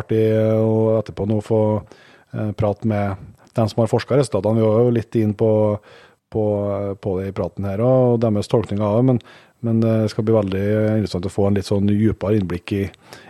artig 0.00 0.22
å 0.56 0.72
etterpå 0.98 1.28
nå 1.28 1.40
få 1.44 1.60
eh, 1.76 2.52
prate 2.56 2.88
med 2.88 3.28
dem 3.56 3.68
som 3.68 3.82
har 3.82 3.92
forska 3.92 4.16
resultatene. 4.16 4.60
Vi 4.60 4.68
var 4.68 4.86
jo 4.86 4.96
litt 4.96 5.20
inn 5.20 5.36
på, 5.36 5.52
på, 6.32 6.44
på 6.96 7.16
det 7.20 7.30
i 7.30 7.36
praten 7.36 7.68
her, 7.68 7.84
og 7.84 8.20
deres 8.24 8.48
tolkning 8.52 8.80
av 8.84 8.98
det. 8.98 9.08
Men, 9.12 9.24
men 9.62 9.82
det 9.82 9.96
skal 10.10 10.26
bli 10.26 10.34
veldig 10.34 10.62
interessant 10.98 11.26
å 11.28 11.32
få 11.32 11.46
en 11.48 11.58
litt 11.58 11.68
sånn 11.68 11.86
dypere 11.86 12.38
innblikk 12.38 12.72
i, 12.74 12.82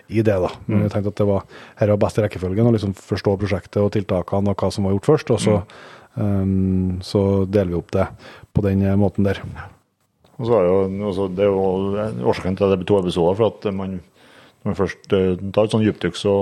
i 0.08 0.22
det. 0.24 0.38
da. 0.40 0.48
Men 0.66 0.86
jeg 0.86 0.94
tenkte 0.94 1.12
at 1.12 1.20
det 1.20 1.26
var 1.28 1.44
her 1.80 1.92
var 1.92 2.00
best 2.06 2.20
i 2.20 2.24
rekkefølgen, 2.24 2.70
å 2.70 2.72
liksom 2.72 2.94
forstå 2.96 3.34
prosjektet 3.42 3.82
og 3.82 3.92
tiltakene 3.92 4.54
og 4.54 4.64
hva 4.64 4.70
som 4.72 4.88
var 4.88 4.96
gjort 4.96 5.10
først. 5.10 5.34
Og 5.36 5.42
så, 5.44 5.58
um, 6.16 7.02
så 7.04 7.22
deler 7.44 7.74
vi 7.74 7.78
opp 7.82 7.92
det 7.92 8.08
på 8.56 8.64
den 8.64 8.84
eh, 8.86 8.96
måten 9.00 9.28
der. 9.28 9.42
Og 10.38 10.48
så 10.48 10.56
er 10.56 10.70
jo, 10.70 10.78
også, 11.10 11.28
det 11.36 11.44
er 11.44 11.52
jo 11.52 12.30
årsaken 12.32 12.56
til 12.56 12.66
at 12.66 12.72
det 12.72 12.80
blir 12.80 12.88
to 12.88 13.00
episoder, 13.02 13.36
for 13.38 13.52
at 13.52 13.68
man, 13.76 13.98
når 14.62 14.72
man 14.72 14.78
først 14.80 15.16
eh, 15.18 15.34
tar 15.52 15.68
et 15.68 15.76
sånn 15.76 15.84
dypdykk, 15.84 16.16
så 16.18 16.36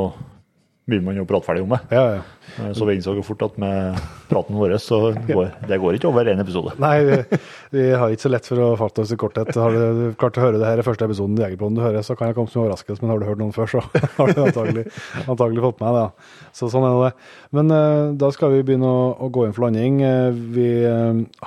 begynner 0.90 1.06
man 1.12 1.18
jo 1.20 1.24
å 1.24 1.30
prate 1.30 1.46
ferdig 1.48 1.62
om 1.64 1.72
det. 1.76 1.80
Ja, 1.94 2.04
ja. 2.18 2.22
Eh, 2.58 2.72
Så 2.74 2.86
vi 2.88 2.96
innså 2.98 3.14
jo 3.14 3.22
fort 3.24 3.42
at 3.46 3.56
med 3.62 3.98
praten 4.30 4.58
vår, 4.58 4.74
så 4.82 4.98
går 5.28 5.52
det 5.70 5.78
går 5.82 5.96
ikke 5.98 6.08
over 6.10 6.26
én 6.32 6.42
episode. 6.42 6.74
Nei, 6.82 6.96
vi, 7.06 7.38
vi 7.76 7.84
har 7.94 8.10
ikke 8.10 8.26
så 8.26 8.32
lett 8.34 8.48
for 8.50 8.62
å 8.64 8.68
fatte 8.80 9.04
oss 9.04 9.14
i 9.14 9.18
korthet. 9.20 9.52
Har 9.58 9.74
du 9.76 10.12
klart 10.20 10.38
å 10.40 10.44
høre 10.44 10.58
det 10.60 10.66
her 10.68 10.82
i 10.82 10.86
første 10.86 11.06
episoden 11.06 11.38
i 11.38 11.44
Jegerpodden 11.46 11.78
du 11.78 11.84
hører, 11.84 12.02
så 12.06 12.16
kan 12.18 12.30
jeg 12.30 12.38
komme 12.38 12.50
som 12.52 12.60
en 12.60 12.66
overraskelse, 12.66 13.02
men 13.04 13.14
har 13.14 13.22
du 13.22 13.28
hørt 13.30 13.42
noen 13.42 13.54
før, 13.56 13.70
så 13.76 13.84
har 14.18 14.34
du 14.34 14.42
antagelig, 14.44 14.86
antagelig 15.26 15.64
fått 15.68 15.80
med 15.84 15.96
det. 15.98 16.04
Ja. 16.04 16.46
Så 16.60 16.70
sånn 16.74 16.86
er 16.90 16.98
det. 17.06 17.12
Men 17.56 17.74
eh, 17.76 18.04
da 18.20 18.32
skal 18.34 18.54
vi 18.56 18.64
begynne 18.66 18.90
å, 18.90 19.04
å 19.26 19.30
gå 19.32 19.46
inn 19.46 19.54
for 19.56 19.68
landing. 19.68 20.02
Eh, 20.06 20.42
vi 20.58 20.68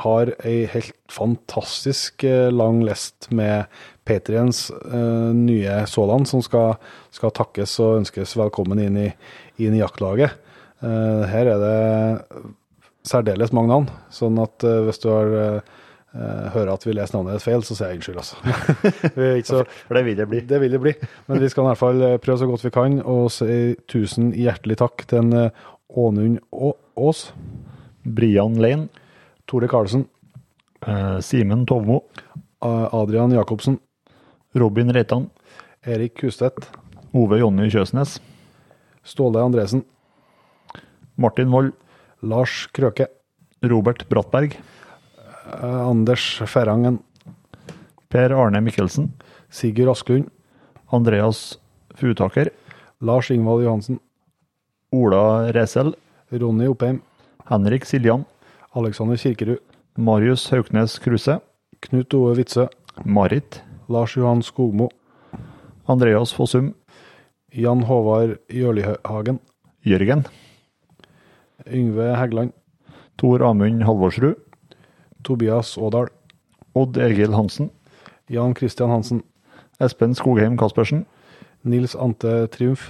har 0.03 0.33
ei 0.47 0.63
helt 0.73 0.95
fantastisk 1.13 2.23
lang 2.55 2.79
list 2.87 3.27
med 3.29 3.67
Patriens 4.07 4.65
uh, 4.71 5.31
nye 5.35 5.83
Såland, 5.89 6.27
som 6.29 6.43
skal, 6.43 6.75
skal 7.13 7.33
takkes 7.35 7.77
og 7.83 8.01
ønskes 8.01 8.35
velkommen 8.39 8.81
inn 8.83 8.99
i, 9.05 9.07
inn 9.63 9.77
i 9.77 9.81
jaktlaget. 9.81 10.35
Uh, 10.83 11.23
her 11.31 11.53
er 11.53 11.63
det 11.63 12.43
særdeles 13.07 13.53
mange 13.55 13.71
navn, 13.71 13.87
sånn 14.11 14.39
at 14.43 14.67
uh, 14.67 14.81
hvis 14.87 15.01
du 15.03 15.09
har 15.11 15.33
eh, 15.39 15.73
eh, 16.13 16.47
hører 16.53 16.73
at 16.73 16.85
vi 16.85 16.95
leser 16.95 17.17
navnet 17.17 17.37
ditt 17.37 17.45
feil, 17.45 17.63
så 17.65 17.77
sier 17.77 17.91
jeg 17.91 17.99
unnskyld, 17.99 18.21
altså. 18.21 19.65
For 19.87 19.97
det 19.97 20.05
vil 20.07 20.17
det 20.19 20.27
bli. 20.29 20.41
det 20.49 20.61
vil 20.63 20.75
det 20.75 20.81
bli. 20.83 20.95
Men 21.29 21.41
vi 21.43 21.51
skal 21.51 21.65
i 21.65 21.71
hvert 21.71 21.81
fall 21.81 22.03
eh, 22.05 22.17
prøve 22.23 22.41
så 22.41 22.49
godt 22.49 22.65
vi 22.67 22.73
kan 22.73 22.99
og 23.01 23.29
si 23.33 23.59
tusen 23.91 24.31
hjertelig 24.37 24.79
takk 24.83 25.05
til 25.09 25.23
en 25.23 25.39
eh, 25.45 25.63
Ånund 26.03 26.39
Aas, 26.53 27.27
Brian 28.03 28.57
Lane, 28.61 28.89
Tore 29.49 29.69
Karlsen, 29.69 30.07
eh, 30.87 31.19
Simen 31.25 31.67
Tovmo, 31.69 32.03
Adrian 32.63 33.33
Jacobsen, 33.35 33.75
Robin 34.53 34.93
Reitan, 34.93 35.29
Erik 35.85 36.21
Hustvedt, 36.23 36.69
Ove 37.13 37.39
Jonny 37.39 37.69
Kjøsnes, 37.69 38.19
Ståle 39.03 39.41
Andresen, 39.41 39.83
Martin 41.17 41.51
Wold, 41.51 41.73
Lars 42.21 42.67
Krøke, 42.73 43.07
Robert 43.63 44.05
Brattberg, 44.09 44.55
eh, 44.55 45.89
Anders 45.89 46.41
Ferrangen, 46.45 46.99
Per 48.09 48.31
Arne 48.31 48.61
Mikkelsen, 48.61 49.11
Sigurd 49.49 49.89
Asklund, 49.89 50.29
Andreas 50.91 51.57
Futaker, 51.95 52.51
Lars 53.01 53.31
Ingvald 53.31 53.65
Johansen, 53.65 53.99
Ola 54.93 55.51
Resel, 55.51 55.95
Ronny 56.31 56.67
Oppheim, 56.67 57.01
Henrik 57.49 57.85
Siljan, 57.85 58.25
Alexander 58.75 59.17
Kirkerud, 59.17 59.59
Marius 59.97 60.49
Hauknes 60.51 60.99
Kruse, 60.99 61.41
Knut 61.81 62.13
Ove 62.13 62.37
Witzøe, 62.37 62.69
Marit, 63.05 63.61
Lars 63.93 64.15
Johan 64.17 64.41
Skogmo, 64.41 64.89
Andreas 65.87 66.33
Fossum, 66.33 66.73
Jan 67.53 67.83
Håvard 67.85 68.39
Jørlihagen, 68.49 69.39
Jørgen, 69.85 70.25
Yngve 71.67 72.15
Heggeland, 72.17 72.53
Tor 73.17 73.43
Amund 73.45 73.83
Halvorsrud, 73.85 74.35
Tobias 75.23 75.77
Ådal, 75.77 76.09
Odd 76.73 76.97
Egil 76.97 77.35
Hansen, 77.35 77.69
Jan 78.29 78.55
Christian 78.55 78.89
Hansen, 78.89 79.21
Espen 79.79 80.15
Skogheim 80.15 80.57
Kaspersen, 80.57 81.05
Nils 81.63 81.95
Ante 81.95 82.47
Triumf, 82.47 82.89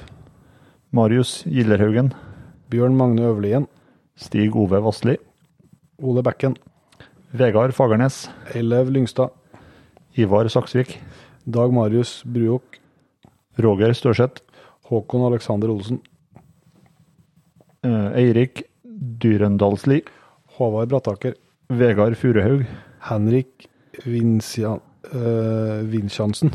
Marius 0.91 1.43
Gillerhaugen, 1.43 2.13
Bjørn 2.71 2.95
Magne 2.95 3.27
Øverlien, 3.27 3.67
Stig 4.15 4.55
Ove 4.55 4.80
Vassli, 4.85 5.17
Ole 5.99 6.23
Bekken, 6.23 6.55
Vegard 7.34 7.73
Fagernes, 7.73 8.30
Eilev 8.55 8.89
Lyngstad, 8.89 9.34
Ivar 10.15 10.48
Saksvik, 10.48 10.99
Dag 11.45 11.73
Marius 11.73 12.22
Bruok, 12.26 12.77
Roger 13.57 13.94
Størseth, 13.94 14.44
Håkon 14.85 15.26
Alexander 15.26 15.72
Olsen, 15.73 16.02
eh, 17.84 18.11
Eirik 18.22 18.64
Dyrendalsli, 19.22 20.03
Håvard 20.57 20.90
Brattaker, 20.90 21.34
Vegard 21.69 22.15
Furuhaug, 22.15 22.65
Henrik 23.10 23.68
Vinsja, 24.06 24.77
øh, 25.14 25.91
Vinsjansen, 25.91 26.53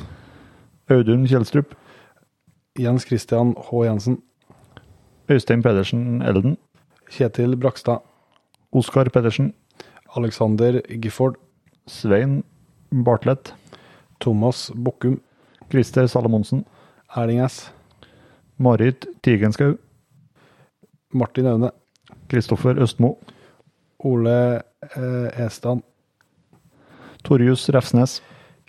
Audun 0.88 1.26
Kjelstrup, 1.26 1.74
Jens 2.78 3.06
Christian 3.06 3.54
H. 3.58 3.84
Jensen, 3.84 4.22
Øystein 5.28 5.62
Pedersen 5.62 6.22
Elden, 6.22 6.56
Kjetil 7.10 7.56
Brakstad, 7.56 7.98
Oskar 8.72 9.08
Pedersen, 9.08 9.52
Alexander 10.16 10.80
Gifford, 11.00 11.34
Svein 11.86 12.44
Bartlett, 12.90 13.52
Thomas 14.20 14.70
Bokkum, 14.74 15.20
Christer 15.70 16.06
Salomonsen, 16.08 16.64
Erling 17.16 17.40
S., 17.40 17.70
Marit 18.58 19.06
Tigenskau, 19.22 19.76
Martin 21.12 21.46
Aune, 21.46 21.70
Kristoffer 22.28 22.80
Østmo, 22.82 23.16
Ole 24.04 24.62
eh, 24.96 25.44
Estan, 25.44 25.82
Torjus 27.24 27.68
Refsnes, 27.74 28.20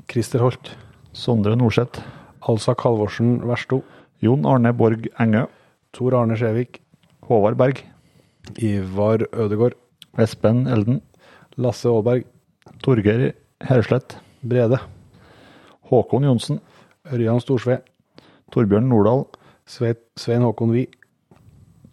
Christer 0.08 0.44
Holt, 0.44 0.76
Sondre 1.14 1.56
Norseth, 1.58 2.02
Alsa 2.42 2.76
Kalvorsen 2.76 3.40
Versto, 3.48 3.84
Jon 4.22 4.46
Arne 4.46 4.74
Borg 4.74 5.10
Engø, 5.20 5.46
Tor 5.94 6.16
Arne 6.22 6.38
Skjevik, 6.38 6.82
Håvard 7.28 7.58
Berg, 7.58 7.84
Ivar 8.58 9.26
Ødegård, 9.34 9.78
Espen 10.18 10.66
Elden, 10.68 11.02
Lasse 11.58 11.90
Aalberg. 11.90 12.26
Torgeir 12.84 13.34
Herslett. 13.60 14.18
Brede. 14.42 14.80
Håkon 15.90 16.24
Johnsen. 16.24 16.60
Ørjan 17.12 17.42
Storsve. 17.44 17.82
Torbjørn 18.54 18.88
Nordahl. 18.88 19.26
Svein 19.68 20.46
Håkon 20.46 20.72
Wie. 20.72 20.88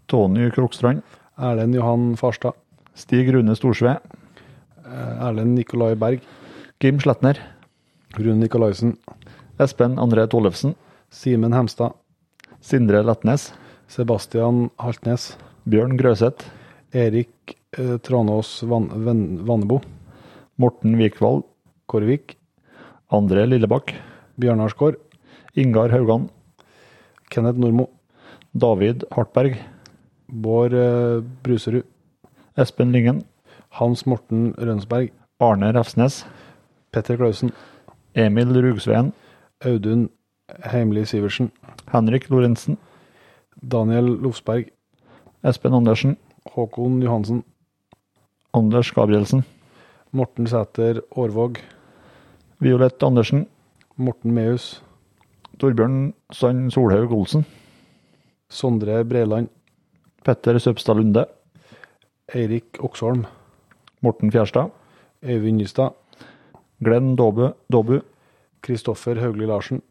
Tony 0.06 0.50
Krokstrand. 0.54 1.02
Erlend 1.36 1.74
Johan 1.74 2.14
Farstad. 2.16 2.54
Stig 2.94 3.32
Rune 3.34 3.56
Storsve. 3.58 3.96
Eh, 4.86 5.26
Erlend 5.26 5.58
Nikolai 5.58 5.94
Berg. 5.98 6.22
Kim 6.78 7.00
Sletner. 7.00 7.40
Rune 8.16 8.38
Nikolaisen. 8.40 8.96
Espen 9.58 9.98
André 9.98 10.28
Tollefsen. 10.30 10.76
Simen 11.10 11.52
Hemstad. 11.52 11.98
Sindre 12.60 13.02
Letnes. 13.02 13.52
Sebastian 13.88 14.70
Haltnes. 14.78 15.34
Bjørn 15.66 15.98
Grøseth. 15.98 16.46
Erik 16.94 17.58
eh, 17.76 17.98
Tranås 17.98 18.62
Van, 18.62 18.88
Vannebo. 18.94 19.82
Morten 20.56 20.96
Vikvald. 20.96 21.42
Kårvik. 21.86 22.36
André 23.12 23.46
Lillebakk. 23.46 23.94
Bjørnar 24.40 24.72
Skår. 24.72 24.96
Ingar 25.56 25.90
Haugan. 25.94 26.28
Kenneth 27.30 27.58
Normo. 27.58 27.88
David 28.52 29.04
Hartberg. 29.12 29.56
Bård 30.28 30.74
eh, 30.74 31.22
Bruserud. 31.42 31.86
Espen 32.56 32.92
Lyngen. 32.92 33.22
Hans 33.70 34.06
Morten 34.06 34.52
Rønsberg. 34.58 35.12
Arne 35.40 35.72
Refsnes. 35.76 36.24
Petter 36.92 37.16
Klausen. 37.16 37.52
Emil 38.14 38.54
Rugsveen. 38.64 39.12
Audun 39.64 40.08
Heimli 40.72 41.06
Sivertsen. 41.06 41.52
Henrik 41.92 42.30
Lorentzen. 42.30 42.78
Daniel 43.62 44.16
Lofsberg. 44.22 44.72
Espen 45.44 45.74
Andersen. 45.74 46.16
Håkon 46.54 47.02
Johansen. 47.02 47.44
Anders 48.52 48.90
Gabrielsen. 48.90 49.44
Morten 50.12 50.46
Sæter 50.46 51.02
Aarvåg. 51.16 51.58
Violett 52.58 53.02
Andersen. 53.02 53.42
Morten 54.00 54.32
Meus. 54.32 54.80
Torbjørn 55.60 56.14
Sand 56.32 56.70
Solhaug 56.72 57.10
Olsen. 57.12 57.42
Sondre 58.48 59.02
Breiland. 59.04 59.50
Petter 60.24 60.56
Søpstad 60.58 60.96
Lunde. 60.96 61.26
Eirik 62.32 62.80
Oksholm. 62.80 63.26
Morten 64.00 64.32
Fjerstad. 64.32 64.72
Øyvind 65.22 65.60
Nystad. 65.60 65.92
Glenn 66.80 67.16
Dåbu. 67.16 67.50
Dåbu. 67.68 68.00
Kristoffer 68.62 69.20
Haugli 69.20 69.46
Larsen. 69.46 69.82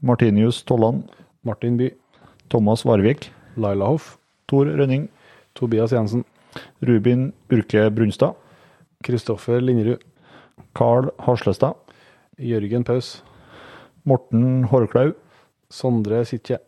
Martinius 0.00 0.62
Tollan. 0.62 1.04
Martin 1.42 1.76
By. 1.76 1.90
Thomas 2.48 2.86
Varvik. 2.86 3.30
Laila 3.56 3.84
Hoff. 3.84 4.16
Tor 4.48 4.64
Rønning. 4.64 5.10
Tobias 5.54 5.92
Jensen. 5.92 6.24
Rubin 6.80 7.32
Urke 7.52 7.90
Brunstad. 7.90 8.32
Kristoffer 9.04 9.60
Linderud. 9.60 10.00
Carl 10.74 11.10
Haslestad. 11.18 11.74
Jørgen 12.38 12.84
Paus. 12.84 13.22
Morten 14.04 14.64
Horklau. 14.64 15.12
Sondre 15.70 16.24
Sitje. 16.24 16.58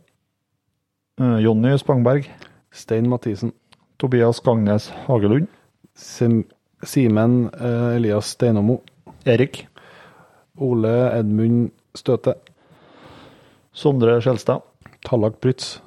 eh, 1.21 1.39
Jonny 1.45 1.77
Spangberg. 1.79 2.31
Stein 2.71 3.09
Mathisen. 3.09 3.53
Tobias 3.99 4.41
Gangnes 4.43 4.91
Hagelund. 5.07 5.49
Sim 5.95 6.45
Simen 6.83 7.51
eh, 7.55 7.97
Elias 7.97 8.31
Steinamo. 8.35 8.83
Erik. 9.25 9.67
Ole 10.59 11.11
Edmund 11.19 11.71
Støte. 11.95 12.35
Sondre 13.73 14.21
Skjelstad. 14.21 14.63
Tallak 15.05 15.41
Prytz. 15.41 15.81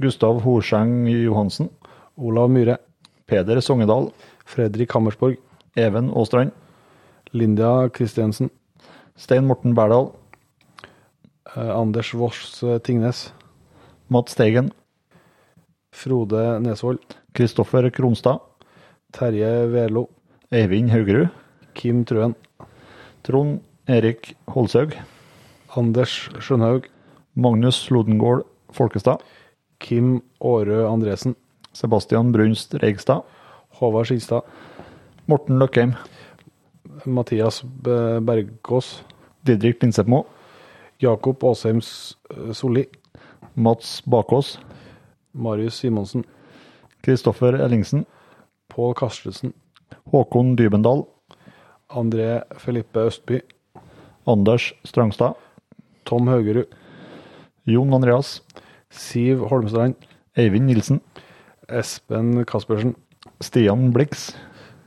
Gustav 0.00 0.40
Horseng 0.44 1.06
Johansen. 1.06 1.70
Olav 2.16 2.48
Myhre. 2.50 2.78
Peder 3.26 3.60
Songedal. 3.60 4.10
Fredrik 4.44 4.92
Hammersborg. 4.92 5.36
Even 5.76 6.10
Åstrand. 6.10 6.52
Lindia 7.32 7.88
Kristiansen. 7.88 8.50
Stein 9.16 9.46
Morten 9.46 9.74
Berdal. 9.74 10.12
Eh, 11.56 11.70
Anders 11.70 12.12
Voss 12.14 12.62
eh, 12.62 12.78
Tingnes. 12.78 13.32
Matt 14.08 14.28
Stegen. 14.28 14.72
Frode 15.92 16.60
Nesvold. 16.60 17.00
Kristoffer 17.32 17.90
Kronstad. 17.90 18.40
Terje 19.12 19.68
Verlo. 19.72 20.08
Eivind 20.50 20.92
Haugerud. 20.92 21.28
Kim 21.74 22.04
Trøen. 22.04 22.34
Trond 23.22 23.60
Erik 23.88 24.34
Holshaug. 24.52 24.96
Anders 25.76 26.28
Skjønhaug. 26.38 26.88
Magnus 27.34 27.88
Lodengård 27.90 28.44
Folkestad. 28.72 29.24
Kim 29.80 30.20
Aarø 30.40 30.84
Andresen. 30.88 31.36
Sebastian 31.72 32.32
Brunst 32.32 32.74
Reigstad. 32.82 33.24
Håvard 33.80 34.10
Skilstad. 34.10 34.44
Morten 35.26 35.58
Løkheim. 35.58 35.96
Mathias 37.04 37.62
Bergås. 37.62 39.04
Didrik 39.46 39.78
Pinsepmo. 39.80 40.24
Jakob 41.00 41.44
Aasheim 41.44 41.78
S- 41.78 42.16
Solli. 42.52 42.86
Mats 43.54 44.02
Bakås. 44.06 44.58
Marius 45.32 45.74
Simonsen. 45.80 46.24
Kristoffer 47.02 47.54
Ellingsen. 47.54 48.06
Pål 48.68 48.94
Karstensen. 48.94 49.52
Håkon 50.12 50.56
Dybendal. 50.56 51.04
André 51.88 52.42
Felippe 52.58 53.00
Østby. 53.00 53.40
Anders 54.26 54.72
Strangstad. 54.84 55.34
Tom 56.04 56.28
Haugerud. 56.28 56.66
Jon 57.64 57.92
Andreas. 57.94 58.42
Siv 58.90 59.38
Holmstrand. 59.50 59.94
Eivind 60.36 60.66
Nilsen. 60.66 61.00
Espen 61.68 62.44
Kaspersen. 62.44 62.94
Stian 63.40 63.92
Blix. 63.92 64.30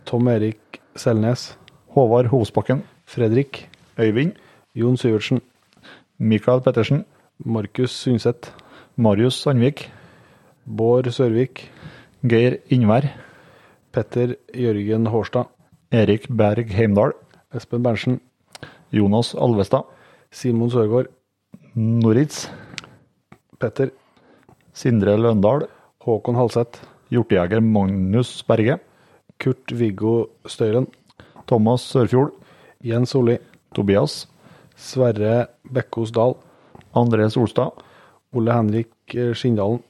Tom 0.06 0.28
Erik 0.28 0.82
Selnes. 0.96 1.58
Håvard 1.96 2.28
Hovsbakken. 2.28 2.82
Fredrik. 3.08 3.70
Øyvind. 3.96 4.34
Jon 4.76 4.98
Syvertsen. 4.98 5.40
Mikael 6.20 6.60
Pettersen. 6.62 7.06
Markus 7.38 7.92
Sundset. 7.92 8.50
Marius 8.98 9.38
Sandvik. 9.40 9.86
Bård 10.66 11.08
Sørvik. 11.16 11.72
Geir 12.28 12.58
Innvær. 12.68 13.08
Petter 13.94 14.34
Jørgen 14.52 15.08
Hårstad. 15.08 15.48
Erik 15.92 16.28
Berg 16.28 16.68
Heimdal. 16.76 17.14
Espen 17.56 17.84
Berntsen. 17.84 18.20
Jonas 18.92 19.32
Alvestad. 19.34 19.88
Simon 20.32 20.70
Sørgaard. 20.70 21.08
Noritz. 21.76 22.50
Petter. 23.60 23.94
Sindre 24.74 25.16
Løndal. 25.16 25.70
Håkon 26.04 26.36
Halseth. 26.36 26.84
Hjortejeger 27.10 27.64
Magnus 27.64 28.44
Berge. 28.44 28.82
Kurt 29.40 29.72
Viggo 29.72 30.26
Støyren. 30.46 30.92
Thomas 31.46 31.86
Sørfjord. 31.92 32.34
Jens 32.86 33.14
Solli. 33.14 33.38
Tobias. 33.76 34.26
Sverre 34.76 35.48
Bekkos 35.72 36.12
Dahl. 36.16 36.36
André 36.96 37.28
Solstad. 37.30 37.76
Ole 38.36 38.54
Henrik 38.54 39.16
eh, 39.16 39.34
Skindalen. 39.34 39.82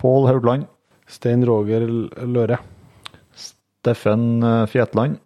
Pål 0.00 0.28
Haugland. 0.28 0.66
Stein 1.10 1.44
Roger 1.46 1.86
Løre. 2.26 2.58
Steffen 3.34 4.42
eh, 4.42 4.66
Fjetland. 4.66 5.18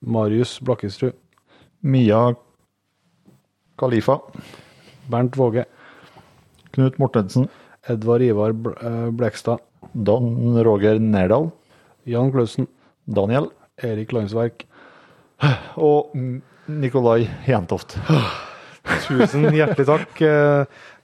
Marius 0.00 0.58
Blakkestrud. 0.60 1.14
Mia 1.80 2.34
Khalifa. 3.78 4.18
Bernt 5.10 5.36
Våge. 5.38 5.66
Knut 6.72 6.98
Mortensen. 6.98 7.48
Edvard 7.88 8.22
Ivar 8.22 8.50
eh, 8.50 9.10
Blekstad. 9.10 9.58
Dan 9.92 10.56
Roger 10.64 10.98
Nerdal. 10.98 11.50
Jan 12.04 12.32
Klausen. 12.32 12.68
Daniel. 13.06 13.50
Erik 13.82 14.12
Landsverk. 14.12 14.66
Og 15.88 16.14
Nikolai 16.72 17.26
Jentoft. 17.48 17.98
Tusen 19.06 19.48
hjertelig 19.54 19.86
takk. 19.88 20.18
Det 20.18 20.32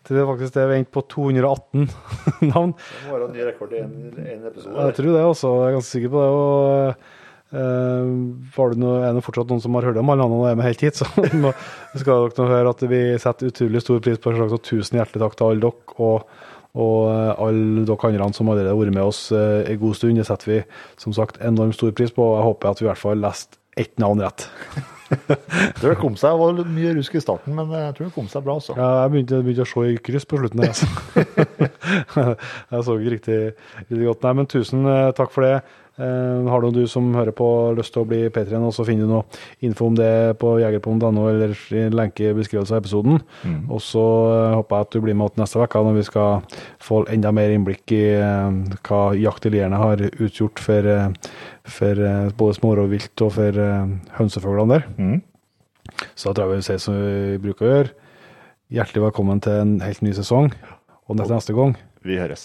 til 0.09 0.17
det 0.17 0.25
faktisk 0.25 0.55
det 0.57 0.65
vi 0.71 0.77
endte 0.81 0.95
på 0.95 1.05
218 1.13 1.89
navn. 2.53 2.73
Det 2.73 3.01
må 3.05 3.15
være 3.15 3.27
en 3.29 3.35
ny 3.37 3.45
rekord 3.45 3.75
i 3.77 3.83
en, 3.85 3.97
episode. 4.49 4.75
Jeg 4.81 4.97
tror 4.97 5.09
det 5.13 5.25
også, 5.25 5.55
jeg 5.59 5.69
er 5.69 5.77
ganske 5.77 5.97
sikker 5.97 6.15
på 6.17 6.27
det. 6.27 6.35
og 6.43 7.17
Uh, 7.49 8.35
var 8.53 8.75
det 8.75 8.77
noe, 8.77 8.99
Er 9.01 9.15
det 9.17 9.23
fortsatt 9.25 9.49
noen 9.49 9.63
som 9.65 9.73
har 9.79 9.87
hørt 9.89 9.97
om 9.97 10.11
alle 10.13 10.21
navnene 10.21 10.43
og 10.43 10.51
er 10.51 10.57
med 10.59 10.67
helt 10.67 10.83
hit, 10.85 10.99
så 11.01 11.07
må, 11.41 11.55
skal 11.97 12.27
dere 12.27 12.43
nå 12.45 12.49
høre 12.51 12.75
at 12.75 12.83
vi 12.91 12.99
setter 13.17 13.49
utrolig 13.49 13.81
stor 13.81 14.03
pris 14.05 14.21
på 14.21 14.35
det. 14.35 14.49
Så 14.53 14.59
tusen 14.67 14.99
hjertelig 14.99 15.23
takk 15.23 15.39
til 15.39 15.47
alle 15.47 15.63
dere. 15.65 15.95
og 15.97 16.29
og 16.77 17.09
eh, 17.09 17.31
alle 17.41 17.87
dere 17.89 18.11
andre 18.13 18.37
som 18.37 18.51
allerede 18.53 18.75
har 18.75 18.77
vært 18.77 18.95
med 18.95 19.09
oss 19.09 19.23
eh, 19.33 19.65
en 19.65 19.81
god 19.81 19.97
stund. 19.97 20.21
Det 20.21 20.27
setter 20.29 20.51
vi 20.51 20.59
som 21.01 21.17
sagt 21.17 21.41
enormt 21.41 21.79
stor 21.79 21.95
pris 21.97 22.13
på. 22.13 22.27
Jeg 22.37 22.47
håper 22.51 22.69
at 22.69 22.83
vi 22.83 22.85
i 22.85 22.91
hvert 22.91 23.01
fall 23.01 23.25
leste 23.25 23.58
ett 23.79 23.99
navn 24.03 24.23
rett. 24.27 24.49
Det 25.81 25.95
kom 26.03 26.19
seg, 26.21 26.35
det 26.37 26.41
var 26.43 26.59
mye 26.69 26.91
rusk 26.99 27.15
i 27.17 27.21
starten, 27.23 27.55
men 27.57 27.71
jeg 27.73 27.95
tror 27.97 28.11
det 28.11 28.13
kom 28.13 28.27
seg 28.29 28.43
bra. 28.45 28.59
Også. 28.61 28.75
Ja, 28.77 28.89
jeg 29.07 29.13
begynte, 29.15 29.39
begynte 29.47 29.65
å 29.65 29.71
se 29.71 29.85
i 29.89 30.01
kryss 30.05 30.27
på 30.29 30.41
slutten. 30.43 30.61
her, 30.61 30.75
Altså. 30.75 30.89
jeg 32.75 32.85
så 32.85 32.97
ikke 32.99 33.15
riktig, 33.15 33.39
riktig 33.87 34.03
godt. 34.05 34.27
Nei, 34.27 34.35
men 34.41 34.51
tusen 34.53 34.85
eh, 34.85 35.07
takk 35.17 35.33
for 35.33 35.47
det. 35.49 35.55
Eh, 35.99 36.49
har 36.51 36.63
du, 36.63 36.71
du 36.71 36.87
som 36.87 37.09
hører 37.17 37.35
på 37.35 37.47
lyst 37.75 37.91
til 37.95 38.05
å 38.05 38.09
bli 38.09 38.21
P3, 38.31 38.61
så 38.75 38.85
finner 38.87 39.09
du 39.09 39.15
noe 39.17 39.41
info 39.67 39.89
om 39.91 39.97
det 39.99 40.39
på 40.39 40.55
jegerpom.no 40.63 41.25
eller 41.27 41.55
i 41.75 41.89
lenke 41.91 42.29
i 42.29 42.35
beskrivelsen 42.37 42.77
av 42.77 42.83
episoden. 42.85 43.19
Mm. 43.43 43.61
Og 43.67 43.83
så 43.83 44.05
eh, 44.31 44.55
håper 44.55 44.77
jeg 44.77 44.87
at 44.87 44.95
du 44.95 45.01
blir 45.03 45.19
med 45.19 45.27
oss 45.27 45.41
neste 45.41 45.63
uke 45.63 45.83
når 45.89 45.99
vi 45.99 46.07
skal 46.07 46.61
få 46.85 47.03
enda 47.11 47.33
mer 47.35 47.55
innblikk 47.55 47.97
i 47.97 48.05
eh, 48.15 48.61
hva 48.87 49.03
jakt 49.19 49.49
i 49.51 49.55
lierne 49.57 49.81
har 49.83 50.05
utgjort 50.09 50.63
for, 50.63 50.91
for 51.79 52.05
både 52.39 52.59
smårovvilt 52.61 53.27
og 53.27 53.35
for 53.35 53.63
hønsefuglene 54.21 54.79
der. 54.79 54.87
Mm. 55.01 55.19
Så 56.15 56.31
da 56.31 56.37
tror 56.37 56.53
jeg 56.53 56.61
vi 56.61 56.69
sier 56.69 56.83
som 56.83 56.95
vi 56.95 57.41
bruker 57.43 57.67
å 57.67 57.73
gjøre. 57.73 57.97
Hjertelig 58.79 59.07
velkommen 59.09 59.41
til 59.43 59.63
en 59.65 59.79
helt 59.83 60.05
ny 60.05 60.15
sesong. 60.15 60.53
Og 61.09 61.17
neste 61.17 61.57
gang 61.57 61.75
Vi 62.05 62.21
høres. 62.21 62.45